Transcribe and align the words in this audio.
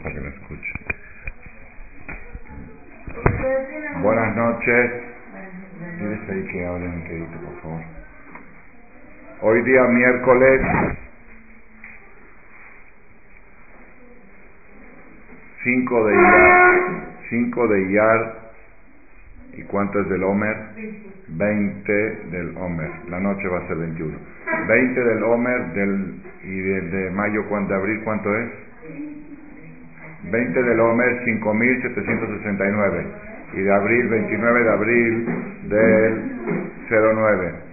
para 0.00 0.14
que 0.14 0.20
me 0.20 0.28
escuche. 0.28 0.72
Buenas 4.02 4.36
noches. 4.36 4.90
Diles 5.98 6.30
ahí 6.30 6.42
que 6.52 6.66
hablen 6.66 7.04
querido, 7.04 7.26
por 7.26 7.62
favor. 7.62 7.80
Hoy 9.42 9.62
día 9.62 9.82
miércoles 9.84 10.60
5 15.62 16.06
de 16.06 16.14
Iyar, 16.14 16.80
5 17.30 17.68
de 17.68 17.82
Iyar, 17.88 18.34
¿y 19.54 19.62
cuánto 19.62 20.00
es 20.00 20.08
del 20.08 20.22
Homer? 20.22 20.56
20 21.28 21.92
del 22.30 22.56
Homer, 22.56 22.90
la 23.08 23.20
noche 23.20 23.48
va 23.48 23.58
a 23.60 23.68
ser 23.68 23.76
21. 23.76 24.18
20 24.68 25.00
del 25.00 25.22
Homer 25.22 25.72
del, 25.72 26.22
y 26.42 26.60
del 26.60 26.90
de 26.90 27.10
mayo, 27.10 27.44
de 27.44 27.74
abril, 27.74 28.00
¿cuánto 28.04 28.34
es? 28.36 28.73
20 30.30 30.62
del 30.62 30.80
Homer 30.80 31.24
5769 31.24 33.06
y 33.54 33.60
de 33.60 33.72
abril 33.72 34.08
29 34.08 34.64
de 34.64 34.70
abril 34.70 35.26
del 35.68 36.34
09. 36.88 37.64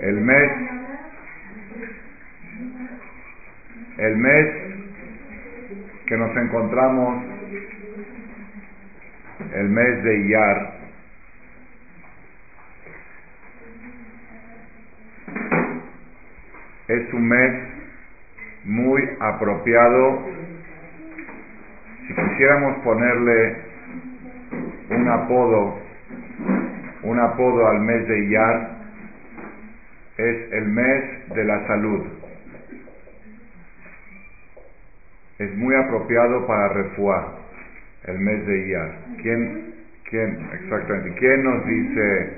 El 0.00 0.20
mes 0.20 0.73
el 4.04 4.16
mes 4.16 4.46
que 6.06 6.16
nos 6.16 6.36
encontramos, 6.36 7.24
el 9.54 9.68
mes 9.70 10.04
de 10.04 10.18
Iyar, 10.26 10.72
es 16.88 17.14
un 17.14 17.28
mes 17.28 17.52
muy 18.64 19.08
apropiado. 19.20 20.22
Si 22.06 22.14
quisiéramos 22.14 22.84
ponerle 22.84 23.56
un 24.90 25.08
apodo, 25.08 25.78
un 27.04 27.20
apodo 27.20 27.68
al 27.68 27.80
mes 27.80 28.06
de 28.06 28.24
Iyar, 28.26 28.70
es 30.18 30.52
el 30.52 30.66
mes 30.66 31.34
de 31.34 31.44
la 31.44 31.66
salud. 31.66 32.23
Es 35.38 35.56
muy 35.56 35.74
apropiado 35.74 36.46
para 36.46 36.68
refuar 36.68 37.24
el 38.04 38.18
mes 38.18 38.46
de 38.46 38.66
Iyar. 38.66 38.90
¿Quién, 39.22 39.74
quién, 40.08 40.48
exactamente, 40.52 41.14
quién 41.18 41.42
nos 41.42 41.66
dice, 41.66 42.28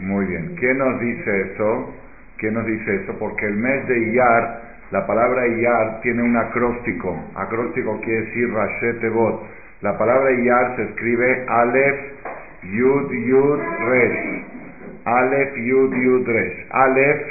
muy 0.00 0.26
bien, 0.26 0.54
quién 0.58 0.78
nos 0.78 1.00
dice 1.00 1.40
eso? 1.52 1.94
¿Quién 2.36 2.54
nos 2.54 2.66
dice 2.66 2.94
eso? 3.02 3.18
Porque 3.18 3.46
el 3.46 3.56
mes 3.56 3.86
de 3.88 3.98
Iyar, 4.10 4.62
la 4.90 5.06
palabra 5.06 5.46
Iyar 5.46 6.00
tiene 6.02 6.22
un 6.22 6.36
acróstico. 6.36 7.16
Acróstico 7.34 8.00
quiere 8.00 8.26
decir 8.26 8.52
Rashetevot. 8.52 9.42
La 9.80 9.98
palabra 9.98 10.30
Iyar 10.32 10.76
se 10.76 10.82
escribe 10.84 11.44
Aleph, 11.48 11.98
Yud, 12.62 13.10
Yud, 13.12 13.60
Resh. 13.88 14.44
Aleph, 15.04 15.56
Yud, 15.56 15.94
Yud, 15.94 16.28
Resh. 16.28 16.66
Aleph 16.70 17.22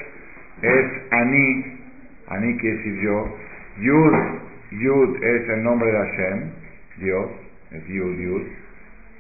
es 0.62 0.86
Ani, 1.12 1.80
Ani 2.28 2.58
quiere 2.58 2.78
decir 2.78 3.00
yo. 3.02 3.38
Yud 3.80 4.14
Yud 4.72 5.24
es 5.24 5.50
el 5.50 5.64
nombre 5.64 5.92
de 5.92 5.98
Hashem, 5.98 6.52
Dios, 6.98 7.28
es 7.72 7.88
Yud, 7.88 8.18
Yud. 8.18 8.42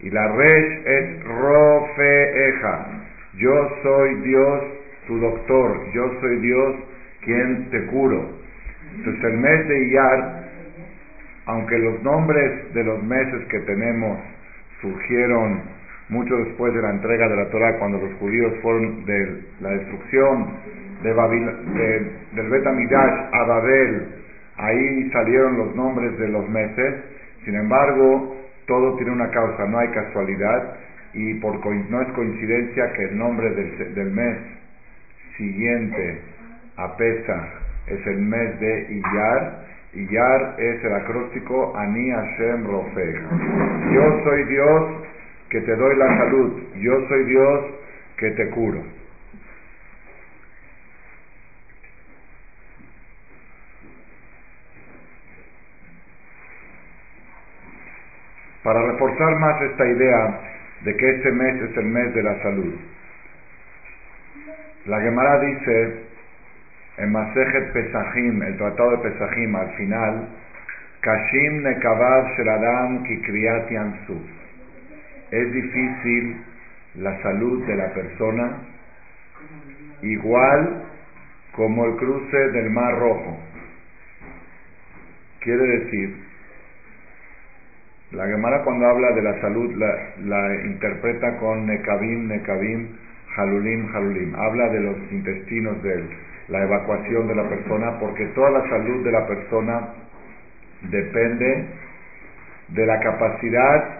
Y 0.02 0.09
la 0.09 0.27
Resh 0.36 0.86
es 0.86 1.23
Rofeeja. 1.23 2.88
Yo 3.38 3.70
soy 3.82 4.16
Dios, 4.22 4.64
tu 5.08 5.20
doctor. 5.20 5.92
Yo 5.94 6.11
soy 6.22 6.38
Dios 6.39 6.76
quien 7.22 7.70
te 7.70 7.86
curo. 7.88 8.30
Entonces 8.95 9.23
el 9.23 9.38
mes 9.38 9.67
de 9.67 9.86
Iyar, 9.86 10.49
aunque 11.45 11.77
los 11.77 12.04
nombres 12.04 12.73
de 12.73 12.83
los 12.83 13.02
meses 13.04 13.45
que 13.49 13.60
tenemos 13.61 14.20
surgieron 14.82 15.61
mucho 16.10 16.36
después 16.38 16.73
de 16.73 16.82
la 16.82 16.92
entrega 16.92 17.27
de 17.27 17.36
la 17.36 17.49
Torah, 17.49 17.77
cuando 17.80 17.98
los 17.99 18.14
judíos 18.20 18.54
fueron 18.61 19.05
de 19.05 19.42
la 19.61 19.70
destrucción 19.70 20.48
de 21.04 21.14
del 22.33 22.49
Bet 22.49 22.66
a 22.66 23.43
Babel, 23.43 24.08
Ahí 24.58 25.10
salieron 25.12 25.58
los 25.58 25.76
nombres 25.76 26.18
de 26.18 26.28
los 26.30 26.48
meses, 26.50 26.95
sin 27.45 27.56
embargo, 27.56 28.36
todo 28.66 28.95
tiene 28.98 29.12
una 29.12 29.30
causa, 29.30 29.66
no 29.68 29.80
hay 29.80 29.90
casualidad 29.90 30.76
y 31.14 31.36
por, 31.36 31.66
no 31.66 32.02
es 32.02 32.08
coincidencia 32.10 32.92
que 32.94 33.04
el 33.04 33.17
nombre 33.17 33.50
del, 33.52 33.96
del 33.96 34.12
mes 34.12 34.38
siguiente 35.38 36.22
a 36.76 36.98
Pesach 36.98 37.67
es 37.88 38.08
el 38.08 38.17
mes 38.17 38.60
de 38.60 38.88
Iyar. 38.90 39.67
Iyar 39.94 40.56
es 40.60 40.84
el 40.84 40.94
acróstico 40.94 41.76
Ani 41.76 42.12
Hashem 42.12 42.66
Rofeg. 42.66 43.22
Yo 43.94 44.23
soy 44.23 44.44
Dios 44.46 44.84
que 45.50 45.62
te 45.62 45.76
doy 45.76 45.96
la 45.96 46.17
salud. 46.17 46.62
Yo 46.76 47.08
soy 47.08 47.23
Dios 47.26 47.66
que 48.17 48.32
te 48.32 48.50
curo. 48.50 48.84
Para 58.67 58.82
reforzar 58.82 59.33
más 59.39 59.61
esta 59.61 59.86
idea 59.86 60.42
de 60.82 60.98
que 60.98 61.10
este 61.10 61.32
mes 61.32 61.55
es 61.70 61.78
el 61.78 61.86
mes 61.86 62.14
de 62.14 62.22
la 62.22 62.44
salud. 62.44 62.76
La 64.88 65.00
Gemara 65.00 65.39
dice 65.39 66.02
en 66.98 67.10
Masejet 67.14 67.72
Pesachim, 67.72 68.44
el 68.44 68.58
tratado 68.58 68.92
de 68.92 69.10
Pesachim, 69.10 69.55
al 69.55 69.70
final, 69.78 70.28
Kashim 71.00 71.64
Nekavav 71.64 72.28
Sheladam 72.36 73.04
Kikriyat 73.05 73.72
Yansu. 73.72 74.20
Es 75.32 75.54
difícil 75.54 76.36
la 76.95 77.22
salud 77.22 77.66
de 77.67 77.73
la 77.73 77.94
persona, 77.94 78.52
igual 80.02 80.84
como 81.54 81.86
el 81.86 81.95
cruce 81.95 82.38
del 82.52 82.70
Mar 82.72 82.99
Rojo. 82.99 83.38
Quiere 85.39 85.64
decir 85.67 86.27
la 88.12 88.26
Gemara 88.26 88.64
cuando 88.64 88.88
habla 88.88 89.12
de 89.12 89.22
la 89.22 89.42
salud 89.42 89.73
la, 89.76 90.56
interpreta 90.64 91.38
con 91.38 91.66
Nekabim, 91.66 92.28
Nekabim, 92.28 92.88
Halulim, 93.36 93.94
Halulim. 93.94 94.36
Habla 94.36 94.70
de 94.70 94.80
los 94.80 94.98
intestinos, 95.12 95.84
de 95.84 96.04
la 96.48 96.64
evacuación 96.64 97.28
de 97.28 97.36
la 97.36 97.50
persona, 97.50 98.00
porque 98.00 98.26
toda 98.28 98.52
la 98.52 98.70
salud 98.70 99.04
de 99.04 99.12
la 99.12 99.28
persona 99.28 99.90
depende 100.90 101.66
de 102.70 102.86
la 102.86 103.00
capacidad 103.00 104.00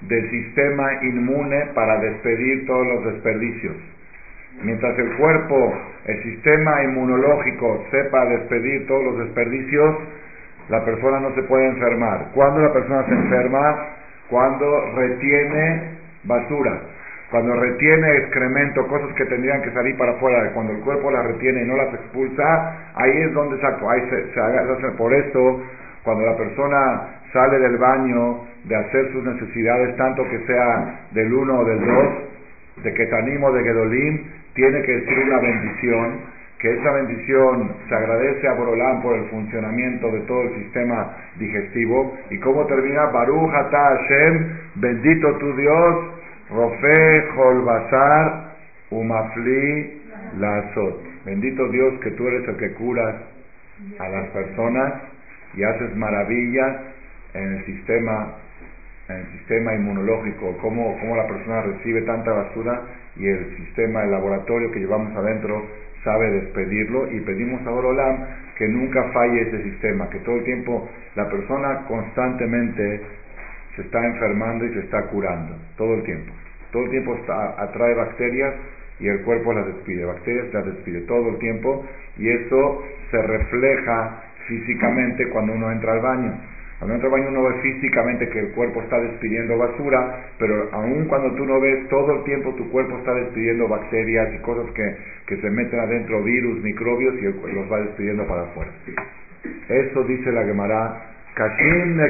del 0.00 0.30
sistema 0.30 1.02
inmune 1.02 1.66
para 1.74 2.00
despedir 2.00 2.66
todos 2.66 2.86
los 2.86 3.04
desperdicios. 3.12 3.76
Mientras 4.62 4.98
el 4.98 5.16
cuerpo, 5.16 5.74
el 6.06 6.22
sistema 6.22 6.82
inmunológico 6.84 7.84
sepa 7.90 8.26
despedir 8.26 8.86
todos 8.86 9.04
los 9.04 9.18
desperdicios, 9.18 9.96
la 10.68 10.84
persona 10.84 11.20
no 11.20 11.34
se 11.34 11.42
puede 11.44 11.66
enfermar. 11.66 12.28
Cuando 12.34 12.60
la 12.60 12.72
persona 12.72 13.04
se 13.06 13.14
enferma? 13.14 13.88
Cuando 14.28 14.94
retiene 14.94 15.98
basura, 16.24 16.80
cuando 17.30 17.54
retiene 17.54 18.18
excremento, 18.18 18.86
cosas 18.88 19.14
que 19.14 19.24
tendrían 19.24 19.62
que 19.62 19.72
salir 19.72 19.96
para 19.96 20.12
afuera, 20.12 20.50
cuando 20.52 20.74
el 20.74 20.80
cuerpo 20.80 21.10
las 21.10 21.24
retiene 21.26 21.62
y 21.62 21.66
no 21.66 21.76
las 21.76 21.92
expulsa, 21.94 22.92
ahí 22.94 23.22
es 23.22 23.32
donde 23.32 23.56
ahí 23.56 24.02
se, 24.10 24.40
hace 24.40 24.88
por 24.98 25.12
eso, 25.14 25.62
cuando 26.04 26.26
la 26.26 26.36
persona 26.36 27.08
sale 27.32 27.58
del 27.58 27.78
baño 27.78 28.40
de 28.64 28.76
hacer 28.76 29.12
sus 29.12 29.24
necesidades, 29.24 29.96
tanto 29.96 30.28
que 30.28 30.38
sea 30.46 31.06
del 31.12 31.32
uno 31.32 31.60
o 31.60 31.64
del 31.64 31.80
dos, 31.80 32.84
de 32.84 32.92
que 32.92 33.08
animo 33.14 33.50
de 33.52 33.62
Gedolim, 33.62 34.24
tiene 34.54 34.82
que 34.82 34.92
decir 34.92 35.18
una 35.26 35.38
bendición 35.38 36.20
que 36.62 36.72
esa 36.72 36.92
bendición 36.92 37.74
se 37.88 37.94
agradece 37.94 38.46
a 38.46 38.52
Borolán 38.52 39.02
por 39.02 39.16
el 39.16 39.24
funcionamiento 39.30 40.12
de 40.12 40.20
todo 40.20 40.42
el 40.42 40.54
sistema 40.62 41.16
digestivo. 41.36 42.16
¿Y 42.30 42.38
cómo 42.38 42.64
termina? 42.66 43.06
Baruch 43.06 43.52
Ata 43.52 43.96
Hashem, 43.96 44.58
bendito 44.76 45.38
tu 45.38 45.56
Dios, 45.56 45.96
Rofe 46.50 47.28
Holbazar 47.36 48.52
Umafli 48.90 50.02
Lazot. 50.38 51.02
Bendito 51.24 51.68
Dios 51.68 51.94
que 52.00 52.12
tú 52.12 52.28
eres 52.28 52.48
el 52.48 52.56
que 52.56 52.72
curas 52.74 53.16
a 53.98 54.08
las 54.08 54.28
personas 54.28 54.94
y 55.54 55.64
haces 55.64 55.96
maravillas 55.96 56.76
en 57.34 57.54
el 57.54 57.66
sistema 57.66 58.36
en 59.08 59.16
el 59.16 59.26
sistema 59.32 59.74
inmunológico, 59.74 60.56
cómo, 60.62 60.96
cómo 61.00 61.16
la 61.16 61.26
persona 61.26 61.62
recibe 61.62 62.02
tanta 62.02 62.30
basura 62.30 62.82
y 63.16 63.26
el 63.26 63.56
sistema, 63.56 64.04
el 64.04 64.12
laboratorio 64.12 64.70
que 64.70 64.78
llevamos 64.78 65.14
adentro 65.16 65.66
sabe 66.04 66.30
despedirlo 66.30 67.10
y 67.12 67.20
pedimos 67.20 67.66
a 67.66 67.70
Orolam 67.70 68.26
que 68.56 68.68
nunca 68.68 69.02
falle 69.12 69.42
ese 69.42 69.62
sistema, 69.62 70.08
que 70.10 70.18
todo 70.20 70.36
el 70.36 70.44
tiempo 70.44 70.88
la 71.14 71.28
persona 71.28 71.84
constantemente 71.86 73.00
se 73.76 73.82
está 73.82 74.04
enfermando 74.04 74.66
y 74.66 74.74
se 74.74 74.80
está 74.80 75.02
curando, 75.06 75.56
todo 75.76 75.94
el 75.94 76.02
tiempo. 76.02 76.32
Todo 76.70 76.84
el 76.84 76.90
tiempo 76.90 77.18
atrae 77.58 77.94
bacterias 77.94 78.54
y 78.98 79.08
el 79.08 79.22
cuerpo 79.22 79.52
las 79.52 79.66
despide, 79.66 80.04
bacterias 80.04 80.52
las 80.52 80.66
despide 80.66 81.00
todo 81.02 81.28
el 81.30 81.38
tiempo 81.38 81.84
y 82.18 82.28
eso 82.28 82.82
se 83.10 83.22
refleja 83.22 84.22
físicamente 84.46 85.28
cuando 85.30 85.52
uno 85.54 85.70
entra 85.70 85.92
al 85.92 86.00
baño. 86.00 86.40
Cuando 86.82 86.96
entra 86.96 87.10
al 87.10 87.12
baño 87.12 87.28
uno 87.28 87.44
ve 87.44 87.60
físicamente 87.62 88.28
que 88.28 88.40
el 88.40 88.48
cuerpo 88.54 88.82
está 88.82 88.98
despidiendo 88.98 89.56
basura, 89.56 90.32
pero 90.36 90.68
aun 90.72 91.04
cuando 91.04 91.32
tú 91.36 91.46
no 91.46 91.60
ves, 91.60 91.88
todo 91.88 92.12
el 92.12 92.24
tiempo 92.24 92.52
tu 92.56 92.68
cuerpo 92.72 92.98
está 92.98 93.14
despidiendo 93.14 93.68
bacterias 93.68 94.34
y 94.34 94.38
cosas 94.38 94.68
que, 94.72 94.96
que 95.28 95.36
se 95.36 95.48
meten 95.48 95.78
adentro, 95.78 96.20
virus, 96.24 96.60
microbios, 96.60 97.14
y 97.20 97.52
los 97.54 97.70
va 97.70 97.82
despidiendo 97.82 98.26
para 98.26 98.42
afuera. 98.42 98.72
Eso 99.68 100.02
dice 100.02 100.32
la 100.32 100.42
Gemara, 100.42 101.02
Kashim 101.34 102.00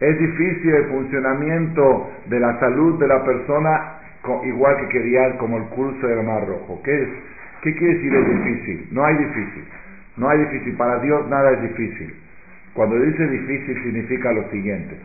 Es 0.00 0.18
difícil 0.18 0.74
el 0.74 0.84
funcionamiento 0.86 2.10
de 2.24 2.40
la 2.40 2.58
salud 2.58 2.98
de 3.00 3.06
la 3.06 3.22
persona 3.22 3.98
igual 4.44 4.78
que 4.78 4.88
quería 4.88 5.36
como 5.36 5.58
el 5.58 5.64
curso 5.64 6.06
del 6.06 6.22
Mar 6.22 6.48
Rojo. 6.48 6.80
¿Qué, 6.82 7.02
es? 7.02 7.08
¿Qué 7.60 7.74
quiere 7.74 7.94
decir 7.96 8.14
es 8.14 8.28
difícil? 8.28 8.88
No 8.92 9.04
hay 9.04 9.14
difícil. 9.18 9.64
No 10.16 10.28
hay 10.28 10.38
difícil, 10.40 10.76
para 10.76 10.98
Dios 11.00 11.28
nada 11.28 11.52
es 11.52 11.62
difícil. 11.62 12.14
Cuando 12.74 12.98
dice 12.98 13.26
difícil 13.28 13.82
significa 13.82 14.32
lo 14.32 14.48
siguiente. 14.50 14.96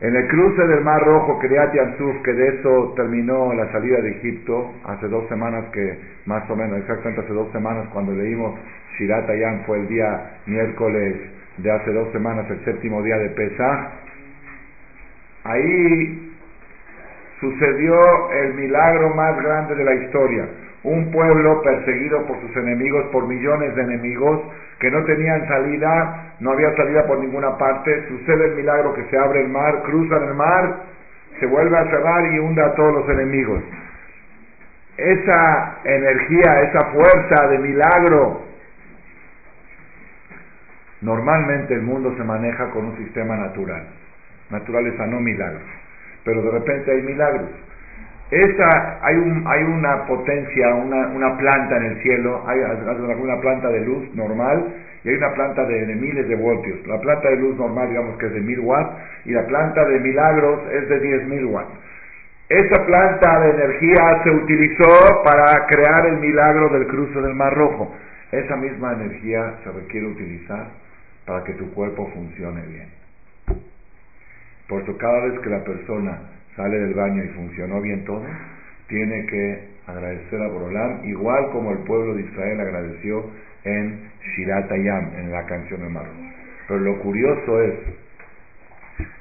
En 0.00 0.16
el 0.16 0.26
cruce 0.26 0.66
del 0.66 0.82
Mar 0.82 1.00
Rojo, 1.04 1.40
Yansuf, 1.40 2.22
que 2.22 2.32
de 2.32 2.48
eso 2.48 2.92
terminó 2.96 3.52
la 3.54 3.70
salida 3.70 4.00
de 4.00 4.10
Egipto, 4.10 4.72
hace 4.84 5.06
dos 5.06 5.28
semanas 5.28 5.66
que, 5.72 5.96
más 6.26 6.48
o 6.50 6.56
menos, 6.56 6.78
exactamente 6.80 7.20
hace 7.20 7.32
dos 7.32 7.52
semanas, 7.52 7.86
cuando 7.92 8.12
leímos 8.12 8.58
Shirat 8.98 9.30
Ayam, 9.30 9.64
fue 9.64 9.78
el 9.78 9.88
día 9.88 10.38
miércoles 10.46 11.16
de 11.58 11.70
hace 11.70 11.92
dos 11.92 12.10
semanas, 12.10 12.50
el 12.50 12.64
séptimo 12.64 13.00
día 13.02 13.16
de 13.16 13.28
Pesach, 13.30 13.90
ahí 15.44 16.34
sucedió 17.40 18.32
el 18.32 18.54
milagro 18.54 19.14
más 19.14 19.36
grande 19.40 19.76
de 19.76 19.84
la 19.84 19.94
historia 19.94 20.48
un 20.84 21.12
pueblo 21.12 21.62
perseguido 21.62 22.26
por 22.26 22.40
sus 22.40 22.56
enemigos, 22.56 23.06
por 23.12 23.26
millones 23.26 23.74
de 23.76 23.82
enemigos, 23.82 24.40
que 24.80 24.90
no 24.90 25.04
tenían 25.04 25.46
salida, 25.46 26.34
no 26.40 26.52
había 26.52 26.74
salida 26.74 27.06
por 27.06 27.18
ninguna 27.18 27.56
parte, 27.56 28.08
sucede 28.08 28.46
el 28.46 28.56
milagro 28.56 28.92
que 28.94 29.04
se 29.04 29.16
abre 29.16 29.42
el 29.42 29.48
mar, 29.48 29.82
cruzan 29.84 30.24
el 30.24 30.34
mar, 30.34 30.76
se 31.38 31.46
vuelve 31.46 31.78
a 31.78 31.84
cerrar 31.84 32.32
y 32.32 32.38
hunde 32.38 32.62
a 32.62 32.74
todos 32.74 32.94
los 32.94 33.08
enemigos. 33.08 33.62
Esa 34.96 35.78
energía, 35.84 36.62
esa 36.62 36.90
fuerza 36.92 37.48
de 37.48 37.58
milagro, 37.58 38.42
normalmente 41.00 41.74
el 41.74 41.82
mundo 41.82 42.14
se 42.16 42.24
maneja 42.24 42.70
con 42.70 42.86
un 42.86 42.96
sistema 42.96 43.36
natural, 43.36 43.86
naturaleza 44.50 45.06
no 45.06 45.20
milagros, 45.20 45.62
pero 46.24 46.42
de 46.42 46.50
repente 46.50 46.90
hay 46.90 47.02
milagros. 47.02 47.50
Esa, 48.32 48.98
hay, 49.02 49.14
un, 49.16 49.44
hay 49.46 49.62
una 49.62 50.06
potencia, 50.06 50.74
una, 50.74 51.08
una 51.08 51.36
planta 51.36 51.76
en 51.76 51.82
el 51.82 52.02
cielo, 52.02 52.42
hay 52.46 52.60
una 52.60 53.38
planta 53.42 53.68
de 53.68 53.80
luz 53.80 54.14
normal 54.14 54.72
y 55.04 55.10
hay 55.10 55.16
una 55.16 55.34
planta 55.34 55.66
de, 55.66 55.94
miles 55.94 56.26
de 56.26 56.36
voltios. 56.36 56.86
La 56.86 56.98
planta 56.98 57.28
de 57.28 57.36
luz 57.36 57.58
normal, 57.58 57.90
digamos 57.90 58.16
que 58.16 58.24
es 58.28 58.32
de 58.32 58.40
mil 58.40 58.60
watts, 58.60 58.96
y 59.26 59.32
la 59.32 59.46
planta 59.46 59.84
de 59.84 60.00
milagros 60.00 60.60
es 60.72 60.88
de 60.88 61.00
diez 61.00 61.28
mil 61.28 61.44
watts. 61.44 61.72
Esa 62.48 62.86
planta 62.86 63.40
de 63.40 63.50
energía 63.50 64.22
se 64.24 64.30
utilizó 64.30 65.22
para 65.24 65.66
crear 65.66 66.06
el 66.06 66.16
milagro 66.16 66.70
del 66.70 66.86
cruce 66.86 67.20
del 67.20 67.34
Mar 67.34 67.52
Rojo. 67.52 67.94
Esa 68.30 68.56
misma 68.56 68.94
energía 68.94 69.56
se 69.62 69.72
requiere 69.72 70.06
utilizar 70.06 70.68
para 71.26 71.44
que 71.44 71.52
tu 71.52 71.70
cuerpo 71.74 72.10
funcione 72.14 72.62
bien. 72.62 72.88
Por 74.68 74.80
eso 74.80 74.96
cada 74.96 75.26
vez 75.26 75.38
que 75.40 75.50
la 75.50 75.62
persona 75.64 76.18
sale 76.56 76.78
del 76.78 76.94
baño 76.94 77.24
y 77.24 77.28
funcionó 77.28 77.80
bien 77.80 78.04
todo, 78.04 78.24
tiene 78.88 79.26
que 79.26 79.72
agradecer 79.86 80.42
a 80.42 80.48
Borolam, 80.48 81.04
igual 81.04 81.50
como 81.50 81.72
el 81.72 81.78
pueblo 81.78 82.14
de 82.14 82.22
Israel 82.22 82.60
agradeció 82.60 83.24
en 83.64 84.10
Shirat 84.20 84.70
Ayam, 84.70 85.12
en 85.18 85.32
la 85.32 85.44
canción 85.46 85.80
de 85.82 85.88
Mar. 85.88 86.06
Pero 86.68 86.80
lo 86.80 86.98
curioso 87.00 87.62
es 87.62 87.74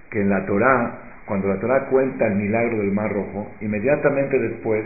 que 0.09 0.21
en 0.21 0.29
la 0.29 0.45
Torá, 0.45 0.99
cuando 1.25 1.47
la 1.47 1.59
Torá 1.59 1.85
cuenta 1.85 2.27
el 2.27 2.35
milagro 2.35 2.77
del 2.79 2.91
Mar 2.91 3.11
Rojo, 3.11 3.51
inmediatamente 3.61 4.37
después, 4.37 4.83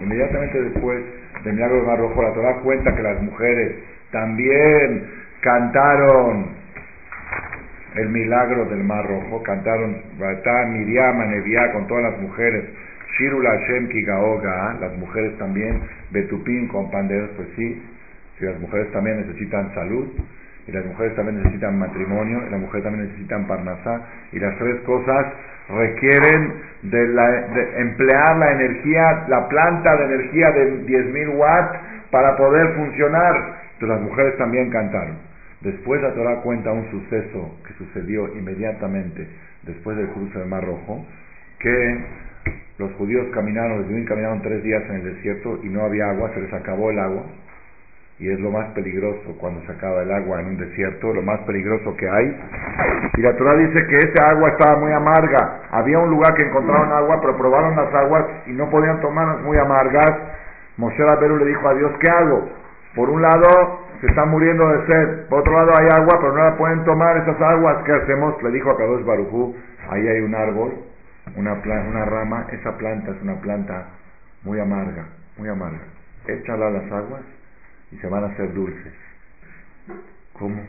inmediatamente 0.00 0.62
después 0.62 1.02
del 1.44 1.54
milagro 1.54 1.76
del 1.76 1.86
Mar 1.86 1.98
Rojo, 1.98 2.22
la 2.22 2.32
Torá 2.32 2.56
cuenta 2.60 2.94
que 2.94 3.02
las 3.02 3.22
mujeres 3.22 3.76
también 4.10 5.10
cantaron 5.40 6.46
el 7.94 8.08
milagro 8.10 8.66
del 8.66 8.84
Mar 8.84 9.06
Rojo, 9.06 9.42
cantaron 9.42 10.02
Miriam, 10.72 11.20
Anevia 11.20 11.72
con 11.72 11.86
todas 11.86 12.12
las 12.12 12.20
mujeres, 12.20 12.64
Shirula 13.18 13.58
Kigaoga, 13.90 14.76
las 14.80 14.96
mujeres 14.96 15.36
también, 15.38 15.80
Betupim 16.10 16.68
con 16.68 16.90
panderos, 16.90 17.30
pues 17.36 17.48
sí, 17.56 17.82
si 18.38 18.44
las 18.44 18.58
mujeres 18.60 18.92
también 18.92 19.26
necesitan 19.26 19.74
salud, 19.74 20.08
y 20.66 20.72
las 20.72 20.84
mujeres 20.84 21.16
también 21.16 21.42
necesitan 21.42 21.78
matrimonio, 21.78 22.42
y 22.46 22.50
las 22.50 22.60
mujeres 22.60 22.84
también 22.84 23.06
necesitan 23.06 23.46
parnasá, 23.46 24.02
y 24.32 24.38
las 24.38 24.56
tres 24.58 24.80
cosas 24.82 25.26
requieren 25.68 26.52
de, 26.82 27.06
de 27.06 27.80
emplear 27.80 28.36
la 28.36 28.52
energía, 28.52 29.24
la 29.28 29.48
planta 29.48 29.96
de 29.96 30.04
energía 30.04 30.50
de 30.52 30.86
10.000 30.86 31.36
watts 31.36 31.78
para 32.10 32.36
poder 32.36 32.74
funcionar. 32.74 33.34
Entonces 33.74 33.88
las 33.88 34.00
mujeres 34.00 34.36
también 34.38 34.70
cantaron. 34.70 35.27
Después 35.60 36.00
la 36.02 36.14
Torah 36.14 36.40
cuenta 36.42 36.72
un 36.72 36.88
suceso 36.90 37.58
que 37.66 37.74
sucedió 37.74 38.28
inmediatamente 38.36 39.28
después 39.62 39.96
del 39.96 40.08
cruce 40.10 40.38
del 40.38 40.48
Mar 40.48 40.64
Rojo, 40.64 41.04
que 41.58 42.04
los 42.78 42.92
judíos 42.92 43.26
caminaron, 43.34 43.78
los 43.78 43.86
judíos 43.88 44.08
caminaron 44.08 44.40
tres 44.40 44.62
días 44.62 44.82
en 44.88 44.96
el 44.96 45.14
desierto 45.14 45.58
y 45.64 45.68
no 45.68 45.82
había 45.82 46.10
agua, 46.10 46.30
se 46.32 46.40
les 46.40 46.52
acabó 46.52 46.90
el 46.90 46.98
agua, 47.00 47.24
y 48.20 48.30
es 48.30 48.38
lo 48.38 48.50
más 48.50 48.68
peligroso 48.70 49.36
cuando 49.40 49.60
se 49.66 49.72
acaba 49.72 50.02
el 50.02 50.12
agua 50.12 50.40
en 50.40 50.46
un 50.46 50.58
desierto, 50.58 51.12
lo 51.12 51.22
más 51.22 51.40
peligroso 51.40 51.96
que 51.96 52.08
hay. 52.08 52.36
Y 53.16 53.20
la 53.20 53.36
Torah 53.36 53.56
dice 53.56 53.86
que 53.86 53.96
esa 53.96 54.30
agua 54.30 54.50
estaba 54.50 54.80
muy 54.80 54.92
amarga. 54.92 55.62
Había 55.70 55.98
un 55.98 56.10
lugar 56.10 56.34
que 56.34 56.42
encontraron 56.42 56.92
agua, 56.92 57.20
pero 57.20 57.36
probaron 57.36 57.76
las 57.76 57.94
aguas 57.94 58.24
y 58.46 58.52
no 58.52 58.68
podían 58.70 59.00
tomarlas 59.00 59.40
muy 59.42 59.56
amargas. 59.56 60.12
Moshe 60.76 60.98
Rabbeinu 60.98 61.36
le 61.36 61.46
dijo 61.46 61.68
a 61.68 61.74
Dios, 61.74 61.92
¿qué 62.00 62.10
hago? 62.10 62.48
Por 62.94 63.10
un 63.10 63.22
lado, 63.22 63.87
se 64.00 64.06
están 64.06 64.28
muriendo 64.30 64.66
de 64.68 64.86
sed. 64.86 65.26
Por 65.28 65.40
otro 65.40 65.52
lado 65.52 65.72
hay 65.78 65.88
agua, 66.00 66.18
pero 66.20 66.32
no 66.32 66.44
la 66.44 66.56
pueden 66.56 66.84
tomar 66.84 67.16
esas 67.16 67.40
aguas. 67.40 67.84
¿Qué 67.84 67.92
hacemos? 67.92 68.42
Le 68.42 68.50
dijo 68.50 68.70
a 68.70 68.76
Kadosh 68.76 69.04
Barujú, 69.04 69.56
ahí 69.90 70.06
hay 70.06 70.20
un 70.20 70.34
árbol, 70.34 70.74
una, 71.36 71.52
una 71.54 72.04
rama, 72.04 72.46
esa 72.52 72.76
planta 72.78 73.10
es 73.10 73.22
una 73.22 73.40
planta 73.40 73.86
muy 74.44 74.60
amarga, 74.60 75.06
muy 75.36 75.48
amarga. 75.48 75.80
Échala 76.26 76.68
a 76.68 76.70
las 76.70 76.92
aguas 76.92 77.22
y 77.90 77.96
se 77.96 78.06
van 78.08 78.24
a 78.24 78.26
hacer 78.28 78.52
dulces. 78.54 78.92
¿Cómo? 80.34 80.62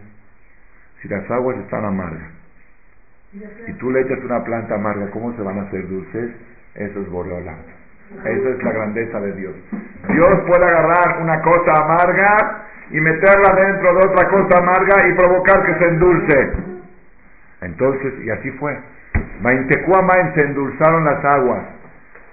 Si 1.01 1.07
las 1.07 1.29
aguas 1.29 1.57
están 1.57 1.85
amargas 1.85 2.31
y 3.67 3.73
tú 3.73 3.91
le 3.91 4.01
echas 4.01 4.19
una 4.23 4.43
planta 4.43 4.75
amarga, 4.75 5.11
¿cómo 5.11 5.35
se 5.35 5.41
van 5.41 5.59
a 5.59 5.61
hacer 5.63 5.87
dulces? 5.87 6.31
Eso 6.75 6.99
es 6.99 7.09
Boreola. 7.09 7.55
Esa 8.25 8.49
es 8.49 8.63
la 8.63 8.71
grandeza 8.71 9.19
de 9.19 9.33
Dios. 9.33 9.55
Dios 10.09 10.39
puede 10.47 10.65
agarrar 10.65 11.21
una 11.21 11.41
cosa 11.41 11.73
amarga 11.83 12.65
y 12.91 12.99
meterla 12.99 13.53
dentro 13.55 13.93
de 13.93 14.07
otra 14.07 14.29
cosa 14.29 14.57
amarga 14.57 15.07
y 15.07 15.13
provocar 15.13 15.65
que 15.65 15.73
se 15.75 15.85
endulce. 15.89 16.51
Entonces, 17.61 18.13
y 18.23 18.29
así 18.29 18.51
fue. 18.51 18.77
Maintecuamain 19.41 20.33
se 20.35 20.41
endulzaron 20.41 21.05
las 21.05 21.23
aguas. 21.25 21.65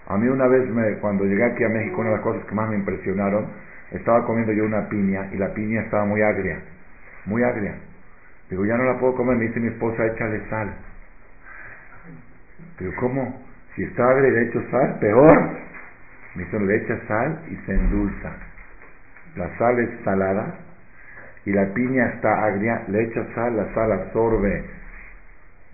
A 0.08 0.16
mí 0.16 0.28
una 0.28 0.46
vez, 0.46 0.68
me, 0.68 0.94
cuando 0.98 1.24
llegué 1.24 1.44
aquí 1.44 1.64
a 1.64 1.68
México, 1.68 2.00
una 2.00 2.10
de 2.10 2.16
las 2.16 2.24
cosas 2.24 2.44
que 2.44 2.54
más 2.54 2.70
me 2.70 2.76
impresionaron, 2.76 3.46
estaba 3.90 4.24
comiendo 4.24 4.52
yo 4.52 4.64
una 4.64 4.88
piña 4.88 5.28
y 5.32 5.36
la 5.36 5.52
piña 5.52 5.82
estaba 5.82 6.04
muy 6.04 6.22
agria, 6.22 6.58
muy 7.26 7.42
agria. 7.42 7.74
Digo, 8.48 8.64
ya 8.64 8.76
no 8.76 8.84
la 8.84 8.98
puedo 8.98 9.14
comer, 9.14 9.36
me 9.36 9.46
dice 9.46 9.60
mi 9.60 9.68
esposa, 9.68 10.06
échale 10.06 10.40
sal. 10.48 10.72
Digo, 12.78 12.92
¿cómo? 13.00 13.42
Si 13.74 13.82
está 13.82 14.08
agria 14.08 14.28
y 14.28 14.32
le 14.32 14.42
echo 14.42 14.62
sal, 14.70 14.98
peor. 15.00 15.50
Me 16.34 16.44
dice, 16.44 16.60
le 16.60 16.76
echa 16.76 16.98
sal 17.08 17.40
y 17.50 17.56
se 17.66 17.74
endulza 17.74 18.32
la 19.36 19.56
sal 19.58 19.78
es 19.78 19.90
salada 20.04 20.54
y 21.44 21.52
la 21.52 21.66
piña 21.74 22.06
está 22.14 22.44
agria, 22.44 22.82
le 22.88 23.04
echas 23.04 23.26
sal, 23.34 23.56
la 23.56 23.72
sal 23.74 23.92
absorbe 23.92 24.64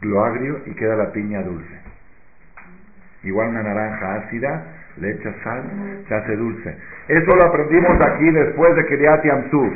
lo 0.02 0.24
agrio 0.24 0.60
y 0.66 0.72
queda 0.72 0.96
la 0.96 1.12
piña 1.12 1.42
dulce. 1.42 1.80
Igual 3.22 3.50
una 3.50 3.62
naranja 3.62 4.14
ácida, 4.16 4.64
le 4.96 5.12
echas 5.12 5.34
sal, 5.44 5.62
se 6.08 6.14
hace 6.14 6.36
dulce. 6.36 6.76
Eso 7.08 7.36
lo 7.36 7.48
aprendimos 7.48 7.96
aquí 8.06 8.30
después 8.30 8.74
de 8.74 8.86
Kiriat 8.86 9.24
Yamsuf. 9.24 9.72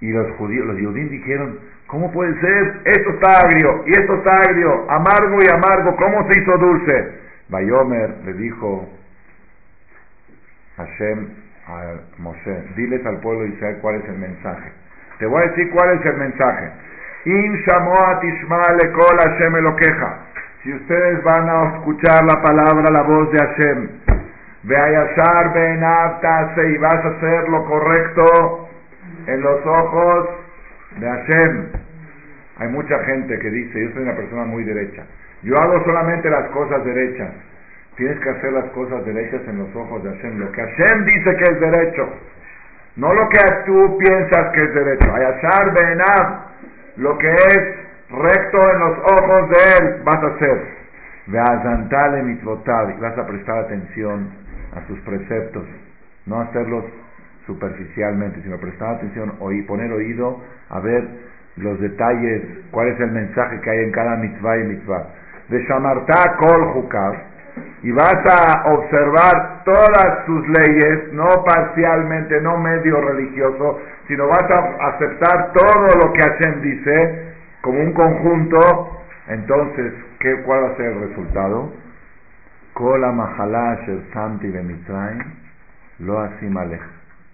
Y 0.00 0.12
los 0.12 0.30
judíos, 0.36 0.64
los 0.64 0.76
judíos 0.76 1.10
dijeron, 1.10 1.58
¿cómo 1.88 2.12
puede 2.12 2.40
ser? 2.40 2.80
Esto 2.84 3.10
está 3.10 3.40
agrio 3.40 3.82
y 3.84 3.90
esto 3.90 4.14
está 4.14 4.36
agrio, 4.48 4.88
amargo 4.88 5.38
y 5.40 5.52
amargo, 5.52 5.96
¿cómo 5.96 6.30
se 6.30 6.38
hizo 6.38 6.56
dulce? 6.56 7.12
Bayomer 7.48 8.14
le 8.24 8.32
dijo, 8.34 8.88
Hashem 10.76 11.47
a 11.68 11.94
Moshe, 12.18 12.64
diles 12.76 13.04
al 13.04 13.18
pueblo 13.20 13.42
de 13.42 13.48
Israel 13.50 13.76
cuál 13.82 13.96
es 13.96 14.08
el 14.08 14.16
mensaje. 14.18 14.72
Te 15.18 15.26
voy 15.26 15.42
a 15.42 15.48
decir 15.48 15.70
cuál 15.70 15.98
es 15.98 16.06
el 16.06 16.16
mensaje. 16.16 16.70
In 17.24 17.62
Hashem 17.66 17.84
queja. 19.76 20.18
Si 20.62 20.72
ustedes 20.72 21.22
van 21.24 21.48
a 21.48 21.76
escuchar 21.76 22.24
la 22.24 22.40
palabra, 22.42 22.90
la 22.90 23.02
voz 23.02 23.30
de 23.32 23.38
Hashem, 23.38 23.88
Veayashar 24.62 25.52
Ben 25.52 25.78
y 25.78 26.78
vas 26.78 26.94
a 26.94 27.08
hacer 27.08 27.48
lo 27.48 27.64
correcto 27.66 28.68
en 29.26 29.42
los 29.42 29.66
ojos 29.66 30.28
de 30.98 31.06
Hashem. 31.06 31.66
Hay 32.58 32.68
mucha 32.68 32.98
gente 33.04 33.38
que 33.38 33.50
dice, 33.50 33.84
yo 33.84 33.90
soy 33.92 34.02
una 34.02 34.16
persona 34.16 34.44
muy 34.44 34.64
derecha. 34.64 35.04
Yo 35.42 35.54
hago 35.60 35.84
solamente 35.84 36.28
las 36.28 36.48
cosas 36.50 36.84
derechas. 36.84 37.30
Tienes 37.98 38.20
que 38.20 38.30
hacer 38.30 38.52
las 38.52 38.70
cosas 38.70 39.04
derechas 39.04 39.40
en 39.48 39.58
los 39.58 39.74
ojos 39.74 40.04
de 40.04 40.10
Hashem. 40.10 40.38
Lo 40.38 40.52
que 40.52 40.62
Hashem 40.62 41.04
dice 41.04 41.36
que 41.36 41.52
es 41.52 41.60
derecho. 41.60 42.08
No 42.94 43.12
lo 43.12 43.28
que 43.28 43.38
tú 43.66 43.98
piensas 43.98 44.52
que 44.56 44.64
es 44.64 44.72
derecho. 44.72 45.12
Ayashar 45.12 45.74
Benab, 45.74 46.40
lo 46.96 47.18
que 47.18 47.28
es 47.28 47.58
recto 48.08 48.70
en 48.72 48.78
los 48.78 48.98
ojos 48.98 49.50
de 49.50 49.56
él, 49.78 50.02
vas 50.04 50.22
a 50.22 50.26
hacer. 50.28 50.78
Veazantale 51.26 52.38
vas 53.00 53.18
a 53.18 53.26
prestar 53.26 53.58
atención 53.64 54.30
a 54.76 54.86
sus 54.86 55.00
preceptos. 55.00 55.64
No 56.26 56.40
hacerlos 56.40 56.84
superficialmente, 57.46 58.40
sino 58.42 58.58
prestar 58.58 58.94
atención, 58.94 59.34
oír, 59.40 59.66
poner 59.66 59.90
oído 59.90 60.40
a 60.70 60.78
ver 60.78 61.04
los 61.56 61.80
detalles, 61.80 62.42
cuál 62.70 62.88
es 62.88 63.00
el 63.00 63.10
mensaje 63.10 63.60
que 63.60 63.70
hay 63.70 63.78
en 63.84 63.90
cada 63.90 64.16
mitzvah 64.16 64.56
y 64.58 64.64
mitzvah. 64.64 65.06
De 65.48 65.64
Shamarta 65.64 66.36
Kol 66.38 66.76
Hukav, 66.76 67.14
y 67.82 67.92
vas 67.92 68.26
a 68.26 68.72
observar 68.72 69.62
todas 69.64 70.26
sus 70.26 70.46
leyes, 70.48 71.12
no 71.12 71.26
parcialmente, 71.44 72.40
no 72.40 72.58
medio 72.58 73.00
religioso, 73.00 73.80
sino 74.08 74.26
vas 74.26 74.44
a 74.50 74.88
aceptar 74.88 75.52
todo 75.52 75.88
lo 76.02 76.12
que 76.12 76.20
Hashem 76.22 76.60
dice 76.62 77.34
como 77.60 77.80
un 77.80 77.92
conjunto, 77.92 79.02
entonces, 79.28 79.92
¿qué, 80.20 80.42
¿cuál 80.42 80.64
va 80.64 80.68
a 80.70 80.76
ser 80.76 80.86
el 80.86 81.08
resultado? 81.08 81.72
Kola 82.72 83.12
Mahalá 83.12 83.80
Santi 84.12 84.52
lo 85.98 86.20
asimale. 86.20 86.80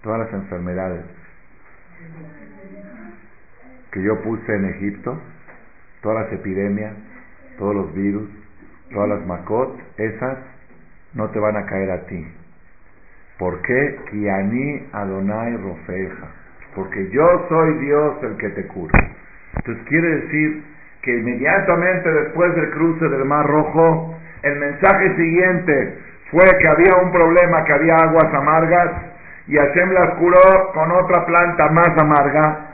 Todas 0.03 0.21
las 0.21 0.33
enfermedades 0.33 1.05
que 3.91 4.03
yo 4.03 4.21
puse 4.23 4.55
en 4.55 4.65
Egipto, 4.65 5.19
todas 6.03 6.25
las 6.25 6.33
epidemias, 6.33 6.95
todos 7.59 7.75
los 7.75 7.95
virus, 7.95 8.29
todas 8.95 9.11
las 9.11 9.27
macot, 9.27 9.77
esas 9.99 10.39
no 11.13 11.29
te 11.31 11.39
van 11.39 11.57
a 11.57 11.67
caer 11.67 11.91
a 11.91 12.07
ti. 12.07 12.27
¿Por 13.39 13.61
qué? 13.63 13.99
Kiani 14.11 14.89
Adonai 14.93 15.57
Rofeja. 15.57 16.29
Porque 16.75 17.11
yo 17.11 17.47
soy 17.49 17.75
Dios 17.79 18.15
el 18.23 18.37
que 18.37 18.49
te 18.51 18.67
cura. 18.69 18.93
Entonces 19.57 19.85
quiere 19.89 20.09
decir 20.21 20.65
que 21.03 21.19
inmediatamente 21.19 22.11
después 22.11 22.55
del 22.55 22.71
cruce 22.71 23.09
del 23.09 23.25
Mar 23.25 23.47
Rojo, 23.47 24.17
el 24.43 24.59
mensaje 24.59 25.15
siguiente 25.17 25.99
fue 26.31 26.45
que 26.59 26.69
había 26.69 27.05
un 27.05 27.13
problema, 27.13 27.65
que 27.65 27.73
había 27.73 27.95
aguas 27.97 28.33
amargas, 28.35 28.91
y 29.47 29.57
Hashem 29.57 29.93
las 29.93 30.15
curó 30.15 30.73
con 30.73 30.91
otra 30.91 31.27
planta 31.27 31.69
más 31.71 31.89
amarga, 32.01 32.71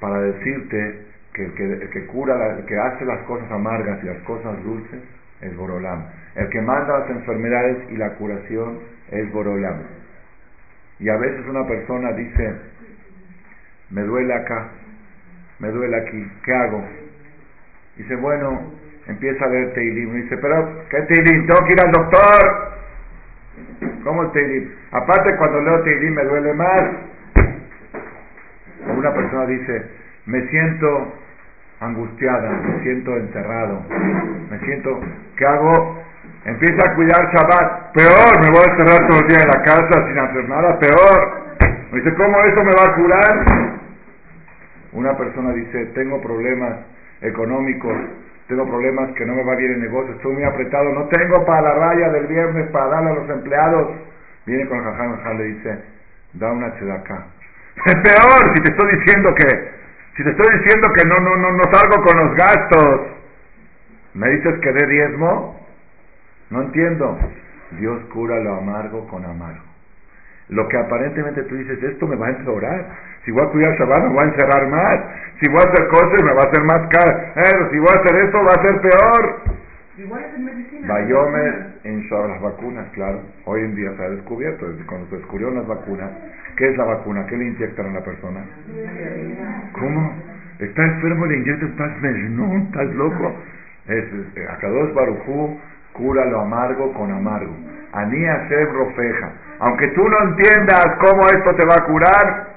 para 0.00 0.20
decirte 0.20 1.06
que 1.32 1.44
el 1.44 1.54
que, 1.54 1.88
que 1.90 2.06
cura, 2.06 2.56
el 2.58 2.64
que 2.66 2.76
hace 2.76 3.04
las 3.04 3.20
cosas 3.20 3.50
amargas 3.50 4.02
y 4.02 4.06
las 4.06 4.18
cosas 4.18 4.62
dulces, 4.64 5.00
es 5.44 5.56
Borolam. 5.56 6.06
El 6.34 6.48
que 6.48 6.60
manda 6.60 6.98
las 7.00 7.10
enfermedades 7.10 7.90
y 7.90 7.96
la 7.96 8.10
curación 8.14 8.80
es 9.10 9.30
Borolam. 9.32 9.82
Y 10.98 11.08
a 11.08 11.16
veces 11.16 11.46
una 11.46 11.66
persona 11.66 12.12
dice, 12.12 12.54
me 13.90 14.02
duele 14.02 14.34
acá, 14.34 14.68
me 15.58 15.68
duele 15.68 15.96
aquí, 15.96 16.32
¿qué 16.44 16.54
hago? 16.54 16.84
Dice, 17.96 18.16
bueno, 18.16 18.72
empieza 19.06 19.44
a 19.44 19.48
leer 19.48 19.72
Teilim. 19.74 20.14
Dice, 20.14 20.36
pero, 20.38 20.84
¿qué 20.90 21.02
Teilim? 21.02 21.46
Tengo 21.46 21.66
que 21.66 21.72
ir 21.72 21.80
al 21.84 21.92
doctor. 21.92 22.74
¿Cómo 24.02 24.22
el 24.22 24.32
Teilim? 24.32 24.70
Aparte, 24.90 25.36
cuando 25.36 25.60
leo 25.60 25.82
Teilim 25.82 26.14
me 26.14 26.24
duele 26.24 26.54
más. 26.54 26.82
Una 28.96 29.14
persona 29.14 29.46
dice, 29.46 29.84
me 30.26 30.48
siento 30.48 31.12
angustiada, 31.84 32.50
me 32.50 32.82
siento 32.82 33.16
encerrado, 33.16 33.82
me 34.50 34.58
siento, 34.60 35.00
¿qué 35.36 35.46
hago? 35.46 36.02
Empieza 36.44 36.90
a 36.90 36.94
cuidar 36.94 37.32
Shabbat, 37.32 37.92
peor, 37.92 38.40
me 38.40 38.48
voy 38.50 38.62
a 38.66 38.72
encerrar 38.72 39.08
todo 39.08 39.20
el 39.20 39.28
día 39.28 39.38
en 39.40 39.48
la 39.48 39.62
casa 39.62 40.06
sin 40.06 40.18
hacer 40.18 40.48
nada, 40.48 40.78
peor. 40.78 41.44
Me 41.90 42.00
dice, 42.00 42.14
¿cómo 42.14 42.38
eso 42.40 42.64
me 42.64 42.72
va 42.74 42.84
a 42.84 42.94
curar? 42.94 43.74
Una 44.92 45.16
persona 45.16 45.52
dice, 45.52 45.86
tengo 45.94 46.20
problemas 46.20 46.76
económicos, 47.22 47.96
tengo 48.48 48.66
problemas 48.66 49.10
que 49.12 49.24
no 49.24 49.34
me 49.34 49.42
va 49.42 49.54
bien 49.56 49.72
el 49.72 49.80
negocio, 49.80 50.14
estoy 50.14 50.34
muy 50.34 50.44
apretado, 50.44 50.92
no 50.92 51.06
tengo 51.08 51.44
para 51.46 51.62
la 51.62 51.74
raya 51.74 52.10
del 52.10 52.26
viernes 52.26 52.68
para 52.70 52.88
darle 52.88 53.10
a 53.10 53.14
los 53.14 53.30
empleados. 53.30 53.88
Viene 54.46 54.66
con 54.66 54.78
el 54.78 54.84
jaján, 54.84 55.38
le 55.38 55.44
dice, 55.44 55.78
da 56.34 56.52
una 56.52 56.66
acá. 56.66 57.26
Es 57.86 57.94
peor 58.04 58.54
si 58.54 58.62
te 58.62 58.72
estoy 58.72 58.98
diciendo 58.98 59.34
que 59.34 59.73
si 60.16 60.22
te 60.22 60.30
estoy 60.30 60.58
diciendo 60.58 60.88
que 60.94 61.08
no, 61.08 61.16
no, 61.20 61.36
no, 61.36 61.52
no 61.52 61.62
salgo 61.72 62.04
con 62.04 62.16
los 62.18 62.36
gastos, 62.36 63.00
¿me 64.14 64.30
dices 64.30 64.60
que 64.60 64.72
dé 64.72 64.86
diezmo? 64.86 65.60
No 66.50 66.62
entiendo. 66.62 67.18
Dios 67.78 68.04
cura 68.12 68.38
lo 68.40 68.56
amargo 68.56 69.08
con 69.08 69.24
amargo. 69.24 69.64
Lo 70.48 70.68
que 70.68 70.76
aparentemente 70.76 71.42
tú 71.44 71.56
dices, 71.56 71.82
esto 71.82 72.06
me 72.06 72.16
va 72.16 72.26
a 72.26 72.30
empeorar. 72.30 72.86
Si 73.24 73.30
voy 73.30 73.44
a 73.44 73.50
cuidar 73.50 73.76
Shabbat, 73.78 74.02
me 74.04 74.08
voy 74.10 74.22
a 74.22 74.26
encerrar 74.26 74.68
más. 74.68 75.00
Si 75.40 75.50
voy 75.50 75.60
a 75.60 75.70
hacer 75.70 75.88
cosas, 75.88 76.22
me 76.22 76.32
va 76.32 76.42
a 76.42 76.48
hacer 76.50 76.62
más 76.62 76.88
caro. 76.90 77.70
Si 77.70 77.78
voy 77.78 77.88
a 77.88 78.00
hacer 78.00 78.16
esto, 78.24 78.38
va 78.38 78.50
a 78.50 78.68
ser 78.68 78.80
peor. 78.82 79.42
Igual 79.96 80.24
es 80.24 80.34
en 80.34 80.44
medicina. 80.44 80.88
Bayomer 80.88 81.66
en 81.84 82.10
las 82.10 82.40
vacunas, 82.42 82.88
claro. 82.94 83.20
Hoy 83.44 83.60
en 83.60 83.76
día 83.76 83.92
se 83.96 84.02
ha 84.02 84.10
descubierto, 84.10 84.68
desde 84.68 84.84
cuando 84.86 85.08
se 85.08 85.16
descubrieron 85.16 85.54
las 85.54 85.68
vacunas, 85.68 86.10
¿qué 86.56 86.68
es 86.68 86.76
la 86.76 86.84
vacuna? 86.84 87.24
¿Qué 87.26 87.36
le 87.36 87.44
inyectan 87.44 87.86
a 87.86 87.92
la 87.92 88.04
persona? 88.04 88.40
¿Cómo? 89.72 90.14
¿Está 90.58 90.84
enfermo 90.84 91.26
le 91.26 91.36
inyectan? 91.38 91.68
¿Estás 91.70 92.02
no? 92.30 92.56
¿Estás 92.56 92.86
loco? 92.94 93.34
Es, 93.86 94.04
es, 94.34 94.50
Akadosh 94.50 94.94
Barujú 94.94 95.60
cura 95.92 96.24
lo 96.26 96.40
amargo 96.40 96.92
con 96.94 97.12
amargo. 97.12 97.54
Anía 97.92 98.48
Rofeja. 98.48 99.32
Aunque 99.60 99.88
tú 99.90 100.08
no 100.08 100.22
entiendas 100.22 100.84
cómo 100.98 101.22
esto 101.28 101.54
te 101.54 101.66
va 101.66 101.74
a 101.78 101.86
curar, 101.86 102.48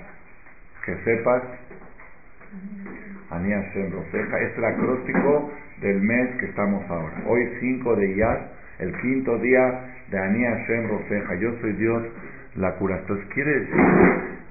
que 0.84 0.96
sepas, 1.04 1.44
Anía 3.30 3.62
Rofeja, 3.92 4.40
es 4.40 4.58
el 4.58 4.66
acróstico 4.66 5.52
del 5.82 6.02
mes 6.02 6.36
que 6.40 6.46
estamos 6.48 6.90
ahora. 6.90 7.24
Hoy 7.28 7.48
5 7.60 7.96
de 7.96 8.12
Iyar, 8.12 8.50
el 8.80 8.96
quinto 9.02 9.38
día 9.40 9.96
de 10.10 10.20
Anía 10.20 10.52
Hashem 10.52 10.90
Rofeja. 10.90 11.36
Yo 11.36 11.54
soy 11.62 11.74
Dios, 11.74 12.04
la 12.56 12.74
cura. 12.76 12.98
Entonces 12.98 13.26
quiere 13.34 13.60
decir 13.60 13.76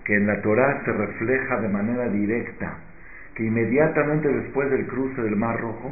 que 0.05 0.15
en 0.15 0.27
la 0.27 0.41
Torah 0.43 0.83
se 0.85 0.93
refleja 0.93 1.61
de 1.61 1.69
manera 1.69 2.09
directa 2.09 2.75
que 3.35 3.45
inmediatamente 3.45 4.29
después 4.29 4.71
del 4.71 4.87
cruce 4.87 5.21
del 5.23 5.37
Mar 5.37 5.61
Rojo 5.61 5.91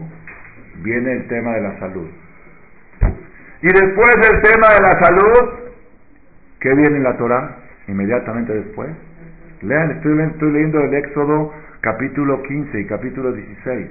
viene 0.82 1.12
el 1.12 1.28
tema 1.28 1.54
de 1.54 1.60
la 1.60 1.78
salud. 1.78 2.08
Y 3.62 3.66
después 3.66 4.08
del 4.22 4.40
tema 4.42 4.68
de 4.74 4.82
la 4.82 4.92
salud, 4.92 5.70
¿qué 6.60 6.74
viene 6.74 6.96
en 6.96 7.02
la 7.02 7.16
Torah? 7.16 7.56
Inmediatamente 7.88 8.52
después. 8.52 8.90
Lean, 9.62 9.90
estoy, 9.90 10.18
estoy 10.20 10.52
leyendo 10.52 10.80
el 10.80 10.94
Éxodo 10.94 11.52
capítulo 11.80 12.42
15 12.42 12.80
y 12.80 12.86
capítulo 12.86 13.32
16. 13.32 13.88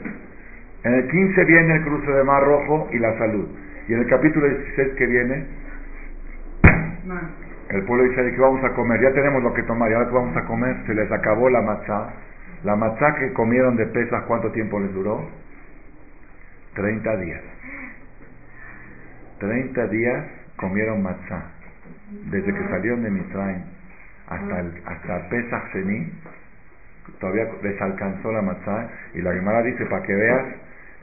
En 0.83 0.93
el 0.93 1.07
15 1.07 1.45
viene 1.45 1.75
el 1.75 1.83
cruce 1.83 2.11
de 2.11 2.23
Mar 2.23 2.43
Rojo 2.43 2.89
y 2.91 2.99
la 2.99 3.17
salud. 3.17 3.47
Y 3.87 3.93
en 3.93 3.99
el 3.99 4.07
capítulo 4.07 4.47
16 4.47 4.89
que 4.97 5.05
viene, 5.05 5.45
el 7.69 7.83
pueblo 7.85 8.03
dice, 8.09 8.31
¿qué 8.31 8.41
vamos 8.41 8.63
a 8.63 8.73
comer? 8.73 9.01
Ya 9.01 9.13
tenemos 9.13 9.43
lo 9.43 9.53
que 9.53 9.63
tomar, 9.63 9.89
¿y 9.89 9.93
ahora 9.93 10.09
vamos 10.09 10.35
a 10.35 10.45
comer? 10.45 10.75
Se 10.85 10.93
les 10.93 11.09
acabó 11.11 11.49
la 11.49 11.61
matzá. 11.61 12.13
La 12.63 12.75
matzá 12.75 13.15
que 13.15 13.31
comieron 13.33 13.75
de 13.77 13.85
pesas, 13.87 14.23
¿cuánto 14.23 14.51
tiempo 14.51 14.79
les 14.79 14.93
duró? 14.93 15.25
30 16.75 17.17
días. 17.17 17.41
30 19.39 19.87
días 19.87 20.25
comieron 20.57 21.01
matzá. 21.01 21.43
Desde 22.29 22.53
que 22.53 22.67
salieron 22.69 23.03
de 23.03 23.09
Mitraim 23.09 23.63
hasta, 24.27 24.63
hasta 24.85 25.29
Pesach 25.29 25.63
todavía 27.19 27.47
les 27.61 27.81
alcanzó 27.81 28.31
la 28.31 28.41
matzá. 28.41 28.89
Y 29.13 29.21
la 29.21 29.33
Gemara 29.33 29.61
dice, 29.63 29.85
para 29.85 30.03
que 30.03 30.13
veas 30.13 30.45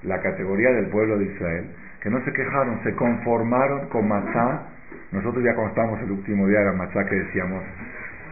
la 0.02 0.20
categoría 0.20 0.70
del 0.72 0.86
pueblo 0.86 1.18
de 1.18 1.26
Israel, 1.26 1.64
que 2.02 2.10
no 2.10 2.24
se 2.24 2.32
quejaron, 2.32 2.82
se 2.82 2.94
conformaron 2.94 3.88
con 3.88 4.08
matzá. 4.08 4.62
Nosotros 5.12 5.44
ya 5.44 5.54
cuando 5.54 5.70
estábamos 5.70 6.00
el 6.02 6.10
último 6.12 6.46
día 6.46 6.60
de 6.60 6.64
la 6.66 6.72
matzá 6.72 7.04
que 7.04 7.16
decíamos, 7.16 7.62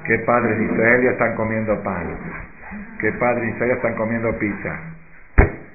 qué 0.04 0.18
padre 0.20 0.54
en 0.56 0.70
Israel 0.70 1.02
ya 1.02 1.10
están 1.10 1.34
comiendo 1.36 1.82
pan, 1.82 2.06
qué 3.00 3.12
padre 3.12 3.44
en 3.44 3.50
Israel 3.50 3.70
ya 3.70 3.76
están 3.76 3.94
comiendo 3.96 4.38
pizza. 4.38 4.80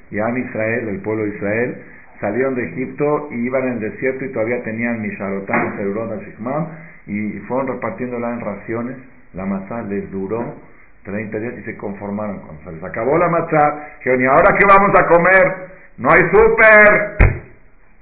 Y 0.09 0.19
a 0.19 0.29
Israel, 0.29 0.89
el 0.89 0.99
pueblo 1.01 1.23
de 1.23 1.29
Israel, 1.29 1.83
salieron 2.19 2.55
de 2.55 2.65
Egipto 2.69 3.29
y 3.31 3.45
iban 3.45 3.63
en 3.63 3.73
el 3.73 3.79
desierto 3.79 4.25
y 4.25 4.31
todavía 4.31 4.63
tenían 4.63 5.01
Misharotán, 5.01 5.75
Seurón, 5.77 6.19
Shikmam, 6.19 6.67
y 7.07 7.39
fueron 7.47 7.67
repartiéndola 7.67 8.33
en 8.33 8.39
raciones. 8.41 8.97
La 9.33 9.45
matzá 9.45 9.81
les 9.83 10.09
duró 10.11 10.55
30 11.03 11.39
días 11.39 11.53
y 11.59 11.63
se 11.63 11.77
conformaron. 11.77 12.39
Cuando 12.39 12.63
se 12.63 12.71
les 12.73 12.83
acabó 12.83 13.17
la 13.17 13.27
matzá, 13.27 13.97
dijeron, 13.97 14.21
¿y 14.21 14.25
ahora 14.25 14.55
qué 14.57 14.65
vamos 14.67 14.91
a 14.99 15.07
comer? 15.07 15.72
No 15.97 16.09
hay 16.11 16.21
súper. 16.33 17.17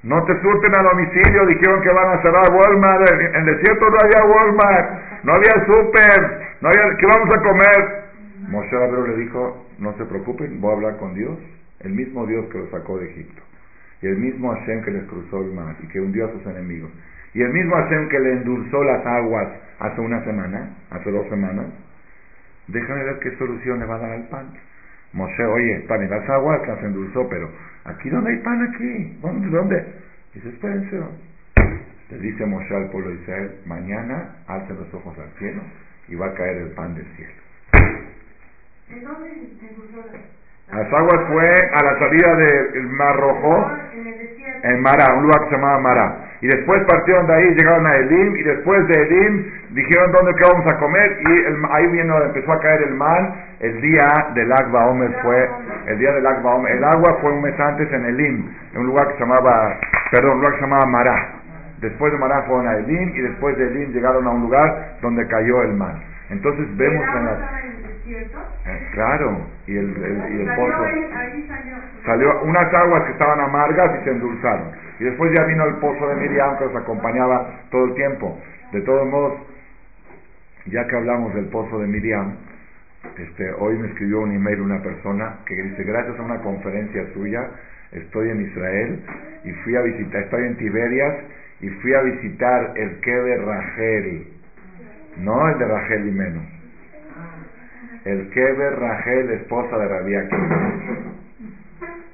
No 0.03 0.23
te 0.25 0.33
surten 0.41 0.71
a 0.79 0.83
domicilio, 0.83 1.45
dijeron 1.45 1.81
que 1.81 1.89
van 1.89 2.17
a 2.17 2.21
cerrar 2.21 2.51
Walmart. 2.51 3.11
En 3.11 3.35
el 3.35 3.45
desierto 3.45 3.87
no 3.89 3.97
había 4.01 4.25
Walmart, 4.25 5.23
no 5.23 5.33
había 5.33 5.65
súper, 5.65 6.57
no 6.61 6.69
había, 6.69 6.97
¿qué 6.97 7.05
vamos 7.05 7.35
a 7.35 7.41
comer? 7.41 8.01
Moshe 8.47 8.71
Rabero 8.71 9.05
le 9.05 9.15
dijo, 9.17 9.67
no 9.77 9.95
se 9.97 10.05
preocupen, 10.05 10.59
voy 10.59 10.71
a 10.71 10.75
hablar 10.75 10.97
con 10.97 11.13
Dios, 11.13 11.37
el 11.81 11.91
mismo 11.91 12.25
Dios 12.25 12.47
que 12.51 12.57
los 12.57 12.69
sacó 12.71 12.97
de 12.97 13.11
Egipto, 13.11 13.41
y 14.01 14.07
el 14.07 14.17
mismo 14.17 14.51
Hashem 14.53 14.81
que 14.83 14.91
les 14.91 15.03
cruzó 15.05 15.41
el 15.41 15.53
mar 15.53 15.75
y 15.81 15.87
que 15.87 16.01
hundió 16.01 16.25
a 16.25 16.31
sus 16.31 16.45
enemigos, 16.47 16.89
y 17.33 17.43
el 17.43 17.53
mismo 17.53 17.75
Hashem 17.75 18.09
que 18.09 18.19
le 18.19 18.31
endulzó 18.33 18.83
las 18.83 19.05
aguas 19.05 19.47
hace 19.79 20.01
una 20.01 20.23
semana, 20.25 20.69
hace 20.89 21.11
dos 21.11 21.27
semanas, 21.29 21.67
déjame 22.67 23.03
ver 23.03 23.19
qué 23.19 23.37
solución 23.37 23.79
le 23.79 23.85
va 23.85 23.95
a 23.95 23.99
dar 23.99 24.11
al 24.11 24.27
pan. 24.29 24.47
Moshe, 25.13 25.45
oye, 25.45 25.73
está 25.77 25.97
bien, 25.97 26.09
las 26.09 26.27
aguas 26.29 26.65
las 26.67 26.83
endulzó, 26.83 27.27
pero 27.29 27.49
aquí 27.85 28.09
dónde 28.09 28.31
hay 28.31 28.37
pan 28.39 28.61
aquí, 28.63 29.17
¿dónde? 29.21 29.47
dónde? 29.49 29.85
Dice, 30.33 30.49
espérense. 30.49 31.01
Le 32.09 32.17
dice 32.17 32.45
Moshe 32.45 32.75
al 32.75 32.89
pueblo 32.89 33.09
de 33.09 33.21
Israel, 33.21 33.51
mañana 33.65 34.35
alcen 34.47 34.77
los 34.77 34.93
ojos 34.93 35.17
al 35.17 35.29
cielo 35.39 35.61
y 36.09 36.15
va 36.15 36.27
a 36.27 36.33
caer 36.33 36.57
el 36.57 36.71
pan 36.71 36.93
del 36.95 37.05
cielo. 37.15 37.33
¿En 38.89 39.03
dónde 39.03 39.31
las 40.73 40.93
aguas 40.93 41.27
fue 41.27 41.49
a 41.49 41.83
la 41.83 41.99
salida 41.99 42.35
del 42.73 42.87
Mar 42.89 43.15
Rojo, 43.17 43.71
en 44.63 44.81
Mará, 44.81 45.13
un 45.15 45.23
lugar 45.23 45.41
que 45.41 45.49
se 45.49 45.55
llamaba 45.55 45.79
Mará. 45.79 46.15
Y 46.41 46.47
después 46.47 46.81
partieron 46.89 47.27
de 47.27 47.33
ahí, 47.33 47.55
llegaron 47.55 47.85
a 47.85 47.95
Elim, 47.97 48.35
y 48.35 48.43
después 48.43 48.87
de 48.87 49.01
Elim 49.01 49.45
dijeron 49.71 50.11
dónde 50.11 50.33
que 50.33 50.49
vamos 50.51 50.71
a 50.71 50.77
comer, 50.79 51.19
y 51.21 51.67
ahí 51.71 51.87
vino, 51.87 52.23
empezó 52.23 52.53
a 52.53 52.59
caer 52.59 52.83
el 52.83 52.95
mar. 52.95 53.51
El 53.59 53.79
día 53.81 54.07
del 54.33 54.51
Agba 54.51 54.87
Omer 54.87 55.11
fue, 55.21 55.49
el 55.87 55.99
día 55.99 56.13
del 56.13 56.25
Agba 56.25 56.55
Omer, 56.55 56.71
el 56.75 56.83
agua 56.83 57.17
fue 57.21 57.31
un 57.31 57.41
mes 57.43 57.59
antes 57.59 57.91
en 57.91 58.05
Elim, 58.05 58.49
en 58.73 58.79
un 58.79 58.87
lugar 58.87 59.07
que 59.09 59.13
se 59.13 59.19
llamaba, 59.19 59.77
perdón, 60.11 60.31
un 60.31 60.37
lugar 60.37 60.53
que 60.53 60.59
se 60.59 60.65
llamaba 60.65 60.85
Mará. 60.85 61.29
Después 61.79 62.11
de 62.11 62.17
Mará 62.17 62.43
fueron 62.43 62.67
a 62.67 62.77
Elim, 62.77 63.09
y 63.09 63.21
después 63.21 63.57
de 63.57 63.67
Elim 63.67 63.91
llegaron 63.91 64.25
a 64.25 64.31
un 64.31 64.41
lugar 64.41 64.97
donde 65.01 65.27
cayó 65.27 65.61
el 65.63 65.73
mar. 65.73 65.95
Entonces 66.29 66.65
vemos 66.77 67.03
en 67.17 67.25
las... 67.25 67.37
Eh, 68.11 68.89
claro, 68.93 69.47
y 69.67 69.77
el, 69.77 69.89
y 69.89 70.41
el 70.41 70.55
pozo. 70.55 70.85
Salió 72.05 72.41
unas 72.43 72.73
aguas 72.73 73.05
que 73.05 73.11
estaban 73.13 73.39
amargas 73.39 74.01
y 74.01 74.03
se 74.03 74.11
endulzaron. 74.11 74.71
Y 74.99 75.03
después 75.05 75.31
ya 75.37 75.45
vino 75.45 75.65
el 75.65 75.75
pozo 75.75 76.07
de 76.09 76.15
Miriam 76.15 76.57
que 76.57 76.65
los 76.65 76.75
acompañaba 76.75 77.61
todo 77.71 77.85
el 77.85 77.93
tiempo. 77.95 78.37
De 78.73 78.81
todos 78.81 79.07
modos, 79.07 79.33
ya 80.65 80.85
que 80.87 80.95
hablamos 80.95 81.33
del 81.33 81.45
pozo 81.45 81.79
de 81.79 81.87
Miriam, 81.87 82.35
este, 83.17 83.51
hoy 83.53 83.77
me 83.77 83.87
escribió 83.87 84.21
un 84.21 84.31
email 84.31 84.61
una 84.61 84.81
persona 84.81 85.39
que 85.45 85.55
dice, 85.55 85.83
gracias 85.83 86.19
a 86.19 86.21
una 86.21 86.39
conferencia 86.41 87.05
suya, 87.13 87.49
estoy 87.91 88.29
en 88.29 88.41
Israel 88.41 89.03
y 89.43 89.51
fui 89.63 89.75
a 89.75 89.81
visitar, 89.81 90.23
estoy 90.23 90.43
en 90.45 90.57
Tiberias 90.57 91.15
y 91.61 91.69
fui 91.69 91.93
a 91.93 92.01
visitar 92.01 92.73
el 92.75 92.99
Keber 92.99 93.41
Rachel, 93.43 94.27
no 95.17 95.49
el 95.49 95.57
de 95.57 95.65
Rachel 95.65 96.07
y 96.07 96.11
menos, 96.11 96.43
el 98.05 98.29
Keber 98.29 98.79
Rachel, 98.79 99.29
esposa 99.31 99.77
de 99.77 99.87
Rabbi 99.87 100.13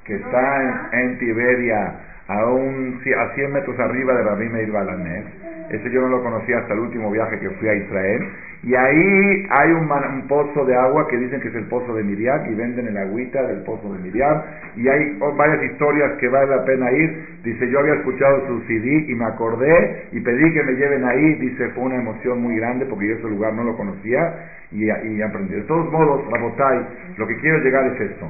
que 0.04 0.14
está 0.14 0.90
en, 0.92 1.18
Tiberia, 1.18 1.92
a, 2.28 2.46
un, 2.46 3.00
a 3.18 3.34
100 3.34 3.52
metros 3.52 3.78
arriba 3.78 4.14
de 4.14 4.22
Rabbi 4.22 4.48
Meir 4.50 4.70
Balanés. 4.70 5.24
Ese 5.70 5.90
yo 5.90 6.00
no 6.00 6.08
lo 6.08 6.22
conocía 6.22 6.58
hasta 6.58 6.74
el 6.74 6.80
último 6.80 7.10
viaje 7.10 7.38
que 7.40 7.50
fui 7.50 7.68
a 7.68 7.74
Israel. 7.74 8.28
Y 8.62 8.74
ahí 8.74 9.46
hay 9.50 9.72
un, 9.72 9.90
un, 9.90 10.28
pozo 10.28 10.64
de 10.64 10.74
agua 10.74 11.06
que 11.08 11.16
dicen 11.16 11.40
que 11.40 11.48
es 11.48 11.54
el 11.54 11.66
pozo 11.66 11.94
de 11.94 12.02
Miriam 12.02 12.50
y 12.50 12.54
venden 12.54 12.88
el 12.88 12.96
agüita 12.96 13.42
del 13.42 13.62
pozo 13.62 13.92
de 13.92 13.98
Miriam. 14.00 14.42
Y 14.76 14.88
hay 14.88 15.18
varias 15.36 15.62
historias 15.64 16.12
que 16.18 16.28
vale 16.28 16.56
la 16.56 16.64
pena 16.64 16.90
ir. 16.90 17.40
Dice, 17.44 17.68
yo 17.70 17.80
había 17.80 17.94
escuchado 17.94 18.46
su 18.46 18.60
CD 18.66 19.06
y 19.08 19.14
me 19.14 19.26
acordé 19.26 20.08
y 20.12 20.20
pedí 20.20 20.52
que 20.52 20.62
me 20.62 20.72
lleven 20.72 21.04
ahí. 21.04 21.34
Dice, 21.34 21.68
fue 21.70 21.84
una 21.84 21.96
emoción 21.96 22.42
muy 22.42 22.56
grande 22.56 22.86
porque 22.86 23.08
yo 23.08 23.14
ese 23.14 23.28
lugar 23.28 23.52
no 23.54 23.64
lo 23.64 23.76
conocía 23.76 24.34
y, 24.70 24.84
y 24.84 25.22
aprendí. 25.22 25.54
De 25.54 25.62
todos 25.62 25.90
modos, 25.92 26.30
Rabotai, 26.30 26.86
lo 27.16 27.26
que 27.26 27.36
quiero 27.36 27.58
llegar 27.58 27.86
es 27.86 28.00
esto. 28.00 28.26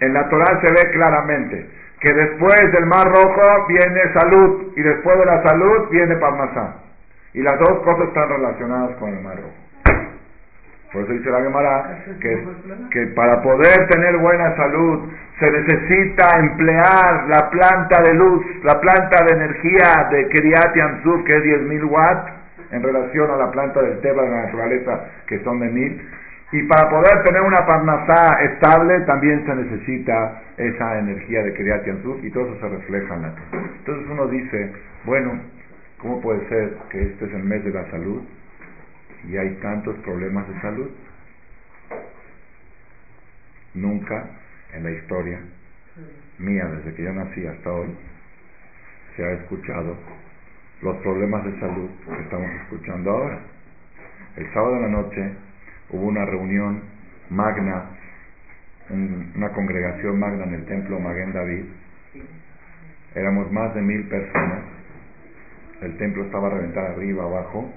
En 0.00 0.12
la 0.14 0.28
Torah 0.28 0.60
se 0.60 0.72
ve 0.72 0.92
claramente 0.92 1.81
que 2.02 2.12
después 2.12 2.72
del 2.72 2.86
Mar 2.86 3.06
Rojo 3.06 3.66
viene 3.68 4.12
salud 4.12 4.72
y 4.76 4.82
después 4.82 5.18
de 5.18 5.24
la 5.24 5.42
salud 5.44 5.88
viene 5.90 6.16
Parnasá. 6.16 6.74
Y 7.32 7.42
las 7.42 7.58
dos 7.60 7.78
cosas 7.84 8.08
están 8.08 8.28
relacionadas 8.28 8.96
con 8.96 9.10
el 9.10 9.22
Mar 9.22 9.36
Rojo. 9.36 9.62
Por 10.92 11.04
eso 11.04 11.12
dice 11.12 11.30
la 11.30 11.40
Gemara 11.40 12.04
que, 12.20 12.44
que 12.90 13.06
para 13.14 13.40
poder 13.40 13.88
tener 13.88 14.18
buena 14.18 14.54
salud 14.56 15.08
se 15.38 15.50
necesita 15.50 16.38
emplear 16.38 17.24
la 17.28 17.48
planta 17.50 18.02
de 18.02 18.14
luz, 18.14 18.44
la 18.62 18.78
planta 18.78 19.24
de 19.24 19.36
energía 19.36 20.08
de 20.10 20.28
Kiriat 20.28 20.74
Yamsuf, 20.74 21.24
que 21.24 21.38
es 21.38 21.44
10.000 21.44 21.90
watts, 21.90 22.32
en 22.72 22.82
relación 22.82 23.30
a 23.30 23.36
la 23.36 23.50
planta 23.50 23.80
del 23.80 24.00
Teba 24.00 24.22
de 24.22 24.30
la 24.30 24.42
naturaleza, 24.42 25.00
que 25.26 25.42
son 25.44 25.60
de 25.60 25.70
1.000 25.70 26.00
y 26.52 26.62
para 26.64 26.90
poder 26.90 27.24
tener 27.24 27.40
una 27.40 27.64
parnasá 27.66 28.42
estable 28.42 29.00
también 29.06 29.44
se 29.46 29.54
necesita 29.54 30.42
esa 30.58 30.98
energía 30.98 31.42
de 31.42 31.54
Kriyat 31.54 31.86
Yansuf 31.86 32.22
y 32.22 32.30
todo 32.30 32.44
eso 32.44 32.60
se 32.60 32.68
refleja 32.68 33.14
en 33.14 33.22
la 33.22 33.34
tierra. 33.34 33.70
Entonces 33.78 34.06
uno 34.10 34.26
dice, 34.28 34.72
bueno, 35.04 35.40
¿cómo 35.96 36.20
puede 36.20 36.46
ser 36.50 36.76
que 36.90 37.02
este 37.04 37.24
es 37.24 37.32
el 37.32 37.42
mes 37.44 37.64
de 37.64 37.70
la 37.70 37.90
salud 37.90 38.22
y 39.28 39.36
hay 39.38 39.54
tantos 39.62 39.96
problemas 40.00 40.46
de 40.46 40.60
salud? 40.60 40.90
Nunca 43.72 44.26
en 44.74 44.84
la 44.84 44.90
historia 44.90 45.40
mía, 46.38 46.66
desde 46.66 46.94
que 46.94 47.02
yo 47.02 47.14
nací 47.14 47.46
hasta 47.46 47.72
hoy, 47.72 47.96
se 49.16 49.24
ha 49.24 49.32
escuchado 49.32 49.96
los 50.82 50.96
problemas 50.98 51.44
de 51.46 51.58
salud 51.60 51.88
que 52.14 52.22
estamos 52.22 52.50
escuchando 52.62 53.10
ahora. 53.10 53.38
El 54.36 54.52
sábado 54.52 54.76
en 54.76 54.82
la 54.82 54.88
noche 54.88 55.32
hubo 55.92 56.06
una 56.06 56.24
reunión 56.24 56.82
magna, 57.30 57.84
una 58.90 59.50
congregación 59.50 60.18
magna 60.18 60.44
en 60.44 60.54
el 60.54 60.64
templo 60.66 60.98
Maguen 60.98 61.32
David. 61.32 61.64
Éramos 63.14 63.52
más 63.52 63.74
de 63.74 63.82
mil 63.82 64.08
personas. 64.08 64.64
El 65.82 65.96
templo 65.98 66.24
estaba 66.24 66.48
a 66.48 66.50
reventar 66.50 66.92
arriba, 66.92 67.24
abajo. 67.24 67.70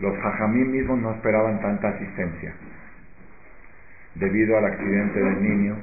Los 0.00 0.16
jajamín 0.18 0.72
mismos 0.72 0.98
no 0.98 1.12
esperaban 1.12 1.60
tanta 1.60 1.88
asistencia. 1.88 2.52
Debido 4.16 4.58
al 4.58 4.64
accidente 4.64 5.20
del 5.20 5.42
niño, 5.42 5.76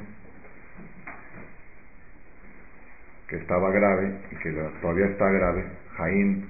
que 3.27 3.37
estaba 3.37 3.71
grave 3.71 4.13
y 4.31 4.35
que 4.37 4.51
todavía 4.81 5.05
está 5.05 5.29
grave, 5.29 5.65
Jaim 5.97 6.43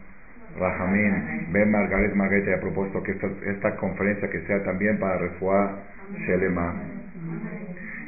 Rahamín, 0.60 1.52
Ben 1.52 1.72
Margaret 1.72 2.14
Margarita 2.14 2.56
ha 2.56 2.60
propuesto 2.60 3.02
que 3.04 3.12
esta, 3.12 3.76
conferencia 3.78 4.30
que 4.30 4.42
sea 4.42 4.64
también 4.64 5.00
para 5.00 5.18
Refuá 5.18 5.80
Shelema. 6.26 6.74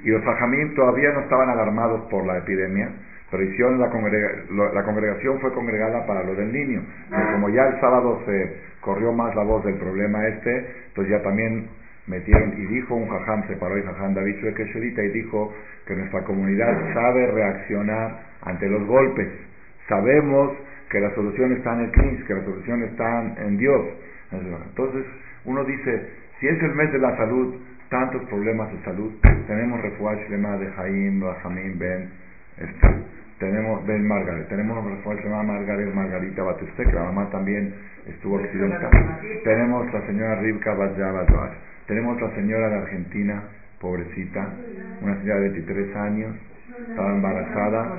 Y 0.04 0.10
los 0.10 0.24
Rahamín 0.24 0.76
todavía 0.76 1.12
no 1.14 1.22
estaban 1.22 1.50
alarmados 1.50 2.02
por 2.10 2.26
la 2.26 2.38
epidemia, 2.38 2.90
pero 3.32 3.44
hicieron 3.44 3.80
la, 3.80 3.88
la 3.88 4.84
congregación 4.84 5.40
fue 5.40 5.54
congregada 5.54 6.06
para 6.06 6.24
lo 6.24 6.36
del 6.36 6.52
niño. 6.52 6.84
Y 7.10 7.32
como 7.34 7.50
ya 7.50 7.68
el 7.68 7.80
sábado 7.80 8.22
se 8.26 8.58
corrió 8.82 9.14
más 9.14 9.34
la 9.36 9.44
voz 9.44 9.64
del 9.64 9.76
problema 9.76 10.28
este, 10.28 10.68
entonces 10.88 11.12
ya 11.12 11.24
también 11.24 11.68
metieron, 12.08 12.54
y 12.58 12.66
dijo 12.68 12.96
un 12.96 13.08
jajam, 13.08 13.48
se 13.48 13.56
paró 13.56 13.78
y 13.78 13.84
jajam 13.84 14.14
David 14.14 14.36
Shuekesherita 14.42 15.04
y 15.04 15.10
dijo 15.10 15.54
que 15.88 15.96
nuestra 15.96 16.24
comunidad 16.24 16.94
sabe 16.94 17.28
reaccionar 17.28 18.20
ante 18.42 18.68
los 18.68 18.86
golpes. 18.86 19.30
Sabemos 19.88 20.54
que 20.94 21.00
la 21.00 21.14
solución 21.16 21.52
está 21.54 21.74
en 21.74 21.86
el 21.86 21.92
Knis, 21.92 22.24
que 22.26 22.36
la 22.36 22.44
solución 22.44 22.84
está 22.84 23.36
en 23.42 23.58
Dios. 23.58 23.82
Entonces, 24.32 25.06
uno 25.44 25.66
dice, 25.66 26.08
si 26.40 26.48
es 26.48 26.62
el 26.62 26.76
mes 26.76 26.92
de 26.94 27.00
la 27.00 27.18
salud, 27.18 27.56
tantos 27.90 28.22
problemas 28.30 28.72
de 28.72 28.80
salud, 28.84 29.12
tenemos 29.48 29.82
refuah 29.82 30.14
lema 30.30 30.56
de 30.58 30.68
Jaim, 30.68 31.20
Rahamim, 31.20 31.80
Ben, 31.80 32.10
este, 32.58 32.90
tenemos 33.40 33.86
Ben 33.88 34.08
Margaret, 34.08 34.48
tenemos 34.50 34.86
refuah 34.86 35.16
lema 35.16 35.42
Margaret, 35.42 35.92
Margarita 35.96 36.44
Batiste, 36.44 36.86
que 36.86 36.94
la 36.94 37.06
mamá 37.06 37.28
también 37.32 37.74
estuvo 38.06 38.38
accidentada, 38.38 39.20
tenemos 39.44 39.92
la 39.92 40.06
señora 40.06 40.42
Rivka 40.42 40.76
Badjabadwash, 40.76 41.54
tenemos 41.88 42.22
la 42.22 42.36
señora 42.36 42.70
de 42.70 42.76
Argentina, 42.76 43.44
pobrecita, 43.82 44.48
una 45.02 45.18
señora 45.22 45.40
de 45.40 45.50
23 45.50 45.96
años, 45.96 46.36
estaba 46.88 47.16
embarazada, 47.16 47.98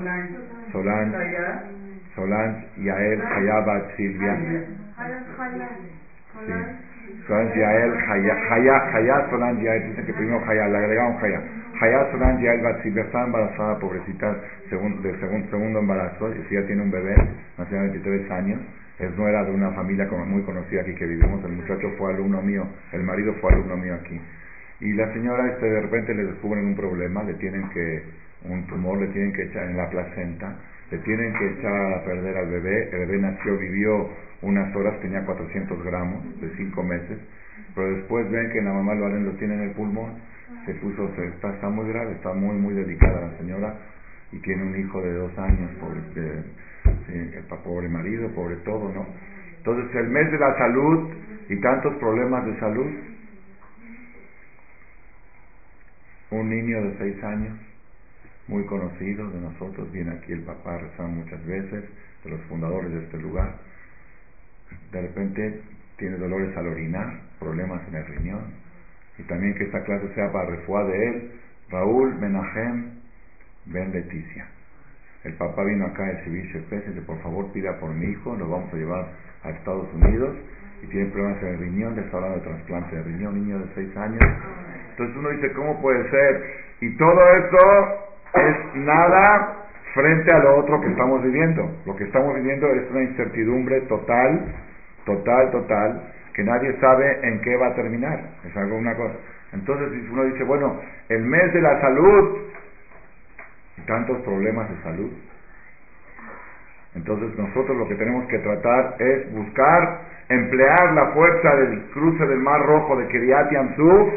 Solange, 0.71 1.84
Solange, 2.15 2.65
Yael, 2.77 3.21
Hayabat, 3.21 3.95
Silvia. 3.97 4.37
Sí. 6.33 6.53
Solange, 7.27 7.59
Yael, 7.59 7.93
Hayat, 7.93 9.29
Solange, 9.29 9.63
Yael, 9.63 9.89
dicen 9.89 10.05
que 10.05 10.13
primero 10.13 10.41
Hayat, 10.47 10.71
le 10.71 10.77
agregaron 10.77 11.17
Hayat. 11.21 11.43
Hayat, 11.81 12.11
Solange, 12.11 12.43
Yael, 12.43 12.81
Silvia, 12.83 13.03
está 13.03 13.23
embarazada, 13.25 13.79
pobrecita, 13.79 14.35
del 14.69 15.19
segundo, 15.19 15.49
segundo 15.49 15.79
embarazo, 15.79 16.33
y 16.33 16.43
si 16.47 16.55
ya 16.55 16.65
tiene 16.65 16.83
un 16.83 16.91
bebé, 16.91 17.15
nació 17.57 17.77
de 17.77 17.89
23 17.89 18.31
años, 18.31 18.59
es 18.99 19.17
no 19.17 19.27
era 19.27 19.43
de 19.43 19.51
una 19.51 19.71
familia 19.71 20.07
muy 20.25 20.41
conocida 20.43 20.81
aquí 20.81 20.95
que 20.95 21.05
vivimos, 21.05 21.43
el 21.43 21.51
muchacho 21.51 21.91
fue 21.97 22.13
alumno 22.13 22.41
mío, 22.41 22.65
el 22.93 23.03
marido 23.03 23.33
fue 23.41 23.51
alumno 23.51 23.75
mío 23.77 23.95
aquí. 23.95 24.19
Y 24.79 24.93
la 24.93 25.11
señora 25.13 25.47
este, 25.47 25.69
de 25.69 25.81
repente 25.81 26.13
le 26.13 26.25
descubren 26.25 26.65
un 26.65 26.75
problema, 26.75 27.23
le 27.23 27.33
tienen 27.35 27.69
que, 27.69 28.03
un 28.49 28.67
tumor, 28.67 28.99
le 28.99 29.07
tienen 29.07 29.33
que 29.33 29.43
echar 29.43 29.69
en 29.69 29.77
la 29.77 29.89
placenta, 29.89 30.55
le 30.91 30.97
tienen 30.99 31.33
que 31.33 31.59
echar 31.59 31.93
a 31.93 32.03
perder 32.05 32.37
al 32.37 32.49
bebé, 32.49 32.89
el 32.91 32.99
bebé 33.07 33.17
nació, 33.19 33.57
vivió 33.57 34.09
unas 34.41 34.75
horas, 34.75 34.99
tenía 35.01 35.25
400 35.25 35.83
gramos 35.83 36.41
de 36.41 36.49
5 36.55 36.83
meses, 36.83 37.17
pero 37.73 37.95
después 37.95 38.29
ven 38.29 38.51
que 38.51 38.61
la 38.61 38.73
mamá 38.73 38.93
lo, 38.95 39.09
lo 39.09 39.31
tiene 39.33 39.55
en 39.55 39.61
el 39.61 39.71
pulmón, 39.71 40.13
se 40.65 40.73
puso, 40.75 41.09
está, 41.17 41.53
está 41.53 41.69
muy 41.69 41.87
grave, 41.89 42.13
está 42.13 42.33
muy, 42.33 42.55
muy 42.55 42.73
delicada 42.73 43.21
la 43.21 43.37
señora 43.37 43.75
y 44.31 44.39
tiene 44.39 44.63
un 44.63 44.79
hijo 44.79 45.01
de 45.01 45.13
dos 45.13 45.37
años, 45.37 45.71
pobre, 45.79 46.01
el 47.09 47.43
pobre 47.63 47.89
marido, 47.89 48.29
pobre 48.33 48.55
todo, 48.57 48.91
¿no? 48.93 49.05
Entonces 49.57 49.95
el 49.95 50.07
mes 50.09 50.31
de 50.31 50.37
la 50.37 50.57
salud 50.57 51.09
y 51.49 51.55
tantos 51.57 51.95
problemas 51.95 52.45
de 52.45 52.59
salud, 52.59 52.87
un 56.31 56.49
niño 56.49 56.83
de 56.83 56.97
seis 56.97 57.23
años, 57.23 57.57
muy 58.47 58.65
conocido 58.65 59.29
de 59.29 59.41
nosotros, 59.41 59.91
viene 59.91 60.11
aquí 60.11 60.31
el 60.31 60.41
papá, 60.41 60.77
rezamos 60.77 61.25
muchas 61.25 61.45
veces, 61.45 61.83
de 62.23 62.29
los 62.29 62.41
fundadores 62.41 62.91
de 62.91 62.99
este 63.03 63.17
lugar, 63.17 63.55
de 64.91 65.01
repente 65.01 65.61
tiene 65.97 66.17
dolores 66.17 66.55
al 66.57 66.67
orinar, 66.67 67.21
problemas 67.39 67.81
en 67.87 67.95
el 67.95 68.05
riñón, 68.05 68.43
y 69.17 69.23
también 69.23 69.55
que 69.55 69.63
esta 69.63 69.83
clase 69.83 70.13
sea 70.13 70.31
para 70.31 70.49
refuá 70.49 70.83
de 70.83 71.07
él, 71.07 71.31
Raúl 71.69 72.15
Menahem 72.15 72.99
Ben 73.65 73.91
Leticia. 73.91 74.47
El 75.23 75.33
papá 75.33 75.63
vino 75.63 75.85
acá 75.87 76.03
de 76.03 76.23
Civil 76.23 76.45
y 76.45 76.57
dice, 76.59 77.01
por 77.01 77.19
favor 77.23 77.51
pida 77.51 77.79
por 77.79 77.91
mi 77.91 78.11
hijo, 78.11 78.35
lo 78.35 78.47
vamos 78.47 78.71
a 78.71 78.77
llevar 78.77 79.07
a 79.43 79.49
Estados 79.49 79.91
Unidos 79.93 80.35
y 80.83 80.87
tiene 80.87 81.09
problemas 81.09 81.41
en 81.41 81.47
el 81.47 81.59
riñón, 81.59 81.95
le 81.95 82.01
está 82.01 82.17
hablando 82.17 82.37
de 82.37 82.45
trasplante 82.45 82.95
de 82.95 83.03
riñón, 83.03 83.43
niño 83.43 83.59
de 83.59 83.65
6 83.73 83.97
años. 83.97 84.21
Entonces 84.91 85.17
uno 85.17 85.29
dice, 85.29 85.51
¿cómo 85.53 85.81
puede 85.81 86.09
ser? 86.11 86.43
Y 86.81 86.95
todo 86.97 87.19
eso 87.37 88.14
es 88.35 88.75
nada 88.75 89.65
frente 89.93 90.35
a 90.35 90.39
lo 90.39 90.57
otro 90.57 90.81
que 90.81 90.89
estamos 90.89 91.23
viviendo. 91.23 91.71
Lo 91.85 91.95
que 91.95 92.03
estamos 92.03 92.35
viviendo 92.35 92.67
es 92.67 92.89
una 92.91 93.03
incertidumbre 93.03 93.81
total, 93.81 94.53
total, 95.05 95.51
total, 95.51 96.01
que 96.33 96.43
nadie 96.43 96.75
sabe 96.79 97.19
en 97.23 97.41
qué 97.41 97.55
va 97.55 97.67
a 97.67 97.75
terminar. 97.75 98.19
Es 98.43 98.55
algo, 98.57 98.77
una 98.77 98.95
cosa. 98.95 99.15
Entonces 99.53 99.87
uno 100.11 100.25
dice, 100.25 100.43
bueno, 100.43 100.79
el 101.09 101.21
mes 101.21 101.53
de 101.53 101.61
la 101.61 101.79
salud 101.79 102.37
y 103.77 103.81
tantos 103.81 104.17
problemas 104.23 104.69
de 104.69 104.83
salud. 104.83 105.11
Entonces 106.95 107.37
nosotros 107.37 107.77
lo 107.77 107.87
que 107.87 107.95
tenemos 107.95 108.25
que 108.27 108.39
tratar 108.39 108.95
es 108.99 109.33
buscar, 109.33 110.01
emplear 110.29 110.93
la 110.93 111.07
fuerza 111.07 111.55
del 111.55 111.83
cruce 111.93 112.25
del 112.25 112.39
Mar 112.39 112.65
Rojo 112.65 112.97
de 112.97 113.07
Kiryat 113.07 113.51
Yamsuf 113.51 114.13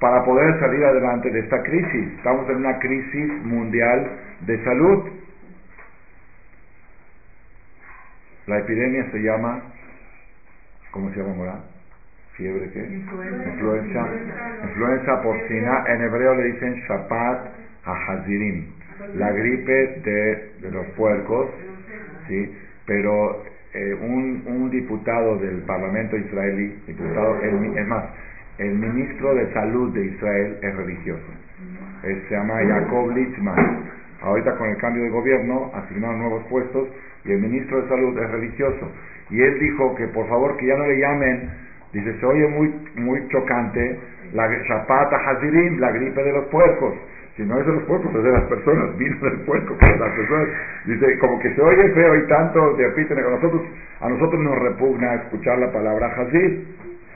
para 0.00 0.24
poder 0.24 0.58
salir 0.60 0.84
adelante 0.84 1.30
de 1.30 1.40
esta 1.40 1.62
crisis. 1.62 2.12
Estamos 2.16 2.48
en 2.50 2.56
una 2.56 2.78
crisis 2.78 3.44
mundial 3.44 4.10
de 4.40 4.64
salud. 4.64 5.04
La 8.46 8.58
epidemia 8.58 9.10
se 9.10 9.18
llama, 9.18 9.62
¿cómo 10.90 11.10
se 11.10 11.20
llama 11.20 11.34
Morán? 11.34 11.60
¿Fiebre 12.36 12.70
qué? 12.70 12.80
Influenza. 12.80 14.08
Influenza 14.64 15.22
porcina. 15.22 15.84
En 15.88 16.02
hebreo 16.02 16.34
le 16.34 16.44
dicen 16.44 16.74
Shapat 16.88 17.48
Ahazirim 17.84 18.78
la 19.14 19.30
gripe 19.32 20.00
de, 20.04 20.52
de 20.60 20.70
los 20.70 20.86
puercos, 20.96 21.48
¿sí? 22.26 22.52
pero 22.86 23.44
eh, 23.74 23.94
un, 23.94 24.42
un, 24.46 24.70
diputado 24.70 25.38
del 25.38 25.62
Parlamento 25.62 26.16
israelí, 26.16 26.82
diputado, 26.86 27.40
es 27.42 27.86
más, 27.86 28.04
el 28.58 28.74
ministro 28.74 29.34
de 29.34 29.52
Salud 29.52 29.94
de 29.94 30.04
Israel 30.04 30.58
es 30.62 30.76
religioso. 30.76 31.26
se 32.02 32.34
llama 32.34 32.54
Jacob 32.66 33.10
Litzman. 33.14 33.84
Ahorita 34.20 34.56
con 34.56 34.68
el 34.68 34.76
cambio 34.78 35.04
de 35.04 35.10
gobierno 35.10 35.70
asignaron 35.74 36.18
nuevos 36.18 36.42
puestos 36.50 36.88
y 37.24 37.32
el 37.32 37.38
ministro 37.40 37.82
de 37.82 37.88
Salud 37.88 38.18
es 38.18 38.30
religioso. 38.30 38.90
Y 39.30 39.40
él 39.40 39.60
dijo 39.60 39.94
que 39.94 40.08
por 40.08 40.28
favor 40.28 40.56
que 40.56 40.66
ya 40.66 40.76
no 40.76 40.86
le 40.86 40.98
llamen, 40.98 41.50
dice, 41.92 42.18
se 42.18 42.26
oye 42.26 42.48
muy, 42.48 42.74
muy 42.96 43.28
chocante, 43.28 43.98
la 44.32 44.48
Shapata 44.48 45.16
Hazirim, 45.16 45.78
la 45.78 45.92
gripe 45.92 46.22
de 46.22 46.32
los 46.32 46.46
puercos. 46.46 46.94
Si 47.36 47.44
no 47.44 47.60
es 47.60 47.66
de 47.66 47.72
los 47.72 47.84
puercos, 47.84 48.12
es 48.12 48.24
de 48.24 48.32
las 48.32 48.42
personas, 48.44 48.98
vino 48.98 49.16
del 49.20 49.40
puerco, 49.42 49.76
pero 49.78 49.96
las 50.04 50.16
personas, 50.16 50.48
dice, 50.86 51.18
como 51.20 51.38
que 51.38 51.54
se 51.54 51.62
oye 51.62 51.88
feo 51.94 52.16
y 52.16 52.26
tanto 52.26 52.76
repiten, 52.76 53.18
a 53.18 53.30
nosotros, 53.30 53.62
a 54.00 54.08
nosotros 54.08 54.40
nos 54.40 54.58
repugna 54.58 55.14
escuchar 55.14 55.58
la 55.60 55.70
palabra 55.70 56.10
jazir, 56.10 56.66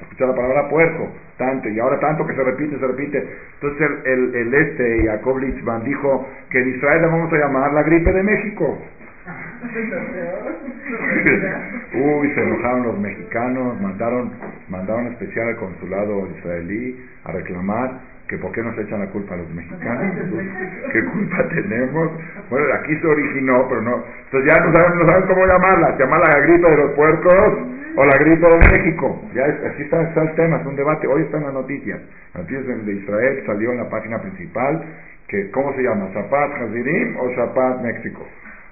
escuchar 0.03 0.29
la 0.29 0.35
palabra 0.37 0.69
puerco, 0.69 1.09
tanto, 1.43 1.69
y 1.69 1.79
ahora 1.81 1.99
tanto 1.99 2.25
que 2.27 2.35
se 2.35 2.43
repite, 2.43 2.79
se 2.79 2.87
repite. 2.87 3.27
Entonces 3.55 3.91
el, 4.05 4.35
el, 4.35 4.55
este, 4.55 5.07
Jacob 5.07 5.39
Lichman, 5.39 5.85
dijo 5.85 6.27
que 6.51 6.61
en 6.61 6.69
Israel 6.77 7.03
la 7.03 7.09
vamos 7.09 7.31
a 7.33 7.37
llamar 7.37 7.73
la 7.73 7.83
gripe 7.83 8.13
de 8.13 8.23
México. 8.23 8.79
Uy, 11.95 12.31
se 12.35 12.43
enojaron 12.43 12.83
los 12.85 12.99
mexicanos, 12.99 13.81
mandaron, 13.81 14.33
mandaron 14.69 15.07
especial 15.09 15.49
al 15.49 15.57
consulado 15.57 16.29
israelí 16.39 17.05
a 17.25 17.33
reclamar 17.33 18.13
que 18.29 18.39
por 18.39 18.53
qué 18.53 18.63
nos 18.63 18.79
echan 18.79 19.01
la 19.01 19.07
culpa 19.07 19.35
a 19.35 19.39
los 19.39 19.51
mexicanos, 19.51 20.15
qué 20.93 21.05
culpa 21.05 21.49
tenemos. 21.49 22.11
Bueno, 22.51 22.67
aquí 22.75 22.97
se 22.97 23.07
originó, 23.07 23.67
pero 23.69 23.83
no. 23.83 24.05
Entonces 24.25 24.53
ya 24.53 24.65
no 24.65 24.73
saben, 24.75 24.99
no 24.99 25.07
saben 25.07 25.29
cómo 25.29 25.47
llamarla. 25.47 25.97
¿Se 25.97 26.03
llama 26.03 26.19
la 26.19 26.41
gripe 26.41 26.69
de 26.69 26.77
los 26.77 26.91
puercos 26.93 27.82
o 27.97 28.05
la 28.05 28.17
gripe 28.19 28.47
de 28.47 28.79
México? 28.79 29.23
Ya 29.35 29.47
está, 29.47 30.03
está, 30.03 30.23
el 30.23 30.35
tema, 30.35 30.59
es 30.59 30.67
un 30.67 30.77
debate. 30.77 31.07
Hoy 31.07 31.27
las 31.31 31.53
noticias. 31.53 32.01
Las 32.35 32.43
noticias 32.45 32.87
de 32.87 32.93
Israel 32.93 33.43
salió 33.47 33.73
en 33.73 33.79
la 33.79 33.89
página 33.89 34.21
principal 34.21 34.83
que, 35.29 35.51
¿cómo 35.51 35.75
se 35.75 35.83
llama? 35.83 36.11
¿Zapat 36.13 36.53
Hazirim 36.63 37.17
o 37.19 37.35
Zapat 37.35 37.83
México? 37.83 38.27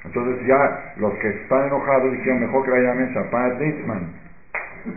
Entonces 0.04 0.46
ya 0.46 0.94
los 0.96 1.12
que 1.14 1.28
están 1.28 1.66
enojados 1.66 2.12
dijeron 2.12 2.40
mejor 2.40 2.64
que 2.64 2.70
la 2.70 2.80
llamen 2.80 3.12
Zapat 3.14 3.60
Litzman, 3.60 4.08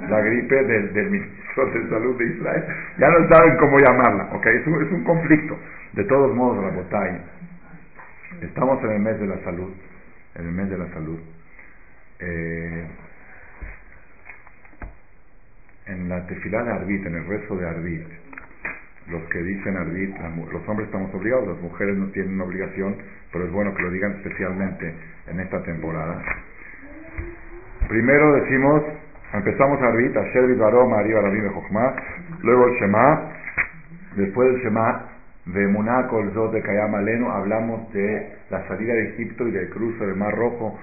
la 0.09 0.21
gripe 0.21 0.63
del, 0.63 0.93
del 0.93 1.11
de 1.11 1.89
salud 1.89 2.17
de 2.17 2.25
Israel, 2.25 2.63
ya 2.97 3.09
no 3.09 3.29
saben 3.29 3.57
cómo 3.57 3.77
llamarla, 3.77 4.29
¿ok? 4.33 4.45
Es 4.47 4.65
un, 4.65 4.83
es 4.83 4.91
un 4.91 5.03
conflicto. 5.03 5.57
De 5.93 6.03
todos 6.05 6.33
modos, 6.33 6.63
la 6.63 6.71
botalla. 6.71 7.19
Estamos 8.41 8.83
en 8.83 8.91
el 8.91 8.99
mes 8.99 9.19
de 9.19 9.27
la 9.27 9.37
salud, 9.43 9.71
en 10.35 10.45
el 10.47 10.51
mes 10.51 10.69
de 10.69 10.77
la 10.77 10.87
salud. 10.87 11.19
Eh, 12.19 12.87
en 15.87 16.09
la 16.09 16.25
tefilá 16.27 16.63
de 16.63 16.71
Arbit, 16.71 17.05
en 17.05 17.15
el 17.15 17.25
rezo 17.25 17.55
de 17.55 17.67
Arbit, 17.67 18.07
los 19.07 19.23
que 19.29 19.41
dicen 19.43 19.77
Arbit, 19.77 20.15
los 20.51 20.67
hombres 20.67 20.87
estamos 20.87 21.13
obligados, 21.13 21.47
las 21.47 21.61
mujeres 21.61 21.97
no 21.97 22.07
tienen 22.07 22.39
obligación, 22.39 22.97
pero 23.31 23.45
es 23.45 23.51
bueno 23.51 23.73
que 23.75 23.81
lo 23.81 23.91
digan 23.91 24.13
especialmente 24.13 24.93
en 25.27 25.39
esta 25.39 25.61
temporada. 25.63 26.23
Primero 27.87 28.33
decimos 28.33 28.83
Empezamos 29.33 29.81
a 29.81 29.89
Rit, 29.89 30.15
Asher 30.15 30.55
Baró, 30.57 30.87
María 30.87 31.19
Rabim 31.19 31.51
Jochma, 31.51 31.95
luego 32.43 32.67
el 32.67 32.73
Shema, 32.75 33.31
después 34.15 34.53
del 34.53 34.61
Shema, 34.61 35.07
de 35.45 35.67
Munaco, 35.67 36.19
el 36.19 36.31
Zot 36.31 36.53
de 36.53 36.61
Kayama 36.61 37.01
Leno, 37.01 37.31
hablamos 37.31 37.91
de 37.93 38.37
la 38.49 38.65
salida 38.67 38.93
de 38.93 39.09
Egipto 39.09 39.47
y 39.47 39.51
del 39.51 39.69
cruce 39.69 40.05
del 40.05 40.15
Mar 40.15 40.33
Rojo. 40.35 40.79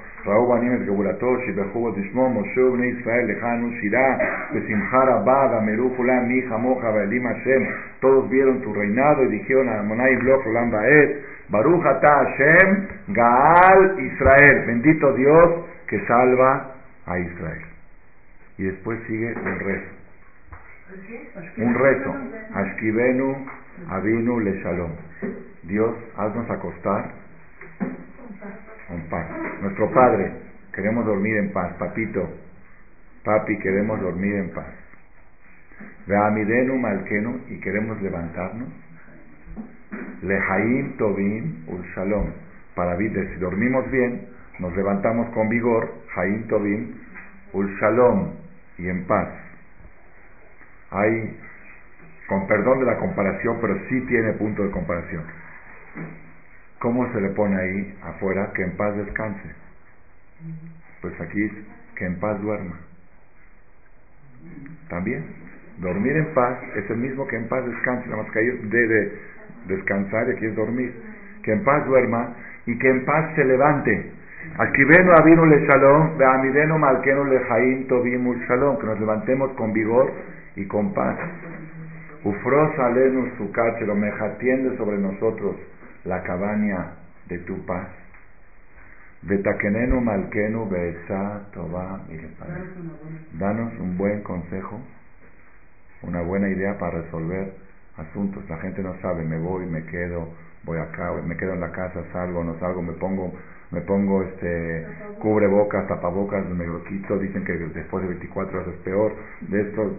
Todos 8.01 8.31
vieron 8.31 8.61
tu 8.61 8.75
reinado 8.75 9.25
y 9.25 9.29
dijeron 9.29 9.69
a 9.69 9.83
Monai 9.83 10.17
Bloch, 10.17 10.45
Baet, 10.45 11.25
Baruch 11.49 11.87
Ata 11.87 12.15
Hashem, 12.15 12.87
Gaal 13.09 13.99
Israel. 13.99 14.65
Bendito 14.67 15.13
Dios 15.15 15.51
que 15.87 16.05
salva 16.07 16.75
a 17.07 17.19
Israel 17.19 17.71
y 18.61 18.65
después 18.65 19.01
sigue 19.07 19.35
un 19.35 19.59
rezo. 19.59 19.91
Un 21.57 21.75
rezo. 21.75 22.15
Ashkivenu 22.55 23.47
Avinu 23.89 24.41
Le 24.41 24.61
Shalom. 24.63 24.93
Dios, 25.63 25.95
haznos 26.17 26.51
acostar 26.51 27.13
con 28.89 29.01
paz. 29.09 29.27
Nuestro 29.63 29.91
Padre, 29.93 30.33
queremos 30.75 31.07
dormir 31.07 31.37
en 31.37 31.53
paz. 31.53 31.73
Papito, 31.79 32.29
papi, 33.25 33.59
queremos 33.59 34.01
dormir 34.01 34.35
en 34.35 34.51
paz. 34.51 34.67
Veamidenu 36.07 36.77
Malkenu 36.77 37.41
y 37.49 37.61
queremos 37.61 38.01
levantarnos. 38.03 38.69
Lehaim 40.23 40.97
Tobin 40.97 41.65
Ul 41.69 41.85
Shalom. 41.95 42.31
Para 42.75 42.97
si 42.97 43.37
dormimos 43.39 43.91
bien, 43.91 44.29
nos 44.59 44.75
levantamos 44.77 45.29
con 45.31 45.49
vigor. 45.49 45.93
Haim 46.17 46.47
Tobin 46.49 47.01
Ul 47.53 47.69
Shalom 47.79 48.33
y 48.79 48.89
en 48.89 49.05
paz. 49.07 49.29
Hay, 50.91 51.37
con 52.31 52.47
perdón 52.47 52.79
de 52.79 52.87
la 52.87 52.97
comparación, 52.97 53.59
pero 53.61 53.77
sí 53.89 54.01
tiene 54.03 54.35
punto 54.35 54.63
de 54.63 54.71
comparación. 54.71 55.25
¿Cómo 56.79 57.13
se 57.13 57.21
le 57.21 57.31
pone 57.31 57.61
ahí 57.61 57.99
afuera 58.05 58.53
que 58.55 58.63
en 58.63 58.77
paz 58.77 58.97
descanse? 58.97 59.51
Pues 61.01 61.21
aquí, 61.21 61.51
que 61.97 62.07
en 62.07 62.21
paz 62.21 62.41
duerma. 62.41 62.79
También, 64.89 65.25
dormir 65.79 66.17
en 66.19 66.33
paz 66.33 66.57
es 66.77 66.89
el 66.89 66.99
mismo 66.99 67.27
que 67.27 67.35
en 67.35 67.49
paz 67.49 67.67
descanse, 67.67 68.09
nada 68.09 68.23
más 68.23 68.31
que 68.31 68.39
ahí 68.39 68.49
debe 68.63 69.13
descansar 69.67 70.29
y 70.29 70.37
aquí 70.37 70.47
es 70.47 70.55
dormir. 70.55 70.95
Que 71.43 71.51
en 71.51 71.65
paz 71.65 71.85
duerma 71.87 72.37
y 72.65 72.79
que 72.79 72.91
en 72.91 73.05
paz 73.07 73.35
se 73.35 73.45
levante. 73.45 74.13
Escribeno 74.67 75.15
avino 75.21 75.47
le 75.47 75.67
shalom, 75.67 76.17
veamideno 76.17 76.79
malkeno 76.79 77.25
le 77.25 77.41
jaim 77.41 77.89
tobimul 77.89 78.39
shalom, 78.47 78.79
que 78.79 78.87
nos 78.87 79.01
levantemos 79.01 79.51
con 79.55 79.73
vigor 79.73 80.13
y 80.55 80.65
con 80.67 80.95
paz. 80.95 81.19
Ufros 82.23 82.79
alenu 82.79 83.31
su 83.39 83.51
lo 83.87 83.95
meja 83.95 84.37
tiende 84.39 84.77
sobre 84.77 84.99
nosotros 84.99 85.57
la 86.05 86.23
cabaña 86.23 86.93
de 87.29 87.39
tu 87.39 87.65
paz. 87.65 87.89
Betakenenu 89.23 90.01
malkenu 90.01 90.69
beesa 90.69 91.49
toba 91.53 92.01
Danos 93.39 93.73
un 93.81 93.97
buen 93.97 94.23
consejo, 94.23 94.81
una 96.03 96.23
buena 96.23 96.49
idea 96.49 96.79
para 96.79 97.03
resolver 97.03 97.55
asuntos. 97.97 98.49
La 98.49 98.59
gente 98.59 98.83
no 98.83 98.95
sabe, 99.01 99.25
me 99.25 99.39
voy, 99.39 99.67
me 99.67 99.85
quedo, 99.85 100.29
voy 100.65 100.79
acá, 100.79 101.13
me 101.25 101.37
quedo 101.37 101.55
en 101.55 101.61
la 101.61 101.71
casa, 101.73 102.05
salgo, 102.13 102.45
no 102.45 102.59
salgo, 102.61 102.83
me 102.83 102.93
pongo, 102.95 103.33
me 103.73 103.81
pongo 103.83 104.23
este 104.23 104.87
cubrebocas, 105.21 105.87
tapabocas, 105.87 106.45
me 106.49 106.67
lo 106.67 106.83
quito, 106.85 107.19
dicen 107.19 107.45
que 107.45 107.53
después 107.53 108.03
de 108.03 108.09
24 108.09 108.59
horas 108.59 108.75
es 108.75 108.81
peor, 108.83 109.13
de 109.43 109.61
esto, 109.61 109.97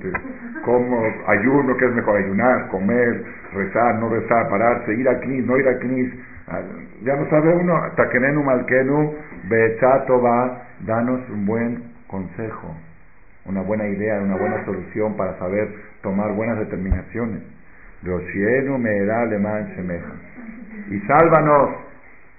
como 0.66 1.00
ayuno, 1.28 1.78
que 1.78 1.86
es 1.86 1.94
mejor 1.94 2.18
ayunar, 2.18 2.68
comer, 2.70 3.24
rezar, 3.54 3.96
no 4.00 4.10
rezar, 4.10 4.50
pararse, 4.50 4.94
ir 4.94 5.08
al 5.08 5.22
CNIS, 5.22 5.46
no 5.46 5.58
ir 5.58 5.68
al 5.68 5.80
CNIS, 5.80 6.14
ah, 6.48 6.62
ya 7.04 7.16
no 7.16 7.30
sabe 7.30 7.54
uno, 7.54 7.80
takenenu 7.96 8.44
malkenu, 8.44 9.14
bechato 9.48 10.22
va, 10.22 10.64
danos 10.86 11.22
un 11.30 11.46
buen 11.46 11.84
consejo, 12.08 12.76
una 13.46 13.62
buena 13.62 13.88
idea, 13.88 14.20
una 14.22 14.38
buena 14.38 14.66
solución 14.66 15.16
para 15.16 15.38
saber 15.38 15.70
tomar 16.02 16.34
buenas 16.34 16.60
determinaciones. 16.60 17.44
me. 18.04 20.00
Y 20.90 21.00
sálvanos, 21.02 21.70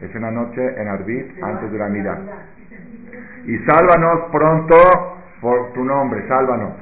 es 0.02 0.14
una 0.16 0.30
noche 0.30 0.60
en 0.80 0.88
Arbit 0.88 1.42
antes 1.42 1.70
de 1.70 1.78
la 1.78 1.88
mira. 1.88 2.18
Y 3.44 3.56
sálvanos 3.58 4.30
pronto 4.32 4.76
por 5.40 5.72
tu 5.72 5.84
nombre, 5.84 6.26
sálvanos. 6.26 6.74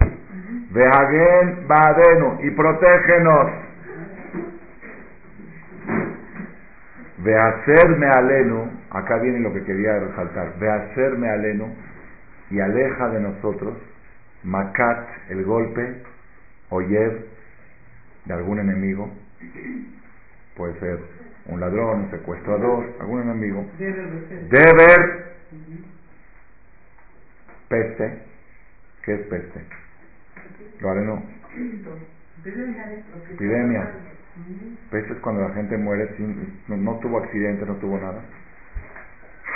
Vehagen 0.71 1.67
Badenu 1.69 2.39
y 2.43 2.51
protégenos. 2.51 3.51
Vehacerme 7.19 8.07
alenu, 8.09 8.71
acá 8.91 9.19
viene 9.19 9.41
lo 9.41 9.53
que 9.53 9.65
quería 9.65 9.99
resaltar. 9.99 10.59
Vehacerme 10.59 11.29
alenu 11.29 11.75
y 12.51 12.61
aleja 12.61 13.11
de 13.11 13.21
nosotros 13.21 13.75
Makat, 14.43 15.07
el 15.29 15.45
golpe, 15.45 16.03
Oyev, 16.71 17.27
de 18.25 18.35
algún 18.35 18.59
enemigo, 18.59 19.11
puede 20.57 20.79
ser 20.81 21.20
un 21.51 21.61
ladrón, 21.61 22.05
un 22.05 22.11
secuestrador, 22.11 22.97
algún 23.01 23.23
enemigo, 23.23 23.67
Deber, 23.79 25.35
peste, 27.69 28.23
¿qué 29.05 29.15
es 29.15 29.21
peste? 29.27 29.65
Lo 30.81 30.91
haré 30.91 31.05
no. 31.05 31.23
Epidemia. 33.33 33.91
Peste 34.91 35.13
es 35.13 35.19
cuando 35.21 35.43
la 35.43 35.55
gente 35.55 35.77
muere 35.77 36.17
sin, 36.17 36.61
no, 36.69 36.99
tuvo 37.01 37.19
accidente, 37.19 37.67
no 37.67 37.75
tuvo 37.77 37.99
nada. 37.99 38.21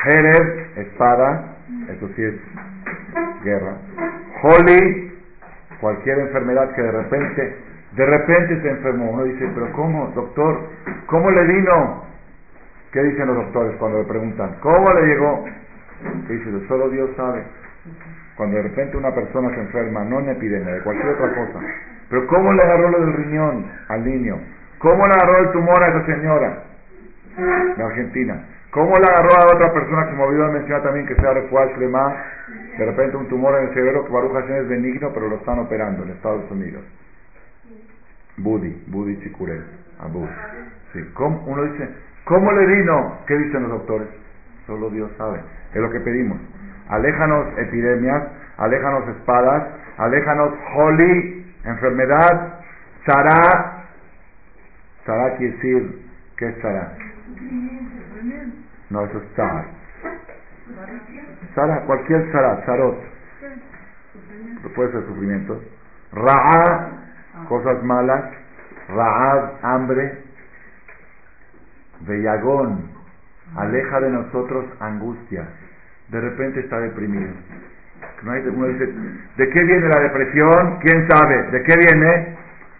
Jerez, 0.03 0.77
espada, 0.77 1.57
eso 1.89 2.09
sí 2.15 2.23
es 2.23 2.35
guerra. 3.43 3.79
Holy, 4.43 5.13
cualquier 5.81 6.19
enfermedad 6.19 6.75
que 6.75 6.83
de 6.83 6.93
repente, 6.93 7.57
de 7.97 8.07
repente 8.07 8.61
se 8.61 8.71
enfermó. 8.71 9.11
Uno 9.11 9.25
dice, 9.25 9.49
pero 9.55 9.73
¿cómo, 9.73 10.13
doctor? 10.15 10.61
¿Cómo 11.07 11.31
le 11.31 11.45
vino? 11.45 12.05
¿Qué 12.93 13.03
dicen 13.03 13.27
los 13.27 13.37
doctores 13.37 13.77
cuando 13.79 13.99
le 13.99 14.05
preguntan? 14.05 14.57
¿Cómo 14.61 14.85
le 14.95 15.07
llegó? 15.07 15.45
¿Qué 16.27 16.33
dice? 16.35 16.67
Solo 16.69 16.89
Dios 16.91 17.11
sabe. 17.17 17.43
Cuando 18.37 18.57
de 18.57 18.63
repente 18.63 18.97
una 18.97 19.15
persona 19.15 19.51
se 19.51 19.61
enferma, 19.61 20.05
no 20.05 20.21
en 20.21 20.31
epidemia, 20.31 20.75
de 20.75 20.81
cualquier 20.81 21.09
otra 21.09 21.35
cosa. 21.35 21.61
Pero 22.09 22.27
¿cómo 22.27 22.53
le 22.53 22.63
agarró 22.63 22.91
lo 22.91 23.01
del 23.01 23.13
riñón 23.15 23.67
al 23.89 24.05
niño? 24.05 24.39
¿Cómo 24.79 25.07
le 25.07 25.13
agarró 25.13 25.39
el 25.39 25.53
tumor 25.53 25.83
a 25.83 25.89
esa 25.89 26.07
señora 26.07 26.63
de 27.77 27.83
Argentina? 27.83 28.45
¿Cómo 28.71 28.93
le 28.97 29.05
agarró 29.09 29.31
a 29.41 29.55
otra 29.55 29.73
persona 29.73 30.07
que 30.09 30.17
me 30.17 30.23
olvidó 30.25 30.51
mencionar 30.51 30.83
también 30.83 31.07
que 31.07 31.15
sea 31.15 31.33
refuerzo 31.33 31.81
más? 31.89 32.15
De 32.77 32.85
repente 32.85 33.17
un 33.17 33.29
tumor 33.29 33.57
en 33.59 33.69
el 33.69 33.75
cerebro 33.75 34.05
que 34.05 34.13
Baruch 34.13 34.51
es 34.51 34.69
benigno, 34.69 35.11
pero 35.15 35.29
lo 35.29 35.37
están 35.37 35.61
operando 35.61 36.03
en 36.03 36.11
Estados 36.11 36.51
Unidos. 36.51 36.83
Budi, 38.39 38.85
Budi 38.89 39.21
Chicurel, 39.23 39.65
Abu. 40.01 40.27
Sí. 40.93 41.01
Uno 41.19 41.65
dice, 41.65 41.89
¿cómo 42.25 42.53
le 42.53 42.67
vino? 42.67 43.19
¿Qué 43.27 43.37
dicen 43.37 43.63
los 43.63 43.73
doctores? 43.73 44.09
Solo 44.67 44.91
Dios 44.91 45.11
sabe. 45.19 45.41
Es 45.73 45.81
lo 45.81 45.91
que 45.91 46.01
pedimos. 46.01 46.39
Aléjanos 46.89 47.47
epidemias, 47.59 48.23
aléjanos 48.59 49.09
espadas, 49.09 49.65
aléjanos 49.99 50.55
holy, 50.77 51.55
enfermedad, 51.65 52.61
Sara. 53.07 53.85
Sara 55.05 55.37
quiere 55.37 55.55
decir, 55.55 56.03
¿qué 56.37 56.49
es 56.49 56.57
Sara? 56.63 56.97
No, 58.91 59.05
eso 59.05 59.19
es 59.19 59.25
Sara. 59.37 59.67
Sara, 61.55 61.81
cualquier 61.83 62.33
Sara, 62.33 62.65
Sarot. 62.65 62.99
Puede 64.75 64.93
ser 64.93 65.07
sufrimiento. 65.07 65.61
Ra'a, 66.13 67.04
cosas 67.49 67.83
malas. 67.83 68.25
Ra'ad, 68.89 69.51
hambre. 69.63 70.19
Bellagón, 72.01 72.91
aleja 73.57 74.01
de 74.01 74.11
nosotros 74.11 74.67
angustia. 74.81 75.47
De 76.09 76.21
repente 76.21 76.61
está 76.61 76.81
deprimido. 76.81 77.33
Uno 78.23 78.67
dice, 78.69 78.87
¿de 79.37 79.49
qué 79.51 79.65
viene 79.65 79.89
la 79.89 80.03
depresión? 80.03 80.79
¿Quién 80.81 81.09
sabe? 81.09 81.43
¿De 81.51 81.63
qué 81.63 81.75
viene? 81.77 82.37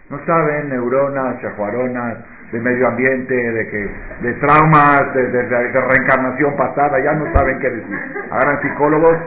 No 0.09 0.19
saben, 0.25 0.69
neuronas, 0.69 1.41
chajuaronas, 1.41 2.17
de 2.51 2.59
medio 2.59 2.87
ambiente, 2.87 3.33
de 3.33 3.67
que 3.69 3.91
de 4.21 4.33
traumas, 4.35 5.13
de, 5.13 5.41
reencarnación 5.41 6.55
pasada, 6.55 6.99
ya 6.99 7.13
no 7.13 7.31
saben 7.33 7.59
qué 7.59 7.69
decir. 7.69 7.99
Agarran 8.31 8.61
psicólogos, 8.61 9.17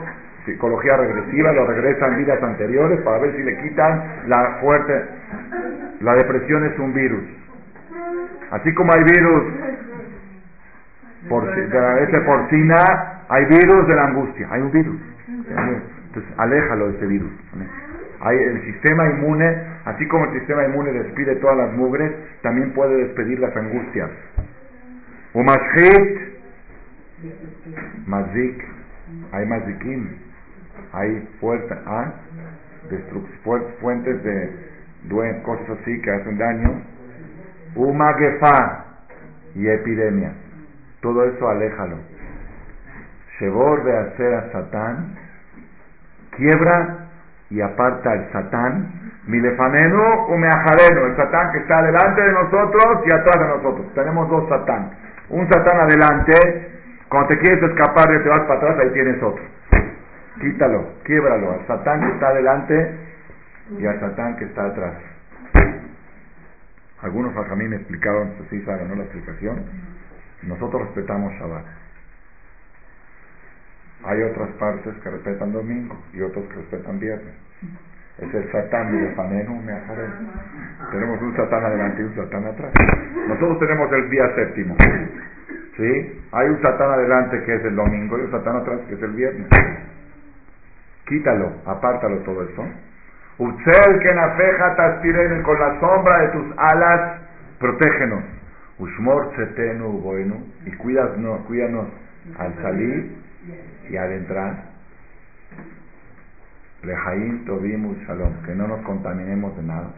psicología 0.49 0.97
regresiva, 0.97 1.53
lo 1.53 1.67
regresan 1.67 2.17
vidas 2.17 2.43
anteriores 2.43 3.01
para 3.03 3.19
ver 3.19 3.37
si 3.37 3.43
le 3.43 3.63
quitan 3.63 4.23
la 4.27 4.59
fuerte. 4.61 5.05
La 6.01 6.15
depresión 6.15 6.65
es 6.65 6.79
un 6.79 6.95
virus. 6.95 7.25
Así 8.51 8.73
como 8.75 8.91
hay 8.93 9.05
virus 9.05 9.45
por, 11.29 11.55
de 11.55 11.81
la 11.81 12.01
S 12.01 12.21
porcina, 12.21 12.77
hay 13.29 13.45
virus 13.45 13.87
de 13.89 13.97
la 13.97 14.05
angustia, 14.07 14.49
hay 14.51 14.63
un 14.63 14.73
virus. 14.73 15.01
Entonces, 15.29 16.33
aléjalo 16.39 16.89
de 16.89 16.97
ese 16.97 17.07
virus. 17.07 17.31
Hay 18.21 18.37
el 18.37 18.63
sistema 18.65 19.07
inmune, 19.11 19.55
así 19.85 20.09
como 20.09 20.25
el 20.25 20.39
sistema 20.39 20.65
inmune 20.65 20.93
despide 20.93 21.37
todas 21.37 21.59
las 21.59 21.73
mugres, 21.75 22.11
también 22.43 22.73
puede 22.73 22.97
despedir 23.05 23.39
las 23.39 23.55
angustias. 23.55 24.11
Umashit, 25.35 26.19
mazik, 28.07 28.65
hay 29.33 29.47
mazikim, 29.47 30.09
hay 30.93 31.29
fuerza, 31.41 31.79
¿ah? 31.87 32.13
fuentes 33.81 34.23
de 34.23 34.69
cosas 35.43 35.79
así 35.81 36.01
que 36.03 36.11
hacen 36.11 36.39
daño. 36.39 36.83
Umagefa 37.75 38.85
y 39.55 39.69
epidemia. 39.69 40.33
Todo 41.01 41.25
eso 41.25 41.49
aléjalo. 41.49 41.97
Shebor 43.39 43.85
de 43.85 43.97
hacer 43.97 44.35
a 44.35 44.53
Satán, 44.53 45.15
quiebra 46.37 47.09
y 47.51 47.61
aparta 47.61 48.13
el 48.15 48.33
Satán, 48.33 49.13
milefanenu 49.27 50.03
o 50.29 50.35
el 50.35 51.17
Satán 51.17 51.53
que 51.53 51.59
está 51.59 51.83
delante 51.83 52.21
de 52.21 52.33
nosotros 52.33 53.05
y 53.05 53.15
atrás 53.15 53.41
de 53.41 53.49
nosotros. 53.49 53.95
Tenemos 53.95 54.29
dos 54.29 54.49
Satán. 54.49 54.91
Un 55.31 55.49
Satán 55.53 55.81
adelante, 55.81 56.33
cuando 57.09 57.29
te 57.29 57.39
quieres 57.39 57.63
escapar 57.63 58.13
y 58.13 58.23
te 58.23 58.29
vas 58.29 58.41
para 58.41 58.55
atrás, 58.55 58.79
ahí 58.81 58.91
tienes 58.93 59.23
otro. 59.23 59.58
Quítalo, 60.41 60.95
quiebralo, 61.05 61.53
al 61.53 61.67
Satán 61.67 62.01
que 62.01 62.13
está 62.13 62.29
adelante 62.29 62.97
y 63.79 63.87
al 63.87 64.01
Satán 64.01 64.37
que 64.37 64.45
está 64.45 64.67
atrás. 64.67 64.95
Algunos 67.03 67.33
me 67.35 67.77
explicaron, 67.77 68.35
pues 68.37 68.49
sí 68.51 68.61
saben, 68.63 68.89
¿no? 68.89 68.97
La 68.97 69.05
explicación. 69.05 69.63
Nosotros 70.43 70.83
respetamos 70.87 71.33
Shabbat. 71.35 71.65
Hay 74.05 74.23
otras 74.23 74.51
partes 74.51 74.95
que 75.03 75.11
respetan 75.11 75.53
domingo 75.53 75.97
y 76.13 76.23
otros 76.23 76.45
que 76.47 76.55
respetan 76.55 77.01
viernes. 77.01 77.35
Es 78.19 78.35
el 78.35 78.51
Satán 78.51 78.93
de 78.93 79.15
Fanenu 79.15 79.63
me 79.63 79.73
Tenemos 80.91 81.23
un 81.23 81.37
Satán 81.37 81.65
adelante 81.65 82.03
y 82.03 82.05
un 82.05 82.17
Satán 82.17 82.47
atrás. 82.47 82.73
Nosotros 83.29 83.59
tenemos 83.61 83.93
el 83.93 84.11
día 84.11 84.35
séptimo. 84.35 84.77
¿Sí? 85.77 86.23
Hay 86.33 86.49
un 86.49 86.61
Satán 86.63 86.91
adelante 86.91 87.43
que 87.45 87.55
es 87.55 87.65
el 87.65 87.77
domingo 87.77 88.19
y 88.19 88.23
un 88.23 88.31
Satán 88.31 88.57
atrás 88.57 88.81
que 88.89 88.95
es 88.95 89.03
el 89.03 89.13
viernes. 89.13 89.47
Quítalo, 91.09 91.53
apártalo 91.65 92.19
todo 92.19 92.43
eso. 92.43 92.65
Utzel 93.39 94.01
que 94.01 94.15
nafeja 94.15 94.77
taspirenu, 94.77 95.43
con 95.43 95.59
la 95.59 95.81
sombra 95.81 96.19
de 96.21 96.29
tus 96.29 96.47
alas, 96.59 97.21
protégenos. 97.59 98.25
Ushmor 98.79 99.31
tzetenu 99.33 99.89
bueno, 100.01 100.37
y 100.65 100.71
cuídanos, 100.73 101.41
cuídanos 101.47 101.87
al 102.39 102.55
salir 102.63 103.17
y 103.89 103.97
al 103.97 104.13
entrar. 104.13 104.69
Lejaim 106.83 107.45
Tobim 107.45 108.05
Shalom, 108.07 108.43
que 108.45 108.55
no 108.55 108.69
nos 108.69 108.83
contaminemos 108.83 109.57
de 109.57 109.63
nada. 109.63 109.91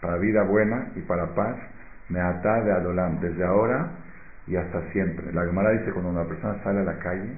Para 0.00 0.16
vida 0.16 0.42
buena 0.42 0.86
y 0.94 1.00
para 1.00 1.34
paz, 1.34 1.56
me 2.08 2.20
ata 2.20 2.62
de 2.62 2.72
Adolam, 2.72 3.20
desde 3.20 3.44
ahora 3.44 3.90
y 4.46 4.56
hasta 4.56 4.80
siempre. 4.92 5.32
La 5.32 5.44
Gemara 5.44 5.70
dice 5.70 5.92
cuando 5.92 6.10
una 6.10 6.24
persona 6.24 6.62
sale 6.62 6.80
a 6.80 6.84
la 6.84 6.98
calle, 6.98 7.28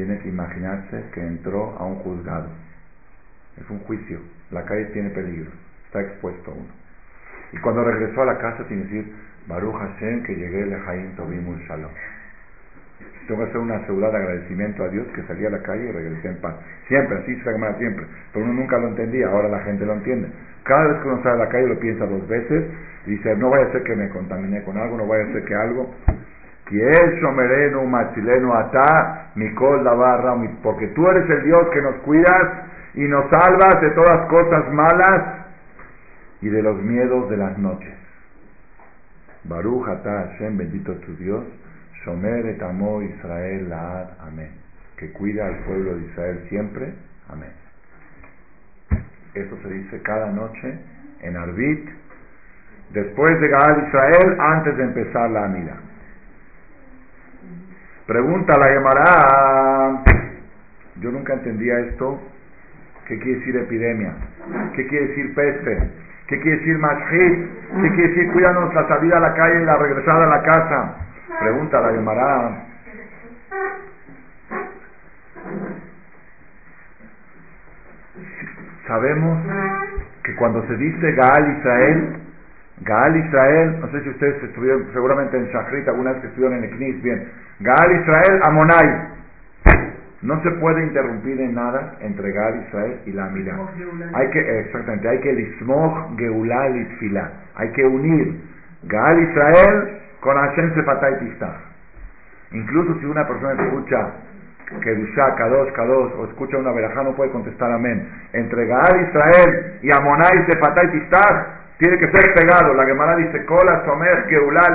tiene 0.00 0.18
que 0.20 0.30
imaginarse 0.30 1.04
que 1.12 1.20
entró 1.20 1.76
a 1.78 1.84
un 1.84 1.96
juzgado. 1.96 2.48
Es 3.60 3.68
un 3.68 3.80
juicio. 3.80 4.18
La 4.50 4.64
calle 4.64 4.86
tiene 4.94 5.10
peligro. 5.10 5.50
Está 5.84 6.00
expuesto 6.00 6.52
uno. 6.52 6.72
Y 7.52 7.58
cuando 7.58 7.84
regresó 7.84 8.22
a 8.22 8.24
la 8.24 8.38
casa 8.38 8.64
tiene 8.66 8.84
que 8.84 8.94
decir, 8.94 9.14
Baruch 9.46 9.74
Hashem, 9.74 10.22
que 10.22 10.36
llegué 10.36 10.64
Lejaim 10.64 11.16
Tobim 11.16 11.44
Shalom. 11.68 11.90
Tengo 13.28 13.44
que 13.44 13.50
hacer 13.50 13.60
una 13.60 13.76
asegurada 13.76 14.18
de 14.18 14.24
agradecimiento 14.24 14.84
a 14.84 14.88
Dios 14.88 15.06
que 15.14 15.22
salí 15.24 15.44
a 15.44 15.50
la 15.50 15.60
calle 15.60 15.90
y 15.90 15.92
regresé 15.92 16.28
en 16.28 16.40
paz. 16.40 16.54
Siempre, 16.88 17.18
así 17.18 17.36
se 17.36 17.52
llama 17.52 17.74
siempre. 17.76 18.06
Pero 18.32 18.46
uno 18.46 18.54
nunca 18.54 18.78
lo 18.78 18.88
entendía, 18.88 19.28
ahora 19.28 19.48
la 19.48 19.60
gente 19.60 19.84
lo 19.84 19.92
entiende. 19.92 20.28
Cada 20.62 20.86
vez 20.88 21.02
que 21.02 21.08
uno 21.08 21.22
sale 21.22 21.42
a 21.42 21.44
la 21.44 21.48
calle 21.50 21.68
lo 21.68 21.78
piensa 21.78 22.06
dos 22.06 22.26
veces 22.26 22.64
dice, 23.04 23.36
no 23.36 23.50
vaya 23.50 23.66
a 23.66 23.72
ser 23.72 23.82
que 23.82 23.96
me 23.96 24.08
contaminé 24.08 24.62
con 24.62 24.78
algo, 24.78 24.96
no 24.96 25.06
vaya 25.06 25.24
a 25.24 25.32
ser 25.32 25.44
que 25.44 25.54
algo. 25.54 25.94
Porque 30.62 30.86
tú 30.88 31.08
eres 31.08 31.28
el 31.28 31.42
Dios 31.44 31.68
que 31.72 31.82
nos 31.82 31.96
cuidas 31.96 32.46
y 32.94 33.02
nos 33.08 33.28
salvas 33.28 33.80
de 33.80 33.90
todas 33.90 34.28
cosas 34.28 34.72
malas 34.72 35.46
y 36.40 36.48
de 36.48 36.62
los 36.62 36.80
miedos 36.82 37.28
de 37.28 37.36
las 37.36 37.58
noches. 37.58 37.94
Baruch 39.44 39.88
Ata 39.88 40.28
Hashem, 40.28 40.58
bendito 40.58 40.94
tu 40.96 41.16
Dios, 41.16 41.44
Shomer 42.04 42.46
et 42.46 42.62
Israel 42.62 43.68
Laad, 43.68 44.08
amén. 44.26 44.50
Que 44.96 45.12
cuida 45.12 45.46
al 45.46 45.56
pueblo 45.64 45.96
de 45.96 46.02
Israel 46.06 46.46
siempre, 46.48 46.92
amén. 47.28 47.50
Eso 49.34 49.56
se 49.62 49.68
dice 49.68 50.02
cada 50.02 50.30
noche 50.30 50.78
en 51.22 51.36
Arbit, 51.36 51.88
después 52.92 53.40
de 53.40 53.48
Gaal 53.48 53.86
Israel, 53.86 54.40
antes 54.40 54.76
de 54.76 54.82
empezar 54.84 55.30
la 55.30 55.44
Amida. 55.44 55.76
Pregunta 58.10 58.58
la 58.58 58.72
Gemara, 58.72 60.02
yo 60.96 61.12
nunca 61.12 61.34
entendía 61.34 61.78
esto, 61.78 62.20
¿qué 63.06 63.20
quiere 63.20 63.38
decir 63.38 63.56
epidemia? 63.56 64.14
¿Qué 64.74 64.84
quiere 64.88 65.06
decir 65.06 65.32
peste? 65.32 65.90
¿Qué 66.26 66.40
quiere 66.40 66.58
decir 66.58 66.76
mashhit? 66.78 67.50
¿Qué 67.82 67.88
quiere 67.94 68.08
decir 68.08 68.32
cuídanos 68.32 68.74
la 68.74 68.88
salida 68.88 69.16
a 69.16 69.20
la 69.20 69.34
calle 69.34 69.62
y 69.62 69.64
la 69.64 69.76
regresada 69.76 70.24
a 70.24 70.26
la 70.26 70.42
casa? 70.42 70.96
Pregunta 71.38 71.80
la 71.80 71.92
Gemara. 71.92 72.64
Sabemos 78.88 79.38
que 80.24 80.34
cuando 80.34 80.66
se 80.66 80.76
dice 80.78 81.12
Gaal 81.12 81.58
Israel, 81.58 82.16
Gaal 82.82 83.16
Israel, 83.16 83.76
no 83.80 83.88
sé 83.90 84.02
si 84.02 84.08
ustedes 84.08 84.42
estuvieron 84.42 84.86
seguramente 84.92 85.36
en 85.36 85.46
Shachrit, 85.46 85.86
alguna 85.88 86.12
vez 86.12 86.22
que 86.22 86.28
estuvieron 86.28 86.58
en 86.58 86.64
Eknis, 86.64 87.02
bien. 87.02 87.28
Gaal 87.60 88.00
Israel, 88.00 88.40
Amonai. 88.46 89.08
No 90.22 90.42
se 90.42 90.50
puede 90.52 90.82
interrumpir 90.84 91.40
en 91.40 91.54
nada 91.54 91.96
entre 92.00 92.30
Gaal 92.32 92.64
Israel 92.66 93.00
y 93.06 93.12
la 93.12 93.26
Amida. 93.26 93.56
Hay 94.14 94.28
que, 94.30 94.60
exactamente, 94.60 95.08
hay 95.08 95.18
que 95.20 95.32
lismog 95.32 96.16
Geulah 96.16 96.68
Litfila. 96.68 97.30
Hay 97.56 97.70
que 97.72 97.84
unir 97.84 98.40
Gaal 98.84 99.18
Israel 99.30 99.98
con 100.20 100.36
Hashem 100.36 100.74
Sefatay 100.74 101.18
Pistach. 101.20 101.56
Incluso 102.52 102.98
si 103.00 103.06
una 103.06 103.26
persona 103.26 103.62
escucha 103.62 104.10
que 104.82 104.94
Dusha, 104.94 105.34
Kadosh, 105.36 105.72
Kadosh, 105.72 106.12
o 106.18 106.24
escucha 106.26 106.56
una 106.58 106.72
verajá, 106.72 107.02
no 107.02 107.12
puede 107.14 107.30
contestar 107.30 107.72
amén. 107.72 108.08
Entre 108.32 108.66
Gaal 108.66 109.08
Israel 109.08 109.78
y 109.82 109.88
Amonai 109.92 110.46
Sefatay 110.50 110.90
Pistach, 110.92 111.59
tiene 111.80 111.98
que 111.98 112.10
ser 112.10 112.34
pegado. 112.34 112.74
La 112.74 112.84
Gemara 112.84 113.16
dice, 113.16 113.44
Kola 113.46 113.82
Somer 113.86 114.26
Geulah 114.28 114.68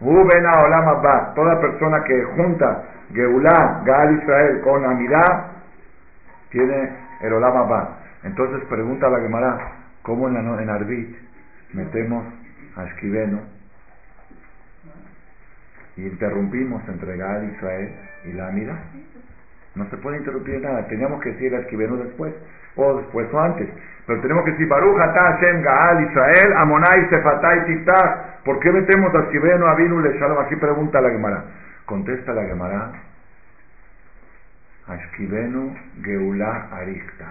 Olam. 0.00 1.34
Toda 1.34 1.60
persona 1.60 2.02
que 2.04 2.24
junta 2.34 2.82
Geulah, 3.12 3.82
Gaal 3.84 4.18
Israel 4.18 4.60
con 4.62 4.84
Amidá, 4.84 5.52
tiene 6.50 6.90
el 7.20 7.32
Olam 7.34 7.56
Abba. 7.56 7.98
Entonces 8.24 8.66
pregunta 8.68 9.08
la 9.10 9.20
Gemara, 9.20 9.72
¿cómo 10.02 10.28
en, 10.28 10.34
la, 10.34 10.62
en 10.62 10.70
Arbit 10.70 11.14
metemos 11.74 12.24
a 12.76 12.84
Esquiveno 12.84 13.40
y 15.96 16.06
interrumpimos 16.06 16.82
entre 16.88 17.16
Gaal 17.18 17.52
Israel 17.54 17.92
y 18.24 18.32
la 18.32 18.48
Amida. 18.48 18.78
No 19.74 19.88
se 19.90 19.96
puede 19.98 20.18
interrumpir 20.18 20.60
nada. 20.60 20.86
Teníamos 20.88 21.20
que 21.22 21.32
decir 21.32 21.54
a 21.54 21.60
Esquiveno 21.60 21.96
después, 21.96 22.34
o 22.76 22.96
después 22.96 23.28
o 23.32 23.40
antes. 23.40 23.68
Pero 24.06 24.20
tenemos 24.20 24.44
que 24.44 24.52
decir 24.52 24.68
Baruch 24.68 25.00
Ata 25.00 25.32
Hashem 25.32 25.62
Gaal 25.62 26.08
Israel 26.08 26.54
Amonai 26.62 27.08
Sefatai 27.10 27.66
Tiftah. 27.66 28.40
¿Por 28.44 28.60
qué 28.60 28.70
metemos 28.70 29.12
a 29.14 29.24
Esquiveno, 29.24 29.66
Avinu, 29.66 30.00
Le 30.00 30.18
Shalom? 30.18 30.38
Aquí 30.38 30.54
pregunta 30.56 31.00
la 31.00 31.10
Gemara. 31.10 31.44
Contesta 31.84 32.32
la 32.32 32.44
Gemara. 32.44 32.92
Ashkivenu 34.86 35.74
Geulá 36.02 36.68
Arikta. 36.70 37.26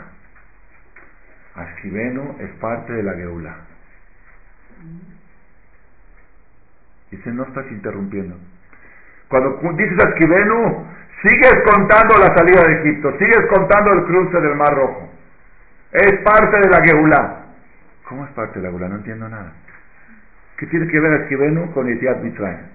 Ashkivenu 1.56 2.36
es 2.40 2.52
parte 2.60 2.92
de 2.92 3.04
la 3.04 3.14
Geulá. 3.14 3.56
Dice, 7.12 7.32
no 7.32 7.44
estás 7.44 7.66
interrumpiendo. 7.72 8.36
Cuando 9.30 9.58
dices 9.78 9.98
Esquivenu, 9.98 10.86
sigues 11.22 11.56
contando 11.72 12.16
la 12.18 12.36
salida 12.36 12.62
de 12.68 12.82
Egipto, 12.82 13.12
sigues 13.18 13.42
contando 13.56 13.94
el 13.94 14.06
cruce 14.06 14.42
del 14.42 14.56
Mar 14.56 14.76
Rojo. 14.76 15.15
Es 15.96 16.20
parte 16.26 16.60
de 16.60 16.70
la 16.70 16.84
Geulá. 16.84 17.46
¿Cómo 18.04 18.26
es 18.26 18.32
parte 18.32 18.60
de 18.60 18.66
la 18.66 18.70
Geulá? 18.70 18.90
No 18.90 18.96
entiendo 18.98 19.30
nada. 19.30 19.54
¿Qué 20.58 20.66
tiene 20.68 20.88
que 20.88 21.00
ver 21.00 21.22
Esquivenu 21.22 21.72
con 21.72 21.88
Etiat 21.88 22.22
Mitzrayim? 22.22 22.66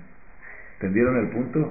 ¿Entendieron 0.75 1.17
el 1.19 1.29
punto? 1.29 1.71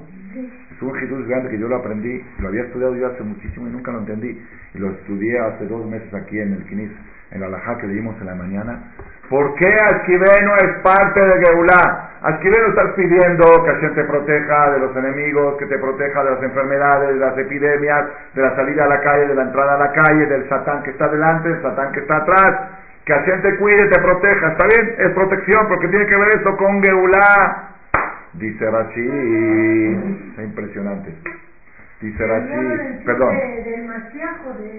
Es 0.72 0.80
un 0.80 0.94
Jesús 0.94 1.28
grande 1.28 1.50
que 1.50 1.58
yo 1.58 1.68
lo 1.68 1.78
aprendí, 1.78 2.24
lo 2.38 2.50
había 2.50 2.62
estudiado 2.66 2.96
yo 2.96 3.08
hace 3.08 3.24
muchísimo 3.24 3.68
y 3.68 3.72
nunca 3.72 3.92
lo 3.92 4.00
entendí. 4.00 4.40
Y 4.76 4.78
lo 4.78 4.92
estudié 4.92 5.40
hace 5.40 5.66
dos 5.66 5.88
meses 5.88 6.14
aquí 6.14 6.40
en 6.40 6.54
el 6.54 6.66
Kinis, 6.66 6.92
en 7.32 7.42
la 7.42 7.48
Alajá 7.48 7.80
que 7.80 7.88
leímos 7.88 8.16
en 8.22 8.28
la 8.28 8.36
mañana. 8.36 8.84
¿Por 9.30 9.54
qué 9.56 9.68
Esquiveno 9.68 10.56
es 10.56 10.82
parte 10.82 11.20
de 11.22 11.46
Geulá? 11.46 12.10
no 12.22 12.68
estás 12.68 12.94
pidiendo 12.96 13.46
que 13.64 13.72
Hashem 13.72 13.94
te 13.94 14.04
proteja 14.06 14.72
de 14.72 14.80
los 14.80 14.96
enemigos, 14.98 15.56
que 15.58 15.68
te 15.68 15.78
proteja 15.78 16.24
de 16.24 16.32
las 16.32 16.44
enfermedades, 16.44 17.10
de 17.10 17.20
las 17.20 17.38
epidemias, 17.38 18.06
de 18.34 18.42
la 18.42 18.56
salida 18.56 18.86
a 18.86 18.88
la 18.88 19.00
calle, 19.02 19.28
de 19.28 19.36
la 19.36 19.44
entrada 19.44 19.76
a 19.76 19.78
la 19.78 19.92
calle, 19.92 20.26
del 20.26 20.50
Satán 20.50 20.82
que 20.82 20.90
está 20.90 21.08
delante, 21.10 21.48
del 21.48 21.62
Satán 21.62 21.92
que 21.92 22.00
está 22.00 22.18
atrás. 22.18 22.56
Que 23.06 23.14
Hashem 23.14 23.42
te 23.44 23.56
cuide, 23.58 23.88
te 23.88 24.02
proteja. 24.02 24.48
¿Está 24.50 24.68
bien? 24.68 24.96
Es 24.98 25.14
protección 25.14 25.68
porque 25.68 25.88
tiene 25.90 26.08
que 26.08 26.16
ver 26.16 26.28
eso 26.36 26.58
con 26.58 26.84
Geulá. 26.84 27.70
Dice 28.34 28.70
Rashi. 28.70 30.34
Es 30.38 30.44
impresionante. 30.44 31.14
Dice 32.02 32.26
Rashi. 32.26 33.06
Perdón. 33.06 33.38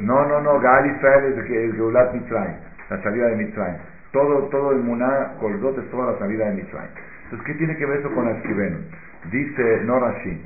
No, 0.03 0.27
no, 0.27 0.41
no. 0.41 0.59
Gal 0.59 0.87
Israel 0.87 1.35
es 1.39 1.75
Geulat 1.77 2.13
Mitzrayim. 2.15 2.57
La 2.89 3.01
salida 3.03 3.27
de 3.29 3.37
Mitzrayim. 3.37 3.79
Todo, 4.13 4.49
todo 4.49 4.73
el 4.73 4.79
Muná, 4.79 5.35
Koldot 5.39 5.79
es 5.79 5.91
toda 5.91 6.13
la 6.13 6.19
salida 6.19 6.47
de 6.47 6.57
Mitzrayim. 6.57 6.91
Entonces, 7.25 7.47
¿qué 7.47 7.55
tiene 7.55 7.77
que 7.77 7.87
ver 7.87 8.01
eso 8.01 8.11
con 8.13 8.25
la? 8.25 8.35
Dice 9.31 9.81
Norashi, 9.85 10.43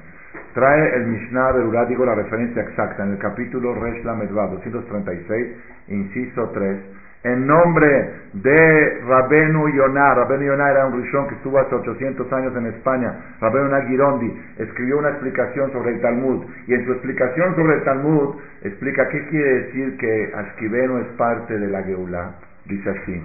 trae 0.53 0.96
el 0.96 1.07
Mishnah 1.07 1.52
Berurá, 1.52 1.87
digo 1.87 2.04
la 2.04 2.15
referencia 2.15 2.62
exacta, 2.62 3.04
en 3.04 3.12
el 3.12 3.19
capítulo 3.19 3.75
Resh 3.75 4.04
Lamedva, 4.04 4.48
236, 4.48 5.56
inciso 5.88 6.50
3, 6.50 6.79
en 7.25 7.46
nombre 7.46 8.10
de 8.35 9.00
Rabenu 9.06 9.69
Yonah. 9.69 10.15
Rabenu 10.15 10.44
Yonah 10.44 10.71
era 10.71 10.87
un 10.87 11.02
rishon 11.02 11.29
que 11.29 11.37
estuvo 11.37 11.58
hace 11.58 11.75
800 11.75 12.31
años 12.35 12.54
en 12.56 12.67
España. 12.67 13.15
Rabenu 13.40 13.71
Yonah 13.71 13.87
Girondi 13.87 14.42
escribió 14.58 14.98
una 14.98 15.08
explicación 15.08 15.73
sobre 15.73 15.94
el 15.94 16.00
Talmud. 16.02 16.44
Y 16.67 16.75
en 16.75 16.85
su 16.85 16.92
explicación 16.92 17.54
sobre 17.56 17.77
el 17.77 17.85
Talmud 17.85 18.37
explica 18.62 19.08
qué 19.08 19.27
quiere 19.29 19.54
decir 19.62 19.96
que 19.96 20.33
Ashkiveno 20.35 20.98
es 20.98 21.06
parte 21.17 21.58
de 21.58 21.69
la 21.69 21.83
Geulah. 21.83 22.35
Dice 22.67 22.90
así. 22.90 23.23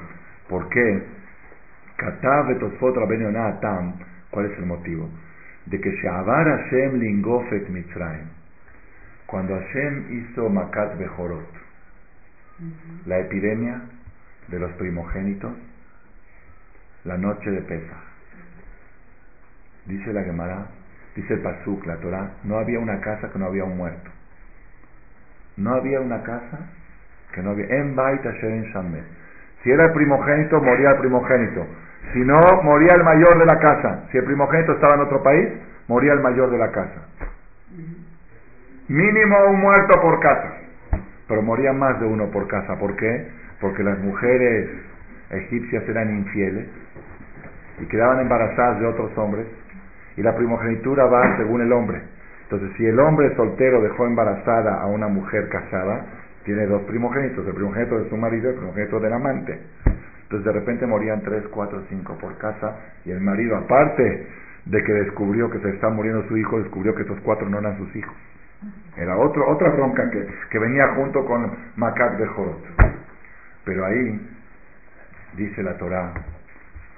¿Por 0.49 0.67
qué? 0.69 1.03
¿Cuál 4.31 4.45
es 4.45 4.57
el 4.57 4.65
motivo? 4.65 5.09
De 5.67 5.79
que 5.79 5.91
Sheabar 5.91 6.45
Hashem 6.45 6.99
lingofet 6.99 7.69
Mitzrayim. 7.69 8.27
Cuando 9.27 9.55
Hashem 9.55 10.05
hizo 10.09 10.49
Makat 10.49 10.97
Bejorot, 10.97 11.53
la 13.05 13.19
epidemia 13.19 13.81
de 14.47 14.59
los 14.59 14.71
primogénitos, 14.73 15.53
la 17.03 17.17
noche 17.17 17.51
de 17.51 17.61
Pesach. 17.61 18.09
Dice 19.85 20.11
la 20.13 20.23
Gemara, 20.23 20.67
dice 21.15 21.35
el 21.35 21.41
Pasuk, 21.41 21.85
la 21.85 21.97
Torah, 21.97 22.31
no 22.43 22.57
había 22.57 22.79
una 22.79 22.99
casa 23.01 23.31
que 23.31 23.37
no 23.37 23.45
había 23.45 23.65
un 23.65 23.77
muerto. 23.77 24.09
No 25.57 25.75
había 25.75 25.99
una 26.01 26.23
casa 26.23 26.71
que 27.33 27.43
no 27.43 27.51
había. 27.51 27.67
En 27.67 27.95
Baita 27.95 28.29
en 28.41 28.63
Shamet. 28.71 29.18
Si 29.63 29.71
era 29.71 29.85
el 29.85 29.91
primogénito, 29.91 30.61
moría 30.61 30.91
el 30.91 30.97
primogénito. 30.99 31.65
Si 32.13 32.19
no, 32.19 32.35
moría 32.63 32.93
el 32.95 33.03
mayor 33.03 33.37
de 33.37 33.45
la 33.45 33.59
casa. 33.59 34.07
Si 34.11 34.17
el 34.17 34.23
primogénito 34.23 34.73
estaba 34.73 34.95
en 34.95 35.01
otro 35.01 35.21
país, 35.21 35.49
moría 35.87 36.13
el 36.13 36.21
mayor 36.21 36.49
de 36.49 36.57
la 36.57 36.71
casa. 36.71 37.07
Mínimo 38.87 39.37
un 39.49 39.59
muerto 39.59 40.01
por 40.01 40.19
casa. 40.19 40.53
Pero 41.27 41.41
moría 41.41 41.73
más 41.73 41.99
de 41.99 42.07
uno 42.07 42.31
por 42.31 42.47
casa. 42.47 42.79
¿Por 42.79 42.95
qué? 42.95 43.27
Porque 43.61 43.83
las 43.83 43.99
mujeres 43.99 44.69
egipcias 45.29 45.87
eran 45.87 46.09
infieles 46.09 46.67
y 47.79 47.85
quedaban 47.85 48.19
embarazadas 48.21 48.79
de 48.79 48.87
otros 48.87 49.15
hombres. 49.17 49.45
Y 50.17 50.23
la 50.23 50.35
primogenitura 50.35 51.05
va 51.05 51.37
según 51.37 51.61
el 51.61 51.71
hombre. 51.71 52.01
Entonces, 52.43 52.71
si 52.77 52.85
el 52.85 52.99
hombre 52.99 53.35
soltero 53.35 53.81
dejó 53.81 54.07
embarazada 54.07 54.81
a 54.81 54.87
una 54.87 55.07
mujer 55.07 55.49
casada, 55.49 56.03
tiene 56.43 56.65
dos 56.65 56.83
primogénitos, 56.83 57.45
el 57.45 57.53
primogénito 57.53 57.99
de 57.99 58.09
su 58.09 58.17
marido 58.17 58.49
y 58.49 58.53
el 58.53 58.59
primogénito 58.59 58.99
del 58.99 59.13
amante. 59.13 59.59
Entonces 60.23 60.45
de 60.45 60.51
repente 60.59 60.85
morían 60.85 61.21
tres, 61.21 61.43
cuatro, 61.51 61.81
cinco 61.89 62.17
por 62.19 62.37
casa 62.37 62.75
y 63.05 63.11
el 63.11 63.19
marido, 63.19 63.57
aparte 63.57 64.27
de 64.65 64.83
que 64.83 64.93
descubrió 64.93 65.49
que 65.49 65.59
se 65.59 65.69
está 65.69 65.89
muriendo 65.89 66.27
su 66.27 66.37
hijo, 66.37 66.59
descubrió 66.59 66.93
que 66.93 67.01
estos 67.01 67.19
cuatro 67.21 67.49
no 67.49 67.59
eran 67.59 67.77
sus 67.77 67.95
hijos. 67.95 68.13
Era 68.97 69.17
otro, 69.17 69.49
otra 69.49 69.69
bronca 69.69 70.09
que, 70.11 70.27
que 70.51 70.59
venía 70.59 70.87
junto 70.95 71.25
con 71.25 71.51
Macac 71.77 72.17
de 72.17 72.27
Jorot. 72.27 72.61
Pero 73.65 73.85
ahí 73.85 74.27
dice 75.35 75.63
la 75.63 75.77
Torah, 75.77 76.13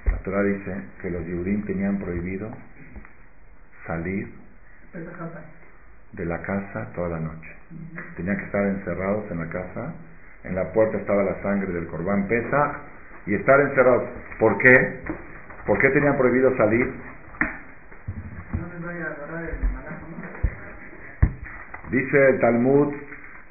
la 0.05 0.17
Torah 0.17 0.43
dice 0.43 0.75
que 1.01 1.09
los 1.09 1.25
Yudim 1.25 1.63
tenían 1.65 1.99
prohibido 1.99 2.49
salir 3.85 4.31
de 6.13 6.25
la 6.25 6.41
casa 6.41 6.91
toda 6.93 7.09
la 7.09 7.19
noche. 7.19 7.60
Tenían 8.15 8.37
que 8.37 8.45
estar 8.45 8.65
encerrados 8.65 9.29
en 9.31 9.39
la 9.39 9.49
casa. 9.49 9.93
En 10.43 10.55
la 10.55 10.71
puerta 10.73 10.97
estaba 10.97 11.23
la 11.23 11.41
sangre 11.41 11.71
del 11.71 11.87
corbán 11.87 12.27
pesa 12.27 12.79
y 13.25 13.35
estar 13.35 13.59
encerrados. 13.61 14.03
¿Por 14.39 14.57
qué? 14.57 14.99
¿Por 15.65 15.79
qué 15.79 15.89
tenían 15.89 16.17
prohibido 16.17 16.55
salir? 16.57 16.93
Dice 21.91 22.29
el 22.29 22.39
Talmud 22.39 22.93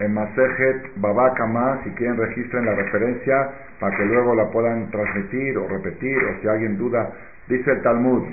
en 0.00 0.14
Masejet 0.14 0.92
Babakama, 0.96 1.80
si 1.84 1.90
quieren 1.90 2.16
registren 2.16 2.64
la 2.64 2.74
referencia 2.74 3.50
para 3.78 3.96
que 3.96 4.04
luego 4.06 4.34
la 4.34 4.50
puedan 4.50 4.90
transmitir 4.90 5.58
o 5.58 5.68
repetir, 5.68 6.16
o 6.24 6.40
si 6.40 6.48
alguien 6.48 6.78
duda, 6.78 7.10
dice 7.48 7.70
el 7.70 7.82
Talmud, 7.82 8.26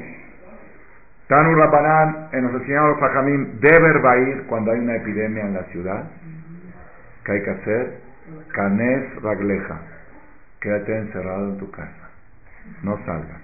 Tanu 1.28 1.55
Rabbanan, 1.55 2.30
en 2.32 2.43
nos 2.43 2.53
enseñaron 2.53 2.91
los 2.91 2.99
Fajamim, 2.99 3.59
debe 3.59 4.30
ir 4.30 4.43
cuando 4.47 4.71
hay 4.71 4.80
una 4.80 4.95
epidemia 4.95 5.43
en 5.43 5.53
la 5.55 5.63
ciudad. 5.63 6.03
¿Qué 7.25 7.34
hay 7.34 7.43
que 7.43 7.49
hacer? 7.51 7.99
Canes 8.53 9.21
Ragleja. 9.21 9.78
Quédate 10.61 10.97
encerrado 10.97 11.49
en 11.49 11.57
tu 11.57 11.69
casa. 11.69 12.09
No 12.82 12.97
salgas. 13.05 13.41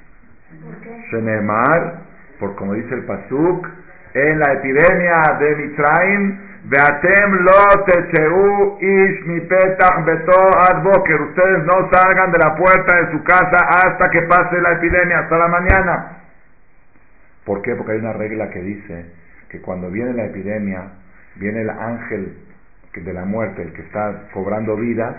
Shenemar, 1.11 2.01
por 2.39 2.55
como 2.55 2.73
dice 2.73 2.95
el 2.95 3.03
Pasuk, 3.03 3.67
en 4.13 4.39
la 4.39 4.53
epidemia 4.53 5.21
de 5.39 5.55
Mitraim, 5.55 6.39
Beatem 6.63 7.31
lo 7.43 7.84
techeu 7.84 8.77
ish 8.79 9.25
mi. 9.25 9.39
Ustedes 9.39 9.77
no 11.65 11.89
salgan 11.91 12.31
de 12.31 12.39
la 12.39 12.55
puerta 12.55 12.95
de 13.01 13.11
su 13.11 13.23
casa 13.23 13.57
hasta 13.67 14.09
que 14.09 14.21
pase 14.21 14.61
la 14.61 14.71
epidemia, 14.73 15.19
hasta 15.19 15.38
la 15.38 15.47
mañana. 15.49 16.22
¿Por 17.45 17.61
qué? 17.61 17.75
Porque 17.75 17.93
hay 17.93 17.99
una 17.99 18.13
regla 18.13 18.49
que 18.49 18.61
dice 18.61 19.05
que 19.49 19.61
cuando 19.61 19.89
viene 19.89 20.13
la 20.13 20.25
epidemia, 20.25 20.91
viene 21.35 21.61
el 21.61 21.69
ángel 21.69 22.37
de 22.93 23.13
la 23.13 23.25
muerte, 23.25 23.63
el 23.63 23.73
que 23.73 23.81
está 23.81 24.29
cobrando 24.33 24.75
vidas, 24.75 25.15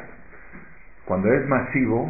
cuando 1.04 1.32
es 1.32 1.46
masivo, 1.48 2.08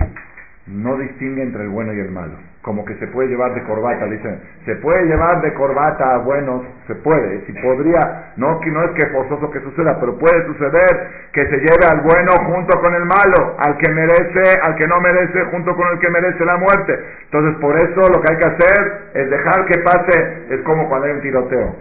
no 0.67 0.99
distingue 0.99 1.43
entre 1.43 1.63
el 1.65 1.69
bueno 1.71 1.93
y 1.95 2.01
el 2.01 2.11
malo. 2.11 2.54
Como 2.65 2.83
que 2.87 2.95
se 2.95 3.07
puede 3.09 3.29
llevar 3.29 3.53
de 3.53 3.63
corbata, 3.65 4.07
dicen, 4.07 4.41
se 4.65 4.75
puede 4.77 5.05
llevar 5.05 5.43
de 5.43 5.53
corbata 5.53 6.15
a 6.15 6.19
buenos, 6.25 6.63
se 6.87 6.95
puede, 6.95 7.45
si 7.45 7.53
podría, 7.61 8.33
no, 8.39 8.59
no 8.59 8.85
es 8.85 8.91
que 8.93 9.07
forzoso 9.09 9.51
que 9.51 9.61
suceda, 9.61 10.01
pero 10.01 10.17
puede 10.17 10.47
suceder 10.47 11.11
que 11.31 11.45
se 11.45 11.59
lleve 11.59 11.85
al 11.93 12.01
bueno 12.01 12.33
junto 12.47 12.81
con 12.81 12.95
el 12.95 13.05
malo, 13.05 13.57
al 13.59 13.77
que 13.77 13.93
merece, 13.93 14.59
al 14.67 14.77
que 14.77 14.89
no 14.89 14.99
merece, 14.99 15.45
junto 15.51 15.77
con 15.77 15.93
el 15.93 15.99
que 15.99 16.11
merece 16.11 16.43
la 16.47 16.57
muerte. 16.57 17.05
Entonces, 17.25 17.61
por 17.61 17.79
eso 17.79 18.01
lo 18.01 18.23
que 18.23 18.33
hay 18.33 18.39
que 18.39 18.49
hacer 18.49 19.11
es 19.13 19.31
dejar 19.31 19.67
que 19.67 19.81
pase, 19.81 20.55
es 20.55 20.61
como 20.63 20.89
cuando 20.89 21.07
hay 21.07 21.13
un 21.13 21.21
tiroteo. 21.21 21.77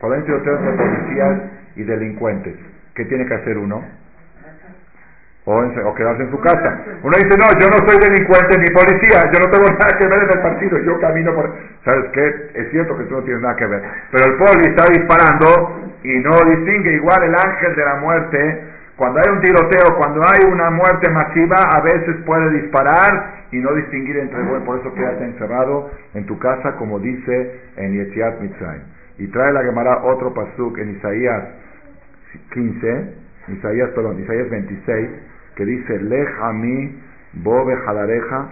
Cuando 0.00 0.16
hay 0.16 0.20
un 0.20 0.26
tiroteo 0.26 0.58
entre 0.58 0.72
policías 0.84 1.38
y 1.76 1.82
delincuentes, 1.82 2.56
¿qué 2.94 3.06
tiene 3.06 3.24
que 3.24 3.32
hacer 3.32 3.56
uno? 3.56 3.82
O, 5.48 5.94
quedarse 5.94 6.22
en 6.22 6.30
su 6.30 6.40
casa. 6.40 6.84
Uno 7.02 7.14
dice, 7.16 7.36
no, 7.38 7.48
yo 7.58 7.66
no 7.72 7.88
soy 7.88 7.96
delincuente 7.98 8.58
ni 8.58 8.68
policía, 8.74 9.24
yo 9.32 9.38
no 9.40 9.50
tengo 9.50 9.64
nada 9.78 9.98
que 9.98 10.06
ver 10.06 10.22
en 10.22 10.30
el 10.36 10.42
partido, 10.42 10.78
yo 10.80 11.00
camino 11.00 11.34
por... 11.34 11.50
¿Sabes 11.84 12.10
qué? 12.12 12.50
Es 12.54 12.70
cierto 12.70 12.96
que 12.98 13.04
tú 13.04 13.14
no 13.14 13.22
tienes 13.22 13.40
nada 13.40 13.56
que 13.56 13.66
ver. 13.66 13.82
Pero 14.12 14.24
el 14.28 14.36
poli 14.36 14.68
está 14.68 14.84
disparando 14.92 15.80
y 16.02 16.18
no 16.20 16.32
distingue 16.50 16.92
igual 16.94 17.22
el 17.24 17.34
ángel 17.34 17.74
de 17.74 17.84
la 17.84 17.94
muerte. 17.96 18.64
Cuando 18.96 19.20
hay 19.20 19.32
un 19.32 19.40
tiroteo, 19.40 19.96
cuando 19.96 20.20
hay 20.20 20.52
una 20.52 20.70
muerte 20.70 21.10
masiva, 21.10 21.56
a 21.72 21.80
veces 21.80 22.16
puede 22.26 22.50
disparar 22.60 23.46
y 23.50 23.58
no 23.58 23.72
distinguir 23.74 24.18
entre 24.18 24.42
bueno, 24.42 24.64
por 24.66 24.80
eso 24.80 24.92
quédate 24.92 25.24
encerrado 25.24 25.90
en 26.14 26.26
tu 26.26 26.38
casa, 26.38 26.76
como 26.76 26.98
dice 26.98 27.60
en 27.76 27.92
Yetziat 27.94 28.40
Mitzrayim. 28.40 28.82
Y 29.18 29.28
trae 29.28 29.52
la 29.52 29.62
Gemara 29.62 30.02
otro 30.02 30.34
pasuk 30.34 30.76
en 30.78 30.90
Isaías 30.96 31.44
15, 32.52 33.14
Isaías, 33.48 33.90
perdón, 33.90 34.20
Isaías 34.20 34.50
26, 34.50 35.08
que 35.58 35.64
dice, 35.64 35.98
Lej 35.98 36.28
a 36.40 36.52
mí, 36.52 37.02
bobe 37.32 37.76
jalareja, 37.84 38.48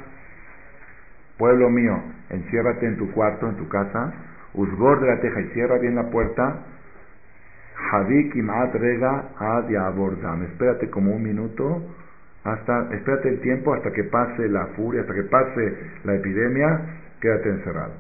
pueblo 1.38 1.70
mío, 1.70 2.02
enciérrate 2.30 2.84
en 2.84 2.96
tu 2.96 3.12
cuarto, 3.12 3.48
en 3.48 3.57
tu 3.57 3.68
casa, 3.68 4.12
usgor 4.54 5.00
de 5.00 5.07
la 5.07 5.20
teja 5.20 5.40
y 5.40 5.44
cierra 5.50 5.78
bien 5.78 5.94
la 5.94 6.11
puerta, 6.11 6.64
Jadik 7.90 8.34
imat 8.34 8.74
rega 8.74 9.28
ad 9.38 9.68
yabordam, 9.68 10.42
espérate 10.50 10.90
como 10.90 11.14
un 11.14 11.22
minuto, 11.22 11.80
hasta, 12.42 12.92
espérate 12.92 13.28
el 13.28 13.40
tiempo 13.40 13.74
hasta 13.74 13.92
que 13.92 14.02
pase 14.04 14.48
la 14.48 14.66
furia, 14.74 15.02
hasta 15.02 15.14
que 15.14 15.22
pase 15.24 15.76
la 16.02 16.14
epidemia, 16.16 16.80
quédate 17.20 17.50
encerrado. 17.50 17.92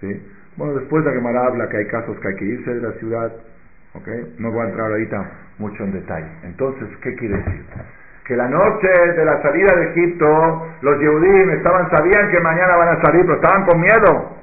¿sí? 0.00 0.22
Bueno, 0.56 0.74
después 0.74 1.04
la 1.04 1.12
Gemara 1.12 1.46
habla 1.48 1.68
que 1.68 1.76
hay 1.76 1.86
casos 1.88 2.18
que 2.20 2.28
hay 2.28 2.36
que 2.36 2.44
irse 2.46 2.74
de 2.74 2.80
la 2.80 2.92
ciudad, 2.92 3.30
¿ok? 3.92 4.08
No 4.38 4.52
voy 4.52 4.64
a 4.64 4.68
entrar 4.70 4.90
ahorita 4.90 5.30
mucho 5.58 5.84
en 5.84 5.92
detalle. 5.92 6.30
Entonces, 6.44 6.88
¿qué 7.02 7.14
quiere 7.14 7.36
decir? 7.36 7.64
Que 8.28 8.36
la 8.36 8.46
noche 8.46 8.88
de 9.16 9.24
la 9.24 9.40
salida 9.40 9.74
de 9.74 9.84
Egipto, 9.90 10.66
los 10.82 11.00
Yehudim 11.00 11.48
estaban, 11.50 11.88
sabían 11.88 12.30
que 12.30 12.38
mañana 12.40 12.76
van 12.76 12.88
a 12.90 13.02
salir, 13.02 13.22
pero 13.22 13.36
estaban 13.36 13.64
con 13.64 13.80
miedo, 13.80 14.36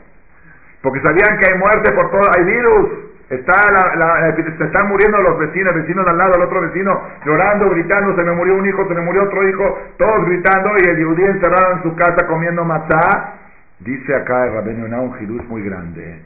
porque 0.81 1.01
sabían 1.01 1.37
que 1.37 1.53
hay 1.53 1.59
muerte 1.59 1.93
por 1.93 2.09
todo, 2.09 2.27
hay 2.35 2.45
virus, 2.45 2.89
está 3.29 3.53
se 3.53 4.63
están 4.63 4.89
muriendo 4.89 5.21
los 5.21 5.37
vecinos, 5.37 5.75
el 5.75 5.81
vecino 5.83 6.03
de 6.03 6.09
al 6.09 6.17
lado, 6.17 6.33
el 6.35 6.41
otro 6.41 6.61
vecino 6.61 6.99
llorando, 7.25 7.69
gritando, 7.69 8.15
se 8.15 8.23
me 8.23 8.31
murió 8.31 8.55
un 8.55 8.65
hijo, 8.67 8.87
se 8.87 8.93
me 8.95 9.01
murió 9.01 9.23
otro 9.23 9.47
hijo, 9.47 9.79
todos 9.97 10.25
gritando 10.25 10.71
y 10.83 10.89
el 10.89 10.97
Yehudí 10.97 11.23
encerrado 11.23 11.73
en 11.73 11.83
su 11.83 11.95
casa 11.95 12.25
comiendo 12.27 12.65
matzá. 12.65 13.33
Dice 13.81 14.15
acá 14.15 14.47
el 14.47 14.53
Rabeno 14.53 15.01
un 15.03 15.13
jiruz 15.15 15.47
muy 15.47 15.61
grande, 15.61 16.21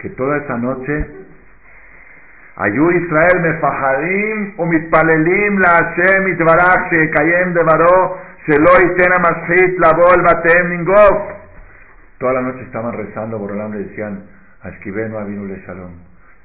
que 0.00 0.10
toda 0.10 0.38
esa 0.38 0.56
noche 0.56 1.06
היו 2.57 2.91
ישראל 2.91 3.49
מפחדים 3.49 4.51
ומתפללים 4.59 5.59
להשם 5.59 6.27
יתברך 6.27 6.77
שיקיים 6.89 7.53
דברו 7.53 8.15
שלא 8.45 8.71
ייתן 8.83 9.11
המשחית 9.17 9.79
לבוא 9.79 10.13
אל 10.15 10.21
בתיהם 10.21 10.71
לנגוף. 10.71 11.39
Toda 12.19 12.33
la 12.33 12.41
noche 12.41 12.63
estaban 12.63 12.91
rezando, 12.91 13.39
Borolam 13.39 13.71
le 13.71 13.85
decían, 13.85 14.19
Ashkibenu 14.61 15.17
Avinu 15.17 15.47
le 15.47 15.55
Shalom, 15.65 15.93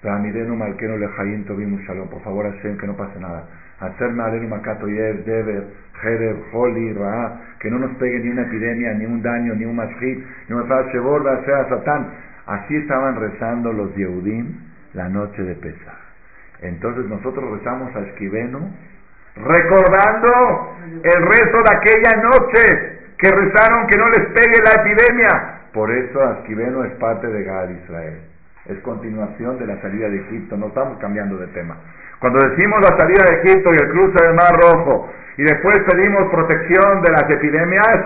Ramidenu 0.05 0.55
Malkenu 0.55 0.97
le 0.99 1.09
Hayim 1.19 1.45
Tovim 1.47 1.77
Shalom, 1.85 2.07
por 2.09 2.23
favor 2.23 2.47
Hashem, 2.47 2.77
que 2.79 2.87
no 2.87 2.95
pase 2.95 3.19
nada. 3.19 3.43
Hacerme 3.81 4.23
Alenu 4.23 4.47
Makato 4.47 4.87
Yev, 4.87 5.25
Deber, 5.25 5.65
Jereb, 6.01 6.37
Holi, 6.53 6.93
Ra, 6.93 7.41
que 7.59 7.69
no 7.73 7.81
nos 7.81 7.91
pegue 7.97 8.21
ni 8.21 8.31
una 8.31 8.43
epidemia, 8.43 8.95
ni 8.95 9.05
un 9.05 9.21
daño, 9.21 9.53
ni 9.57 9.65
un 9.65 9.75
mashit, 9.75 10.25
ni 10.49 10.55
un 10.55 10.65
Shebor, 10.93 11.43
sea 11.45 11.69
Satán. 11.69 12.07
Así 12.47 12.77
estaban 12.77 13.17
rezando 13.17 13.73
los 13.73 13.93
Yehudim 13.97 14.55
la 14.93 15.09
noche 15.09 15.43
de 15.43 15.57
Pesach. 15.57 15.98
Entonces 16.62 17.06
nosotros 17.06 17.52
rezamos 17.58 17.96
a 17.96 18.00
Esquiveno 18.00 18.60
recordando 19.36 20.76
el 21.04 21.26
rezo 21.26 21.58
de 21.64 21.78
aquella 21.78 22.22
noche 22.22 23.00
que 23.18 23.30
rezaron 23.30 23.88
que 23.88 23.98
no 23.98 24.08
les 24.10 24.26
pegue 24.28 24.60
la 24.64 24.82
epidemia. 24.82 25.60
Por 25.74 25.92
eso 25.92 26.34
Esquiveno 26.40 26.84
es 26.84 26.94
parte 26.94 27.28
de 27.28 27.44
Gad 27.44 27.70
Israel. 27.70 28.22
Es 28.66 28.80
continuación 28.80 29.58
de 29.60 29.68
la 29.68 29.82
salida 29.82 30.10
de 30.10 30.18
Egipto. 30.22 30.58
No 30.58 30.68
estamos 30.68 31.00
cambiando 31.00 31.38
de 31.38 31.48
tema. 31.48 31.78
Cuando 32.20 32.40
decimos 32.50 32.80
la 32.82 32.98
salida 32.98 33.24
de 33.30 33.42
Egipto 33.42 33.70
y 33.72 33.84
el 33.84 33.92
cruce 33.92 34.26
del 34.26 34.36
Mar 34.36 34.52
Rojo 34.62 35.10
y 35.38 35.44
después 35.44 35.80
pedimos 35.90 36.30
protección 36.32 37.02
de 37.02 37.12
las 37.12 37.24
epidemias, 37.30 38.00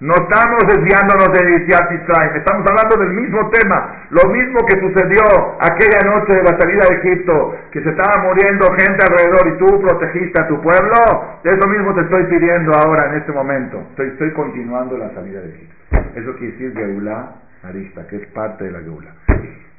No 0.00 0.14
estamos 0.14 0.62
desviándonos 0.62 1.26
de 1.34 1.58
Yitziat 1.58 1.90
Israel, 1.90 2.30
estamos 2.36 2.64
hablando 2.70 3.02
del 3.02 3.18
mismo 3.18 3.50
tema, 3.50 4.06
lo 4.10 4.30
mismo 4.30 4.58
que 4.64 4.78
sucedió 4.78 5.58
aquella 5.58 5.98
noche 6.06 6.38
de 6.38 6.44
la 6.44 6.56
salida 6.56 6.86
de 6.88 6.96
Egipto, 6.98 7.56
que 7.72 7.82
se 7.82 7.90
estaba 7.90 8.22
muriendo 8.22 8.70
gente 8.78 9.04
alrededor 9.04 9.48
y 9.48 9.58
tú 9.58 9.80
protegiste 9.80 10.40
a 10.40 10.46
tu 10.46 10.62
pueblo, 10.62 10.94
eso 11.42 11.68
mismo 11.68 11.92
te 11.94 12.02
estoy 12.02 12.26
pidiendo 12.26 12.70
ahora 12.76 13.10
en 13.10 13.18
este 13.18 13.32
momento. 13.32 13.80
Estoy, 13.90 14.06
estoy 14.10 14.30
continuando 14.34 14.96
la 14.96 15.10
salida 15.14 15.40
de 15.40 15.48
Egipto. 15.48 15.74
Eso 16.14 16.32
quiere 16.36 16.52
decir 16.52 16.74
Geulá 16.76 17.32
Arista, 17.64 18.06
que 18.06 18.16
es 18.18 18.26
parte 18.28 18.66
de 18.66 18.70
la 18.70 18.78
Geulá. 18.78 19.10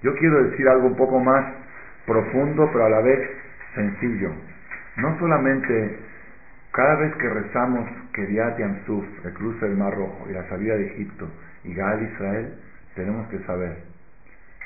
Yo 0.04 0.14
quiero 0.16 0.44
decir 0.44 0.68
algo 0.68 0.88
un 0.88 0.98
poco 0.98 1.18
más 1.22 1.46
profundo, 2.06 2.70
pero 2.74 2.88
a 2.88 2.90
la 2.90 3.00
vez 3.00 3.22
sencillo. 3.74 4.32
No 4.98 5.18
solamente 5.18 6.09
cada 6.72 6.96
vez 6.96 7.16
que 7.16 7.30
rezamos 7.30 7.90
Keriat 8.14 8.58
Yamsuf, 8.58 9.06
el 9.26 9.34
cruce 9.34 9.68
del 9.68 9.78
Mar 9.78 9.96
Rojo 9.96 10.28
y 10.30 10.34
la 10.34 10.48
salida 10.50 10.76
de 10.76 10.88
Egipto 10.88 11.28
y 11.64 11.74
Gaal 11.74 12.04
Israel, 12.04 12.54
tenemos 12.96 13.28
que 13.30 13.40
saber 13.40 13.78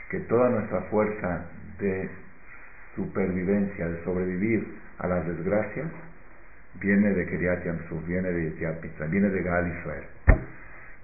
que 0.09 0.19
toda 0.21 0.49
nuestra 0.49 0.81
fuerza 0.91 1.45
de 1.79 2.09
supervivencia, 2.95 3.87
de 3.87 4.03
sobrevivir 4.03 4.67
a 4.99 5.07
las 5.07 5.25
desgracias, 5.25 5.87
viene 6.79 7.11
de 7.11 7.25
Keriat 7.25 7.63
Yamsuf, 7.63 8.05
viene 8.05 8.31
de 8.31 8.51
Yetiat 8.51 9.09
viene 9.09 9.29
de 9.29 9.41
Gaal 9.41 9.67
Israel. 9.67 10.03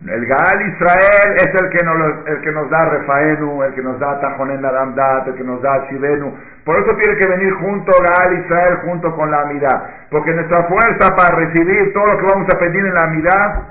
El 0.01 0.25
Gaal 0.25 0.61
Israel 0.61 1.35
es 1.35 1.61
el 1.61 1.69
que 1.69 1.85
nos, 1.85 2.27
el 2.27 2.41
que 2.41 2.51
nos 2.51 2.69
da 2.69 2.89
Refaenu, 2.89 3.63
el 3.63 3.73
que 3.73 3.81
nos 3.81 3.99
da 3.99 4.19
Tajonen 4.21 4.63
Aramdat, 4.63 5.27
el 5.27 5.35
que 5.35 5.43
nos 5.43 5.61
da 5.61 5.87
Shivenu. 5.89 6.33
Por 6.63 6.79
eso 6.79 6.95
tiene 6.95 7.19
que 7.19 7.27
venir 7.27 7.53
junto 7.55 7.91
Gaal 7.91 8.39
Israel, 8.39 8.77
junto 8.85 9.13
con 9.15 9.29
la 9.29 9.41
Amidad. 9.41 9.98
Porque 10.09 10.33
nuestra 10.33 10.67
fuerza 10.67 11.15
para 11.15 11.35
recibir 11.35 11.93
todo 11.93 12.05
lo 12.05 12.17
que 12.17 12.25
vamos 12.25 12.47
a 12.53 12.59
pedir 12.59 12.85
en 12.85 12.93
la 12.93 13.05
Amidad 13.05 13.63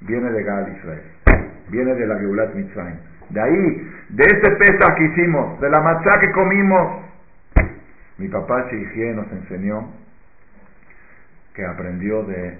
viene 0.00 0.30
de 0.30 0.42
Gaal 0.42 0.76
Israel. 0.76 1.02
Viene 1.68 1.94
de 1.94 2.06
la 2.06 2.18
Geulat 2.18 2.54
Mitzrayim. 2.54 2.98
De 3.30 3.40
ahí, 3.40 3.92
de 4.10 4.24
ese 4.24 4.50
pesa 4.56 4.94
que 4.94 5.04
hicimos, 5.04 5.60
de 5.60 5.70
la 5.70 5.80
matzá 5.80 6.20
que 6.20 6.30
comimos. 6.32 7.02
Mi 8.18 8.28
papá 8.28 8.66
Sheikhie 8.70 9.14
nos 9.14 9.30
enseñó 9.32 9.90
que 11.54 11.64
aprendió 11.64 12.22
de 12.24 12.58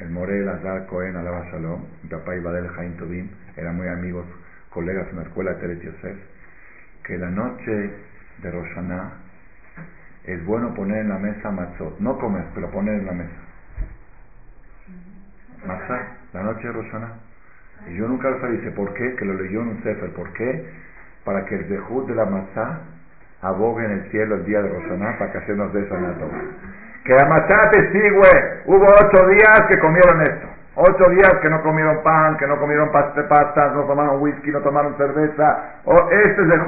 el 0.00 0.10
Morel 0.10 0.48
Azar 0.48 0.86
Cohen 0.86 1.16
Alaba 1.16 1.44
Shalom, 1.50 1.84
mi 2.02 2.08
papá 2.08 2.34
Ibadel 2.34 2.68
Jaim 2.68 2.96
Tobim, 2.96 3.28
eran 3.56 3.76
muy 3.76 3.88
amigos, 3.88 4.24
colegas 4.70 5.06
en 5.10 5.16
la 5.16 5.22
escuela 5.22 5.52
de 5.52 5.60
Teret 5.60 5.82
Yosef, 5.82 6.16
que 7.04 7.16
la 7.16 7.30
noche 7.30 7.90
de 8.42 8.50
Roshaná 8.50 9.12
es 10.24 10.44
bueno 10.44 10.74
poner 10.74 10.98
en 10.98 11.08
la 11.10 11.18
mesa 11.18 11.50
matzot, 11.50 11.98
no 12.00 12.18
comer, 12.18 12.44
pero 12.54 12.70
poner 12.70 12.94
en 12.94 13.06
la 13.06 13.12
mesa. 13.12 13.36
Matzah, 15.66 16.08
la 16.32 16.42
noche 16.42 16.66
de 16.66 16.72
Roshaná. 16.72 17.12
Y 17.88 17.96
yo 17.96 18.08
nunca 18.08 18.30
lo 18.30 18.50
dice, 18.50 18.70
¿por 18.72 18.94
qué? 18.94 19.16
Que 19.16 19.24
lo 19.24 19.34
leyó 19.34 19.60
en 19.62 19.68
un 19.68 19.82
sefer, 19.82 20.12
¿por 20.14 20.32
qué? 20.32 20.70
Para 21.24 21.44
que 21.44 21.56
el 21.56 21.68
dejud 21.68 22.08
de 22.08 22.14
la 22.14 22.24
matzah 22.24 22.80
abogue 23.42 23.84
en 23.84 23.90
el 23.90 24.10
cielo 24.10 24.36
el 24.36 24.44
día 24.46 24.62
de 24.62 24.68
Roshaná 24.68 25.18
para 25.18 25.32
que 25.32 25.40
se 25.46 25.54
nos 25.54 25.72
dé 25.72 25.82
esa 25.82 25.96
que 27.04 27.12
la 27.12 27.28
matzá 27.28 27.70
testigue, 27.70 28.08
hubo 28.64 28.86
ocho 28.86 29.28
días 29.28 29.60
que 29.70 29.78
comieron 29.78 30.22
esto. 30.22 30.48
Ocho 30.76 31.10
días 31.10 31.34
que 31.42 31.50
no 31.50 31.62
comieron 31.62 32.02
pan, 32.02 32.38
que 32.38 32.46
no 32.46 32.58
comieron 32.58 32.90
pastas, 32.90 33.74
no 33.74 33.84
tomaron 33.84 34.22
whisky, 34.22 34.50
no 34.50 34.60
tomaron 34.60 34.96
cerveza. 34.96 35.80
O 35.84 35.94
este 36.10 36.32
es 36.32 36.50
el. 36.50 36.60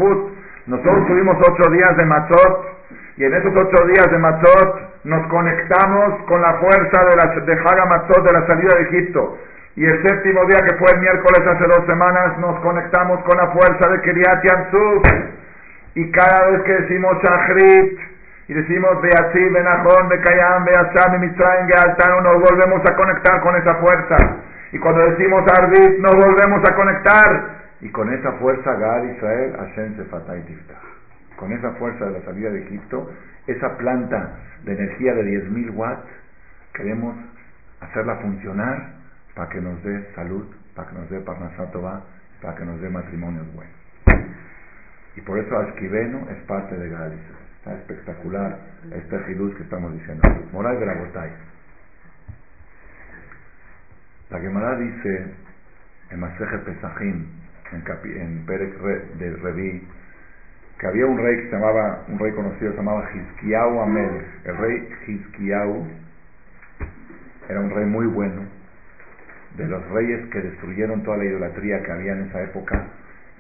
Nosotros 0.67 1.07
tuvimos 1.07 1.35
ocho 1.41 1.71
días 1.71 1.97
de 1.97 2.05
matzot 2.05 2.77
y 3.17 3.25
en 3.25 3.33
esos 3.33 3.53
ocho 3.57 3.87
días 3.87 4.11
de 4.11 4.19
matzot 4.19 5.05
nos 5.05 5.27
conectamos 5.29 6.23
con 6.27 6.43
la 6.43 6.55
fuerza 6.55 7.05
de, 7.05 7.17
la, 7.17 7.47
de 7.47 7.53
Haga 7.53 7.87
Matzot 7.87 8.27
de 8.27 8.39
la 8.39 8.47
salida 8.47 8.77
de 8.77 8.83
Egipto. 8.83 9.39
Y 9.77 9.85
el 9.85 10.07
séptimo 10.07 10.45
día 10.47 10.67
que 10.67 10.77
fue 10.77 10.89
el 10.93 11.01
miércoles 11.01 11.41
hace 11.47 11.65
dos 11.65 11.87
semanas 11.87 12.39
nos 12.39 12.61
conectamos 12.61 13.23
con 13.25 13.39
la 13.39 13.49
fuerza 13.49 13.89
de 13.91 14.01
Kiryat 14.03 14.43
Yamsuf. 14.45 15.03
Y 15.95 16.11
cada 16.11 16.51
vez 16.51 16.63
que 16.63 16.73
decimos 16.73 17.17
Shachrit, 17.23 17.99
y 18.49 18.55
decimos 18.55 19.01
Beatzi, 19.03 19.49
Benajón, 19.49 20.09
Bekayam, 20.09 20.65
Beatzam, 20.65 21.21
Mitzrayim, 21.21 21.69
Gealtano, 21.69 22.21
nos 22.21 22.43
volvemos 22.43 22.81
a 22.89 22.95
conectar 22.95 23.41
con 23.41 23.57
esa 23.57 23.75
fuerza. 23.77 24.17
Y 24.73 24.79
cuando 24.79 25.05
decimos 25.11 25.43
Arbit, 25.59 25.99
nos 25.99 26.15
volvemos 26.15 26.63
a 26.71 26.75
conectar. 26.75 27.57
Y 27.81 27.91
con 27.91 28.13
esa 28.13 28.33
fuerza, 28.33 28.75
Gaal 28.75 29.11
Israel, 29.17 29.57
Hashem 29.59 29.97
Sefatay 29.97 30.43
Tiftah. 30.43 30.86
Con 31.37 31.53
esa 31.53 31.73
fuerza 31.73 32.07
de 32.07 32.19
la 32.19 32.25
salida 32.25 32.51
de 32.51 32.63
Egipto, 32.63 33.11
esa 33.47 33.77
planta 33.77 34.39
de 34.65 34.73
energía 34.73 35.15
de 35.15 35.23
10.000 35.23 35.75
watts, 35.75 36.09
queremos 36.75 37.17
hacerla 37.81 38.17
funcionar 38.17 38.95
para 39.35 39.49
que 39.51 39.61
nos 39.61 39.83
dé 39.83 40.15
salud, 40.15 40.47
para 40.75 40.89
que 40.89 40.95
nos 40.95 41.11
dé 41.11 41.21
Parnasatova, 41.21 42.05
para 42.41 42.55
que 42.57 42.65
nos 42.65 42.81
dé 42.81 42.89
matrimonios 42.89 43.47
buenos. 43.55 43.75
Y 45.17 45.21
por 45.23 45.39
eso 45.39 45.59
Ashkiveno 45.59 46.29
es 46.31 46.43
parte 46.45 46.77
de 46.77 46.89
Gaal 46.89 47.13
Israel 47.13 47.47
espectacular 47.75 48.59
este 48.93 49.33
Hidus 49.33 49.55
que 49.57 49.63
estamos 49.65 49.93
diciendo. 49.93 50.23
Moral 50.53 50.79
de 50.79 50.87
la 50.87 50.95
Botay. 50.95 51.31
La 54.31 54.41
Gemara 54.41 54.77
dice 54.77 55.35
en 56.11 56.21
Maseje 56.21 56.59
Pesajim, 56.59 57.27
en, 57.73 58.21
en 58.21 58.47
Perek 58.47 58.79
de 59.19 59.37
Revi, 59.37 59.89
que 60.79 60.87
había 60.87 61.07
un 61.07 61.19
rey 61.19 61.37
que 61.37 61.51
se 61.51 61.57
llamaba, 61.57 62.05
un 62.09 62.19
rey 62.19 62.33
conocido 62.33 62.73
se 62.73 62.77
llamaba 62.77 63.09
Hizkiau 63.15 63.81
Amel. 63.81 64.25
El 64.45 64.57
rey 64.57 64.89
Hizkiau 65.07 65.87
era 67.49 67.61
un 67.61 67.71
rey 67.71 67.87
muy 67.87 68.07
bueno, 68.07 68.43
de 69.57 69.67
los 69.67 69.89
reyes 69.91 70.29
que 70.31 70.41
destruyeron 70.41 71.03
toda 71.03 71.17
la 71.17 71.25
idolatría 71.25 71.83
que 71.83 71.93
había 71.93 72.13
en 72.13 72.23
esa 72.29 72.43
época 72.43 72.85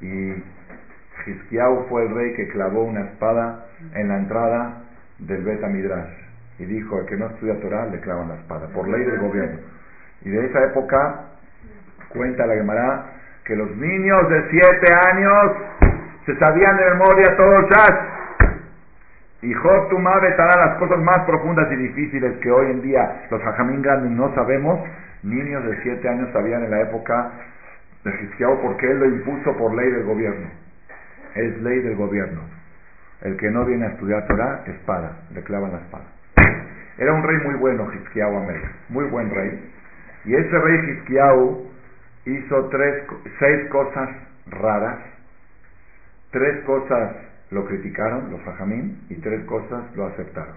y 0.00 0.34
Hizkiau 1.26 1.86
fue 1.88 2.04
el 2.04 2.14
rey 2.14 2.34
que 2.34 2.48
clavó 2.48 2.84
una 2.84 3.02
espada 3.02 3.66
en 3.94 4.08
la 4.08 4.18
entrada 4.18 4.82
del 5.18 5.42
Beta 5.42 5.68
Midrash 5.68 6.12
y 6.58 6.64
dijo, 6.64 7.00
el 7.00 7.06
que 7.06 7.16
no 7.16 7.26
estudia 7.26 7.60
Torah 7.60 7.86
le 7.86 8.00
clavan 8.00 8.28
la 8.28 8.36
espada, 8.36 8.68
por 8.68 8.88
ley 8.88 9.04
del 9.04 9.18
gobierno. 9.18 9.58
Y 10.22 10.30
de 10.30 10.46
esa 10.46 10.64
época 10.64 11.24
cuenta 12.08 12.46
la 12.46 12.54
Gemara 12.54 13.12
que 13.44 13.56
los 13.56 13.70
niños 13.76 14.28
de 14.28 14.50
siete 14.50 14.92
años 15.12 15.52
se 16.26 16.36
sabían 16.36 16.76
de 16.76 16.84
memoria 16.90 17.36
todo 17.36 17.58
el 17.58 17.66
Y 19.42 19.54
Job 19.54 19.88
Tumá 19.88 20.20
las 20.20 20.78
cosas 20.78 20.98
más 20.98 21.18
profundas 21.26 21.70
y 21.72 21.76
difíciles 21.76 22.36
que 22.38 22.50
hoy 22.50 22.70
en 22.70 22.82
día 22.82 23.26
los 23.30 23.40
hajamín 23.42 23.80
grandes 23.80 24.10
no 24.10 24.34
sabemos. 24.34 24.80
Niños 25.22 25.64
de 25.64 25.82
siete 25.82 26.08
años 26.08 26.28
sabían 26.32 26.64
en 26.64 26.70
la 26.70 26.82
época 26.82 27.30
de 28.04 28.10
Hizkiyahu 28.10 28.60
porque 28.60 28.90
él 28.90 28.98
lo 29.00 29.06
impuso 29.06 29.56
por 29.56 29.74
ley 29.74 29.90
del 29.90 30.04
gobierno 30.04 30.66
es 31.36 31.60
ley 31.62 31.80
del 31.80 31.96
gobierno. 31.96 32.40
El 33.22 33.36
que 33.36 33.50
no 33.50 33.64
viene 33.64 33.86
a 33.86 33.88
estudiar 33.90 34.26
Torah, 34.26 34.62
espada, 34.66 35.18
le 35.34 35.42
clavan 35.42 35.72
la 35.72 35.78
espada. 35.78 36.04
Era 36.98 37.12
un 37.12 37.22
rey 37.22 37.36
muy 37.44 37.54
bueno, 37.54 37.90
Hizkiyahu 37.92 38.36
Amel, 38.36 38.62
muy 38.88 39.04
buen 39.06 39.30
rey. 39.30 39.72
Y 40.24 40.34
ese 40.34 40.58
rey 40.58 40.90
Hizkiyahu 40.90 41.70
hizo 42.24 42.68
tres, 42.68 43.04
seis 43.38 43.68
cosas 43.70 44.08
raras. 44.46 44.98
Tres 46.36 46.64
cosas 46.66 47.16
lo 47.50 47.64
criticaron, 47.64 48.30
los 48.30 48.42
fajamín, 48.42 49.06
y 49.08 49.14
tres 49.14 49.42
cosas 49.46 49.84
lo 49.96 50.04
aceptaron. 50.04 50.56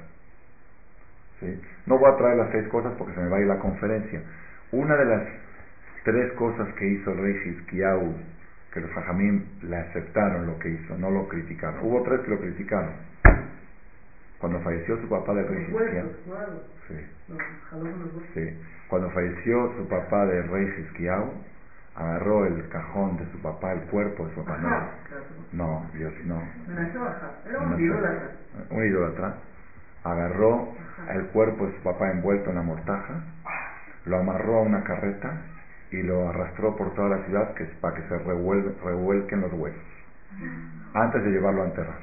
¿Sí? 1.39 1.57
No 1.85 1.97
voy 1.97 2.11
a 2.11 2.17
traer 2.17 2.35
las 2.35 2.51
seis 2.51 2.67
cosas 2.67 2.91
porque 2.97 3.13
se 3.13 3.21
me 3.21 3.29
va 3.29 3.37
a 3.37 3.39
ir 3.39 3.47
la 3.47 3.59
conferencia. 3.59 4.21
Una 4.73 4.97
de 4.97 5.05
las 5.05 5.23
tres 6.03 6.33
cosas 6.33 6.67
que 6.73 6.85
hizo 6.85 7.13
el 7.13 7.19
rey 7.19 7.33
Hizkiyahu 7.45 8.13
que 8.73 8.81
los 8.81 8.91
hajamim 8.91 9.45
le 9.61 9.77
aceptaron 9.77 10.47
lo 10.47 10.59
que 10.59 10.67
hizo, 10.67 10.97
no 10.97 11.11
lo 11.11 11.29
criticaron. 11.29 11.79
Hubo 11.81 12.03
tres 12.03 12.19
que 12.25 12.31
lo 12.31 12.41
criticaron. 12.41 12.91
Cuando 14.39 14.59
falleció 14.59 14.99
su 14.99 15.07
papá 15.07 15.33
del 15.33 15.47
rey 15.47 15.63
Hizkiyahu, 15.63 16.09
sí. 16.89 18.57
Cuando 18.89 19.09
falleció 19.11 19.77
su 19.77 19.87
papá 19.87 20.25
del 20.25 20.45
rey 20.49 20.73
Hizkiyahu, 20.77 21.31
agarró 21.99 22.45
el 22.45 22.67
cajón 22.69 23.17
de 23.17 23.29
su 23.31 23.41
papá, 23.41 23.73
el 23.73 23.81
cuerpo 23.81 24.25
de 24.25 24.33
su 24.33 24.43
papá. 24.43 24.57
No, 25.51 25.81
no, 25.81 25.89
Dios, 25.93 26.13
no. 26.25 26.41
Era 27.45 27.59
un 27.59 27.79
idólatra. 27.79 28.29
Un 28.69 28.85
idólatra. 28.85 29.33
Agarró 30.03 30.69
el 31.09 31.25
cuerpo 31.27 31.67
de 31.67 31.75
su 31.75 31.83
papá 31.83 32.09
envuelto 32.09 32.49
en 32.49 32.55
la 32.55 32.61
mortaja, 32.61 33.13
lo 34.05 34.17
amarró 34.17 34.59
a 34.59 34.61
una 34.61 34.83
carreta 34.83 35.41
y 35.91 36.01
lo 36.03 36.29
arrastró 36.29 36.75
por 36.77 36.93
toda 36.95 37.09
la 37.09 37.25
ciudad 37.25 37.53
que, 37.55 37.65
para 37.81 37.95
que 37.95 38.03
se 38.07 38.17
revuelquen 38.17 39.41
los 39.41 39.53
huesos 39.53 39.81
antes 40.93 41.23
de 41.23 41.31
llevarlo 41.31 41.63
a 41.63 41.65
enterrar. 41.65 41.99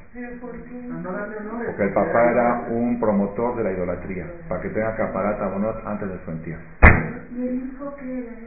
Porque 1.67 1.83
el 1.83 1.93
papá 1.93 2.31
era 2.31 2.67
un 2.71 3.01
promotor 3.01 3.57
de 3.57 3.65
la 3.65 3.73
idolatría, 3.73 4.27
para 4.49 4.63
que 4.63 4.69
tenga 4.71 4.95
caparata 4.97 5.49
bonot 5.49 5.87
antes 5.87 6.09
de 6.09 6.19
su 6.25 6.31
entierro. 6.31 6.63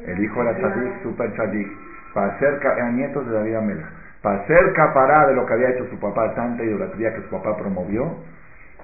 El 0.05 0.23
hijo 0.23 0.41
era 0.41 0.55
tzadik, 0.55 1.03
super 1.03 1.31
tzadik, 1.33 1.67
para 2.13 2.39
ser 2.39 2.59
a 2.65 2.89
nietos 2.91 3.27
de 3.27 3.33
David 3.33 3.55
Amela, 3.55 3.89
para 4.21 4.45
ser 4.47 4.73
capará 4.73 5.27
de 5.27 5.35
lo 5.35 5.45
que 5.45 5.53
había 5.53 5.69
hecho 5.69 5.87
su 5.89 5.99
papá, 5.99 6.33
tanta 6.35 6.63
idolatría 6.63 7.13
que 7.13 7.21
su 7.21 7.29
papá 7.29 7.57
promovió, 7.57 8.17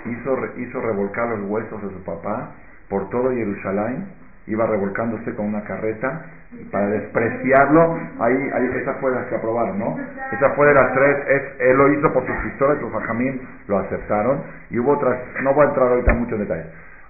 hizo, 0.06 0.38
hizo 0.58 0.82
revolcar 0.82 1.30
los 1.30 1.50
huesos 1.50 1.82
de 1.82 1.90
su 1.90 2.04
papá 2.04 2.52
por 2.90 3.10
todo 3.10 3.32
Jerusalén 3.32 4.06
iba 4.48 4.66
revolcándose 4.68 5.34
con 5.36 5.48
una 5.48 5.64
carreta 5.64 6.26
para 6.72 6.88
despreciarlo, 6.88 8.00
ahí, 8.20 8.36
ahí 8.54 8.70
esa 8.82 8.94
fue 8.96 9.12
la 9.12 9.28
que 9.28 9.36
aprobaron, 9.36 9.80
¿no? 9.80 9.98
Esa 10.32 10.52
fue 10.52 10.68
de 10.68 10.74
las 10.74 10.94
tres, 10.94 11.18
es, 11.28 11.62
él 11.62 11.78
lo 11.78 11.92
hizo 11.94 12.14
por 12.14 12.26
sus 12.26 12.36
pistolas, 12.44 12.80
sus 12.80 12.92
fajamín 12.92 13.42
lo 13.68 13.80
aceptaron, 13.80 14.44
y 14.70 14.80
hubo 14.80 14.94
otras, 14.94 15.20
no 15.42 15.54
voy 15.54 15.66
a 15.66 15.70
entrar 15.70 15.88
ahorita 15.90 16.14
mucho 16.14 16.36
en 16.36 16.42
detalle. 16.42 16.66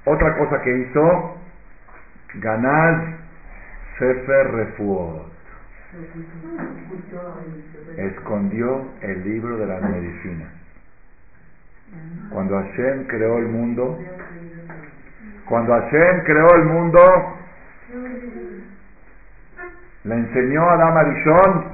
Otra 0.06 0.38
cosa 0.38 0.62
que 0.62 0.78
hizo, 0.78 1.38
Ganaz 2.36 3.04
Sefer 4.00 4.52
Refuot. 4.52 5.36
Escondió 7.98 8.86
el 9.02 9.24
libro 9.24 9.58
de 9.58 9.66
las 9.66 9.82
medicinas. 9.82 10.50
Cuando 12.30 12.58
Hashem 12.58 13.06
creó 13.08 13.38
el 13.38 13.48
mundo, 13.48 13.98
cuando 15.48 15.74
Hashem 15.74 16.24
creó 16.24 16.48
el 16.56 16.64
mundo, 16.66 17.00
le 20.04 20.16
enseñó 20.16 20.70
a 20.70 20.74
Adam 20.74 20.98
Arishon 20.98 21.66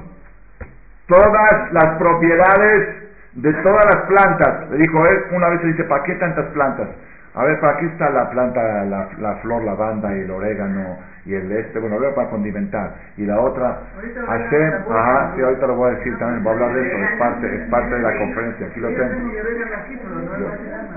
todas 1.06 1.72
las 1.72 1.98
propiedades 1.98 3.02
de 3.34 3.52
todas 3.54 3.84
las 3.86 4.04
plantas. 4.06 4.70
Le 4.70 4.78
dijo, 4.78 5.06
él 5.06 5.24
una 5.32 5.48
vez 5.48 5.62
le 5.62 5.72
dice, 5.72 5.84
¿para 5.84 6.02
qué 6.04 6.14
tantas 6.16 6.46
plantas? 6.46 6.88
A 7.34 7.44
ver, 7.44 7.58
¿para 7.60 7.78
qué 7.78 7.86
está 7.86 8.10
la 8.10 8.28
planta, 8.28 8.60
la, 8.84 9.08
la 9.18 9.34
flor, 9.36 9.64
lavanda 9.64 10.14
y 10.14 10.20
el 10.20 10.30
orégano 10.30 10.98
y 11.24 11.32
el 11.34 11.50
este? 11.50 11.78
Bueno, 11.78 11.98
lo 11.98 12.14
para 12.14 12.28
condimentar. 12.28 12.92
Y 13.16 13.24
la 13.24 13.40
otra, 13.40 13.78
Hashem, 14.26 14.72
ajá, 14.90 15.32
sí, 15.34 15.40
ahorita 15.40 15.66
lo 15.66 15.76
voy 15.76 15.92
a 15.92 15.94
decir 15.96 16.18
también, 16.18 16.44
voy 16.44 16.52
a 16.52 16.56
hablar 16.56 16.74
de 16.74 16.86
eso, 16.86 16.96
es 16.98 17.18
parte, 17.18 17.54
es 17.54 17.70
parte 17.70 17.94
de 17.94 18.02
la 18.02 18.18
conferencia, 18.18 18.66
aquí 18.66 18.80
lo 18.80 18.88
tengo. 18.88 19.32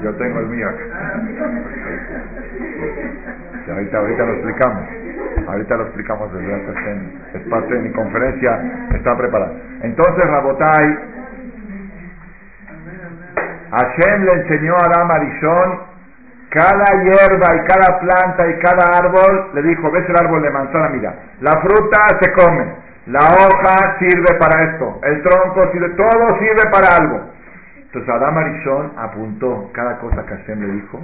Yo, 0.03 0.13
tengo 0.15 0.39
el 0.39 0.47
mío 0.47 0.67
acá. 0.67 0.83
ahorita, 3.71 3.97
ahorita 3.97 4.25
lo 4.25 4.33
explicamos. 4.33 4.83
Ahorita 5.47 5.77
lo 5.77 5.83
explicamos 5.83 6.33
desde 6.33 6.73
Hashem. 6.73 7.11
Es 7.33 7.41
parte 7.47 7.73
de 7.75 7.79
mi 7.79 7.91
conferencia, 7.93 8.61
está 8.93 9.17
preparada. 9.17 9.53
Entonces, 9.83 10.27
Rabotai, 10.27 10.99
Hashem 13.71 14.23
le 14.23 14.33
enseñó 14.33 14.73
a 14.73 14.85
Adam 14.85 15.11
Arishon 15.11 15.94
cada 16.55 17.03
hierba 17.03 17.47
y 17.53 17.67
cada 17.67 17.99
planta 17.99 18.47
y 18.47 18.59
cada 18.59 18.85
árbol, 18.97 19.51
le 19.55 19.61
dijo, 19.63 19.91
ves 19.91 20.07
el 20.07 20.15
árbol 20.15 20.41
de 20.41 20.49
manzana, 20.51 20.87
mira, 20.87 21.13
la 21.41 21.51
fruta 21.59 22.07
se 22.21 22.31
come, 22.31 22.75
la 23.07 23.19
hoja 23.23 23.97
sirve 23.99 24.39
para 24.39 24.63
esto, 24.71 25.01
el 25.03 25.21
tronco 25.21 25.69
sirve, 25.73 25.89
todo 25.89 26.39
sirve 26.39 26.71
para 26.71 26.95
algo. 26.95 27.29
Entonces 27.75 28.09
Adam 28.09 28.37
Arishon 28.37 28.93
apuntó 28.97 29.69
cada 29.73 29.97
cosa 29.97 30.25
que 30.25 30.33
Hashem 30.33 30.61
le 30.61 30.73
dijo, 30.75 31.01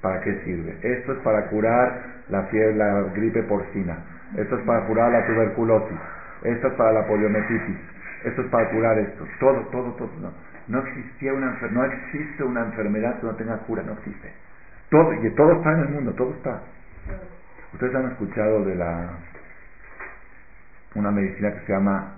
¿para 0.00 0.20
qué 0.22 0.40
sirve? 0.44 0.78
Esto 0.80 1.12
es 1.12 1.18
para 1.18 1.48
curar 1.48 1.92
la 2.30 2.44
fiebre, 2.44 2.74
la 2.74 3.02
gripe 3.14 3.42
porcina, 3.42 3.98
esto 4.38 4.56
es 4.56 4.62
para 4.64 4.86
curar 4.86 5.12
la 5.12 5.26
tuberculosis, 5.26 5.98
esto 6.44 6.68
es 6.68 6.72
para 6.74 6.92
la 6.92 7.06
poliomielitis, 7.06 7.76
esto 8.24 8.40
es 8.40 8.48
para 8.48 8.70
curar 8.70 8.98
esto, 9.00 9.26
todo, 9.38 9.60
todo, 9.70 9.92
todo. 9.96 10.10
No, 10.22 10.32
no 10.68 10.78
existía 10.86 11.34
una 11.34 11.58
no 11.70 11.84
existe 11.84 12.42
una 12.42 12.62
enfermedad 12.62 13.20
que 13.20 13.26
no 13.26 13.34
tenga 13.34 13.58
cura, 13.58 13.82
no 13.82 13.92
existe. 13.92 14.32
Todo, 14.92 15.12
y 15.14 15.30
todo 15.30 15.52
está 15.54 15.72
en 15.72 15.80
el 15.80 15.88
mundo, 15.88 16.12
todo 16.12 16.34
está. 16.34 16.60
Ustedes 17.72 17.94
han 17.94 18.10
escuchado 18.10 18.62
de 18.64 18.74
la 18.74 19.08
una 20.94 21.10
medicina 21.10 21.50
que 21.50 21.60
se 21.60 21.72
llama 21.72 22.12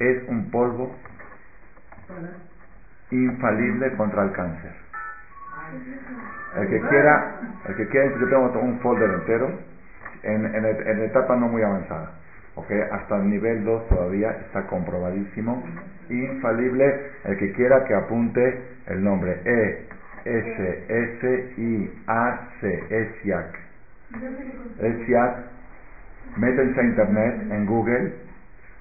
Es 0.00 0.18
un 0.26 0.50
polvo 0.50 0.92
infalible 3.12 3.92
contra 3.96 4.24
el 4.24 4.32
cáncer. 4.32 4.72
El 6.56 6.68
que 6.68 6.80
quiera, 6.80 7.38
el 7.68 7.76
que 7.76 7.86
quiera, 7.86 8.10
yo 8.18 8.28
tengo 8.28 8.58
un 8.58 8.80
folder 8.80 9.08
entero 9.08 9.56
en, 10.24 10.46
en, 10.46 10.64
en 10.64 11.02
etapa 11.04 11.36
no 11.36 11.46
muy 11.46 11.62
avanzada 11.62 12.10
hasta 12.90 13.16
el 13.16 13.30
nivel 13.30 13.64
2 13.64 13.88
todavía 13.88 14.30
está 14.46 14.66
comprobadísimo, 14.66 15.62
infalible, 16.08 17.00
el 17.24 17.36
que 17.38 17.52
quiera 17.52 17.84
que 17.84 17.94
apunte 17.94 18.62
el 18.86 19.02
nombre 19.02 19.40
E 19.44 19.86
S 20.24 20.84
S 20.88 21.52
I 21.56 21.90
A 22.06 22.48
C 22.60 22.84
ESIAC. 22.90 23.58
ESIAC, 24.80 25.36
métense 26.36 26.80
a 26.80 26.84
internet 26.84 27.34
en 27.50 27.66
Google, 27.66 28.12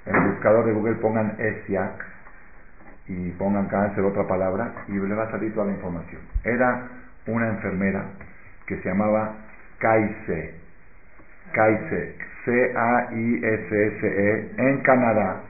en 0.06 0.16
el 0.16 0.32
buscador 0.32 0.66
de 0.66 0.74
Google 0.74 0.96
pongan 0.96 1.36
ESIAC 1.40 2.06
y 3.08 3.32
pongan 3.32 3.68
cáncer 3.68 4.04
otra 4.04 4.28
palabra 4.28 4.72
y 4.88 4.94
le 4.94 5.16
va 5.16 5.24
a 5.24 5.32
salir 5.32 5.54
toda 5.54 5.68
la 5.68 5.74
información. 5.74 6.22
Era 6.44 6.88
una 7.28 7.50
enfermera 7.50 8.06
que 8.68 8.78
se 8.78 8.90
llamaba 8.90 9.36
Kaise. 9.80 10.54
Kaise, 11.54 12.16
C-A-I-S-S-E, 12.46 14.32
en 14.58 14.82
Canadá. 14.82 15.42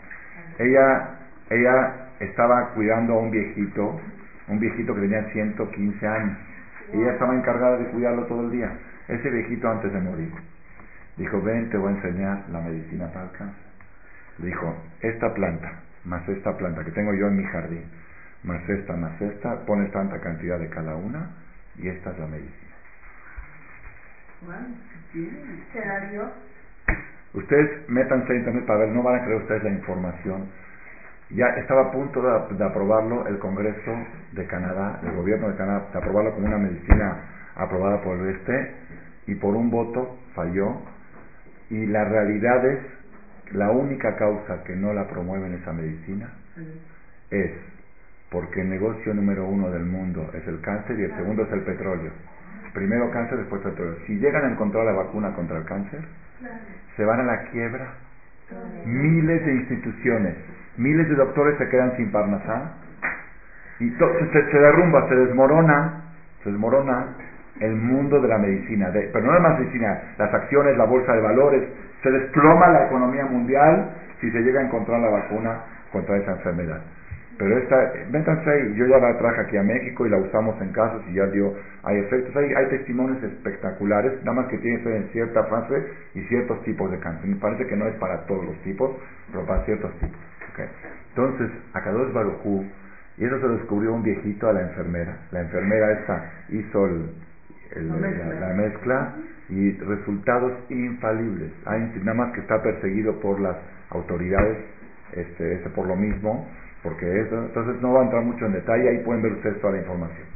Ella, 0.57 1.09
ella 1.49 1.93
estaba 2.19 2.73
cuidando 2.73 3.13
a 3.13 3.19
un 3.19 3.31
viejito, 3.31 3.99
un 4.47 4.59
viejito 4.59 4.93
que 4.95 5.01
tenía 5.01 5.23
115 5.31 6.07
años. 6.07 6.37
Y 6.93 6.97
ella 7.01 7.13
estaba 7.13 7.35
encargada 7.35 7.77
de 7.77 7.85
cuidarlo 7.85 8.25
todo 8.25 8.45
el 8.45 8.51
día. 8.51 8.71
Ese 9.07 9.29
viejito 9.29 9.69
antes 9.69 9.93
de 9.93 9.99
morir. 9.99 10.31
Dijo, 11.17 11.41
ven, 11.41 11.69
te 11.69 11.77
voy 11.77 11.93
a 11.93 11.95
enseñar 11.95 12.45
la 12.49 12.61
medicina 12.61 13.07
para 13.11 13.25
el 13.25 13.31
cáncer. 13.31 13.63
Dijo, 14.37 14.75
esta 15.01 15.33
planta, 15.33 15.81
más 16.05 16.27
esta 16.29 16.57
planta 16.57 16.83
que 16.85 16.91
tengo 16.91 17.13
yo 17.13 17.27
en 17.27 17.37
mi 17.37 17.43
jardín, 17.43 17.83
más 18.43 18.67
esta, 18.69 18.95
más 18.95 19.21
esta, 19.21 19.65
pones 19.65 19.91
tanta 19.91 20.19
cantidad 20.21 20.57
de 20.57 20.69
cada 20.69 20.95
una 20.95 21.29
y 21.77 21.89
esta 21.89 22.11
es 22.11 22.19
la 22.19 22.27
medicina. 22.27 22.69
Ustedes 27.34 27.88
métanse 27.89 28.34
a 28.34 28.36
internet 28.36 28.65
para 28.65 28.80
ver, 28.80 28.89
no 28.89 29.03
van 29.03 29.21
a 29.21 29.23
creer 29.23 29.41
ustedes 29.41 29.63
la 29.63 29.69
información. 29.69 30.49
Ya 31.30 31.45
estaba 31.57 31.89
a 31.89 31.91
punto 31.91 32.21
de, 32.21 32.63
aprobarlo 32.63 33.27
el 33.27 33.38
Congreso 33.38 33.91
de 34.32 34.47
Canadá, 34.47 34.99
el 35.03 35.11
gobierno 35.15 35.49
de 35.49 35.55
Canadá, 35.55 35.88
de 35.93 35.99
aprobarlo 35.99 36.34
como 36.34 36.47
una 36.47 36.57
medicina 36.57 37.51
aprobada 37.55 38.01
por 38.01 38.17
el 38.17 38.36
este, 38.36 38.73
y 39.27 39.36
por 39.36 39.55
un 39.55 39.69
voto 39.69 40.17
falló. 40.34 40.82
Y 41.69 41.86
la 41.86 42.03
realidad 42.05 42.65
es, 42.65 42.80
la 43.51 43.69
única 43.69 44.15
causa 44.15 44.63
que 44.63 44.75
no 44.75 44.93
la 44.93 45.07
promueven 45.07 45.53
esa 45.53 45.71
medicina 45.71 46.30
es 47.30 47.51
porque 48.32 48.61
el 48.61 48.69
negocio 48.69 49.13
número 49.13 49.47
uno 49.47 49.69
del 49.69 49.86
mundo 49.86 50.30
es 50.34 50.47
el 50.47 50.61
cáncer 50.61 50.99
y 50.99 51.03
el 51.03 51.15
segundo 51.15 51.43
es 51.43 51.51
el 51.51 51.61
petróleo. 51.61 52.11
Primero 52.73 53.09
cáncer, 53.11 53.38
después 53.39 53.61
petróleo. 53.61 53.97
Si 54.05 54.15
llegan 54.15 54.45
a 54.45 54.51
encontrar 54.51 54.86
la 54.86 54.91
vacuna 54.91 55.34
contra 55.34 55.57
el 55.57 55.65
cáncer, 55.65 56.01
se 56.95 57.05
van 57.05 57.19
a 57.19 57.23
la 57.23 57.43
quiebra. 57.51 57.87
Miles 58.85 59.45
de 59.45 59.53
instituciones, 59.53 60.35
miles 60.77 61.07
de 61.07 61.15
doctores 61.15 61.57
se 61.57 61.69
quedan 61.69 61.95
sin 61.97 62.11
parnasá 62.11 62.73
y 63.79 63.89
se, 63.91 64.51
se, 64.51 64.59
derrumba, 64.59 65.07
se 65.07 65.15
desmorona, 65.15 66.01
se 66.43 66.49
desmorona 66.49 67.05
el 67.59 67.75
mundo 67.75 68.19
de 68.19 68.27
la 68.27 68.37
medicina, 68.37 68.89
pero 68.91 69.21
no 69.21 69.33
de 69.33 69.39
la 69.39 69.49
medicina, 69.49 70.01
las 70.17 70.33
acciones, 70.33 70.77
la 70.77 70.85
bolsa 70.85 71.13
de 71.13 71.21
valores, 71.21 71.63
se 72.01 72.09
desploma 72.09 72.67
la 72.69 72.85
economía 72.87 73.25
mundial 73.25 73.91
si 74.19 74.31
se 74.31 74.41
llega 74.41 74.61
a 74.61 74.63
encontrar 74.63 74.99
la 74.99 75.09
vacuna 75.09 75.59
contra 75.91 76.17
esa 76.17 76.31
enfermedad. 76.31 76.81
Pero 77.39 77.57
esta, 77.57 77.93
véntanse 78.11 78.49
ahí, 78.51 78.75
yo 78.75 78.85
ya 78.85 78.97
la 78.97 79.17
traje 79.17 79.39
aquí 79.39 79.55
a 79.55 79.63
México 79.63 80.05
y 80.05 80.09
la 80.09 80.17
usamos 80.17 80.61
en 80.61 80.73
casos 80.73 81.01
y 81.07 81.13
ya 81.13 81.25
dio, 81.27 81.55
hay 81.83 81.99
efectos, 81.99 82.35
hay, 82.35 82.53
hay 82.53 82.65
testimonios 82.67 83.23
espectaculares, 83.23 84.11
nada 84.25 84.41
más 84.41 84.47
que 84.47 84.57
tiene 84.57 84.79
que 84.79 84.83
ser 84.83 84.93
en 84.97 85.07
cierta 85.11 85.45
fase 85.45 85.87
y 86.15 86.21
ciertos 86.23 86.61
tipos 86.65 86.91
de 86.91 86.99
cáncer. 86.99 87.29
Me 87.29 87.37
parece 87.37 87.65
que 87.65 87.77
no 87.77 87.87
es 87.87 87.95
para 87.95 88.25
todos 88.25 88.43
los 88.43 88.61
tipos, 88.63 88.91
pero 89.31 89.45
para 89.45 89.63
ciertos 89.63 89.89
tipos. 89.99 90.19
Okay. 90.51 90.65
Entonces, 91.15 91.49
Akadosh 91.71 92.11
Barujú, 92.11 92.65
y 93.17 93.23
eso 93.23 93.39
se 93.39 93.47
lo 93.47 93.53
descubrió 93.53 93.93
un 93.93 94.03
viejito 94.03 94.49
a 94.49 94.53
la 94.53 94.61
enfermera. 94.63 95.19
La 95.31 95.39
enfermera 95.39 95.93
esta 95.93 96.31
hizo 96.49 96.87
la, 97.73 98.53
mezcla. 98.53 99.15
y 99.47 99.77
resultados 99.77 100.51
infalibles. 100.67 101.53
Hay, 101.65 101.89
nada 102.03 102.15
más 102.15 102.33
que 102.33 102.41
está 102.41 102.61
perseguido 102.61 103.17
por 103.21 103.39
las 103.39 103.55
autoridades, 103.91 104.57
este, 105.13 105.53
este 105.55 105.69
por 105.69 105.87
lo 105.87 105.95
mismo 105.95 106.45
porque 106.84 107.21
eso, 107.21 107.36
entonces 107.36 107.82
no 107.82 107.93
va 107.93 108.01
a 108.01 108.03
entrar 108.03 108.23
mucho 108.23 108.45
en 108.45 108.53
detalle, 108.53 108.89
ahí 108.89 108.97
pueden 108.99 109.21
ver 109.21 109.34
ustedes 109.34 109.59
toda 109.59 109.73
la 109.73 109.80
información. 109.80 110.27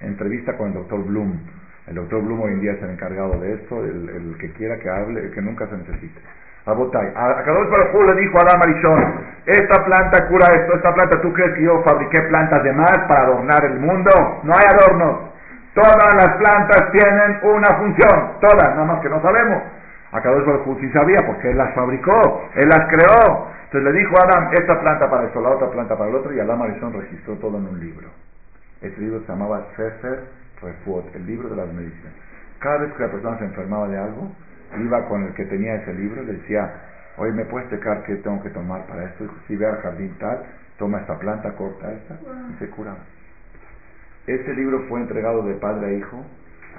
Entrevista 0.00 0.56
con 0.56 0.68
el 0.68 0.74
doctor 0.74 1.04
Bloom. 1.04 1.38
El 1.86 1.94
doctor 1.94 2.22
Bloom 2.22 2.42
hoy 2.42 2.52
en 2.52 2.60
día 2.60 2.72
es 2.72 2.82
el 2.82 2.90
encargado 2.90 3.38
de 3.40 3.54
esto, 3.54 3.84
el, 3.84 4.36
que 4.38 4.52
quiera 4.52 4.78
que 4.78 4.90
hable, 4.90 5.20
el 5.20 5.30
que 5.30 5.40
nunca 5.40 5.66
se 5.66 5.76
necesite. 5.76 6.20
A 6.66 6.72
Botay, 6.72 7.12
a 7.14 7.42
Kadosh 7.44 7.70
Baruj 7.70 8.10
le 8.10 8.20
dijo 8.20 8.36
a 8.38 8.42
Adam 8.42 8.60
Arishon, 8.62 9.14
esta 9.46 9.84
planta 9.84 10.28
cura 10.28 10.46
esto, 10.52 10.74
esta 10.74 10.92
planta, 10.92 11.20
¿tú 11.22 11.32
crees 11.32 11.54
que 11.54 11.62
yo 11.62 11.82
fabriqué 11.82 12.20
plantas 12.28 12.62
de 12.62 12.72
más 12.72 12.92
para 13.08 13.22
adornar 13.22 13.64
el 13.64 13.80
mundo? 13.80 14.10
No 14.42 14.52
hay 14.52 14.66
adornos. 14.66 15.30
Todas 15.72 16.14
las 16.14 16.36
plantas 16.36 16.92
tienen 16.92 17.38
una 17.42 17.68
función, 17.78 18.32
todas, 18.40 18.68
nada 18.74 18.84
más 18.84 19.00
que 19.00 19.08
no 19.08 19.22
sabemos. 19.22 19.62
Akadosh 20.12 20.44
Baruj 20.44 20.80
sí 20.80 20.90
sabía 20.90 21.18
porque 21.26 21.50
él 21.50 21.58
las 21.58 21.74
fabricó, 21.74 22.48
él 22.54 22.68
las 22.68 22.86
creó. 22.88 23.48
Entonces 23.64 23.92
le 23.92 23.98
dijo 23.98 24.14
a 24.18 24.24
Adam, 24.24 24.50
esta 24.52 24.80
planta 24.80 25.10
para 25.10 25.24
esto, 25.26 25.40
la 25.40 25.50
otra 25.50 25.70
planta 25.70 25.96
para 25.96 26.08
el 26.08 26.16
otro, 26.16 26.32
y 26.32 26.40
Adam 26.40 26.62
Arishon 26.62 26.92
registró 26.94 27.34
todo 27.34 27.58
en 27.58 27.66
un 27.66 27.78
libro. 27.78 28.08
Ese 28.80 28.98
libro 28.98 29.20
se 29.20 29.26
llamaba 29.26 29.66
Sefer 29.76 30.24
Refuot, 30.62 31.14
el 31.14 31.26
libro 31.26 31.50
de 31.50 31.56
las 31.56 31.72
medicinas. 31.72 32.12
Cada 32.60 32.78
vez 32.78 32.92
que 32.94 33.02
la 33.02 33.10
persona 33.10 33.38
se 33.38 33.44
enfermaba 33.44 33.88
de 33.88 33.98
algo, 33.98 34.32
iba 34.76 35.08
con 35.08 35.24
el 35.24 35.34
que 35.34 35.44
tenía 35.44 35.74
ese 35.76 35.92
libro 35.92 36.22
y 36.22 36.26
le 36.26 36.32
decía, 36.34 36.72
oye, 37.18 37.32
¿me 37.32 37.44
puedes 37.44 37.70
explicar 37.70 38.04
qué 38.04 38.16
tengo 38.16 38.42
que 38.42 38.50
tomar 38.50 38.86
para 38.86 39.04
esto? 39.04 39.24
Y 39.24 39.28
si 39.46 39.56
ve 39.56 39.66
al 39.66 39.76
jardín 39.82 40.16
tal, 40.18 40.42
toma 40.78 41.00
esta 41.00 41.18
planta, 41.18 41.52
corta 41.52 41.92
esta, 41.92 42.14
y 42.50 42.58
se 42.58 42.70
curaba. 42.70 42.98
Ese 44.26 44.54
libro 44.54 44.84
fue 44.88 45.00
entregado 45.00 45.42
de 45.42 45.54
padre 45.54 45.86
a 45.86 45.92
hijo, 45.92 46.24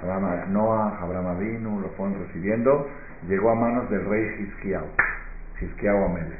Abraham, 0.02 0.52
Noah, 0.52 0.98
Abraham 1.00 1.26
Avinu, 1.26 1.80
lo 1.80 1.88
fueron 1.90 2.18
recibiendo, 2.26 2.88
llegó 3.28 3.50
a 3.50 3.54
manos 3.54 3.90
del 3.90 4.04
rey 4.06 4.24
Hizkiau, 4.40 4.84
Hizkiau 5.60 6.04
Amélez. 6.04 6.38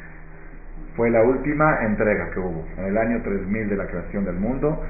Fue 0.96 1.10
la 1.10 1.22
última 1.22 1.84
entrega 1.84 2.30
que 2.30 2.40
hubo, 2.40 2.66
en 2.78 2.84
el 2.86 2.98
año 2.98 3.22
3000 3.22 3.68
de 3.68 3.76
la 3.76 3.86
creación 3.86 4.24
del 4.24 4.36
mundo. 4.36 4.82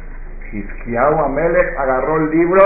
Hizkiau 0.53 1.24
Amelech 1.24 1.78
agarró 1.78 2.16
el 2.16 2.30
libro 2.30 2.61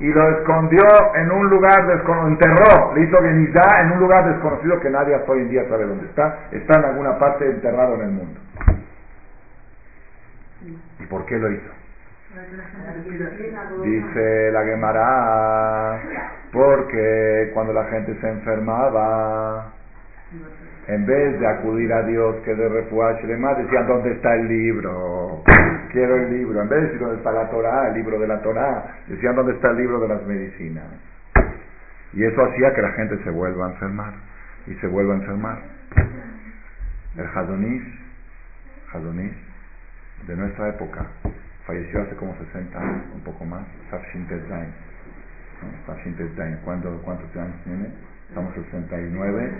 y 0.00 0.08
lo 0.08 0.30
escondió 0.38 0.82
en 1.14 1.30
un 1.30 1.48
lugar 1.48 1.86
desconocido, 1.86 2.28
enterró, 2.28 2.94
le 2.94 3.02
hizo 3.02 3.22
Genizá 3.22 3.82
en 3.82 3.92
un 3.92 4.00
lugar 4.00 4.26
desconocido 4.32 4.80
que 4.80 4.90
nadie 4.90 5.14
hasta 5.14 5.30
hoy 5.30 5.42
en 5.42 5.50
día 5.50 5.68
sabe 5.68 5.86
dónde 5.86 6.06
está, 6.06 6.48
está 6.50 6.78
en 6.80 6.84
alguna 6.86 7.18
parte 7.18 7.46
enterrado 7.46 7.94
en 7.96 8.00
el 8.00 8.10
mundo. 8.10 8.40
¿Y 10.98 11.06
por 11.06 11.24
qué 11.26 11.38
lo 11.38 11.52
hizo? 11.52 11.79
Dice 13.82 14.50
la 14.52 14.64
Gemara, 14.64 16.00
porque 16.52 17.50
cuando 17.52 17.72
la 17.72 17.84
gente 17.86 18.14
se 18.20 18.28
enfermaba, 18.28 19.72
en 20.86 21.06
vez 21.06 21.40
de 21.40 21.46
acudir 21.48 21.92
a 21.92 22.02
Dios 22.04 22.36
que 22.44 22.54
de 22.54 22.68
refuaje 22.68 23.26
demás, 23.26 23.58
decían, 23.58 23.86
¿dónde 23.88 24.12
está 24.12 24.36
el 24.36 24.46
libro? 24.46 25.42
Quiero 25.90 26.16
el 26.18 26.30
libro. 26.30 26.62
En 26.62 26.68
vez 26.68 26.80
de 26.80 26.86
decir, 26.86 27.00
¿dónde 27.00 27.16
está 27.16 27.32
la 27.32 27.50
Torah? 27.50 27.88
El 27.88 27.94
libro 27.94 28.20
de 28.20 28.28
la 28.28 28.40
Torah. 28.42 28.96
Decían, 29.08 29.34
¿dónde 29.34 29.54
está 29.54 29.70
el 29.70 29.76
libro 29.78 29.98
de 29.98 30.08
las 30.08 30.24
medicinas? 30.24 30.84
Y 32.12 32.24
eso 32.24 32.44
hacía 32.44 32.72
que 32.74 32.82
la 32.82 32.92
gente 32.92 33.18
se 33.24 33.30
vuelva 33.30 33.66
a 33.66 33.70
enfermar. 33.70 34.14
Y 34.68 34.74
se 34.74 34.86
vuelva 34.86 35.14
a 35.14 35.16
enfermar. 35.16 35.58
El 37.16 37.26
Hadonish, 37.26 38.00
Hadonish, 38.92 39.36
de 40.28 40.36
nuestra 40.36 40.68
época, 40.68 41.06
falleció 41.66 42.02
hace 42.02 42.16
como 42.16 42.34
60 42.36 42.78
años, 42.78 43.04
un 43.14 43.20
poco 43.20 43.44
más, 43.44 43.64
Safshin 43.90 44.26
Tezdain. 44.28 44.72
¿Cuántos 46.64 47.36
años 47.36 47.54
tiene? 47.64 47.92
Estamos 48.28 48.54
69, 48.54 49.52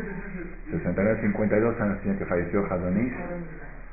69, 0.71 1.21
52 1.23 1.81
años 1.81 2.01
tiene 2.03 2.19
que 2.19 2.25
falleció 2.25 2.65
Hadonish. 2.71 3.13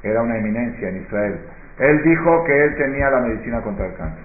Era 0.04 0.22
una 0.22 0.38
eminencia 0.38 0.90
en 0.90 1.02
Israel. 1.02 1.40
Él 1.80 2.04
dijo 2.04 2.44
que 2.46 2.64
él 2.64 2.76
tenía 2.78 3.10
la 3.10 3.22
medicina 3.22 3.62
contra 3.62 3.88
el 3.88 3.96
cáncer. 3.96 4.24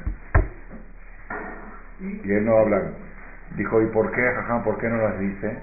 Y 2.00 2.32
él 2.32 2.44
no 2.44 2.58
habla. 2.58 2.82
Dijo, 3.56 3.82
¿y 3.82 3.86
por 3.86 4.10
qué, 4.12 4.20
jajam, 4.20 4.62
por 4.62 4.78
qué 4.78 4.88
no 4.88 4.96
las 4.96 5.18
dice? 5.18 5.58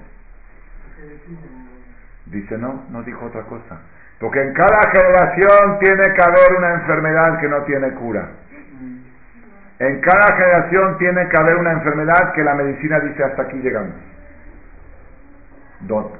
Dice, 2.26 2.58
no, 2.58 2.84
no 2.90 3.02
dijo 3.02 3.26
otra 3.26 3.42
cosa. 3.42 3.80
Porque 4.20 4.42
en 4.42 4.52
cada 4.52 4.80
generación 4.92 5.78
tiene 5.80 6.02
que 6.14 6.22
haber 6.22 6.58
una 6.58 6.74
enfermedad 6.74 7.40
que 7.40 7.48
no 7.48 7.62
tiene 7.62 7.90
cura. 7.94 8.28
En 9.78 10.00
cada 10.02 10.36
generación 10.36 10.98
tiene 10.98 11.26
que 11.26 11.40
haber 11.40 11.56
una 11.56 11.72
enfermedad 11.72 12.32
que 12.34 12.44
la 12.44 12.54
medicina 12.54 13.00
dice 13.00 13.24
hasta 13.24 13.42
aquí 13.42 13.56
llegamos. 13.56 13.94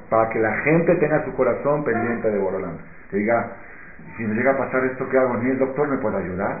Para 0.09 0.29
que 0.29 0.39
la 0.39 0.51
gente 0.63 0.95
tenga 0.95 1.23
su 1.25 1.33
corazón 1.35 1.83
pendiente 1.83 2.31
de 2.31 2.39
Borolán. 2.39 2.79
Que 3.11 3.17
diga, 3.17 3.51
si 4.17 4.23
me 4.23 4.33
llega 4.33 4.53
a 4.53 4.57
pasar 4.57 4.83
esto, 4.85 5.07
¿qué 5.07 5.19
hago? 5.19 5.37
Ni 5.37 5.51
el 5.51 5.59
doctor 5.59 5.87
me 5.87 5.97
puede 5.97 6.17
ayudar. 6.17 6.57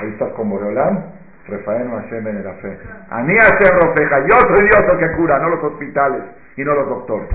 Ahí 0.00 0.10
estás 0.10 0.32
con 0.34 0.50
Borolán. 0.50 1.02
Rafael 1.48 1.88
Hashem 1.88 2.26
en 2.26 2.44
la 2.44 2.52
fe. 2.54 2.78
Ani 3.08 3.34
Hashem 3.38 3.80
Rofeja. 3.80 4.18
Yo 4.20 4.36
soy 4.54 4.66
Dios 4.66 4.80
el 4.92 4.98
que 4.98 5.16
cura, 5.16 5.38
no 5.38 5.48
los 5.48 5.64
hospitales 5.64 6.22
y 6.56 6.62
no 6.62 6.74
los 6.74 6.88
doctores. 6.90 7.28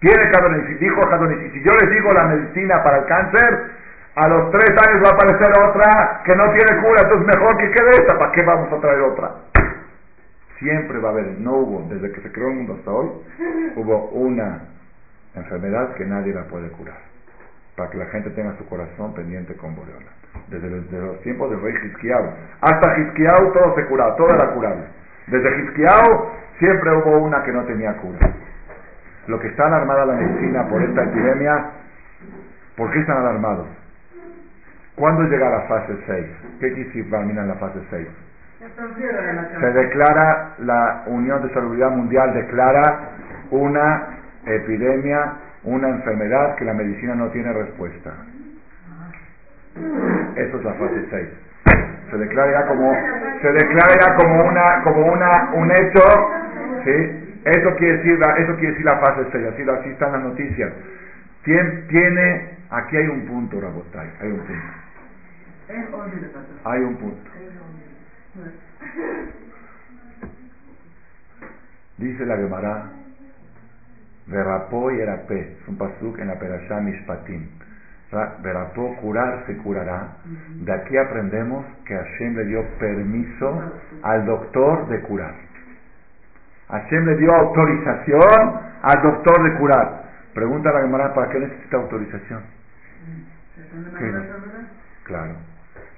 Tiene 0.00 0.16
que 0.16 0.74
dijo 0.80 1.00
y 1.00 1.50
si 1.50 1.62
yo 1.62 1.72
les 1.82 1.90
digo 1.90 2.10
la 2.12 2.24
medicina 2.24 2.82
para 2.82 2.98
el 3.00 3.04
cáncer, 3.04 3.70
a 4.14 4.28
los 4.28 4.50
tres 4.50 4.70
años 4.70 5.04
va 5.04 5.10
a 5.10 5.14
aparecer 5.14 5.48
otra 5.62 6.22
que 6.24 6.34
no 6.36 6.44
tiene 6.52 6.82
cura, 6.82 7.02
entonces 7.02 7.26
mejor 7.36 7.56
que 7.58 7.70
quede 7.70 7.90
esta, 7.90 8.18
¿para 8.18 8.32
qué 8.32 8.44
vamos 8.44 8.72
a 8.72 8.80
traer 8.80 9.00
otra? 9.02 9.30
Siempre 10.58 10.98
va 10.98 11.10
a 11.10 11.12
haber, 11.12 11.38
no 11.38 11.52
hubo, 11.52 11.88
desde 11.88 12.12
que 12.12 12.22
se 12.22 12.32
creó 12.32 12.48
el 12.48 12.54
mundo 12.54 12.76
hasta 12.78 12.90
hoy, 12.90 13.10
hubo 13.76 14.08
una 14.08 14.62
enfermedad 15.34 15.92
que 15.94 16.06
nadie 16.06 16.32
la 16.32 16.44
puede 16.44 16.68
curar, 16.70 16.98
para 17.76 17.90
que 17.90 17.98
la 17.98 18.06
gente 18.06 18.30
tenga 18.30 18.56
su 18.56 18.66
corazón 18.68 19.12
pendiente 19.12 19.54
con 19.54 19.76
Boreola. 19.76 20.10
Desde 20.48 20.70
los, 20.70 21.20
tiempos 21.20 21.50
del 21.50 21.60
rey 21.60 21.74
Hizkiau, 21.74 22.24
hasta 22.62 22.98
Hizkiau 22.98 23.52
todo 23.52 23.74
se 23.74 23.84
curaba, 23.84 24.16
todo 24.16 24.28
era 24.28 24.50
curable. 24.54 24.84
Desde 25.26 25.62
Hizkiau 25.62 26.30
siempre 26.58 26.90
hubo 26.96 27.18
una 27.18 27.42
que 27.42 27.52
no 27.52 27.64
tenía 27.64 27.96
cura 27.98 28.18
lo 29.30 29.38
que 29.38 29.46
está 29.46 29.66
alarmada 29.66 30.06
la 30.06 30.14
medicina 30.14 30.68
por 30.68 30.82
esta 30.82 31.04
epidemia, 31.04 31.70
¿por 32.76 32.90
qué 32.90 32.98
están 32.98 33.18
alarmados? 33.18 33.68
¿Cuándo 34.96 35.22
llega 35.22 35.48
la 35.48 35.60
fase 35.62 35.96
6? 36.04 36.26
¿Qué 36.58 36.72
quiere 36.74 37.04
termina 37.08 37.42
en 37.42 37.48
la 37.48 37.54
fase 37.54 37.78
6? 37.90 38.08
Se 39.60 39.72
declara, 39.72 40.54
la 40.58 41.04
Unión 41.06 41.46
de 41.46 41.54
Salubridad 41.54 41.90
Mundial 41.90 42.34
declara 42.34 42.82
una 43.50 44.18
epidemia, 44.44 45.32
una 45.62 45.88
enfermedad 45.88 46.56
que 46.56 46.64
la 46.64 46.74
medicina 46.74 47.14
no 47.14 47.28
tiene 47.28 47.52
respuesta. 47.52 48.10
Eso 50.34 50.56
es 50.58 50.64
la 50.64 50.74
fase 50.74 51.06
6. 51.08 51.28
Se 52.10 52.16
declara 52.18 52.50
ya 52.50 52.66
como, 52.66 52.92
se 53.40 53.52
declara 53.52 53.94
ya 54.00 54.16
como 54.16 54.44
una, 54.44 54.82
como 54.82 55.06
una, 55.06 55.50
un 55.54 55.70
hecho, 55.70 56.02
¿sí? 56.84 57.29
Eso 57.44 57.76
quiere 57.76 57.96
decir 57.98 58.18
la, 58.18 58.36
eso 58.36 58.54
quiere 58.56 58.72
decir 58.72 58.84
la 58.84 58.98
fase 58.98 59.26
6, 59.32 59.46
así, 59.46 59.62
así 59.62 59.88
están 59.90 60.12
las 60.12 60.22
noticias. 60.22 60.72
Tiene, 61.44 62.58
aquí 62.70 62.96
hay 62.96 63.06
un 63.08 63.26
punto, 63.26 63.60
Rabotay, 63.60 64.10
hay 64.20 64.30
un 64.30 64.40
punto. 64.40 64.62
Hay 66.64 66.80
un 66.80 66.96
punto. 66.96 67.30
Dice 71.96 72.26
la 72.26 72.36
Gemara, 72.36 72.90
Verapó 74.26 74.90
y 74.90 75.00
Erapé, 75.00 75.56
es 75.60 75.68
un 75.68 75.76
pasuk 75.76 76.18
en 76.18 76.28
la 76.28 76.38
Perashá 76.38 76.80
Mishpatim. 76.80 77.48
Verapó, 78.42 78.96
curar, 78.96 79.44
se 79.46 79.56
curará. 79.58 80.16
De 80.56 80.72
aquí 80.72 80.96
aprendemos 80.96 81.64
que 81.84 81.94
Hashem 81.94 82.36
le 82.36 82.44
dio 82.44 82.64
permiso 82.78 83.72
al 84.02 84.26
doctor 84.26 84.88
de 84.88 85.00
curar. 85.02 85.34
Hashem 86.70 87.04
le 87.04 87.16
dio 87.16 87.34
autorización 87.34 88.60
al 88.82 89.02
doctor 89.02 89.42
de 89.42 89.58
curar. 89.58 90.02
Pregunta 90.34 90.70
a 90.70 90.74
la 90.74 90.80
Gemara, 90.82 91.14
¿para 91.14 91.28
qué 91.30 91.40
necesita 91.40 91.76
autorización? 91.76 92.42
Claro. 95.04 95.34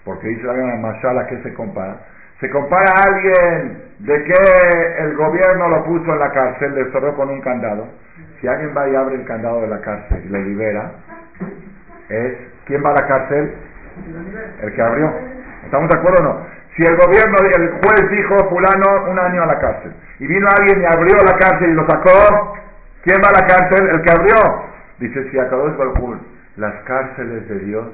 Porque 0.05 0.29
dice 0.29 0.43
la 0.45 0.55
Gemara, 0.55 0.79
Mashala, 0.79 1.27
¿qué 1.27 1.43
se 1.43 1.55
compara? 1.55 1.97
Se 2.41 2.51
compara 2.51 2.91
a 2.91 3.03
alguien 3.09 3.83
de 4.01 4.25
que 4.25 4.99
el 4.99 5.14
gobierno 5.16 5.68
lo 5.68 5.85
puso 5.85 6.12
en 6.12 6.18
la 6.18 6.33
cárcel, 6.33 6.75
le 6.75 6.91
cerró 6.91 7.14
con 7.14 7.31
un 7.31 7.41
candado. 7.41 7.87
Si 8.41 8.49
alguien 8.49 8.75
va 8.77 8.89
y 8.89 8.97
abre 8.97 9.14
el 9.14 9.25
candado 9.25 9.61
de 9.61 9.68
la 9.68 9.81
cárcel 9.81 10.23
y 10.25 10.29
lo 10.29 10.39
libera, 10.39 10.91
es 12.09 12.37
¿quién 12.66 12.85
va 12.85 12.91
a 12.91 12.95
la 12.95 13.07
cárcel? 13.07 13.55
El 14.61 14.75
que 14.75 14.83
abrió. 14.83 15.12
¿Estamos 15.64 15.89
de 15.89 15.99
acuerdo 15.99 16.18
o 16.18 16.25
no? 16.25 16.47
Si 16.77 16.83
el 16.83 16.97
gobierno, 16.97 17.37
el 17.55 17.70
juez 17.70 18.11
dijo 18.11 18.49
fulano 18.49 19.11
un 19.11 19.18
año 19.18 19.43
a 19.43 19.47
la 19.47 19.59
cárcel 19.61 19.93
y 20.18 20.27
vino 20.27 20.47
alguien 20.49 20.81
y 20.81 20.85
abrió 20.87 21.16
la 21.23 21.37
cárcel 21.37 21.70
y 21.70 21.75
lo 21.75 21.87
sacó, 21.87 22.55
¿quién 23.03 23.18
va 23.23 23.29
a 23.29 23.41
la 23.41 23.47
cárcel? 23.47 23.91
El 23.95 24.03
que 24.03 24.11
abrió. 24.11 24.73
Dice, 24.99 25.31
si 25.31 25.39
acabó 25.39 25.68
es 25.68 25.77
las 26.57 26.75
cárceles 26.85 27.47
de 27.49 27.59
Dios, 27.61 27.89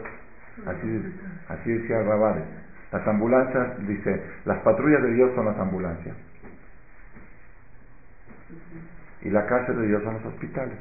así, 0.66 1.16
así 1.49 1.72
decía 1.72 2.03
Rabades, 2.03 2.45
las 2.93 3.07
ambulancias, 3.07 3.87
dice, 3.87 4.22
las 4.45 4.59
patrullas 4.59 5.03
de 5.03 5.12
Dios 5.12 5.33
son 5.35 5.47
las 5.47 5.59
ambulancias. 5.59 6.14
Y 9.22 9.31
la 9.31 9.47
cárcel 9.47 9.81
de 9.81 9.87
Dios 9.89 10.03
son 10.05 10.14
los 10.14 10.26
hospitales. 10.26 10.79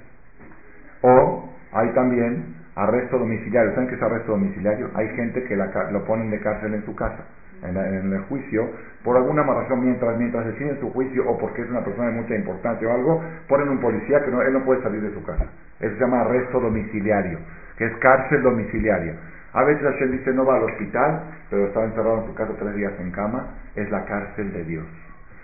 O 1.02 1.50
hay 1.72 1.90
también 1.94 2.58
arresto 2.76 3.18
domiciliario. 3.18 3.74
¿Saben 3.74 3.90
qué 3.90 3.96
es 3.96 4.02
arresto 4.02 4.34
domiciliario? 4.34 4.92
Hay 4.94 5.08
gente 5.16 5.44
que 5.46 5.56
lo 5.56 6.06
ponen 6.06 6.30
de 6.30 6.40
cárcel 6.40 6.76
en 6.76 6.86
su 6.86 6.96
casa 6.96 7.24
en, 7.64 8.14
el 8.14 8.22
juicio, 8.24 8.70
por 9.04 9.18
alguna 9.18 9.44
razón, 9.44 9.84
mientras, 9.84 10.18
mientras 10.18 10.46
deciden 10.46 10.80
su 10.80 10.92
juicio 10.92 11.28
o 11.30 11.38
porque 11.38 11.62
es 11.62 11.70
una 11.70 11.84
persona 11.84 12.10
de 12.10 12.22
mucha 12.22 12.36
importancia 12.36 12.88
o 12.88 12.94
algo, 12.94 13.24
ponen 13.48 13.70
un 13.70 13.80
policía 13.80 14.24
que 14.24 14.32
no, 14.32 14.42
él 14.42 14.54
no 14.54 14.64
puede 14.64 14.82
salir 14.82 15.02
de 15.02 15.14
su 15.14 15.24
casa. 15.24 15.46
Eso 15.80 15.94
se 15.94 16.00
llama 16.00 16.22
arresto 16.22 16.60
domiciliario, 16.60 17.40
que 17.78 17.86
es 17.86 17.96
cárcel 17.98 18.42
domiciliaria. 18.44 19.16
A 19.54 19.64
veces 19.64 19.84
Hashem 19.84 20.12
dice 20.12 20.34
no 20.34 20.46
va 20.46 20.58
al 20.58 20.64
hospital, 20.64 21.24
pero 21.50 21.68
está 21.68 21.84
encerrado 21.84 22.20
en 22.22 22.26
su 22.28 22.36
casa 22.36 22.54
tres 22.60 22.76
días 22.76 22.94
en 23.00 23.12
cama, 23.12 23.56
es 23.76 23.90
la 23.90 24.06
cárcel 24.06 24.54
de 24.54 24.64
Dios. 24.66 24.86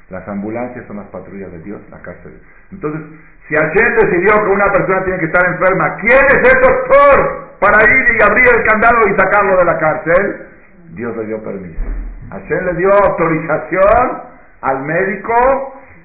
Las 0.09 0.27
ambulancias 0.27 0.85
son 0.85 0.97
las 0.97 1.07
patrullas 1.07 1.51
de 1.51 1.59
Dios, 1.59 1.81
la 1.89 1.99
cárcel. 1.99 2.39
Entonces, 2.71 3.01
si 3.47 3.55
Hashem 3.55 3.95
decidió 3.95 4.45
que 4.45 4.51
una 4.51 4.71
persona 4.71 5.03
tiene 5.03 5.19
que 5.19 5.25
estar 5.25 5.49
enferma, 5.49 5.95
¿quién 5.95 6.21
es 6.29 6.53
el 6.53 6.61
doctor 6.61 7.57
para 7.59 7.81
ir 7.81 8.05
y 8.13 8.23
abrir 8.23 8.45
el 8.55 8.65
candado 8.67 8.99
y 9.07 9.19
sacarlo 9.19 9.57
de 9.57 9.65
la 9.65 9.79
cárcel? 9.79 10.52
Dios 10.93 11.15
le 11.17 11.25
dio 11.25 11.43
permiso. 11.43 11.79
Hashem 12.29 12.65
le 12.65 12.73
dio 12.75 12.89
autorización 12.89 14.21
al 14.61 14.83
médico 14.83 15.35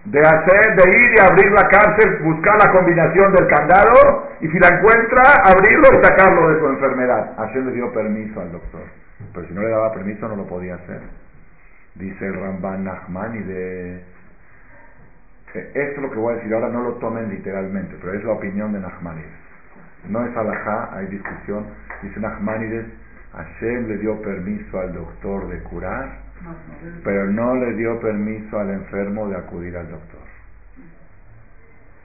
de 0.05 0.20
hacer, 0.20 0.76
de 0.76 0.91
ir 0.91 1.11
y 1.16 1.20
abrir 1.20 1.53
la 1.53 1.68
cárcel, 1.68 2.18
buscar 2.22 2.57
la 2.64 2.72
combinación 2.72 3.34
del 3.34 3.47
candado 3.47 4.28
y 4.41 4.49
si 4.49 4.59
la 4.59 4.68
encuentra, 4.68 5.22
abrirlo 5.45 5.89
y 5.93 6.05
sacarlo 6.05 6.49
de 6.49 6.61
su 6.61 6.66
enfermedad. 6.68 7.36
Hashem 7.36 7.66
le 7.66 7.72
dio 7.72 7.93
permiso 7.93 8.41
al 8.41 8.53
doctor. 8.53 8.82
Pero 9.34 9.47
si 9.47 9.53
no 9.53 9.62
le 9.62 9.68
daba 9.68 9.93
permiso 9.93 10.28
no 10.28 10.36
lo 10.36 10.47
podía 10.47 10.76
hacer. 10.76 11.01
Dice 11.95 12.26
el 12.26 12.34
Ramban 12.34 12.84
Nachmani 12.84 13.41
de... 13.41 14.18
Esto 15.55 15.80
es 15.80 15.99
lo 15.99 16.11
que 16.11 16.18
voy 16.18 16.34
a 16.34 16.36
decir 16.36 16.53
ahora, 16.55 16.68
no 16.68 16.82
lo 16.82 16.93
tomen 16.95 17.30
literalmente, 17.30 17.97
pero 18.01 18.12
es 18.12 18.22
la 18.22 18.32
opinión 18.32 18.72
de 18.72 18.80
Nachmanides. 18.80 19.32
No 20.09 20.24
es 20.24 20.36
alajá, 20.36 20.91
hay 20.93 21.07
discusión. 21.07 21.66
Dice 22.03 22.20
Nachmanides, 22.20 22.86
Hashem 23.39 23.86
le 23.86 23.99
dio 23.99 24.20
permiso 24.20 24.80
al 24.80 24.93
doctor 24.93 25.49
de 25.49 25.62
curar, 25.62 26.09
pero 27.05 27.26
no 27.26 27.55
le 27.55 27.72
dio 27.74 28.01
permiso 28.01 28.59
al 28.59 28.70
enfermo 28.70 29.28
de 29.28 29.36
acudir 29.36 29.76
al 29.76 29.89
doctor. 29.89 30.20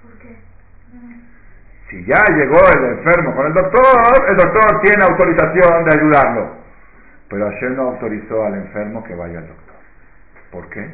¿Por 0.03 0.19
qué? 0.19 0.35
Si 1.89 2.05
ya 2.05 2.21
llegó 2.35 2.59
el 2.77 2.97
enfermo 2.97 3.35
con 3.35 3.47
el 3.47 3.53
doctor, 3.53 3.81
el 4.29 4.37
doctor 4.37 4.81
tiene 4.83 5.05
autorización 5.09 5.85
de 5.85 5.95
ayudarlo. 5.95 6.63
Pero 7.29 7.49
Hashem 7.49 7.75
no 7.75 7.81
autorizó 7.89 8.45
al 8.45 8.53
enfermo 8.53 9.03
que 9.03 9.15
vaya 9.15 9.39
al 9.39 9.47
doctor. 9.47 9.75
¿Por 10.51 10.69
qué? 10.69 10.87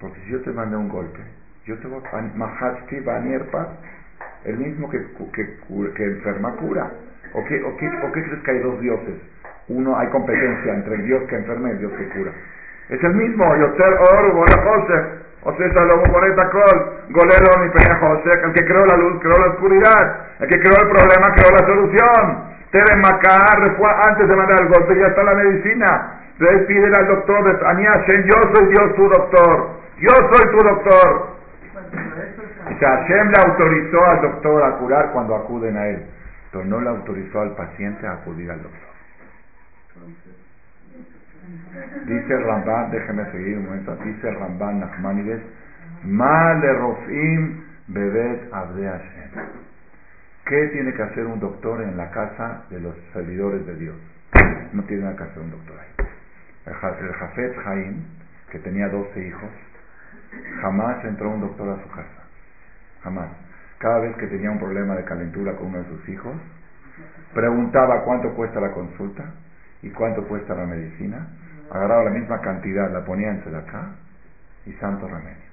Porque 0.00 0.20
si 0.24 0.30
yo 0.30 0.40
te 0.40 0.52
mandé 0.52 0.76
un 0.76 0.88
golpe, 0.88 1.20
yo 1.66 1.78
te 1.78 1.86
voy 1.86 2.02
a 2.02 3.00
Banierpa, 3.04 3.68
el 4.44 4.56
mismo 4.56 4.88
que, 4.88 4.98
que, 5.34 5.92
que, 5.94 6.04
enferma 6.04 6.56
cura. 6.56 6.90
¿O 7.34 7.44
qué, 7.44 7.62
o, 7.62 7.76
qué, 7.76 7.86
¿O 7.86 8.12
qué 8.12 8.22
crees 8.22 8.42
que 8.42 8.50
hay 8.50 8.58
dos 8.60 8.80
dioses? 8.80 9.20
Uno, 9.70 9.96
hay 9.96 10.08
competencia 10.08 10.74
entre 10.74 10.96
el 10.96 11.04
Dios 11.04 11.22
que 11.28 11.36
enferma 11.36 11.68
y 11.68 11.72
el 11.72 11.78
Dios 11.78 11.92
que 11.92 12.08
cura. 12.08 12.32
Es 12.88 13.04
el 13.04 13.14
mismo, 13.14 13.44
Yoter 13.54 13.94
Or, 13.94 14.32
Bola 14.32 14.62
José, 14.66 14.98
o 15.42 15.54
sea, 15.54 15.72
Salomón 15.74 16.10
Boneta 16.10 16.50
Col, 16.50 16.78
Golelo 17.10 17.50
ni 17.62 17.70
Peña 17.70 17.96
José, 18.00 18.30
el 18.42 18.52
que 18.52 18.64
creó 18.66 18.84
la 18.84 18.96
luz, 18.96 19.20
creó 19.22 19.34
la 19.38 19.52
oscuridad, 19.52 20.26
el 20.40 20.48
que 20.48 20.58
creó 20.58 20.74
el 20.74 20.90
problema, 20.90 21.34
creó 21.36 21.50
la 21.52 21.66
solución. 21.66 22.50
Tere 22.72 22.96
Macar, 22.96 23.62
antes 24.08 24.28
de 24.28 24.36
mandar 24.36 24.60
el 24.60 24.68
golpe, 24.68 24.98
ya 24.98 25.06
está 25.06 25.22
la 25.22 25.34
medicina. 25.34 26.20
Entonces 26.38 26.66
pídele 26.66 26.96
al 26.98 27.06
doctor 27.06 27.44
de 27.44 27.64
Hashem, 27.64 28.24
yo 28.24 28.40
soy 28.52 28.68
Dios 28.70 28.94
tu 28.96 29.08
doctor, 29.08 29.68
yo 29.98 30.14
soy 30.32 30.50
tu 30.50 30.66
doctor. 30.66 31.26
Dice, 32.70 32.86
Hashem 32.86 33.28
le 33.28 33.50
autorizó 33.50 34.04
al 34.04 34.20
doctor 34.22 34.64
a 34.64 34.70
curar 34.78 35.10
cuando 35.12 35.36
acuden 35.36 35.76
a 35.76 35.86
él, 35.86 36.02
pero 36.50 36.64
no 36.64 36.80
le 36.80 36.88
autorizó 36.88 37.40
al 37.40 37.54
paciente 37.54 38.04
a 38.06 38.14
acudir 38.14 38.50
al 38.50 38.62
doctor. 38.62 38.89
Dice 42.06 42.32
el 42.32 42.44
Ramban, 42.44 42.90
déjeme 42.90 43.24
seguir 43.32 43.58
un 43.58 43.64
momento, 43.66 43.96
dice 44.04 44.28
el 44.28 44.34
Ramban 44.36 44.80
Nachmanides, 44.80 45.40
Male 46.04 46.72
Rofim 46.74 47.60
Bebet 47.88 48.52
Abde 48.52 48.86
Hashem. 48.86 49.30
¿Qué 50.46 50.68
tiene 50.72 50.92
que 50.94 51.02
hacer 51.02 51.26
un 51.26 51.40
doctor 51.40 51.82
en 51.82 51.96
la 51.96 52.10
casa 52.10 52.64
de 52.70 52.80
los 52.80 52.94
servidores 53.12 53.66
de 53.66 53.76
Dios? 53.76 53.96
No 54.72 54.82
tiene 54.84 55.02
nada 55.04 55.16
que 55.16 55.24
hacer 55.24 55.42
un 55.42 55.50
doctor 55.50 55.76
ahí. 55.78 56.06
El 56.66 57.12
Jafet 57.14 57.56
Jaim, 57.64 58.04
que 58.50 58.58
tenía 58.60 58.88
12 58.88 59.26
hijos, 59.26 59.50
jamás 60.60 61.04
entró 61.04 61.30
un 61.30 61.40
doctor 61.40 61.68
a 61.70 61.82
su 61.82 61.88
casa. 61.90 62.22
Jamás. 63.02 63.28
Cada 63.78 64.00
vez 64.00 64.16
que 64.16 64.26
tenía 64.26 64.50
un 64.50 64.58
problema 64.58 64.94
de 64.94 65.04
calentura 65.04 65.56
con 65.56 65.68
uno 65.68 65.78
de 65.78 65.88
sus 65.88 66.08
hijos, 66.08 66.34
preguntaba 67.34 68.04
cuánto 68.04 68.34
cuesta 68.34 68.60
la 68.60 68.72
consulta 68.72 69.24
y 69.82 69.90
cuánto 69.90 70.26
cuesta 70.26 70.54
la 70.54 70.66
medicina, 70.66 71.28
agarraba 71.70 72.04
la 72.04 72.10
misma 72.10 72.40
cantidad, 72.40 72.90
la 72.90 73.04
ponía 73.04 73.30
en 73.30 73.54
acá 73.54 73.88
y 74.66 74.72
santo 74.74 75.06
remedio. 75.06 75.50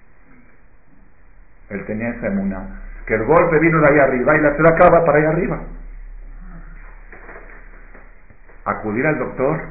Él 1.69 1.85
tenía 1.85 2.09
esa 2.09 2.27
emuna, 2.27 2.81
que 3.05 3.15
el 3.15 3.23
golpe 3.25 3.59
vino 3.59 3.79
de 3.79 3.93
ahí 3.93 3.99
arriba 3.99 4.37
y 4.37 4.41
la 4.41 4.49
acaba 4.49 5.05
para 5.05 5.17
ahí 5.17 5.25
arriba. 5.25 5.61
Acudir 8.65 9.05
al 9.05 9.17
doctor 9.19 9.61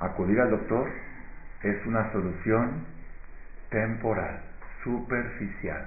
acudir 0.00 0.40
al 0.40 0.50
doctor 0.50 0.88
es 1.62 1.86
una 1.86 2.10
solución 2.12 2.86
temporal, 3.70 4.40
superficial. 4.82 5.86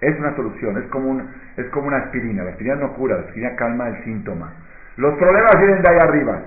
Es 0.00 0.18
una 0.18 0.34
solución, 0.34 0.82
es 0.82 0.88
como, 0.88 1.10
un, 1.10 1.30
es 1.56 1.66
como 1.66 1.88
una 1.88 1.98
aspirina. 1.98 2.42
La 2.42 2.50
aspirina 2.50 2.76
no 2.76 2.94
cura, 2.94 3.16
la 3.16 3.22
aspirina 3.22 3.54
calma 3.54 3.88
el 3.88 4.04
síntoma. 4.04 4.52
Los 4.96 5.14
problemas 5.18 5.52
vienen 5.58 5.82
de 5.82 5.90
ahí 5.90 5.98
arriba. 6.02 6.38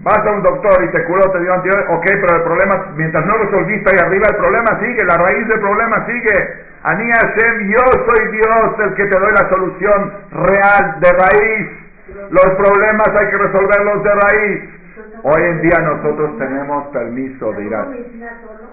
Vas 0.00 0.18
a 0.18 0.30
un 0.30 0.42
doctor 0.42 0.82
y 0.84 0.88
te 0.88 1.04
curó, 1.04 1.30
te 1.30 1.40
dio 1.40 1.52
antibiótico, 1.52 1.92
ok, 1.92 2.06
pero 2.06 2.36
el 2.36 2.42
problema, 2.42 2.92
mientras 2.96 3.26
no 3.26 3.36
resolviste 3.36 3.90
ahí 3.90 4.06
arriba, 4.06 4.26
el 4.30 4.36
problema 4.36 4.80
sigue, 4.80 5.04
la 5.04 5.16
raíz 5.16 5.48
del 5.48 5.60
problema 5.60 6.06
sigue. 6.06 6.72
Ani 6.82 7.10
Hashem, 7.10 7.68
yo 7.68 7.84
soy 8.06 8.32
Dios 8.32 8.80
el 8.80 8.94
que 8.94 9.06
te 9.06 9.18
doy 9.18 9.28
la 9.30 9.48
solución 9.50 10.12
real 10.32 11.00
de 11.00 11.08
raíz. 11.10 11.82
Los 12.30 12.50
problemas 12.56 13.08
hay 13.14 13.28
que 13.28 13.38
resolverlos 13.38 14.02
de 14.02 14.10
raíz. 14.14 14.82
Hoy 15.24 15.42
en 15.42 15.62
día 15.62 15.78
nosotros 15.82 16.36
tenemos 16.38 16.88
permiso 16.88 17.52
de 17.52 17.64
ir 17.64 17.74
a, 17.74 17.86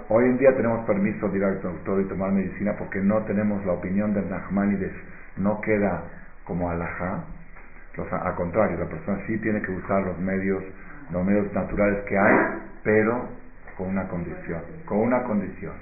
hoy 0.07 0.25
en 0.25 0.37
día 0.39 0.55
tenemos 0.55 0.83
permiso 0.87 1.27
de 1.29 1.37
ir 1.37 1.43
al 1.43 1.61
doctor 1.61 2.01
y 2.01 2.05
tomar 2.05 2.31
medicina 2.31 2.73
porque 2.79 2.99
no 2.99 3.19
tenemos 3.25 3.63
la 3.65 3.73
opinión 3.73 4.15
del 4.15 4.27
Nachmanides, 4.29 4.93
no 5.37 5.61
queda 5.61 6.01
como 6.45 6.71
alajá. 6.71 7.19
Al 8.11 8.35
contrario, 8.35 8.77
la 8.77 8.87
persona 8.87 9.19
sí 9.27 9.37
tiene 9.39 9.61
que 9.61 9.71
usar 9.71 10.03
los 10.03 10.19
medios, 10.19 10.63
los 11.11 11.25
medios 11.25 11.51
naturales 11.53 12.03
que 12.05 12.17
hay, 12.17 12.35
pero 12.83 13.27
con 13.77 13.87
una 13.87 14.07
condición, 14.07 14.61
con 14.85 14.99
una 14.99 15.23
condición, 15.23 15.73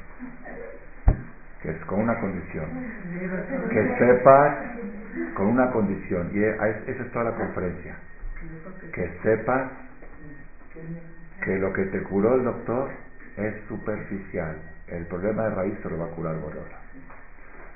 que 1.61 1.72
es 1.72 1.86
con 1.86 2.01
una 2.01 2.20
condición, 2.20 2.65
que 3.70 3.97
sepas 3.97 4.55
con 5.36 5.47
una 5.47 5.72
condición, 5.72 6.30
y 6.34 6.43
esa 6.43 7.03
es 7.03 7.11
toda 7.11 7.26
la 7.26 7.36
conferencia, 7.36 7.95
que 8.93 9.09
sepas 9.24 9.72
que 11.43 11.57
lo 11.57 11.74
que 11.74 11.86
te 11.86 12.03
curó 12.03 12.36
el 12.36 12.43
doctor 12.43 12.89
es 13.38 13.53
superficial. 13.68 14.57
El 14.88 15.05
problema 15.07 15.43
de 15.43 15.55
raíz 15.55 15.76
se 15.82 15.89
lo 15.89 15.97
va 15.97 16.05
a 16.05 16.09
curar 16.09 16.36
Borola. 16.38 16.78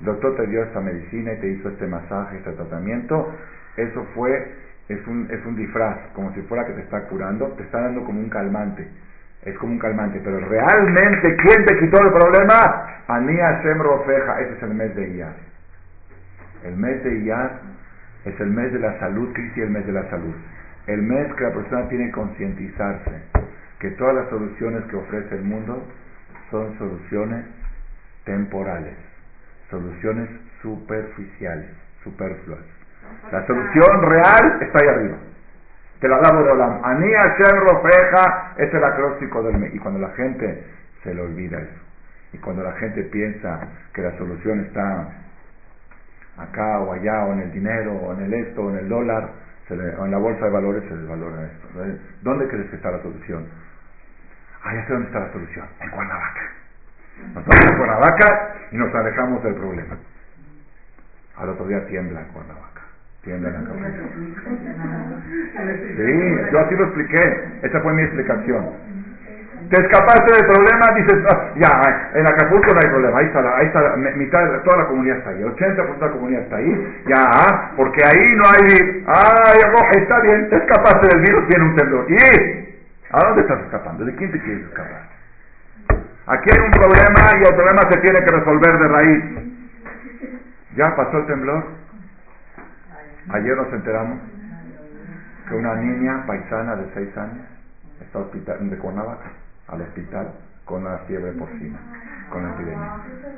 El 0.00 0.06
doctor 0.06 0.36
te 0.36 0.46
dio 0.48 0.62
esta 0.64 0.80
medicina 0.80 1.32
y 1.34 1.40
te 1.40 1.48
hizo 1.48 1.68
este 1.68 1.86
masaje, 1.86 2.38
este 2.38 2.52
tratamiento. 2.52 3.34
Eso 3.76 4.04
fue, 4.14 4.54
es 4.88 5.06
un, 5.06 5.28
es 5.30 5.44
un 5.46 5.56
disfraz, 5.56 5.98
como 6.14 6.32
si 6.34 6.42
fuera 6.42 6.66
que 6.66 6.72
te 6.72 6.80
está 6.82 7.02
curando, 7.08 7.48
te 7.56 7.62
está 7.62 7.80
dando 7.80 8.04
como 8.04 8.20
un 8.20 8.28
calmante. 8.28 8.86
Es 9.42 9.56
como 9.58 9.72
un 9.72 9.78
calmante, 9.78 10.20
pero 10.22 10.38
realmente, 10.38 11.36
¿quién 11.36 11.64
te 11.64 11.78
quitó 11.78 12.00
el 12.02 12.12
problema? 12.12 13.02
Ani 13.08 13.36
Hashem 13.36 13.78
Rofeja, 13.78 14.40
ese 14.40 14.52
es 14.54 14.62
el 14.62 14.74
mes 14.74 14.94
de 14.94 15.08
Iyar. 15.08 15.34
El 16.64 16.76
mes 16.76 17.02
de 17.02 17.18
Iyar 17.18 17.60
es 18.24 18.38
el 18.40 18.50
mes 18.50 18.72
de 18.72 18.78
la 18.78 18.98
salud, 19.00 19.32
Cristi, 19.32 19.62
el 19.62 19.70
mes 19.70 19.86
de 19.86 19.92
la 19.92 20.08
salud. 20.10 20.34
El 20.86 21.02
mes 21.02 21.32
que 21.34 21.44
la 21.44 21.52
persona 21.52 21.88
tiene 21.88 22.06
que 22.06 22.12
concientizarse 22.12 23.22
que 23.80 23.90
todas 23.92 24.14
las 24.14 24.28
soluciones 24.28 24.84
que 24.84 24.96
ofrece 24.96 25.34
el 25.34 25.42
mundo 25.42 25.82
son 26.50 26.78
soluciones 26.78 27.44
temporales, 28.24 28.94
soluciones 29.70 30.28
superficiales, 30.60 31.70
superfluas. 32.04 32.81
La 33.30 33.46
solución 33.46 34.02
real 34.02 34.58
está 34.60 34.78
ahí 34.82 34.88
arriba. 34.88 35.16
Te 36.00 36.08
la 36.08 36.18
da 36.18 36.34
Boreolam. 36.34 36.84
Ani 36.84 37.12
Hashem 37.12 37.60
Rofeja 37.60 38.54
es 38.56 38.74
el 38.74 38.84
acróstico 38.84 39.42
del 39.42 39.58
mes. 39.58 39.74
Y 39.74 39.78
cuando 39.78 40.00
la 40.00 40.10
gente 40.10 40.64
se 41.02 41.14
le 41.14 41.22
olvida 41.22 41.58
eso, 41.58 41.80
y 42.32 42.38
cuando 42.38 42.62
la 42.62 42.72
gente 42.72 43.02
piensa 43.04 43.60
que 43.92 44.02
la 44.02 44.16
solución 44.18 44.60
está 44.60 45.08
acá 46.38 46.80
o 46.80 46.92
allá, 46.92 47.24
o 47.24 47.32
en 47.34 47.40
el 47.40 47.52
dinero, 47.52 47.92
o 47.92 48.12
en 48.14 48.22
el 48.24 48.34
esto, 48.34 48.62
o 48.62 48.70
en 48.70 48.78
el 48.78 48.88
dólar, 48.88 49.28
en 49.70 50.10
la 50.10 50.18
bolsa 50.18 50.44
de 50.44 50.50
valores 50.50 50.82
se 50.88 50.96
desvalora 50.96 51.44
esto. 51.44 51.68
¿Dónde 52.22 52.48
crees 52.48 52.68
que 52.70 52.76
está 52.76 52.90
la 52.90 53.00
solución? 53.02 53.46
Ah, 54.64 54.74
ya 54.74 54.86
sé 54.86 54.92
dónde 54.92 55.08
está 55.08 55.20
la 55.20 55.32
solución. 55.32 55.66
En 55.80 55.90
Cuernavaca. 55.90 56.40
Nos 57.34 57.44
vamos 57.46 57.66
a 57.66 57.76
Cuernavaca 57.76 58.54
y 58.70 58.76
nos 58.76 58.94
alejamos 58.94 59.42
del 59.44 59.54
problema. 59.54 59.96
Al 61.36 61.48
otro 61.50 61.66
día 61.66 61.86
tiembla 61.86 62.20
en 62.20 62.26
Cuernavaca. 62.28 62.71
Tiembla 63.22 63.50
en 63.50 63.56
Acapulco. 63.56 63.86
Sí, 65.96 66.36
yo 66.52 66.58
así 66.58 66.74
lo 66.74 66.84
expliqué. 66.84 67.44
Esa 67.62 67.80
fue 67.80 67.92
mi 67.92 68.02
explicación. 68.02 68.66
Te 69.70 69.80
escapaste 69.80 70.36
del 70.36 70.46
problema, 70.46 70.86
dices, 70.96 71.24
ah, 71.30 71.50
ya, 71.54 72.10
en 72.18 72.26
Acapulco 72.26 72.74
no 72.74 72.80
hay 72.82 72.90
problema, 72.90 73.18
ahí 73.20 73.26
está, 73.26 73.40
la, 73.40 73.56
ahí 73.56 73.66
está 73.66 73.96
mitad, 73.96 74.52
de 74.52 74.58
toda 74.58 74.82
la 74.82 74.86
comunidad 74.86 75.16
está 75.18 75.30
ahí, 75.30 75.40
el 75.40 75.48
80% 75.48 75.98
de 75.98 76.06
la 76.06 76.12
comunidad 76.12 76.42
está 76.42 76.56
ahí, 76.56 77.02
ya, 77.06 77.70
porque 77.74 78.00
ahí 78.04 78.36
no 78.36 78.42
hay, 78.50 79.04
ay, 79.06 79.58
está 79.96 80.20
bien, 80.20 80.50
te 80.50 80.56
escapaste 80.56 81.08
del 81.16 81.20
virus, 81.22 81.48
viene 81.48 81.64
un 81.70 81.76
temblor. 81.76 82.04
¿Y? 82.10 82.16
¿A 83.12 83.20
dónde 83.20 83.40
estás 83.42 83.60
escapando? 83.62 84.04
¿De 84.04 84.14
quién 84.14 84.30
te 84.32 84.40
quieres 84.40 84.62
escapar? 84.64 85.08
Aquí 86.26 86.50
hay 86.52 86.64
un 86.64 86.70
problema 86.72 87.30
y 87.40 87.48
el 87.48 87.54
problema 87.54 87.80
se 87.90 88.00
tiene 88.00 88.18
que 88.26 88.36
resolver 88.36 88.78
de 88.78 88.88
raíz. 88.88 89.24
¿Ya 90.76 90.94
pasó 90.96 91.16
el 91.16 91.26
temblor? 91.26 91.81
Ayer 93.30 93.56
nos 93.56 93.72
enteramos 93.72 94.18
que 95.48 95.54
una 95.54 95.74
niña 95.76 96.26
paisana 96.26 96.76
de 96.76 96.92
6 96.92 97.16
años 97.16 97.46
está 98.00 98.18
hospital, 98.18 98.68
de 98.68 98.76
Cuernavaca 98.78 99.30
al 99.68 99.82
hospital 99.82 100.32
con 100.64 100.82
una 100.82 100.98
fiebre 101.06 101.32
porcina, 101.32 101.78
con 102.30 102.42
la 102.42 102.54
epidemia. 102.54 102.92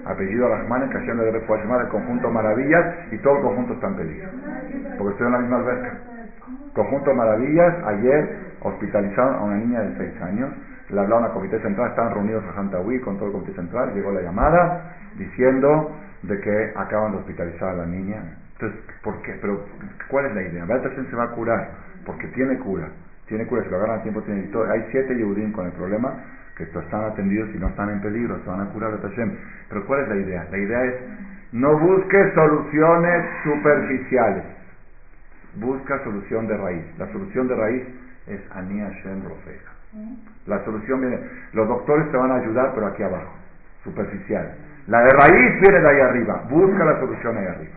Apellido 0.07 0.49
Rahman, 0.49 0.85
en 0.85 0.89
canción 0.89 1.19
de 1.19 1.33
llamar 1.33 1.83
el 1.83 1.89
conjunto 1.89 2.31
Maravillas 2.31 3.13
y 3.13 3.19
todo 3.19 3.37
el 3.37 3.43
conjunto 3.43 3.75
está 3.75 3.89
en 3.89 3.97
peligro, 3.97 4.31
porque 4.99 5.13
estoy 5.13 5.27
en 5.27 5.33
la 5.33 5.39
misma 5.39 5.57
alberca. 5.57 5.99
Conjunto 6.75 7.15
Maravillas, 7.15 7.75
ayer 7.85 8.39
hospitalizaron 8.61 9.35
a 9.35 9.43
una 9.43 9.57
niña 9.57 9.81
de 9.81 9.97
6 9.97 10.23
años, 10.23 10.51
le 10.91 11.01
hablaron 11.01 11.25
al 11.25 11.33
comité 11.33 11.61
central, 11.61 11.91
estaban 11.91 12.15
reunidos 12.15 12.45
a 12.45 12.55
Santahui 12.55 13.01
con 13.01 13.17
todo 13.17 13.27
el 13.27 13.33
comité 13.33 13.55
central, 13.55 13.95
llegó 13.95 14.13
la 14.13 14.21
llamada 14.23 14.97
diciendo 15.17 15.93
de 16.23 16.41
que 16.41 16.73
acaban 16.77 17.13
de 17.13 17.19
hospitalizar 17.19 17.71
a 17.71 17.75
la 17.75 17.87
niña. 17.87 18.23
Entonces, 18.55 18.81
¿por 19.03 19.21
qué? 19.23 19.37
Pero, 19.41 19.67
¿cuál 20.09 20.27
es 20.27 20.35
la 20.35 20.43
idea? 20.43 20.65
Baltasar 20.65 21.05
se 21.11 21.17
va 21.17 21.25
a 21.25 21.31
curar, 21.31 21.71
porque 22.07 22.27
tiene 22.29 22.59
cura. 22.59 22.89
Tiene 23.27 23.47
cura, 23.47 23.63
si 23.65 23.71
lo 23.71 23.77
agarran 23.77 24.01
a 24.01 24.03
tiempo, 24.03 24.23
tiene 24.23 24.43
todo. 24.45 24.71
Hay 24.71 24.87
siete 24.91 25.17
Yehudim 25.17 25.53
con 25.53 25.67
el 25.67 25.73
problema, 25.73 26.15
que 26.57 26.65
están 26.65 27.05
atendidos 27.05 27.51
y 27.55 27.59
no 27.59 27.69
están 27.69 27.91
en 27.91 28.01
peligro, 28.01 28.39
se 28.45 28.49
van 28.49 28.61
a 28.61 28.71
curar 28.71 29.01
Hashem. 29.01 29.37
Pero 29.69 29.87
¿cuál 29.87 30.03
es 30.03 30.09
la 30.09 30.17
idea? 30.17 30.47
La 30.51 30.59
idea 30.59 30.85
es, 30.85 30.95
no 31.53 31.79
busques 31.79 32.35
soluciones 32.35 33.27
superficiales, 33.43 34.45
busca 35.57 36.03
solución 36.05 36.47
de 36.47 36.57
raíz. 36.57 36.85
La 36.99 37.11
solución 37.13 37.49
de 37.49 37.57
raíz 37.57 37.83
es 38.27 38.41
Ani 38.55 38.81
Hashem 38.81 39.25
Rofeja. 39.25 39.73
La 40.47 40.65
solución 40.65 41.01
viene, 41.01 41.21
los 41.53 41.69
doctores 41.69 42.11
te 42.11 42.17
van 42.17 42.31
a 42.31 42.37
ayudar, 42.37 42.73
pero 42.75 42.87
aquí 42.87 43.03
abajo, 43.03 43.33
superficial. 43.85 44.55
La 44.87 45.01
de 45.01 45.11
raíz 45.11 45.61
viene 45.61 45.81
de 45.81 45.91
ahí 45.91 46.01
arriba, 46.01 46.45
busca 46.51 46.85
la 46.85 47.01
solución 47.01 47.37
ahí 47.37 47.47
arriba. 47.47 47.75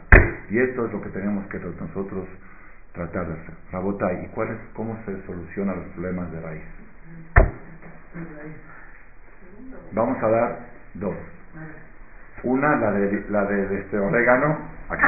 Y 0.50 0.60
esto 0.60 0.86
es 0.86 0.94
lo 0.94 1.02
que 1.02 1.10
tenemos 1.10 1.46
que 1.48 1.60
nosotros 1.60 2.26
tratar 2.94 3.28
de 3.28 3.34
hacer. 3.34 3.54
Rabotay, 3.72 4.26
¿y 4.26 4.28
cuál 4.30 4.50
es, 4.50 4.58
cómo 4.74 4.98
se 5.06 5.22
solucionan 5.26 5.78
los 5.78 5.86
problemas 5.90 6.32
de 6.32 6.42
raíz? 6.42 6.64
Vamos 9.92 10.22
a 10.24 10.28
dar 10.28 10.60
dos. 10.96 11.16
Una, 12.44 12.76
la 12.76 12.92
de, 12.92 13.26
la 13.30 13.46
de, 13.46 13.80
este 13.80 14.00
orégano, 14.00 14.58
aquí. 14.90 15.04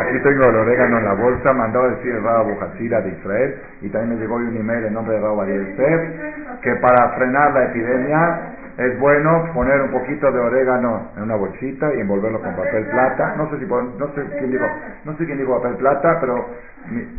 Aquí 0.00 0.18
tengo 0.22 0.44
el 0.48 0.56
orégano 0.56 0.98
en 0.98 1.04
la 1.04 1.14
bolsa, 1.14 1.52
mandado 1.52 1.84
a 1.86 1.88
decir 1.90 2.14
Rabo 2.22 2.58
de 2.58 3.16
Israel, 3.18 3.62
y 3.82 3.88
también 3.90 4.14
me 4.14 4.20
llegó 4.20 4.36
un 4.36 4.56
email 4.56 4.84
en 4.86 4.94
nombre 4.94 5.14
de 5.14 5.20
Rabo 5.20 5.44
Yosef, 5.44 6.60
que 6.62 6.74
para 6.76 7.10
frenar 7.16 7.52
la 7.52 7.64
epidemia 7.66 8.57
es 8.78 8.96
bueno 9.00 9.50
poner 9.54 9.82
un 9.82 9.90
poquito 9.90 10.30
de 10.30 10.38
orégano 10.38 11.10
en 11.16 11.24
una 11.24 11.34
bolsita 11.34 11.92
y 11.94 12.00
envolverlo 12.00 12.40
con 12.40 12.54
papel 12.54 12.86
plata. 12.86 13.34
No 13.36 13.50
sé 13.50 13.58
si 13.58 13.64
no 13.66 14.14
sé 14.14 14.22
quién 14.38 14.52
dijo, 14.52 14.66
no 15.04 15.16
sé 15.16 15.26
quién 15.26 15.36
dijo 15.36 15.60
papel 15.60 15.76
plata, 15.78 16.18
pero 16.20 16.46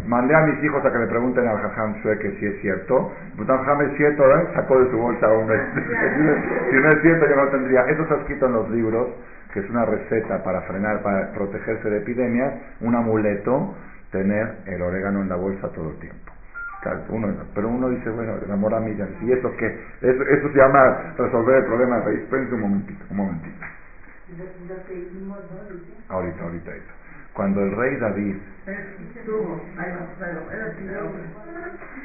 mandé 0.07 0.35
a 0.35 0.41
mis 0.43 0.63
hijos 0.63 0.85
a 0.85 0.89
que 0.89 0.99
le 0.99 1.07
pregunten 1.07 1.45
al 1.45 1.57
Jajam 1.57 1.95
que 2.01 2.31
si 2.39 2.45
es 2.45 2.61
cierto. 2.61 3.11
Pues 3.35 3.45
Jajam 3.45 3.81
es 3.81 3.97
cierto, 3.97 4.23
¿eh? 4.23 4.47
sacó 4.55 4.79
de 4.79 4.89
su 4.89 4.97
bolsa 4.97 5.27
un 5.27 5.47
Si 6.69 6.75
no 6.77 6.87
es 6.87 7.01
cierto, 7.01 7.27
yo 7.27 7.35
no 7.35 7.47
tendría. 7.49 7.81
Eso 7.89 8.03
está 8.03 8.15
escrito 8.15 8.45
en 8.45 8.53
los 8.53 8.69
libros, 8.69 9.09
que 9.53 9.59
es 9.59 9.69
una 9.69 9.83
receta 9.83 10.41
para 10.41 10.61
frenar, 10.61 11.03
para 11.03 11.33
protegerse 11.33 11.89
de 11.89 11.97
epidemias, 11.97 12.53
un 12.79 12.95
amuleto, 12.95 13.75
tener 14.13 14.59
el 14.65 14.81
orégano 14.81 15.23
en 15.23 15.27
la 15.27 15.35
bolsa 15.35 15.67
todo 15.73 15.89
el 15.89 15.99
tiempo. 15.99 16.38
Uno, 17.09 17.27
pero 17.53 17.67
uno 17.67 17.89
dice, 17.89 18.09
bueno, 18.09 18.35
el 18.43 18.51
amor 18.51 18.73
a 18.73 18.79
millas, 18.79 19.09
¿y 19.21 19.33
eso 19.33 19.51
qué? 19.57 19.67
Eso, 20.01 20.23
eso 20.23 20.49
se 20.49 20.57
llama 20.57 21.13
resolver 21.17 21.57
el 21.57 21.65
problema 21.65 21.97
de 21.97 22.05
raíz. 22.05 22.19
Espérense 22.21 22.55
un 22.55 22.61
momentito, 22.61 23.05
un 23.09 23.17
momentito. 23.17 23.65
Ahorita, 26.07 26.43
ahorita, 26.43 26.71
ahorita. 26.71 26.93
Cuando 27.33 27.61
el 27.63 27.75
rey 27.75 27.97
David, 27.97 28.35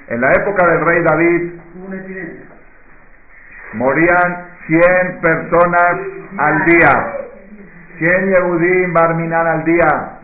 en 0.08 0.20
la 0.20 0.32
época 0.32 0.66
del 0.66 0.84
rey 0.84 1.02
David, 1.04 1.52
morían 3.74 4.48
100 4.66 5.20
personas 5.20 5.98
al 6.36 6.64
día. 6.64 7.16
100 7.98 8.30
Yehudim 8.30 8.92
Barminan 8.92 9.46
al 9.46 9.64
día. 9.64 10.18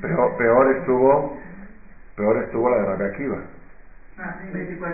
Peor, 0.00 0.36
peor 0.36 0.76
estuvo 0.76 1.43
Peor 2.16 2.36
estuvo 2.44 2.70
la 2.70 2.78
de 2.78 2.84
Rabia 2.84 3.06
Akiva. 3.06 3.38
Ah, 4.18 4.36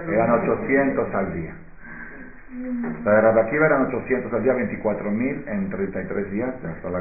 eran 0.09 0.31
800 0.31 1.15
al 1.15 1.35
día. 1.35 1.55
La 3.05 3.13
de 3.13 3.21
Rabia 3.21 3.43
Akiva 3.43 3.67
eran 3.67 3.87
800 3.87 4.33
al 4.33 4.43
día, 4.43 4.55
24.000 4.55 5.49
en 5.49 5.71
33 5.71 6.31
días 6.31 6.55
hasta 6.65 6.91
la 6.91 7.01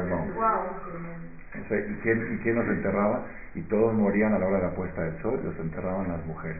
¿Y 1.52 1.94
quién, 2.02 2.34
¿Y 2.34 2.38
quién 2.42 2.54
los 2.54 2.66
enterraba? 2.66 3.24
Y 3.54 3.62
todos 3.62 3.92
morían 3.94 4.32
a 4.34 4.38
la 4.38 4.46
hora 4.46 4.58
de 4.58 4.62
la 4.64 4.74
puesta 4.74 5.02
del 5.02 5.20
sol, 5.22 5.40
los 5.42 5.58
enterraban 5.58 6.08
las 6.08 6.24
mujeres. 6.24 6.58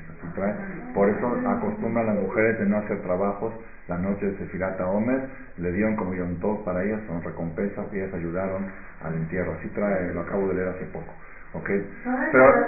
Por 0.94 1.08
eso 1.08 1.38
acostumbran 1.46 2.06
las 2.06 2.16
mujeres 2.16 2.58
de 2.58 2.66
no 2.66 2.78
hacer 2.78 3.00
trabajos 3.02 3.54
la 3.90 3.98
noche 3.98 4.26
de 4.26 4.38
Sefirata 4.38 4.86
Omer, 4.86 5.28
le 5.58 5.72
dieron 5.72 5.96
como 5.96 6.14
yontov 6.14 6.64
para 6.64 6.84
ellas, 6.84 7.00
son 7.08 7.22
recompensas 7.22 7.86
y 7.92 7.98
ellas 7.98 8.14
ayudaron 8.14 8.66
al 9.02 9.14
entierro. 9.14 9.52
Así 9.58 9.68
trae, 9.70 10.14
lo 10.14 10.20
acabo 10.20 10.48
de 10.48 10.54
leer 10.54 10.68
hace 10.68 10.84
poco. 10.86 11.12
¿Ok? 11.52 11.70
Pero 12.32 12.66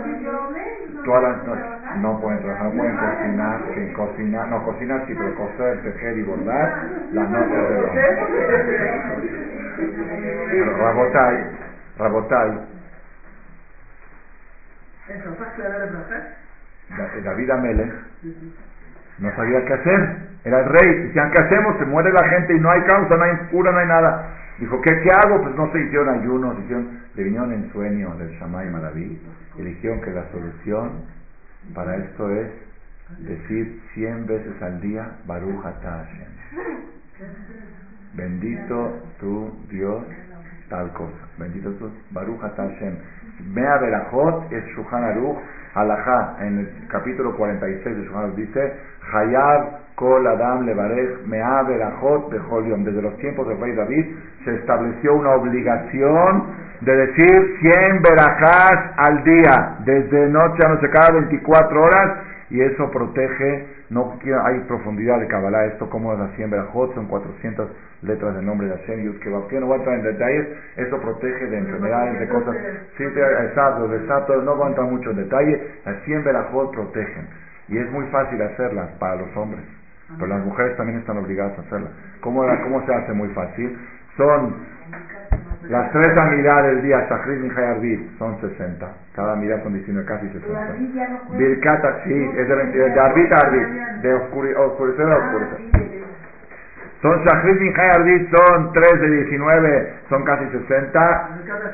todas 1.05 1.23
las 1.23 1.45
noches 1.45 1.65
no 1.99 2.21
pueden 2.21 2.41
trabajar, 2.41 2.67
no 2.67 2.73
pueden 2.73 2.97
cocinar, 2.97 3.61
sin 3.75 3.93
cocinar, 3.93 4.49
no 4.49 4.65
cocinar 4.65 5.07
sí, 5.07 5.15
pero 5.17 5.35
coser, 5.35 5.83
tejer 5.83 6.19
y 6.19 6.23
bordar 6.23 6.85
las 7.13 7.31
noches 7.31 7.69
de 7.69 7.77
Pero 10.51 10.77
Rabotai, 10.77 11.45
Rabotai, 11.99 12.59
David 17.25 17.51
Amele 17.51 17.93
no 19.19 19.37
sabía 19.37 19.65
qué 19.65 19.73
hacer, 19.75 20.17
era 20.45 20.61
el 20.61 20.67
rey, 20.67 21.07
decían, 21.07 21.31
¿qué 21.31 21.43
hacemos? 21.43 21.79
Se 21.79 21.85
muere 21.85 22.13
la 22.13 22.29
gente 22.29 22.57
y 22.57 22.61
no 22.61 22.71
hay 22.71 22.81
causa, 22.83 23.17
no 23.17 23.23
hay 23.23 23.37
cura, 23.51 23.71
no 23.71 23.79
hay 23.79 23.87
nada. 23.87 24.27
Dijo, 24.59 24.81
¿qué, 24.81 24.91
qué 25.03 25.09
hago? 25.25 25.43
Pues 25.43 25.55
no 25.57 25.73
se 25.73 25.81
hicieron 25.81 26.21
ayunos, 26.21 26.59
hicieron 26.61 27.03
le 27.15 27.25
vinieron 27.25 27.53
en 27.53 27.71
sueño 27.73 28.15
del 28.17 28.31
Shammai 28.39 28.71
Maraví 28.71 29.21
y 29.59 29.63
dijeron 29.63 30.01
que 30.01 30.11
la 30.13 30.31
solución 30.31 31.05
para 31.75 31.97
esto 31.97 32.31
es 32.31 32.49
decir 33.19 33.81
cien 33.95 34.27
veces 34.27 34.61
al 34.63 34.81
día 34.81 35.17
Baruch 35.27 35.63
Hashem. 35.63 36.29
Bendito 38.15 39.03
tu 39.21 39.53
Dios, 39.71 40.05
tal 40.69 40.93
cosa. 40.95 41.29
Bendito 41.39 41.71
tu 41.73 41.91
Baruch 42.11 42.41
Hashem. 42.41 42.97
Mea 43.55 43.79
Berajot 43.79 44.53
es 44.53 44.65
Shuhan 44.75 45.05
Aruch, 45.05 45.39
Alajá, 45.75 46.37
en 46.41 46.59
el 46.59 46.89
capítulo 46.89 47.35
46 47.37 47.97
de 47.97 48.05
Shuhan 48.05 48.37
dice, 48.37 48.73
Hayab 49.13 49.83
Kol 49.95 50.27
Adam 50.27 50.67
Levarech 50.67 51.25
Mea 51.27 51.63
Berajot 51.63 52.31
Bejolion. 52.31 52.85
Desde 52.85 53.03
los 53.03 53.17
tiempos 53.19 53.49
del 53.49 53.61
rey 53.61 53.75
David 53.75 54.07
se 54.45 54.55
estableció 54.57 55.15
una 55.15 55.31
obligación 55.31 56.45
de 56.81 56.97
decir 56.97 57.59
100 57.61 58.03
verajás 58.03 58.73
al 59.07 59.25
día, 59.25 59.77
desde 59.85 60.29
noche 60.29 60.59
a 60.67 60.69
noche, 60.69 60.91
cada 60.91 61.13
24 61.13 61.83
horas, 61.83 62.19
y 62.51 62.61
eso 62.61 62.91
protege, 62.91 63.67
no 63.93 64.19
hay 64.45 64.61
profundidad 64.61 65.21
de 65.21 65.27
Kabbalah, 65.27 65.67
esto 65.67 65.89
como 65.91 66.15
es 66.15 66.19
las 66.19 66.33
100 66.37 66.51
verajot, 66.51 66.95
son 66.95 67.07
400 67.09 67.69
letras 68.03 68.35
del 68.35 68.47
nombre 68.47 68.67
de 68.67 68.77
Hashem, 68.79 69.05
Yud 69.05 69.21
que 69.21 69.61
no 69.61 69.67
voy 69.67 69.75
a 69.75 69.79
entrar 69.79 69.99
en 69.99 70.03
detalles, 70.03 70.49
eso 70.77 70.99
protege 70.99 71.47
de 71.47 71.59
enfermedades, 71.59 72.19
de 72.19 72.29
cosas, 72.29 72.57
sí, 72.97 73.05
exacto, 73.05 73.95
exacto, 73.95 74.43
no 74.43 74.57
voy 74.57 74.65
a 74.65 74.69
entrar 74.71 74.87
mucho 74.89 75.11
en 75.11 75.17
detalle, 75.17 75.61
las 75.85 76.03
100 76.05 76.25
verajot 76.25 76.73
protegen, 76.73 77.29
y 77.69 77.77
es 77.77 77.91
muy 77.91 78.07
fácil 78.07 78.41
hacerlas 78.41 78.91
para 78.99 79.17
los 79.17 79.37
hombres, 79.37 79.63
pero 80.17 80.27
las 80.27 80.45
mujeres 80.45 80.75
también 80.77 80.99
están 80.99 81.19
obligadas 81.19 81.59
a 81.59 81.61
hacerlas. 81.63 81.91
¿Cómo, 82.21 82.45
cómo 82.63 82.87
se 82.87 82.95
hace 82.95 83.13
muy 83.13 83.29
fácil? 83.29 83.79
Son 84.17 84.57
las 85.69 85.93
tres 85.93 86.19
amidad 86.19 86.63
del 86.65 86.83
día, 86.83 87.07
Shachrit, 87.09 87.41
Mijay, 87.41 87.65
Arbit, 87.65 88.19
son 88.19 88.41
60. 88.41 88.87
Cada 89.15 89.35
amidad 89.35 89.63
son 89.63 89.75
19, 89.75 90.07
casi 90.07 90.29
60. 90.29 90.59
Birkata, 91.37 92.01
sí, 92.05 92.31
es 92.37 92.49
de, 92.49 92.55
de 92.55 93.01
Arbit 93.01 93.33
a 93.33 93.47
Arbit, 93.47 93.69
de 94.03 94.15
oscurecer 94.15 95.07
a 95.07 95.17
oscurecer. 95.17 95.93
Son 97.03 97.19
Shachrit 97.25 97.61
Minjay 97.61 97.91
Ardit 97.99 98.31
son 98.31 98.73
3 98.73 99.01
de 99.01 99.11
19, 99.11 99.95
son 100.09 100.23
casi 100.23 100.45
60. 100.51 101.29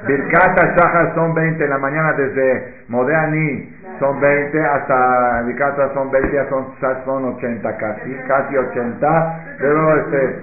Birkata 0.07 0.74
Shachar 0.74 1.14
son 1.14 1.34
20 1.34 1.64
en 1.64 1.70
la 1.70 1.76
mañana 1.76 2.14
desde 2.14 2.78
Modeani 2.89 3.78
son 3.99 4.20
20 4.20 4.64
hasta 4.64 5.43
Birkata 5.43 5.93
son 5.93 6.11
20, 6.11 6.49
son, 6.49 6.66
son 7.05 7.24
80 7.34 7.76
casi, 7.76 8.14
casi 8.28 8.57
80. 8.57 9.45
Luego 9.59 9.95
este, 9.97 10.39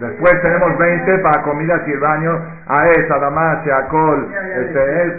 después 0.00 0.42
tenemos 0.42 0.78
20 0.78 1.18
para 1.18 1.42
comidas 1.42 1.82
y 1.86 1.92
el 1.92 2.00
baño, 2.00 2.40
Aes, 2.68 3.10
Adamás, 3.10 3.64
Sheakol, 3.64 4.28
este, 4.56 5.02
el, 5.02 5.18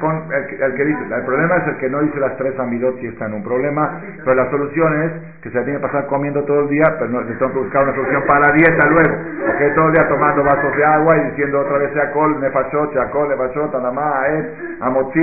el, 0.62 0.74
que 0.74 0.86
dice, 0.86 1.00
el 1.16 1.24
problema 1.24 1.58
es 1.58 1.68
el 1.68 1.78
que 1.78 1.90
no 1.90 2.02
dice 2.02 2.20
las 2.20 2.36
tres 2.38 2.60
amidot 2.60 3.02
y 3.04 3.08
está 3.08 3.28
en 3.28 3.36
un 3.36 3.44
problema, 3.44 4.02
pero 4.24 4.34
la 4.36 4.50
solución 4.50 5.04
es 5.04 5.12
que 5.44 5.52
se 5.52 5.62
tiene 5.64 5.80
que 5.80 5.86
pasar 5.86 6.08
comiendo 6.08 6.44
todo 6.46 6.62
el 6.62 6.70
día, 6.70 6.84
pero 6.98 7.12
no, 7.12 7.20
tengo 7.22 7.54
que 7.54 7.60
buscar 7.60 7.84
una 7.84 7.94
solución 7.94 8.24
para 8.28 8.40
la 8.42 8.52
dieta 8.56 8.88
luego, 8.88 9.16
porque 9.46 9.70
todo 9.76 9.88
el 9.88 9.94
día 9.94 10.08
tomando 10.10 10.44
vasos 10.44 10.76
de 10.76 10.86
agua 10.86 11.18
y 11.18 11.30
diciendo 11.30 11.60
otra 11.62 11.78
vez 11.78 11.94
Sheakol, 11.94 12.42
Nefashot, 12.42 12.94
Sheakol, 12.94 13.30
Nefashot, 13.30 13.76
Adamá, 13.76 14.22
Aes, 14.22 14.46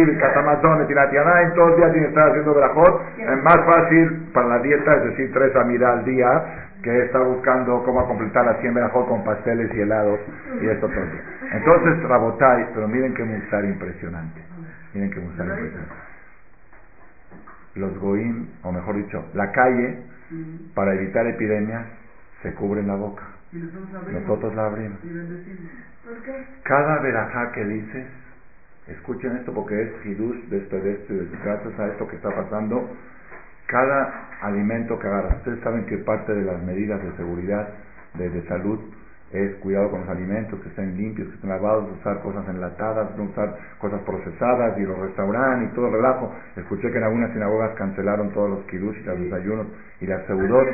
Amotzil, 0.07 0.19
Katamazón, 0.19 0.87
Tinatianay, 0.87 1.55
todo 1.55 1.69
el 1.69 1.77
día 1.77 1.93
tiene 1.93 2.07
que 2.07 2.09
estar 2.09 2.29
haciendo 2.29 2.55
verajot, 2.55 3.03
es 3.19 3.43
más 3.43 3.57
fácil 3.75 4.29
para 4.33 4.49
la 4.49 4.59
dieta, 4.61 4.97
es 4.97 5.05
decir, 5.05 5.33
tres 5.33 5.55
amidas 5.57 5.99
al 5.99 6.05
día, 6.05 6.45
que 6.83 7.05
está 7.05 7.19
buscando 7.21 7.83
cómo 7.85 8.07
completar 8.07 8.45
la 8.45 8.55
100 8.61 8.75
mejor 8.75 9.07
con 9.07 9.25
pasteles 9.25 9.75
y 9.75 9.81
helados 9.81 10.21
y 10.61 10.67
esto 10.67 10.87
todo. 10.89 11.05
Entonces, 11.53 12.03
Rabotai, 12.09 12.69
pero 12.75 12.87
miren 12.87 13.15
qué 13.15 13.25
musar 13.25 13.65
impresionante. 13.65 14.41
Miren 14.95 15.11
qué 15.11 15.21
musar 15.21 15.47
impresionante. 15.47 15.95
Los 17.75 17.99
goim, 17.99 18.47
o 18.63 18.73
mejor 18.73 18.97
dicho, 18.97 19.25
la 19.35 19.51
calle, 19.51 19.99
para 20.75 20.95
evitar 20.95 21.27
epidemias, 21.27 21.85
se 22.43 22.55
cubren 22.55 22.87
la 22.87 22.95
boca. 22.95 23.25
Nosotros 24.13 24.55
la 24.55 24.67
abrimos. 24.67 24.99
Cada 26.63 27.01
verajá 27.01 27.53
que 27.53 27.65
dices, 27.65 28.07
escuchen 28.89 29.37
esto 29.37 29.53
porque 29.53 29.80
es 29.80 30.07
hidush 30.07 30.49
de 30.49 30.59
esto, 30.59 30.76
de 30.76 30.93
esto, 30.93 31.14
gracias 31.45 31.78
a 31.78 31.87
esto 31.89 32.07
que 32.09 32.16
está 32.16 32.30
pasando, 32.34 32.89
cada 33.66 34.28
alimento 34.43 34.99
que 34.99 35.07
agarras, 35.09 35.39
ustedes 35.39 35.61
saben 35.61 35.87
que 35.87 35.99
parte 35.99 36.32
de 36.32 36.43
las 36.43 36.62
medidas 36.62 37.03
de 37.03 37.12
seguridad, 37.16 37.68
de, 38.14 38.43
salud, 38.47 38.78
es 39.32 39.57
cuidado 39.57 39.91
con 39.91 40.01
los 40.01 40.09
alimentos, 40.09 40.61
que 40.61 40.68
estén 40.68 40.97
limpios, 40.97 41.28
que 41.28 41.34
estén 41.34 41.51
lavados, 41.51 41.91
usar 41.99 42.20
cosas 42.22 42.49
enlatadas, 42.49 43.14
no 43.16 43.24
usar 43.24 43.59
cosas 43.78 44.01
procesadas, 44.03 44.78
y 44.78 44.82
los 44.82 44.97
restaurantes 44.99 45.70
y 45.70 45.74
todo 45.74 45.89
el 45.89 45.95
relajo. 45.95 46.32
Escuché 46.55 46.91
que 46.93 46.99
en 46.99 47.05
algunas 47.05 47.32
sinagogas 47.32 47.74
cancelaron 47.74 48.30
todos 48.30 48.51
los 48.51 48.64
kiddush 48.66 48.97
y 48.97 49.03
los 49.03 49.20
desayunos 49.20 49.66
y 50.01 50.07
las 50.07 50.24
seudot. 50.26 50.68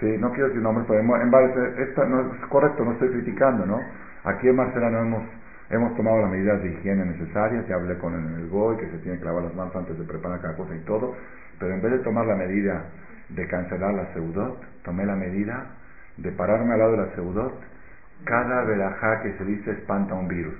Sí, 0.00 0.16
no 0.18 0.30
quiero 0.32 0.48
decir 0.48 0.62
nombres, 0.62 0.86
pero 0.86 1.00
en 1.00 1.30
varios, 1.30 1.78
esta 1.78 2.04
no 2.04 2.20
es 2.20 2.46
correcto, 2.50 2.84
no 2.84 2.92
estoy 2.92 3.08
criticando, 3.08 3.64
¿no? 3.64 3.80
Aquí 4.24 4.48
en 4.48 4.56
Marcela 4.56 4.90
no 4.90 4.98
hemos 5.00 5.22
Hemos 5.70 5.96
tomado 5.96 6.20
las 6.20 6.30
medidas 6.30 6.62
de 6.62 6.68
higiene 6.68 7.04
necesarias, 7.06 7.66
ya 7.66 7.76
hablé 7.76 7.96
con 7.98 8.14
el, 8.14 8.42
el 8.42 8.48
GOI 8.48 8.76
que 8.76 8.90
se 8.90 8.98
tiene 8.98 9.18
que 9.18 9.24
lavar 9.24 9.44
las 9.44 9.54
manos 9.54 9.74
antes 9.74 9.98
de 9.98 10.04
preparar 10.04 10.40
cada 10.40 10.56
cosa 10.56 10.74
y 10.74 10.80
todo, 10.80 11.14
pero 11.58 11.72
en 11.72 11.80
vez 11.80 11.92
de 11.92 11.98
tomar 12.00 12.26
la 12.26 12.36
medida 12.36 12.84
de 13.30 13.46
cancelar 13.48 13.94
la 13.94 14.12
seudot, 14.12 14.62
tomé 14.82 15.06
la 15.06 15.16
medida 15.16 15.66
de 16.18 16.30
pararme 16.32 16.74
al 16.74 16.78
lado 16.78 16.92
de 16.92 16.98
la 16.98 17.14
seudot. 17.14 17.54
Cada 18.24 18.64
verajá 18.64 19.22
que 19.22 19.32
se 19.38 19.44
dice 19.44 19.70
espanta 19.72 20.14
un 20.14 20.28
virus, 20.28 20.54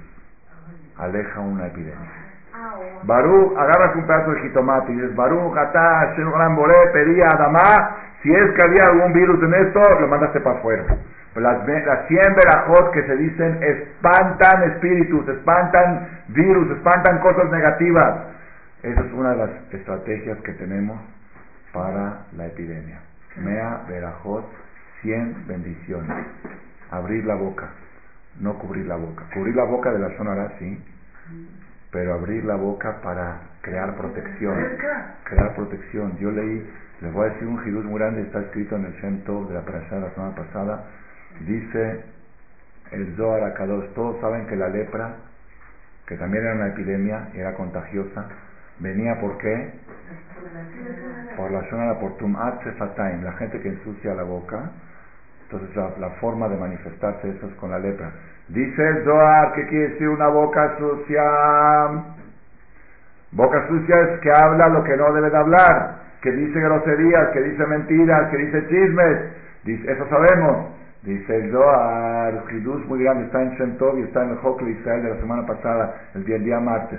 aleja 0.98 1.40
una 1.40 1.66
epidemia. 1.66 2.24
Barú, 3.02 3.54
agarras 3.58 3.96
un 3.96 4.06
pedazo 4.06 4.30
de 4.32 4.40
jitomate 4.42 4.92
y 4.92 4.96
dices, 4.96 5.14
Barú, 5.16 5.50
Gatá, 5.50 6.06
Hashem, 6.06 6.56
Boré, 6.56 6.74
pedía 6.92 7.28
Adamá, 7.34 7.96
si 8.24 8.32
es 8.32 8.50
que 8.52 8.66
había 8.66 8.84
algún 8.86 9.12
virus 9.12 9.38
en 9.42 9.52
esto, 9.66 9.82
lo 10.00 10.08
mandaste 10.08 10.40
para 10.40 10.58
afuera. 10.58 10.84
Las, 11.36 11.68
las 11.68 12.08
100 12.08 12.22
verajot 12.34 12.90
que 12.92 13.02
se 13.02 13.16
dicen 13.16 13.62
espantan 13.62 14.62
espíritus, 14.70 15.28
espantan 15.28 16.08
virus, 16.28 16.70
espantan 16.70 17.18
cosas 17.18 17.50
negativas. 17.50 18.22
Esa 18.82 19.00
es 19.02 19.12
una 19.12 19.32
de 19.32 19.36
las 19.36 19.50
estrategias 19.74 20.38
que 20.38 20.52
tenemos 20.54 20.98
para 21.74 22.20
la 22.34 22.46
epidemia. 22.46 23.00
Mea 23.36 23.82
verajot, 23.88 24.46
100 25.02 25.46
bendiciones. 25.46 26.26
Abrir 26.90 27.26
la 27.26 27.34
boca, 27.34 27.68
no 28.40 28.58
cubrir 28.58 28.86
la 28.86 28.96
boca. 28.96 29.24
Cubrir 29.34 29.54
la 29.54 29.64
boca 29.64 29.92
de 29.92 29.98
la 29.98 30.16
zona 30.16 30.48
sí, 30.58 30.82
pero 31.90 32.14
abrir 32.14 32.42
la 32.46 32.56
boca 32.56 33.02
para 33.02 33.40
crear 33.60 33.94
protección. 33.96 34.56
Crear 35.24 35.54
protección. 35.54 36.16
Yo 36.18 36.30
leí, 36.30 36.66
les 37.00 37.12
voy 37.12 37.26
a 37.26 37.32
decir 37.32 37.46
un 37.48 37.62
jiruz 37.64 37.84
muy 37.84 37.98
grande, 37.98 38.22
está 38.22 38.40
escrito 38.40 38.76
en 38.76 38.86
el 38.86 39.00
centro 39.00 39.44
de 39.44 39.54
la 39.54 39.60
de 39.60 40.00
la 40.00 40.10
semana 40.14 40.34
pasada. 40.34 40.84
Dice 41.40 42.04
el 42.92 43.16
Zohar 43.16 43.42
Akadosh, 43.44 43.92
todos 43.94 44.20
saben 44.20 44.46
que 44.46 44.56
la 44.56 44.68
lepra, 44.68 45.16
que 46.06 46.16
también 46.16 46.44
era 46.44 46.54
una 46.54 46.68
epidemia, 46.68 47.28
era 47.34 47.54
contagiosa, 47.54 48.28
Venía 48.78 49.20
por 49.20 49.38
qué? 49.38 49.72
Por 51.36 51.50
la 51.50 51.62
zona 51.70 51.92
de 51.92 51.94
Portum 52.00 52.36
Fataim, 52.78 53.22
la 53.22 53.32
gente 53.34 53.60
que 53.60 53.68
ensucia 53.68 54.14
la 54.14 54.24
boca. 54.24 54.70
Entonces 55.44 55.76
la, 55.76 56.10
forma 56.20 56.48
de 56.48 56.56
manifestarse 56.56 57.28
eso 57.30 57.46
es 57.46 57.54
con 57.54 57.70
la 57.70 57.78
lepra. 57.78 58.10
Dice 58.48 58.88
el 58.88 59.04
Zohar, 59.04 59.52
¿qué 59.52 59.66
quiere 59.68 59.88
decir 59.90 60.08
una 60.08 60.26
boca 60.28 60.76
sucia? 60.78 61.22
Boca 63.30 63.68
sucia 63.68 63.94
es 64.00 64.20
que 64.20 64.30
habla 64.30 64.68
lo 64.68 64.82
que 64.82 64.96
no 64.96 65.12
debe 65.12 65.30
de 65.30 65.36
hablar, 65.36 65.94
que 66.24 66.32
dice 66.32 66.58
groserías, 66.58 67.28
que 67.34 67.42
dice 67.42 67.66
mentiras, 67.66 68.30
que 68.30 68.38
dice 68.38 68.66
chismes. 68.66 69.18
Eso 69.86 70.08
sabemos. 70.08 70.68
Dice 71.02 71.36
el 71.36 71.52
Zohar, 71.52 72.44
Hidus 72.50 72.86
muy 72.86 73.04
grande, 73.04 73.26
está 73.26 73.42
en 73.42 73.50
Shentov 73.50 73.98
y 73.98 74.04
está 74.04 74.24
en 74.24 74.30
el 74.30 74.38
Hokle 74.42 74.70
Israel 74.70 75.02
de 75.02 75.10
la 75.10 75.16
semana 75.16 75.46
pasada, 75.46 75.94
el 76.14 76.24
día, 76.24 76.36
el 76.36 76.44
día 76.44 76.58
martes. 76.60 76.98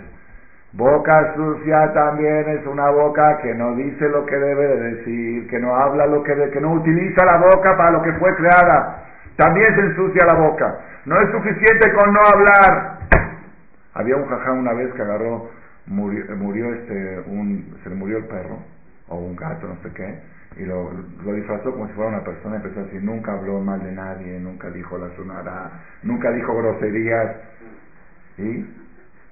Boca 0.73 1.33
sucia 1.35 1.91
también 1.93 2.49
es 2.49 2.67
una 2.67 2.91
boca 2.91 3.39
que 3.41 3.55
no 3.55 3.75
dice 3.75 4.07
lo 4.09 4.27
que 4.27 4.35
debe 4.35 4.67
de 4.67 4.93
decir, 4.93 5.47
que 5.47 5.57
no 5.57 5.75
habla 5.75 6.05
lo 6.05 6.21
que, 6.21 6.35
de, 6.35 6.51
que 6.51 6.61
no 6.61 6.73
utiliza 6.73 7.25
la 7.25 7.37
boca 7.37 7.75
para 7.75 7.91
lo 7.91 8.03
que 8.03 8.13
fue 8.13 8.35
creada. 8.35 9.05
También 9.37 9.73
se 9.73 9.81
ensucia 9.81 10.21
la 10.31 10.37
boca. 10.37 10.77
No 11.05 11.19
es 11.19 11.31
suficiente 11.31 11.91
con 11.93 12.13
no 12.13 12.19
hablar. 12.31 12.99
Había 13.95 14.17
un 14.17 14.27
jajá 14.27 14.51
una 14.51 14.73
vez 14.73 14.93
que 14.93 15.01
agarró, 15.01 15.49
murió, 15.87 16.25
murió 16.35 16.73
este, 16.75 17.23
un, 17.25 17.75
se 17.83 17.89
le 17.89 17.95
murió 17.95 18.17
el 18.17 18.25
perro, 18.25 18.59
o 19.07 19.15
un 19.15 19.35
gato, 19.35 19.67
no 19.67 19.77
sé 19.83 19.93
qué, 19.93 20.19
y 20.57 20.65
lo, 20.65 20.91
lo 21.23 21.33
disfrazó 21.33 21.71
como 21.71 21.87
si 21.87 21.93
fuera 21.93 22.09
una 22.09 22.23
persona, 22.23 22.55
empezó 22.55 22.79
a 22.79 22.83
decir, 22.83 23.03
nunca 23.03 23.33
habló 23.33 23.59
mal 23.59 23.83
de 23.83 23.91
nadie, 23.91 24.39
nunca 24.39 24.69
dijo 24.69 24.97
la 24.97 25.13
sonara, 25.15 25.71
nunca 26.03 26.31
dijo 26.31 26.55
groserías. 26.55 27.35
¿Y? 28.37 28.65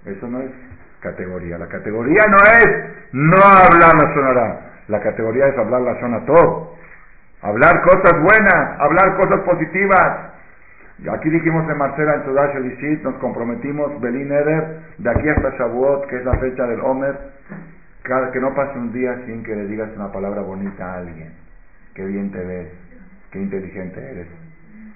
Eso 0.06 0.28
no 0.28 0.42
es 0.42 0.52
categoría. 1.00 1.58
La 1.58 1.68
categoría 1.68 2.26
no 2.28 2.38
es 2.38 2.94
no 3.14 3.42
hablar 3.42 3.94
la 3.94 4.14
sonará. 4.14 4.72
La 4.88 5.00
categoría 5.00 5.48
es 5.48 5.58
hablar 5.58 5.82
la 5.82 6.00
zona 6.00 6.26
todo. 6.26 6.76
Hablar 7.42 7.82
cosas 7.84 8.14
buenas, 8.20 8.80
hablar 8.80 9.18
cosas 9.18 9.42
positivas. 9.42 10.34
Aquí 11.12 11.30
dijimos 11.30 11.70
en 11.70 11.78
Marcela, 11.78 12.16
en 12.16 12.24
Sudash 12.26 13.02
nos 13.04 13.16
comprometimos, 13.16 14.00
Belín 14.00 14.32
Eder, 14.32 14.80
de 14.98 15.10
aquí 15.10 15.28
hasta 15.28 15.50
Shavuot, 15.58 16.08
que 16.08 16.18
es 16.18 16.26
la 16.26 16.38
fecha 16.38 16.66
del 16.68 16.80
Homer, 16.80 17.18
cada, 18.04 18.32
que 18.32 18.40
no 18.40 18.54
pase 18.54 18.78
un 18.78 18.94
día 18.94 19.26
sin 19.26 19.44
que 19.44 19.56
le 19.56 19.66
digas 19.68 19.90
una 19.96 20.12
palabra 20.12 20.42
bonita 20.42 20.86
a 20.86 20.98
alguien. 21.00 21.34
Qué 21.96 22.06
bien 22.06 22.32
te 22.32 22.44
ves, 22.44 22.70
qué 23.32 23.40
inteligente 23.40 24.00
eres, 24.00 24.28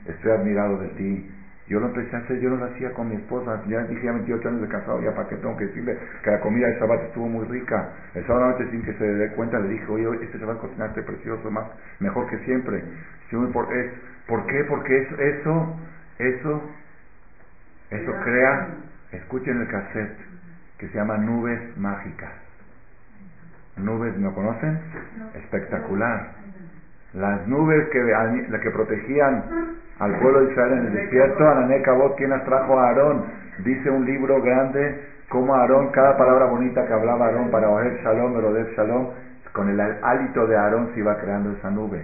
estoy 0.05 0.31
admirado 0.31 0.79
de 0.79 0.87
ti, 0.89 1.31
yo 1.67 1.81
lo 1.81 1.87
empecé 1.87 2.15
a 2.15 2.19
hacer, 2.19 2.39
yo 2.39 2.49
no 2.49 2.55
lo 2.55 2.65
hacía 2.65 2.93
con 2.93 3.09
mi 3.09 3.15
esposa, 3.15 3.61
ya 3.67 3.83
dije 3.83 4.05
ya 4.05 4.13
28 4.13 4.47
años 4.47 4.61
de 4.61 4.67
casado, 4.69 5.01
ya 5.01 5.13
para 5.13 5.27
qué 5.27 5.35
tengo 5.35 5.57
que 5.57 5.65
decirle 5.65 5.97
que 6.23 6.31
la 6.31 6.39
comida 6.39 6.67
de 6.67 6.79
Shabbat 6.79 7.03
estuvo 7.03 7.27
muy 7.27 7.45
rica. 7.45 7.89
El 8.15 8.25
sábado 8.25 8.51
noche 8.51 8.71
sin 8.71 8.83
que 8.83 8.93
se 8.93 9.03
dé 9.03 9.31
cuenta 9.33 9.59
le 9.59 9.69
dije, 9.69 9.85
oye, 9.89 10.23
este 10.23 10.37
Shabbat 10.37 10.59
cocinaste 10.59 11.03
precioso, 11.03 11.51
más, 11.51 11.65
mejor 11.99 12.29
que 12.29 12.37
siempre. 12.45 12.81
¿Por 13.51 14.45
qué? 14.45 14.63
Porque 14.69 14.97
eso, 14.97 15.15
eso, 15.19 15.75
eso, 16.19 16.61
eso 17.89 18.11
crea, 18.23 18.67
escuchen 19.11 19.59
el 19.59 19.67
cassette, 19.67 20.17
que 20.77 20.87
se 20.87 20.97
llama 20.97 21.17
Nubes 21.17 21.77
Mágicas. 21.77 22.46
Nubes, 23.77 24.17
¿no 24.17 24.33
conocen? 24.33 24.79
Espectacular. 25.35 26.31
Las 27.13 27.47
nubes 27.47 27.87
que, 27.89 28.59
que 28.61 28.71
protegían 28.71 29.43
al 29.99 30.19
pueblo 30.19 30.41
de 30.41 30.51
Israel 30.51 30.73
en 30.73 30.85
el 30.87 30.93
desierto, 30.93 31.47
Anané 31.47 31.81
Cabot, 31.81 32.15
quien 32.15 32.29
las 32.29 32.43
trajo 32.45 32.79
a 32.79 32.89
Aarón, 32.89 33.25
dice 33.63 33.89
un 33.89 34.05
libro 34.05 34.41
grande, 34.41 35.01
como 35.29 35.55
Aarón, 35.55 35.89
cada 35.91 36.17
palabra 36.17 36.45
bonita 36.45 36.85
que 36.85 36.93
hablaba 36.93 37.25
Aarón 37.25 37.49
para 37.49 37.69
Oher 37.69 37.99
Shalom, 38.03 38.35
Merodef 38.35 38.75
Shalom, 38.77 39.07
con 39.53 39.69
el 39.69 39.79
hálito 39.79 40.45
de 40.45 40.55
Aarón 40.55 40.91
se 40.93 40.99
iba 40.99 41.17
creando 41.17 41.51
esa 41.51 41.71
nube. 41.71 42.03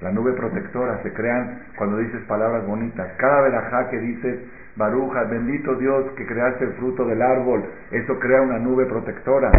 La 0.00 0.10
nube 0.10 0.32
protectora 0.32 1.02
se 1.02 1.12
crean 1.12 1.62
cuando 1.76 1.98
dices 1.98 2.20
palabras 2.26 2.66
bonitas. 2.66 3.06
Cada 3.18 3.42
verajá 3.42 3.88
que 3.90 3.98
dices, 3.98 4.38
Baruja, 4.76 5.24
bendito 5.24 5.74
Dios 5.76 6.12
que 6.16 6.26
creaste 6.26 6.64
el 6.64 6.72
fruto 6.74 7.04
del 7.04 7.20
árbol, 7.20 7.64
eso 7.90 8.18
crea 8.18 8.42
una 8.42 8.58
nube 8.58 8.86
protectora. 8.86 9.50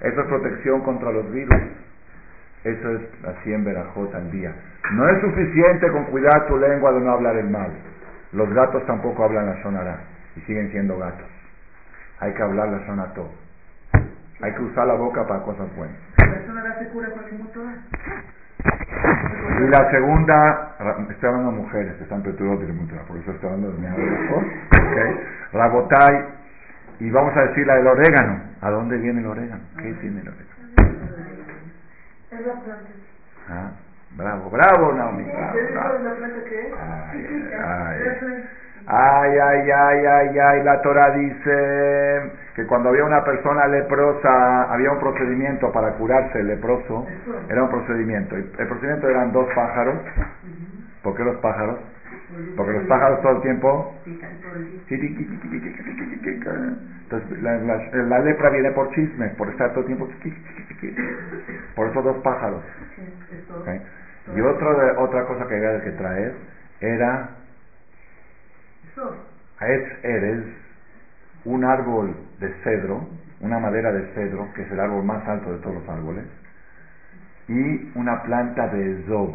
Eso 0.00 0.20
es 0.20 0.26
protección 0.26 0.80
contra 0.82 1.10
los 1.10 1.30
virus. 1.30 1.60
Eso 2.64 2.90
es 2.90 3.00
la 3.22 3.32
100 3.42 3.64
verajot 3.64 4.14
al 4.14 4.30
día. 4.30 4.54
No 4.92 5.08
es 5.08 5.20
suficiente 5.20 5.90
con 5.90 6.04
cuidar 6.06 6.46
tu 6.46 6.56
lengua 6.58 6.92
de 6.92 7.00
no 7.00 7.10
hablar 7.12 7.36
el 7.36 7.48
mal. 7.48 7.70
Los 8.32 8.52
gatos 8.52 8.84
tampoco 8.86 9.24
hablan 9.24 9.46
la 9.46 9.62
sonará 9.62 10.00
y 10.36 10.40
siguen 10.42 10.70
siendo 10.70 10.98
gatos. 10.98 11.26
Hay 12.20 12.32
que 12.34 12.42
hablar 12.42 12.68
la 12.68 12.86
sonató. 12.86 13.30
Hay 14.42 14.54
que 14.54 14.62
usar 14.62 14.86
la 14.86 14.94
boca 14.94 15.26
para 15.26 15.42
cosas 15.42 15.74
buenas. 15.76 15.96
¿La 16.18 16.46
sonará 16.46 16.78
se 16.78 16.88
cura 16.88 17.10
con 17.10 17.24
Y 19.60 19.68
la 19.68 19.90
segunda, 19.90 20.76
estoy 21.10 21.28
hablando 21.28 21.50
de 21.50 21.56
mujeres 21.58 21.94
que 21.96 22.02
están 22.04 22.22
perturbadas 22.22 22.60
de 22.66 22.72
por 23.06 23.16
eso 23.16 23.30
estoy 23.30 23.50
hablando 23.50 23.72
de 23.72 23.78
mi 23.78 23.86
okay. 23.86 25.20
Rabotai, 25.52 26.24
y 27.00 27.10
vamos 27.10 27.36
a 27.36 27.42
decir 27.42 27.66
la 27.66 27.76
del 27.76 27.86
orégano. 27.86 28.42
¿A 28.60 28.70
dónde 28.70 28.98
viene 28.98 29.20
el 29.20 29.26
orégano? 29.26 29.62
¿Qué 29.76 29.92
tiene 29.94 30.20
el 30.20 30.28
orégano? 30.28 30.50
Es 32.30 32.46
la 32.46 32.52
planta. 32.54 32.90
Ah, 33.48 33.70
bravo, 34.16 34.50
bravo, 34.50 34.92
Naomi. 34.92 35.24
Bravo, 35.24 35.58
bravo. 35.72 35.98
la 36.04 36.14
planta 36.14 36.44
qué 36.48 36.68
es? 36.68 36.74
Ay, 36.74 37.50
ay, 37.64 37.98
ay, 38.86 39.38
ay, 39.38 39.70
ay, 39.70 40.38
ay, 40.38 40.62
la 40.62 40.80
Torah 40.82 41.10
dice 41.12 42.32
que 42.54 42.66
cuando 42.66 42.88
había 42.88 43.04
una 43.04 43.24
persona 43.24 43.66
leprosa, 43.66 44.72
había 44.72 44.92
un 44.92 45.00
procedimiento 45.00 45.70
para 45.72 45.92
curarse 45.92 46.40
el 46.40 46.48
leproso, 46.48 47.06
era 47.48 47.62
un 47.64 47.70
procedimiento. 47.70 48.36
El 48.36 48.66
procedimiento 48.66 49.08
eran 49.08 49.32
dos 49.32 49.46
pájaros. 49.54 49.96
¿Por 51.02 51.16
qué 51.16 51.24
los 51.24 51.36
pájaros? 51.36 51.78
Porque 52.56 52.72
los 52.72 52.84
pájaros 52.84 53.20
todo 53.22 53.36
el 53.36 53.42
tiempo... 53.42 53.94
Entonces 57.10 57.42
la, 57.42 58.18
lepra 58.20 58.50
viene 58.50 58.70
por 58.70 58.90
chisme, 58.94 59.28
por 59.30 59.48
estar 59.48 59.70
todo 59.70 59.80
el 59.80 59.86
tiempo... 59.86 60.08
Por 61.74 61.88
eso 61.88 62.02
dos 62.02 62.16
pájaros. 62.18 62.62
Y 64.34 64.40
otro 64.40 65.02
otra 65.02 65.24
cosa 65.24 65.46
que 65.48 65.56
había 65.56 65.82
que 65.82 65.90
traer 65.92 66.34
era... 66.80 67.39
Es 69.60 70.04
eres 70.04 70.44
un 71.44 71.64
árbol 71.64 72.14
de 72.38 72.52
cedro, 72.64 73.06
una 73.40 73.58
madera 73.58 73.92
de 73.92 74.06
cedro, 74.14 74.48
que 74.54 74.62
es 74.62 74.70
el 74.70 74.80
árbol 74.80 75.04
más 75.04 75.26
alto 75.26 75.52
de 75.52 75.58
todos 75.58 75.76
los 75.76 75.88
árboles, 75.88 76.24
y 77.48 77.92
una 77.94 78.22
planta 78.22 78.68
de 78.68 79.02
zob. 79.06 79.34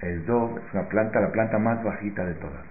El 0.00 0.24
zob 0.26 0.58
es 0.58 0.74
una 0.74 0.88
planta, 0.88 1.20
la 1.20 1.32
planta 1.32 1.58
más 1.58 1.82
bajita 1.82 2.24
de 2.24 2.34
todas. 2.34 2.64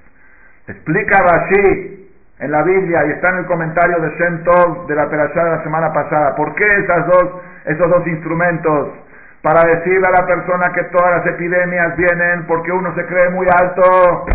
Explica 0.68 1.18
Rashi 1.18 2.10
en 2.40 2.52
la 2.52 2.64
Biblia 2.64 3.06
y 3.06 3.11
está 3.11 3.30
en 3.30 3.38
el 3.38 3.45
comentario 3.45 3.99
de 3.99 4.10
Shem 4.18 4.44
Tov 4.44 4.88
de 4.88 4.95
la 4.95 5.10
perashá 5.10 5.44
de 5.44 5.52
la 5.52 5.64
semana 5.64 5.94
pasada. 5.94 6.36
¿Por 6.36 6.56
qué 6.56 6.65
esas 6.78 7.07
dos, 7.07 7.41
esos 7.65 7.88
dos 7.90 8.07
instrumentos? 8.07 8.90
Para 9.41 9.61
decirle 9.64 10.03
a 10.07 10.22
la 10.22 10.28
persona 10.28 10.72
que 10.73 10.84
todas 10.86 11.18
las 11.18 11.28
epidemias 11.34 11.95
vienen 11.98 12.45
porque 12.48 12.72
uno 12.72 12.94
se 12.95 13.06
cree 13.06 13.30
muy 13.30 13.48
alto. 13.60 14.26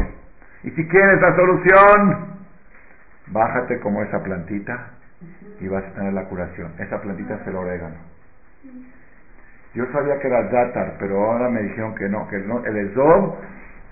Y 0.67 0.71
si 0.73 0.89
quieres 0.89 1.21
la 1.21 1.37
solución, 1.37 2.27
bájate 3.29 3.79
como 3.79 4.03
esa 4.03 4.21
plantita 4.21 4.91
y 5.61 5.69
vas 5.69 5.85
a 5.85 5.95
tener 5.95 6.13
la 6.13 6.25
curación. 6.25 6.73
Esa 6.81 7.01
plantita 7.01 7.37
es 7.37 7.47
el 7.47 7.55
orégano. 7.55 7.95
Yo 9.75 9.87
sabía 9.93 10.19
que 10.19 10.27
era 10.27 10.43
dátar, 10.43 10.97
pero 10.99 11.25
ahora 11.25 11.49
me 11.51 11.63
dijeron 11.63 11.95
que 11.95 12.09
no, 12.09 12.27
que 12.27 12.37
el 12.37 12.77
ezob, 12.79 13.37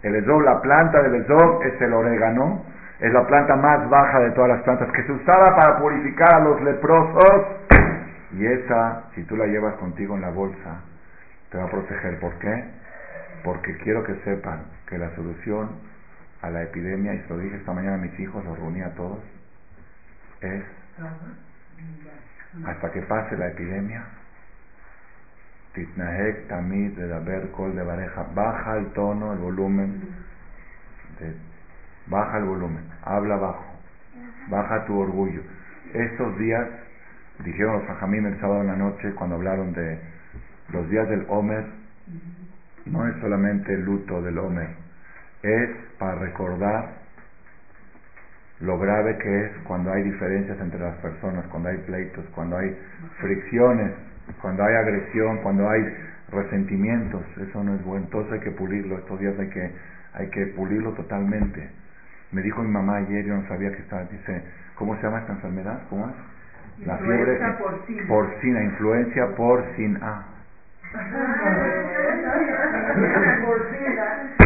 el 0.03 0.17
ezob, 0.17 0.43
la 0.43 0.61
planta 0.63 1.01
del 1.03 1.15
ezob 1.23 1.63
es 1.63 1.81
el 1.81 1.93
orégano, 1.93 2.65
es 2.99 3.13
la 3.13 3.25
planta 3.25 3.55
más 3.55 3.89
baja 3.89 4.19
de 4.19 4.33
todas 4.33 4.49
las 4.51 4.63
plantas 4.63 4.91
que 4.91 5.05
se 5.05 5.13
usaba 5.13 5.57
para 5.57 5.79
purificar 5.79 6.35
a 6.35 6.41
los 6.41 6.61
leprosos. 6.61 7.47
Y 8.33 8.47
esa, 8.47 9.05
si 9.15 9.23
tú 9.23 9.37
la 9.37 9.47
llevas 9.47 9.75
contigo 9.75 10.17
en 10.17 10.23
la 10.23 10.31
bolsa, 10.31 10.81
te 11.51 11.59
va 11.59 11.65
a 11.67 11.71
proteger. 11.71 12.19
¿Por 12.19 12.33
qué? 12.41 12.65
Porque 13.45 13.77
quiero 13.77 14.03
que 14.03 14.17
sepan 14.25 14.65
que 14.89 14.99
la 14.99 15.15
solución 15.15 15.94
a 16.45 16.51
la 16.51 16.63
epidemia, 16.63 17.15
y 17.15 17.21
se 17.21 17.29
lo 17.29 17.39
dije 17.39 17.57
esta 17.57 17.73
mañana 17.73 17.95
a 17.95 17.99
mis 17.99 18.21
hijos, 18.21 18.45
los 18.45 18.59
reuní 18.59 18.83
a 18.83 18.95
todos, 18.95 19.19
es 20.43 20.63
hasta 22.67 22.93
que 22.93 23.01
pase 23.03 23.37
la 23.39 23.49
epidemia, 23.49 24.05
Titnahek 25.73 26.47
Tamid 26.49 26.93
de 26.99 27.09
Daber 27.09 27.51
Kol 27.53 27.75
de 27.75 27.83
Bareja, 27.83 28.27
baja 28.35 28.77
el 28.77 28.93
tono, 28.93 29.33
el 29.33 29.39
volumen, 29.39 30.03
baja 32.07 32.39
el 32.39 32.45
volumen, 32.45 32.85
habla 33.03 33.37
bajo, 33.37 33.65
baja 34.49 34.85
tu 34.85 34.99
orgullo. 34.99 35.41
Estos 35.95 36.39
días, 36.39 36.69
dijeron 37.43 37.79
los 37.79 37.87
Fajamim 37.87 38.27
el 38.27 38.39
sábado 38.39 38.61
en 38.61 38.67
la 38.67 38.77
noche, 38.77 39.15
cuando 39.15 39.37
hablaron 39.37 39.73
de 39.73 39.99
los 40.73 40.91
días 40.91 41.09
del 41.09 41.25
Homer, 41.29 41.65
no 42.85 43.09
es 43.09 43.17
solamente 43.23 43.73
el 43.73 43.83
luto 43.83 44.21
del 44.21 44.39
Homer, 44.39 44.84
es 45.45 45.71
para 45.99 46.15
recordar 46.17 47.05
lo 48.61 48.79
grave 48.79 49.19
que 49.19 49.45
es 49.45 49.53
cuando 49.65 49.93
hay 49.93 50.03
diferencias 50.03 50.59
entre 50.61 50.81
las 50.81 50.95
personas, 50.97 51.47
cuando 51.49 51.69
hay 51.69 51.77
pleitos, 51.79 52.25
cuando 52.35 52.57
hay 52.57 52.75
fricciones, 53.21 53.93
cuando 54.41 54.65
hay 54.65 54.75
agresión, 54.75 55.39
cuando 55.43 55.69
hay 55.69 55.83
resentimientos, 56.31 57.23
eso 57.37 57.63
no 57.63 57.75
es 57.75 57.85
bueno, 57.85 58.07
entonces 58.07 58.33
hay 58.33 58.41
que 58.41 58.53
pulirlo, 58.53 58.99
estos 58.99 59.21
días 59.21 59.39
hay 59.39 59.49
que, 59.49 59.71
hay 60.15 60.29
que 60.29 60.47
pulirlo 60.47 60.93
totalmente. 60.93 61.69
Me 62.33 62.43
dijo 62.43 62.63
mi 62.63 62.71
mamá 62.71 62.97
ayer, 62.97 63.25
yo 63.27 63.35
no 63.35 63.47
sabía 63.47 63.71
que 63.71 63.83
estaba, 63.83 64.05
dice, 64.05 64.43
¿cómo 64.77 64.97
se 64.97 65.03
llama 65.03 65.21
esta 65.21 65.33
enfermedad? 65.35 65.83
¿Cómo 65.91 66.09
es? 66.09 66.87
La 66.87 66.97
fiebre 66.99 67.39
porcina. 67.59 68.09
porcina, 68.09 68.65
influencia 68.65 69.27
porcina. 69.37 70.34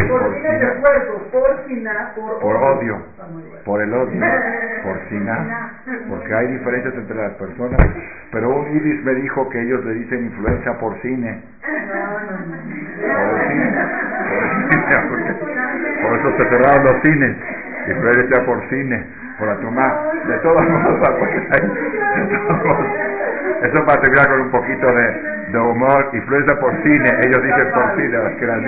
Porcina 0.09 0.59
de 0.59 0.81
cuerpo, 0.81 1.21
porcina, 1.31 2.13
por, 2.17 2.41
por 2.41 2.57
odio. 2.57 2.97
Por 3.65 3.83
el 3.83 3.93
odio. 3.93 4.21
Porcina. 4.83 5.71
Porque 6.09 6.35
hay 6.35 6.47
diferencias 6.49 6.95
entre 6.95 7.17
las 7.17 7.33
personas. 7.33 7.79
Pero 8.33 8.49
un 8.49 8.75
iris 8.75 9.05
me 9.05 9.15
dijo 9.17 9.51
que 9.51 9.61
ellos 9.61 9.85
le 9.85 9.93
dicen 9.95 10.25
influencia 10.25 10.79
porcine. 10.79 11.43
Por 16.03 16.19
eso 16.19 16.31
se 16.39 16.45
cerraron 16.49 16.85
los 16.85 17.03
cines. 17.03 17.37
Influencia 17.89 18.47
porcine. 18.47 19.07
Por 19.39 19.49
la 19.49 19.57
toma. 19.57 20.03
De 20.27 20.39
todos 20.39 20.69
modos, 20.69 21.09
eso 23.63 23.87
para 23.87 24.01
terminar 24.01 24.29
con 24.29 24.41
un 24.41 24.51
poquito 24.51 24.93
de, 24.93 25.38
de 25.53 25.59
humor, 25.59 26.11
influencia 26.13 26.59
porcine, 26.61 27.11
ellos 27.25 27.43
dicen 27.43 27.71
porcine, 27.73 28.19
las 28.19 28.35
que 28.37 28.47
las 28.47 28.61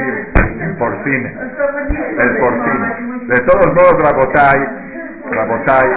por 0.78 0.96
porcine, 0.96 1.36
el 2.18 2.36
porcine. 2.38 3.26
De 3.26 3.40
todos 3.44 3.66
modos, 3.66 3.94
la 4.02 4.12
botay, 5.44 5.90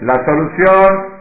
la 0.00 0.24
solución 0.24 1.20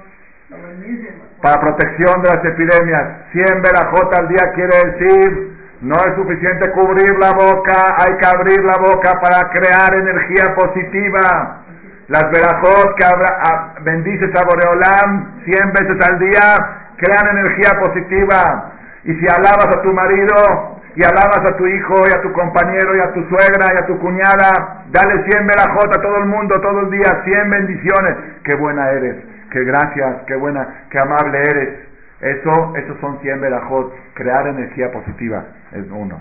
para 1.42 1.62
protección 1.62 2.22
de 2.22 2.30
las 2.30 2.46
epidemias, 2.46 3.08
100 3.32 3.62
verajot 3.62 4.14
al 4.16 4.28
día 4.28 4.52
quiere 4.54 4.76
decir, 4.92 5.58
no 5.82 5.96
es 5.96 6.16
suficiente 6.16 6.72
cubrir 6.72 7.18
la 7.20 7.32
boca, 7.32 7.96
hay 7.98 8.18
que 8.18 8.28
abrir 8.28 8.64
la 8.66 8.78
boca 8.78 9.20
para 9.22 9.50
crear 9.52 9.94
energía 9.96 10.54
positiva. 10.56 11.64
Las 12.10 12.24
verajot 12.32 12.96
que 12.96 13.06
abra, 13.06 13.76
bendices 13.82 14.30
a 14.36 14.44
Boreolam 14.44 15.42
100 15.46 15.72
veces 15.72 16.10
al 16.10 16.20
día, 16.20 16.90
crean 16.98 17.38
energía 17.38 17.80
positiva. 17.80 18.74
Y 19.04 19.14
si 19.14 19.26
alabas 19.28 19.68
a 19.76 19.82
tu 19.82 19.94
marido, 19.94 20.80
y 20.96 21.04
alabas 21.04 21.40
a 21.50 21.56
tu 21.56 21.66
hijo, 21.68 21.96
y 22.10 22.18
a 22.18 22.22
tu 22.22 22.34
compañero, 22.34 22.96
y 22.96 23.00
a 23.00 23.14
tu 23.14 23.24
suegra, 23.30 23.74
y 23.74 23.78
a 23.78 23.86
tu 23.86 23.98
cuñada, 24.00 24.86
dale 24.92 25.24
100 25.24 25.48
verajot 25.48 25.98
a 25.98 26.02
todo 26.02 26.18
el 26.18 26.26
mundo, 26.26 26.56
todo 26.62 26.82
el 26.82 26.92
día, 26.92 27.22
100 27.24 27.50
bendiciones. 27.50 28.18
Qué 28.44 28.56
buena 28.56 28.90
eres, 28.92 29.24
qué 29.52 29.64
gracias, 29.64 30.24
qué 30.28 30.36
buena, 30.36 30.86
qué 30.90 30.98
amable 31.00 31.40
eres. 31.40 31.90
Eso, 32.20 32.76
esos 32.76 33.00
son 33.00 33.20
100 33.22 33.40
verajot. 33.40 33.94
Crear 34.14 34.48
energía 34.48 34.92
positiva 34.92 35.46
es 35.72 35.86
uno. 35.90 36.20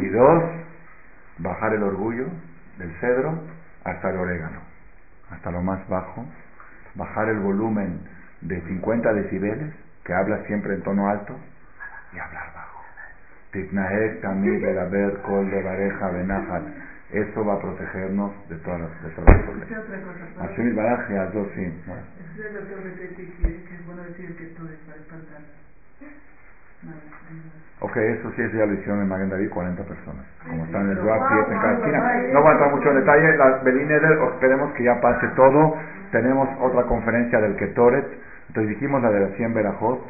Y 0.00 0.08
dos, 0.08 0.42
bajar 1.38 1.74
el 1.74 1.82
orgullo 1.82 2.26
del 2.78 2.92
cedro 3.00 3.34
hasta 3.84 4.10
el 4.10 4.16
orégano, 4.16 4.60
hasta 5.30 5.50
lo 5.50 5.62
más 5.62 5.86
bajo. 5.88 6.24
Bajar 6.94 7.28
el 7.28 7.38
volumen 7.38 8.00
de 8.40 8.60
50 8.62 9.12
decibeles, 9.12 9.72
que 10.04 10.12
habla 10.12 10.38
siempre 10.46 10.74
en 10.74 10.82
tono 10.82 11.08
alto, 11.08 11.36
y 12.12 12.18
hablar 12.18 12.52
bajo. 12.54 12.82
Titnaek 13.52 14.20
tamid 14.22 14.64
el 14.64 14.78
haber 14.78 15.18
kol 15.22 15.50
de 15.50 15.62
bareja 15.62 16.08
benajat. 16.08 16.62
Eso 17.12 17.44
va 17.44 17.54
a 17.54 17.60
protegernos 17.60 18.32
de 18.48 18.56
todas 18.56 18.80
las, 18.80 19.02
de 19.02 19.10
todas 19.10 19.36
las 19.36 19.44
problemas. 19.44 19.68
Hashem 20.38 20.74
Baraj 20.74 21.10
y 21.10 21.16
Azor 21.16 21.46
sí. 21.54 21.64
Es 21.64 22.46
el 22.46 22.54
doctor 22.54 22.84
Betete 22.84 23.14
que 23.14 23.74
es 23.74 23.86
bueno 23.86 24.02
decir 24.04 24.34
que 24.36 24.44
todo 24.56 24.68
es 24.68 24.78
para 24.86 24.98
espantar. 24.98 25.40
Ok, 27.80 27.96
eso 27.96 28.32
sí, 28.36 28.42
eso 28.42 28.56
ya 28.56 28.64
lo 28.64 28.74
hicieron 28.74 29.02
en 29.02 29.08
Magen 29.08 29.28
David 29.28 29.50
40 29.50 29.82
personas. 29.84 30.24
Como 30.48 30.64
están 30.64 30.82
en 30.82 30.90
el 30.90 30.96
Rock, 31.02 31.22
7 31.28 31.52
en 31.52 31.60
cada 31.60 31.72
esquina. 31.74 31.98
No 32.32 32.40
voy 32.40 32.48
a 32.48 32.52
entrar 32.52 32.70
mucho 32.70 32.88
en 32.90 32.96
detalle. 32.96 33.36
La 33.36 33.58
Belineder, 33.62 34.18
esperemos 34.32 34.72
que 34.72 34.84
ya 34.84 35.00
pase 35.00 35.26
todo. 35.36 35.76
Tenemos 36.12 36.48
otra 36.60 36.84
conferencia 36.84 37.40
del 37.40 37.56
Ketoret. 37.56 38.06
Entonces 38.48 38.70
dijimos 38.70 39.02
la 39.02 39.10
de 39.10 39.20
las 39.20 39.32
100 39.32 39.54
Berajot 39.54 40.00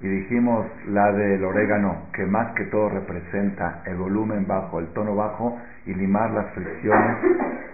y 0.00 0.06
dijimos 0.06 0.66
la 0.86 1.10
del 1.12 1.44
orégano, 1.44 2.06
que 2.12 2.24
más 2.24 2.52
que 2.54 2.64
todo 2.66 2.88
representa 2.88 3.82
el 3.86 3.96
volumen 3.96 4.46
bajo, 4.46 4.78
el 4.78 4.86
tono 4.92 5.16
bajo 5.16 5.58
y 5.86 5.94
limar 5.94 6.30
las 6.30 6.46
fricciones 6.54 7.16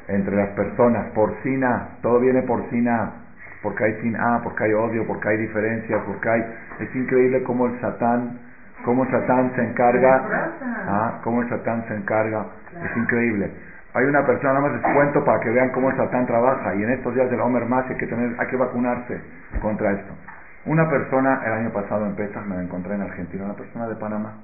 entre 0.09 0.37
las 0.37 0.49
personas. 0.51 1.07
Porcina, 1.15 1.89
todo 2.01 2.21
viene 2.21 2.43
porcina, 2.43 3.13
porque 3.63 3.85
hay 3.85 4.01
sin 4.01 4.17
A, 4.17 4.41
porque 4.43 4.65
hay 4.65 4.73
odio, 4.73 5.07
porque 5.07 5.29
hay 5.29 5.37
diferencias, 5.39 6.03
porque 6.07 6.29
hay... 6.29 6.45
Es 6.81 6.95
increíble 6.97 7.43
cómo 7.43 7.67
el 7.67 7.79
Satán, 7.81 8.39
cómo 8.85 9.05
el 9.05 9.11
Satán 9.11 9.53
se 9.55 9.63
encarga, 9.63 10.51
ah, 10.89 11.21
cómo 11.25 11.43
el 11.43 11.49
Satán 11.51 11.85
se 11.89 11.95
encarga, 11.95 12.47
es 12.73 12.97
increíble. 12.97 13.51
Hay 13.93 14.05
una 14.07 14.27
persona, 14.27 14.55
nada 14.55 14.69
más 14.69 14.83
les 14.83 14.95
cuento 14.95 15.25
para 15.25 15.41
que 15.41 15.51
vean 15.51 15.71
cómo 15.71 15.91
el 15.91 15.97
Satán 15.97 16.27
trabaja, 16.27 16.75
y 16.75 16.83
en 16.83 16.91
estos 16.91 17.15
días 17.15 17.31
del 17.31 17.41
Homer 17.41 17.67
más 17.67 17.89
hay 17.89 17.97
que, 17.97 18.07
tener, 18.07 18.35
hay 18.39 18.47
que 18.49 18.57
vacunarse 18.57 19.21
contra 19.61 19.93
esto. 19.93 20.15
Una 20.67 20.89
persona, 20.89 21.43
el 21.45 21.53
año 21.53 21.73
pasado 21.73 22.07
en 22.07 22.15
Pesach, 22.17 22.45
me 22.47 22.57
la 22.57 22.63
encontré 22.63 22.95
en 22.95 23.03
Argentina, 23.03 23.45
una 23.45 23.55
persona 23.55 23.87
de 23.87 23.97
Panamá, 23.97 24.35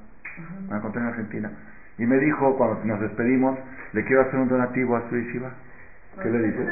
me 0.65 0.71
la 0.71 0.77
encontré 0.77 1.01
en 1.01 1.09
Argentina, 1.09 1.51
y 1.99 2.07
me 2.07 2.19
dijo, 2.19 2.57
cuando 2.57 2.85
nos 2.85 3.01
despedimos, 3.01 3.59
le 3.93 4.05
quiero 4.05 4.23
hacer 4.23 4.39
un 4.39 4.49
donativo 4.49 4.97
a 4.97 5.09
su 5.09 5.17
yeshiva. 5.17 5.51
¿Qué 6.21 6.29
le 6.29 6.43
dice? 6.43 6.69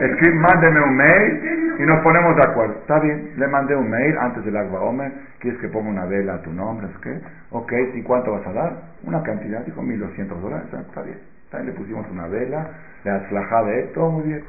Escribe, 0.00 0.34
mándeme 0.34 0.80
un 0.80 0.96
mail 0.96 1.76
y 1.78 1.82
nos 1.82 1.96
ponemos 2.02 2.34
de 2.34 2.50
acuerdo. 2.50 2.74
Está 2.80 2.98
bien, 2.98 3.34
le 3.36 3.46
mandé 3.46 3.76
un 3.76 3.90
mail 3.90 4.16
antes 4.18 4.44
del 4.44 4.56
Agua 4.56 4.80
Omer. 4.80 5.12
¿Quieres 5.38 5.60
que 5.60 5.68
ponga 5.68 5.90
una 5.90 6.06
vela 6.06 6.34
a 6.34 6.42
tu 6.42 6.50
nombre? 6.50 6.88
¿Es 6.88 6.98
qué? 6.98 7.20
Ok, 7.50 7.72
¿y 7.94 8.02
cuánto 8.02 8.32
vas 8.32 8.46
a 8.46 8.52
dar? 8.52 8.72
Una 9.04 9.22
cantidad, 9.22 9.60
dijo 9.64 9.82
1200 9.82 10.40
dólares. 10.40 10.66
Está 10.72 11.02
bien. 11.02 11.18
Está 11.44 11.58
bien, 11.58 11.70
le 11.70 11.78
pusimos 11.78 12.10
una 12.10 12.26
vela, 12.26 12.70
le 13.04 13.10
aslajá 13.10 13.62
de 13.64 13.82
todo 13.94 14.10
muy 14.10 14.24
bien. 14.24 14.44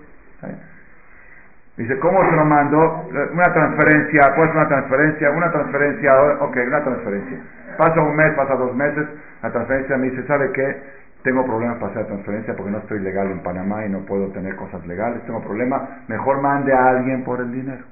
Dice, 1.77 1.97
¿cómo 1.99 2.23
se 2.29 2.35
lo 2.35 2.45
mando? 2.45 3.09
Una 3.33 3.51
transferencia, 3.51 4.21
pues 4.35 4.51
una 4.51 4.67
transferencia, 4.67 5.31
una 5.31 5.51
transferencia, 5.51 6.21
ok, 6.41 6.57
una 6.67 6.83
transferencia. 6.83 7.37
Pasa 7.77 8.01
un 8.01 8.15
mes, 8.15 8.31
pasa 8.33 8.55
dos 8.55 8.75
meses, 8.75 9.07
la 9.41 9.51
transferencia 9.51 9.97
me 9.97 10.11
dice, 10.11 10.27
¿sabe 10.27 10.51
qué? 10.51 10.83
Tengo 11.23 11.45
problemas 11.45 11.77
para 11.77 11.93
hacer 11.93 12.05
transferencia 12.05 12.53
porque 12.55 12.71
no 12.71 12.77
estoy 12.79 12.99
legal 12.99 13.31
en 13.31 13.39
Panamá 13.41 13.85
y 13.85 13.89
no 13.89 13.99
puedo 14.05 14.27
tener 14.33 14.55
cosas 14.55 14.85
legales. 14.85 15.23
Tengo 15.25 15.41
problemas. 15.41 15.81
Mejor 16.09 16.41
mande 16.41 16.73
a 16.73 16.89
alguien 16.89 17.23
por 17.23 17.39
el 17.39 17.51
dinero. 17.51 17.83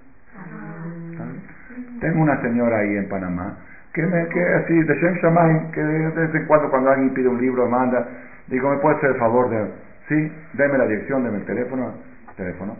Tengo 2.01 2.21
una 2.21 2.41
señora 2.41 2.79
ahí 2.79 2.97
en 2.97 3.07
Panamá 3.07 3.57
que 3.93 4.03
me 4.03 4.27
que 4.29 4.41
así 4.55 4.83
de 4.83 4.95
Shem 4.95 5.15
Shamayim 5.15 5.71
que 5.71 5.83
de 5.83 6.09
vez 6.09 6.35
en 6.35 6.45
cuando 6.45 6.69
cuando 6.69 6.91
alguien 6.91 7.13
pide 7.13 7.27
un 7.27 7.41
libro 7.41 7.67
manda 7.67 8.07
digo 8.47 8.69
me 8.69 8.77
puede 8.77 8.95
hacer 8.97 9.09
el 9.11 9.17
favor 9.17 9.49
de 9.49 9.67
sí 10.07 10.31
deme 10.53 10.77
la 10.77 10.85
dirección 10.87 11.23
deme 11.23 11.39
el 11.39 11.45
teléfono 11.45 11.93
teléfono 12.37 12.77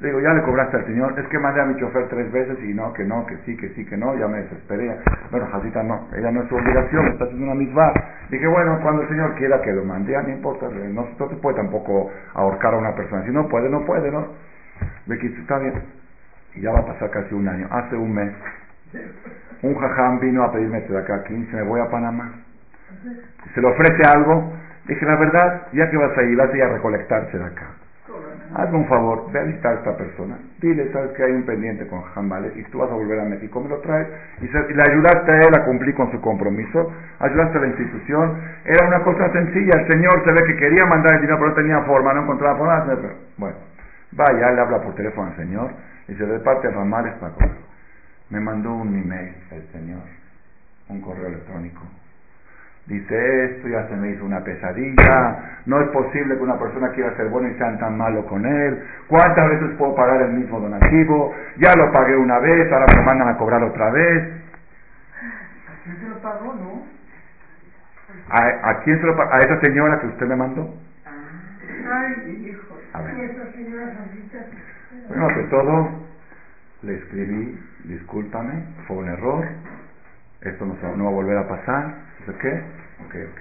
digo, 0.00 0.20
ya 0.20 0.32
le 0.32 0.42
cobraste 0.42 0.76
al 0.76 0.86
señor, 0.86 1.18
es 1.18 1.26
que 1.28 1.38
mandé 1.38 1.60
a 1.60 1.66
mi 1.66 1.78
chofer 1.78 2.08
tres 2.08 2.30
veces 2.32 2.58
y 2.64 2.74
no, 2.74 2.92
que 2.92 3.04
no, 3.04 3.24
que 3.26 3.36
sí, 3.44 3.56
que 3.56 3.68
sí, 3.70 3.84
que 3.86 3.96
no, 3.96 4.16
ya 4.16 4.26
me 4.26 4.38
desesperé. 4.38 4.98
Bueno, 5.30 5.46
Jacita 5.52 5.82
no, 5.82 6.08
ella 6.16 6.30
no 6.32 6.42
es 6.42 6.48
su 6.48 6.56
obligación, 6.56 7.06
está 7.08 7.24
haciendo 7.24 7.46
una 7.46 7.54
misma. 7.54 7.92
Dije, 8.30 8.46
bueno, 8.46 8.80
cuando 8.82 9.02
el 9.02 9.08
señor 9.08 9.34
quiera 9.36 9.60
que 9.62 9.72
lo 9.72 9.84
mande, 9.84 10.12
ya 10.12 10.22
no 10.22 10.30
importa, 10.30 10.68
no, 10.68 11.06
no 11.18 11.28
se 11.28 11.36
puede 11.36 11.56
tampoco 11.56 12.10
ahorcar 12.34 12.74
a 12.74 12.78
una 12.78 12.94
persona. 12.94 13.24
Si 13.24 13.30
no 13.30 13.48
puede, 13.48 13.70
no 13.70 13.84
puede, 13.84 14.10
¿no? 14.10 14.26
que 15.06 15.26
está 15.26 15.58
bien. 15.58 15.74
Ya 16.56 16.72
va 16.72 16.80
a 16.80 16.86
pasar 16.86 17.10
casi 17.10 17.34
un 17.34 17.48
año. 17.48 17.68
Hace 17.70 17.96
un 17.96 18.12
mes, 18.12 18.32
un 19.62 19.74
jajam 19.74 20.20
vino 20.20 20.42
a 20.42 20.52
pedirme 20.52 20.80
de 20.80 20.98
acá 20.98 21.16
aquí, 21.16 21.34
se 21.50 21.56
me 21.56 21.62
voy 21.62 21.80
a 21.80 21.88
Panamá. 21.88 22.32
Se 23.54 23.60
le 23.60 23.66
ofrece 23.68 24.02
algo. 24.14 24.52
Dije, 24.86 25.06
la 25.06 25.16
verdad, 25.16 25.62
ya 25.72 25.88
que 25.88 25.96
vas 25.96 26.16
a 26.18 26.22
ir, 26.22 26.36
vas 26.36 26.52
a 26.52 26.56
ir 26.56 26.62
a 26.62 26.68
recolectarse 26.68 27.38
de 27.38 27.44
acá 27.44 27.83
hazme 28.54 28.78
un 28.78 28.86
favor, 28.86 29.30
ve 29.32 29.40
a 29.40 29.42
visitar 29.42 29.72
a 29.72 29.78
esta 29.78 29.96
persona, 29.96 30.38
dile, 30.60 30.90
sabes 30.92 31.10
que 31.12 31.24
hay 31.24 31.32
un 31.32 31.44
pendiente 31.44 31.86
con 31.88 32.02
Jambale 32.02 32.52
y 32.54 32.62
tú 32.70 32.78
vas 32.78 32.90
a 32.90 32.94
volver 32.94 33.18
a 33.18 33.24
México, 33.24 33.60
me 33.60 33.68
lo 33.68 33.78
traes, 33.78 34.06
y, 34.40 34.46
le 34.46 34.82
ayudaste 34.90 35.32
a 35.32 35.38
él 35.38 35.52
a 35.60 35.64
cumplir 35.64 35.94
con 35.94 36.10
su 36.12 36.20
compromiso, 36.20 36.92
ayudaste 37.18 37.58
a 37.58 37.60
la 37.60 37.66
institución, 37.66 38.38
era 38.64 38.86
una 38.86 39.02
cosa 39.02 39.32
sencilla, 39.32 39.72
el 39.80 39.90
Señor 39.90 40.24
se 40.24 40.30
ve 40.30 40.38
que 40.46 40.56
quería 40.56 40.86
mandar 40.86 41.14
el 41.14 41.20
dinero, 41.22 41.38
pero 41.38 41.50
no 41.50 41.56
tenía 41.56 41.80
forma, 41.82 42.14
no 42.14 42.22
encontraba 42.22 42.56
forma, 42.56 42.86
bueno, 43.38 43.56
vaya, 44.12 44.52
le 44.52 44.60
habla 44.60 44.80
por 44.82 44.94
teléfono 44.94 45.30
al 45.30 45.36
Señor, 45.36 45.70
y 46.06 46.12
dice, 46.12 46.24
de 46.24 46.38
parte 46.38 46.68
de 46.68 46.74
Ramales 46.74 47.14
para 47.14 47.34
Me 48.30 48.38
mandó 48.38 48.72
un 48.72 48.94
email 48.94 49.34
el 49.50 49.66
Señor, 49.72 50.02
un 50.88 51.00
correo 51.00 51.26
electrónico, 51.26 51.82
Dice, 52.86 53.44
esto 53.46 53.68
ya 53.68 53.88
se 53.88 53.96
me 53.96 54.10
hizo 54.10 54.26
una 54.26 54.44
pesadilla, 54.44 55.60
no 55.64 55.80
es 55.80 55.88
posible 55.88 56.36
que 56.36 56.42
una 56.42 56.58
persona 56.58 56.90
quiera 56.90 57.16
ser 57.16 57.28
bueno 57.28 57.48
y 57.48 57.54
sea 57.54 57.78
tan 57.78 57.96
malo 57.96 58.26
con 58.26 58.44
él, 58.44 58.84
¿cuántas 59.08 59.48
veces 59.48 59.70
puedo 59.78 59.94
pagar 59.94 60.20
el 60.20 60.32
mismo 60.32 60.60
donativo? 60.60 61.34
Ya 61.56 61.72
lo 61.76 61.90
pagué 61.92 62.14
una 62.14 62.38
vez, 62.40 62.70
ahora 62.70 62.84
me 62.94 63.02
mandan 63.04 63.28
a 63.28 63.38
cobrar 63.38 63.62
otra 63.62 63.90
vez. 63.90 64.34
¿A 65.66 65.82
quién 65.82 65.96
se 65.96 66.08
lo 66.10 66.18
pagó, 66.20 66.54
no? 66.54 66.82
¿A, 68.28 68.80
quién 68.84 69.00
se 69.00 69.06
lo 69.06 69.16
pagó? 69.16 69.30
¿A 69.32 69.38
esa 69.38 69.60
señora 69.62 70.00
que 70.00 70.06
usted 70.08 70.26
me 70.26 70.36
mandó? 70.36 70.74
Ay, 71.06 72.50
hijo. 72.50 72.78
A 72.92 73.00
ver. 73.00 73.14
Bueno, 75.08 75.28
de 75.28 75.42
todo, 75.44 75.88
le 76.82 76.96
escribí, 76.96 77.58
discúlpame, 77.84 78.62
fue 78.86 78.98
un 78.98 79.08
error, 79.08 79.46
esto 80.42 80.66
no, 80.66 80.96
no 80.96 81.04
va 81.04 81.10
a 81.10 81.14
volver 81.14 81.38
a 81.38 81.48
pasar 81.48 82.03
qué? 82.32 82.52
Ok, 83.04 83.14
ok. 83.14 83.40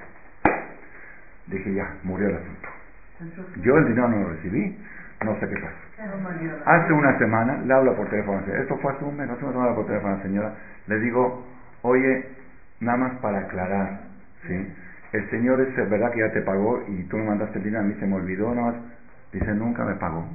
Dije 1.48 1.74
ya, 1.74 1.96
murió 2.04 2.30
el 2.30 2.36
asunto. 2.36 2.70
Yo 3.62 3.78
el 3.78 3.86
dinero 3.86 4.08
no 4.10 4.20
lo 4.20 4.30
recibí, 4.30 4.78
no 5.24 5.40
sé 5.40 5.48
qué 5.48 5.56
pasó. 5.56 5.76
Hace 6.66 6.94
una 6.94 7.18
semana 7.18 7.58
le 7.64 7.74
hablo 7.74 7.96
por 7.96 8.10
teléfono, 8.10 8.42
esto 8.46 8.78
fue 8.78 8.94
hace 8.94 9.06
un 9.06 9.18
mes, 9.18 9.30
hace 9.30 9.44
una 9.46 9.54
semana 9.54 9.76
por 9.76 9.86
teléfono 9.86 10.14
a 10.14 10.18
la 10.18 10.24
señora, 10.24 10.54
le 10.88 11.00
digo, 11.00 11.46
oye, 11.84 12.26
nada 12.80 12.98
más 12.98 13.12
para 13.22 13.40
aclarar, 13.40 14.02
¿sí? 14.48 14.74
El 15.14 15.30
señor 15.30 15.62
es 15.62 15.76
verdad 15.90 16.12
que 16.12 16.20
ya 16.20 16.32
te 16.34 16.42
pagó 16.42 16.82
y 16.88 17.04
tú 17.06 17.18
me 17.18 17.26
mandaste 17.26 17.60
el 17.60 17.66
dinero, 17.66 17.84
a 17.84 17.86
mí 17.86 17.94
se 18.00 18.08
me 18.08 18.16
olvidó, 18.16 18.54
nada 18.54 18.72
más, 18.72 18.82
dice, 19.32 19.54
nunca 19.54 19.86
me 19.86 19.96
pagó 19.96 20.26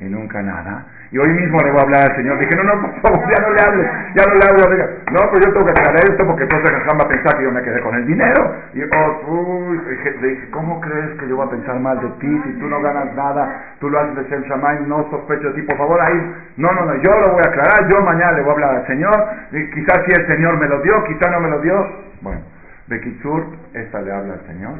y 0.00 0.04
nunca 0.06 0.42
nada. 0.42 0.86
Y 1.10 1.18
hoy 1.18 1.28
mismo 1.28 1.58
le 1.62 1.70
voy 1.70 1.78
a 1.78 1.82
hablar 1.82 2.10
al 2.10 2.16
Señor. 2.16 2.38
Dije, 2.38 2.56
no, 2.56 2.64
no, 2.64 2.80
por 2.82 3.00
favor, 3.02 3.30
ya 3.30 3.42
no 3.46 3.54
le 3.54 3.60
hables, 3.62 3.86
ya 4.16 4.24
no 4.26 4.34
le 4.34 4.44
hables. 4.44 4.70
Diga, 4.70 4.86
no, 5.12 5.20
pero 5.30 5.46
yo 5.46 5.52
tengo 5.52 5.66
que 5.66 5.70
aclarar 5.70 6.10
esto 6.10 6.26
porque 6.26 6.42
entonces 6.42 6.70
Hassan 6.74 6.98
va 6.98 7.04
a 7.04 7.08
pensar 7.08 7.38
que 7.38 7.44
yo 7.44 7.52
me 7.52 7.62
quedé 7.62 7.80
con 7.80 7.94
el 7.94 8.06
dinero. 8.06 8.54
Y 8.74 8.82
oh, 8.82 9.30
uy, 9.30 9.80
le 10.20 10.28
dije, 10.28 10.50
¿cómo 10.50 10.80
crees 10.80 11.18
que 11.20 11.28
yo 11.28 11.36
voy 11.36 11.46
a 11.46 11.50
pensar 11.50 11.78
mal 11.78 12.00
de 12.00 12.08
ti 12.18 12.42
si 12.46 12.52
tú 12.58 12.66
no 12.66 12.82
ganas 12.82 13.14
nada? 13.14 13.76
Tú 13.78 13.88
lo 13.88 14.00
haces 14.00 14.16
de 14.16 14.24
Shem 14.28 14.42
Shammai, 14.42 14.86
no 14.86 15.08
sospecho 15.10 15.48
de 15.52 15.54
ti. 15.54 15.62
Por 15.62 15.78
favor, 15.78 16.00
ahí, 16.00 16.34
no, 16.56 16.72
no, 16.72 16.84
no, 16.84 16.94
yo 16.96 17.12
lo 17.20 17.30
voy 17.30 17.42
a 17.46 17.48
aclarar. 17.48 17.88
Yo 17.88 18.00
mañana 18.02 18.32
le 18.32 18.42
voy 18.42 18.50
a 18.50 18.54
hablar 18.54 18.74
al 18.76 18.86
Señor. 18.88 19.14
Y 19.52 19.70
quizás 19.70 20.02
si 20.06 20.20
el 20.20 20.26
Señor 20.26 20.58
me 20.58 20.66
lo 20.66 20.82
dio, 20.82 21.04
quizás 21.04 21.30
no 21.30 21.40
me 21.40 21.50
lo 21.50 21.60
dio. 21.60 21.88
Bueno, 22.22 22.40
de 22.88 23.00
Kitsur, 23.00 23.44
esta 23.72 24.00
le 24.00 24.12
habla 24.12 24.34
al 24.34 24.46
Señor. 24.46 24.74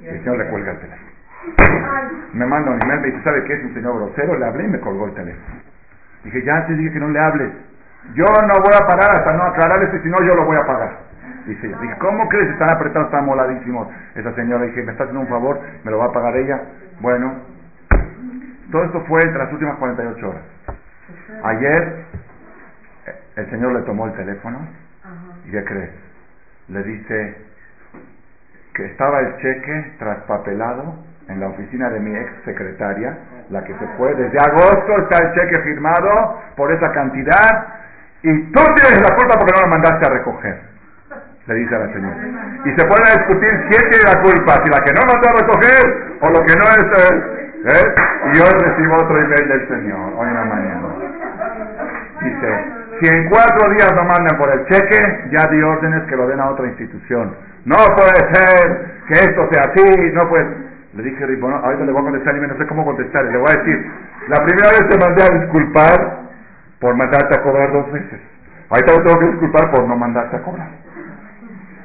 Y 0.00 0.06
el 0.06 0.18
Señor 0.22 0.38
le 0.38 0.46
cuelga 0.46 0.72
el 0.72 0.78
teléfono. 0.78 1.15
Me 2.32 2.44
manda 2.44 2.70
un 2.70 2.82
email, 2.82 3.00
me 3.00 3.06
dice, 3.08 3.22
¿sabe 3.22 3.44
qué 3.44 3.54
es 3.54 3.64
un 3.64 3.74
señor 3.74 3.96
grosero? 3.96 4.36
Le 4.36 4.46
hablé 4.46 4.64
y 4.64 4.68
me 4.68 4.80
colgó 4.80 5.06
el 5.06 5.14
teléfono. 5.14 5.56
Dije, 6.24 6.42
ya 6.44 6.66
te 6.66 6.74
dije 6.74 6.92
que 6.92 7.00
no 7.00 7.08
le 7.08 7.20
hables. 7.20 7.52
Yo 8.14 8.24
no 8.24 8.54
voy 8.62 8.74
a 8.74 8.86
pagar 8.86 9.10
hasta 9.12 9.32
no 9.32 9.44
aclarar 9.44 9.82
esto, 9.82 9.98
si 10.02 10.08
no 10.08 10.16
yo 10.18 10.34
lo 10.34 10.44
voy 10.44 10.56
a 10.56 10.66
pagar. 10.66 10.98
Dice, 11.46 11.66
dije, 11.66 11.94
¿cómo 11.98 12.28
crees? 12.28 12.50
Están 12.50 12.68
apretados, 12.72 13.06
están 13.06 13.24
moladísimos. 13.24 13.88
Esa 14.14 14.32
señora, 14.34 14.64
dije, 14.64 14.82
¿me 14.82 14.92
está 14.92 15.04
haciendo 15.04 15.20
un 15.20 15.28
favor? 15.28 15.60
¿Me 15.84 15.90
lo 15.90 15.98
va 15.98 16.06
a 16.06 16.12
pagar 16.12 16.36
ella? 16.36 16.60
Bueno, 17.00 17.34
todo 18.70 18.84
esto 18.84 19.00
fue 19.06 19.20
entre 19.24 19.38
las 19.44 19.52
últimas 19.52 19.76
48 19.76 20.28
horas. 20.28 20.42
Ayer, 21.44 22.04
el 23.36 23.50
señor 23.50 23.72
le 23.72 23.82
tomó 23.82 24.06
el 24.06 24.12
teléfono 24.14 24.66
y 25.46 25.52
¿qué 25.52 25.64
crees? 25.64 25.90
Le 26.68 26.82
dice 26.82 27.36
que 28.74 28.86
estaba 28.86 29.20
el 29.20 29.36
cheque 29.36 29.94
traspapelado 29.98 30.96
en 31.28 31.40
la 31.40 31.48
oficina 31.48 31.90
de 31.90 32.00
mi 32.00 32.14
ex 32.14 32.30
secretaria, 32.44 33.16
la 33.50 33.64
que 33.64 33.72
se 33.74 33.86
fue. 33.96 34.14
Desde 34.14 34.38
agosto 34.38 34.96
está 34.98 35.24
el 35.24 35.32
cheque 35.34 35.60
firmado 35.62 36.40
por 36.56 36.72
esa 36.72 36.92
cantidad 36.92 37.66
y 38.22 38.52
tú 38.52 38.62
tienes 38.74 39.00
la 39.02 39.16
culpa 39.16 39.38
porque 39.38 39.54
no 39.54 39.62
lo 39.62 39.68
mandaste 39.68 40.06
a 40.06 40.10
recoger. 40.10 40.60
Le 41.46 41.54
dice 41.54 41.76
a 41.76 41.78
la 41.78 41.92
señora. 41.92 42.16
Y 42.64 42.70
se 42.70 42.86
puede 42.86 43.06
discutir 43.18 43.50
quién 43.70 43.90
tiene 43.90 44.04
la 44.04 44.20
culpa, 44.20 44.52
si 44.64 44.70
la 44.70 44.80
que 44.82 44.92
no 44.94 45.06
mandó 45.06 45.28
a 45.28 45.36
recoger 45.40 46.16
o 46.20 46.30
lo 46.30 46.40
que 46.44 46.54
no 46.58 46.64
es 46.64 47.10
él. 47.10 47.36
¿eh? 47.66 47.94
Y 48.34 48.40
hoy 48.40 48.52
recibo 48.52 48.96
otro 48.96 49.16
email 49.18 49.48
del 49.48 49.68
Señor, 49.68 50.12
hoy 50.16 50.28
en 50.28 50.34
la 50.34 50.44
mañana. 50.44 50.88
Dice, 52.20 52.76
si 53.00 53.14
en 53.14 53.28
cuatro 53.28 53.70
días 53.70 53.92
no 53.94 54.04
mandan 54.04 54.36
por 54.38 54.50
el 54.50 54.66
cheque, 54.66 55.28
ya 55.30 55.46
di 55.50 55.62
órdenes 55.62 56.02
que 56.08 56.16
lo 56.16 56.26
den 56.26 56.40
a 56.40 56.50
otra 56.50 56.66
institución. 56.66 57.36
No 57.64 57.76
puede 57.94 58.34
ser 58.34 59.02
que 59.06 59.14
esto 59.14 59.48
sea 59.52 59.62
así, 59.70 60.12
no 60.14 60.28
puede... 60.28 60.46
Le 60.96 61.02
dije, 61.02 61.26
bueno, 61.36 61.56
ahorita 61.62 61.84
le 61.84 61.92
voy 61.92 62.00
a 62.00 62.04
contestar 62.04 62.36
y 62.36 62.40
no 62.40 62.56
sé 62.56 62.66
cómo 62.66 62.84
contestar. 62.84 63.24
Le 63.26 63.36
voy 63.36 63.50
a 63.50 63.58
decir, 63.58 63.92
la 64.28 64.44
primera 64.44 64.70
vez 64.70 64.88
te 64.88 64.98
mandé 64.98 65.22
a 65.22 65.40
disculpar 65.40 66.18
por 66.80 66.96
mandarte 66.96 67.38
a 67.38 67.42
cobrar 67.42 67.70
dos 67.70 67.92
veces. 67.92 68.18
Ahorita 68.70 68.94
te 68.94 69.00
tengo 69.02 69.20
que 69.20 69.26
disculpar 69.26 69.70
por 69.70 69.86
no 69.86 69.96
mandarte 69.96 70.36
a 70.36 70.42
cobrar. 70.42 70.68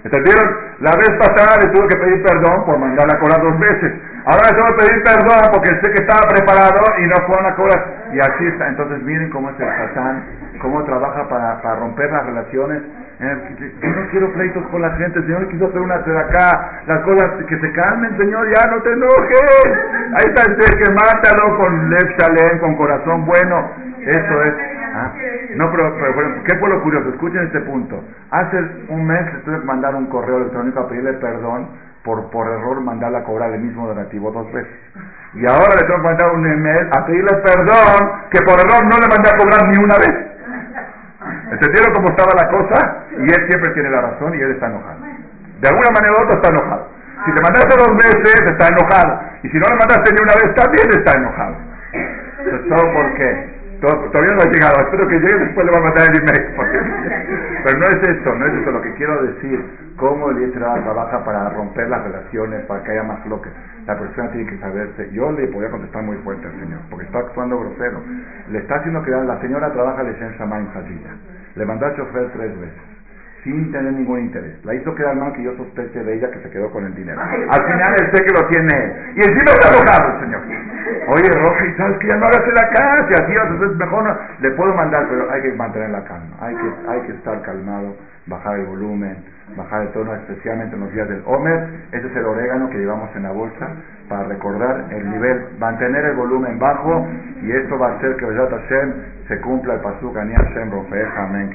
¿Entendieron? 0.04 0.58
La 0.80 0.92
vez 0.96 1.12
pasada 1.20 1.58
le 1.62 1.70
tuve 1.72 1.88
que 1.90 1.98
pedir 1.98 2.24
perdón 2.24 2.66
por 2.66 2.80
mandarla 2.80 3.14
a 3.14 3.20
cobrar 3.20 3.42
dos 3.42 3.60
veces. 3.60 3.94
Ahora 4.24 4.50
le 4.50 4.54
tengo 4.54 4.68
que 4.68 4.86
pedir 4.86 5.04
perdón 5.04 5.42
porque 5.52 5.70
sé 5.82 5.88
que 5.94 6.02
estaba 6.06 6.22
preparado 6.30 6.82
y 7.00 7.08
no 7.08 7.16
fueron 7.26 7.46
a 7.46 7.56
cobrar. 7.56 7.82
Y 8.14 8.20
así 8.20 8.46
está. 8.48 8.68
Entonces 8.68 9.02
miren 9.02 9.30
cómo 9.32 9.50
es 9.50 9.60
el 9.60 9.66
Satán, 9.66 10.24
cómo 10.62 10.84
trabaja 10.84 11.28
para, 11.28 11.62
para 11.62 11.76
romper 11.78 12.12
las 12.12 12.26
relaciones. 12.28 12.84
Eh, 13.20 13.74
yo 13.82 13.90
no 13.90 14.08
quiero 14.12 14.34
pleitos 14.34 14.64
con 14.68 14.82
la 14.82 14.92
gente. 14.92 15.22
Señor 15.22 15.48
quiso 15.50 15.68
hacer 15.68 15.82
una 15.82 15.98
de 15.98 16.20
acá. 16.20 16.82
Las 16.86 17.00
cosas 17.02 17.32
que 17.48 17.60
se 17.60 17.72
calmen, 17.72 18.16
Señor. 18.18 18.48
Ya 18.54 18.70
no 18.70 18.82
te 18.84 18.94
enojes. 18.94 19.66
Ahí 20.14 20.26
está 20.30 20.52
el 20.52 20.58
que 20.58 20.92
mátalo 20.92 21.58
con 21.58 21.90
Lev 21.90 22.60
con 22.60 22.76
corazón 22.76 23.26
bueno. 23.26 23.72
Eso 24.06 24.44
es. 24.44 24.54
¿ah? 24.94 25.14
No, 25.56 25.72
pero, 25.72 25.96
¿qué 26.46 26.58
fue 26.58 26.70
lo 26.70 26.82
curioso? 26.84 27.10
Escuchen 27.10 27.44
este 27.46 27.62
punto. 27.62 28.04
Hace 28.30 28.58
un 28.90 29.06
mes 29.06 29.34
le 29.34 29.40
tuve 29.42 29.60
que 29.60 29.66
mandar 29.66 29.96
un 29.96 30.08
correo 30.08 30.38
electrónico 30.38 30.82
a 30.82 30.90
pedirle 30.90 31.14
perdón 31.14 31.91
por, 32.04 32.30
por 32.32 32.48
error 32.48 32.82
mandarle 32.82 33.20
a 33.20 33.24
cobrar 33.24 33.54
el 33.54 33.62
mismo 33.62 33.88
donativo 33.88 34.32
dos 34.32 34.52
veces. 34.52 34.74
Y 35.34 35.46
ahora 35.46 35.72
le 35.80 35.88
tengo 35.88 36.02
que 36.02 36.08
mandar 36.08 36.36
un 36.36 36.46
email 36.46 36.90
a 36.92 37.06
pedirle 37.06 37.36
perdón 37.44 38.12
que 38.32 38.40
por 38.44 38.60
error 38.60 38.84
no 38.84 38.98
le 38.98 39.08
mandé 39.08 39.30
a 39.30 39.38
cobrar 39.38 39.68
ni 39.70 39.84
una 39.84 39.98
vez. 39.98 40.32
¿Entendieron 41.52 41.94
cómo 41.94 42.10
estaba 42.10 42.34
la 42.34 42.50
cosa? 42.50 43.06
Y 43.12 43.24
él 43.24 43.48
siempre 43.48 43.74
tiene 43.74 43.90
la 43.90 44.02
razón 44.02 44.34
y 44.34 44.42
él 44.42 44.52
está 44.52 44.68
enojado. 44.68 45.00
De 45.62 45.68
alguna 45.68 45.90
manera 45.92 46.14
u 46.18 46.24
otra 46.24 46.36
está 46.38 46.50
enojado. 46.50 46.88
Si 47.26 47.32
le 47.32 47.42
mandaste 47.44 47.76
dos 47.78 47.98
veces, 47.98 48.42
está 48.50 48.68
enojado. 48.68 49.22
Y 49.44 49.50
si 49.50 49.58
no 49.58 49.66
le 49.70 49.76
mandaste 49.78 50.10
ni 50.12 50.22
una 50.24 50.34
vez, 50.34 50.56
también 50.56 50.90
está 50.90 51.12
enojado. 51.20 51.56
¿Todo 52.68 52.94
por 52.94 53.14
qué? 53.14 53.62
Todavía 53.82 54.36
no 54.36 54.42
ha 54.42 54.52
llegado, 54.52 54.82
espero 54.82 55.08
que 55.08 55.20
llegue, 55.20 55.46
después 55.46 55.66
le 55.66 55.72
voy 55.72 55.82
a 55.82 55.84
mandar 55.86 56.08
el 56.10 56.18
email. 56.22 57.51
Pero 57.64 57.80
no 57.80 57.86
es 57.86 58.10
esto, 58.10 58.36
no 58.36 58.46
es 58.48 58.54
esto 58.54 58.72
lo 58.72 58.82
que 58.82 58.94
quiero 58.96 59.24
decir. 59.24 59.92
Cómo 59.98 60.32
el 60.32 60.40
Yetzirah 60.40 60.82
trabaja 60.84 61.24
para 61.24 61.50
romper 61.50 61.88
las 61.90 62.04
relaciones, 62.04 62.66
para 62.66 62.84
que 62.84 62.92
haya 62.92 63.04
más 63.04 63.24
bloques. 63.26 63.52
La 63.86 63.98
persona 63.98 64.32
tiene 64.32 64.50
que 64.50 64.58
saberse. 64.58 65.12
Yo 65.12 65.32
le 65.32 65.48
podía 65.48 65.70
contestar 65.70 66.04
muy 66.04 66.18
fuerte 66.18 66.48
al 66.48 66.60
señor, 66.60 66.80
porque 66.90 67.06
está 67.06 67.20
actuando 67.20 67.60
grosero. 67.60 68.02
Le 68.50 68.60
está 68.60 68.76
haciendo 68.76 69.04
que 69.04 69.12
la 69.12 69.40
señora 69.42 69.72
trabaja 69.72 70.04
de 70.04 70.14
Shen 70.14 70.34
Shamaim 70.38 70.68
Hadida. 70.74 71.12
Le 71.56 71.66
mandó 71.66 71.86
al 71.86 71.96
chofer 71.96 72.32
tres 72.32 72.60
veces 72.60 73.01
sin 73.44 73.72
tener 73.72 73.94
ningún 73.94 74.20
interés. 74.20 74.54
La 74.66 74.76
hizo 74.76 74.94
quedar 74.94 75.16
mal 75.16 75.34
que 75.34 75.44
yo 75.44 75.56
sospeche 75.58 76.04
de 76.04 76.14
ella 76.14 76.30
que 76.32 76.40
se 76.40 76.50
quedó 76.50 76.70
con 76.72 76.86
el 76.86 76.94
dinero. 76.94 77.20
Al 77.20 77.64
final 77.66 77.96
él 78.00 78.10
sé 78.14 78.24
que 78.24 78.34
lo 78.34 78.48
tiene. 78.48 79.14
Y 79.16 79.20
encima 79.20 79.52
está 79.52 79.70
enojado 79.70 80.14
el 80.14 80.20
señor. 80.22 80.42
Oye, 81.08 81.30
Roja, 81.34 81.78
¿sabes 81.78 81.98
que 81.98 82.08
ya 82.08 82.18
no 82.18 82.26
hagas 82.26 82.54
la 82.54 82.70
casa? 82.70 83.08
Si 83.08 83.14
así 83.16 83.34
es 83.34 83.76
mejor 83.78 84.04
no. 84.04 84.18
Le 84.40 84.52
puedo 84.52 84.74
mandar, 84.76 85.08
pero 85.10 85.32
hay 85.32 85.42
que 85.42 85.54
mantener 85.54 85.90
la 85.90 86.04
calma. 86.04 86.36
Hay 86.40 86.56
que, 86.56 86.90
hay 86.90 87.02
que 87.02 87.12
estar 87.14 87.42
calmado, 87.42 87.96
bajar 88.32 88.60
el 88.60 88.66
volumen, 88.66 89.18
bajar 89.56 89.84
el 89.84 89.90
tono, 89.90 90.16
especialmente 90.16 90.76
en 90.76 90.82
los 90.82 90.92
días 90.92 91.08
del 91.08 91.22
Homer. 91.26 91.68
Ese 91.92 92.08
es 92.08 92.16
el 92.16 92.26
orégano 92.26 92.70
que 92.70 92.80
llevamos 92.80 93.16
en 93.16 93.24
la 93.24 93.32
bolsa 93.32 93.68
para 94.10 94.24
recordar 94.24 94.86
el 94.90 95.12
nivel, 95.12 95.50
mantener 95.60 96.06
el 96.06 96.16
volumen 96.16 96.58
bajo 96.58 97.08
y 97.42 97.52
esto 97.52 97.78
va 97.78 97.90
a 97.90 97.98
hacer 97.98 98.16
que 98.16 98.26
Besat 98.26 98.50
Hashem 98.50 98.94
se 99.28 99.40
cumpla 99.42 99.76
el 99.76 99.82
pasuk 99.82 100.18
Ani 100.18 100.34
Hashem 100.34 100.72
Rofeja 100.72 101.24
Amén 101.24 101.50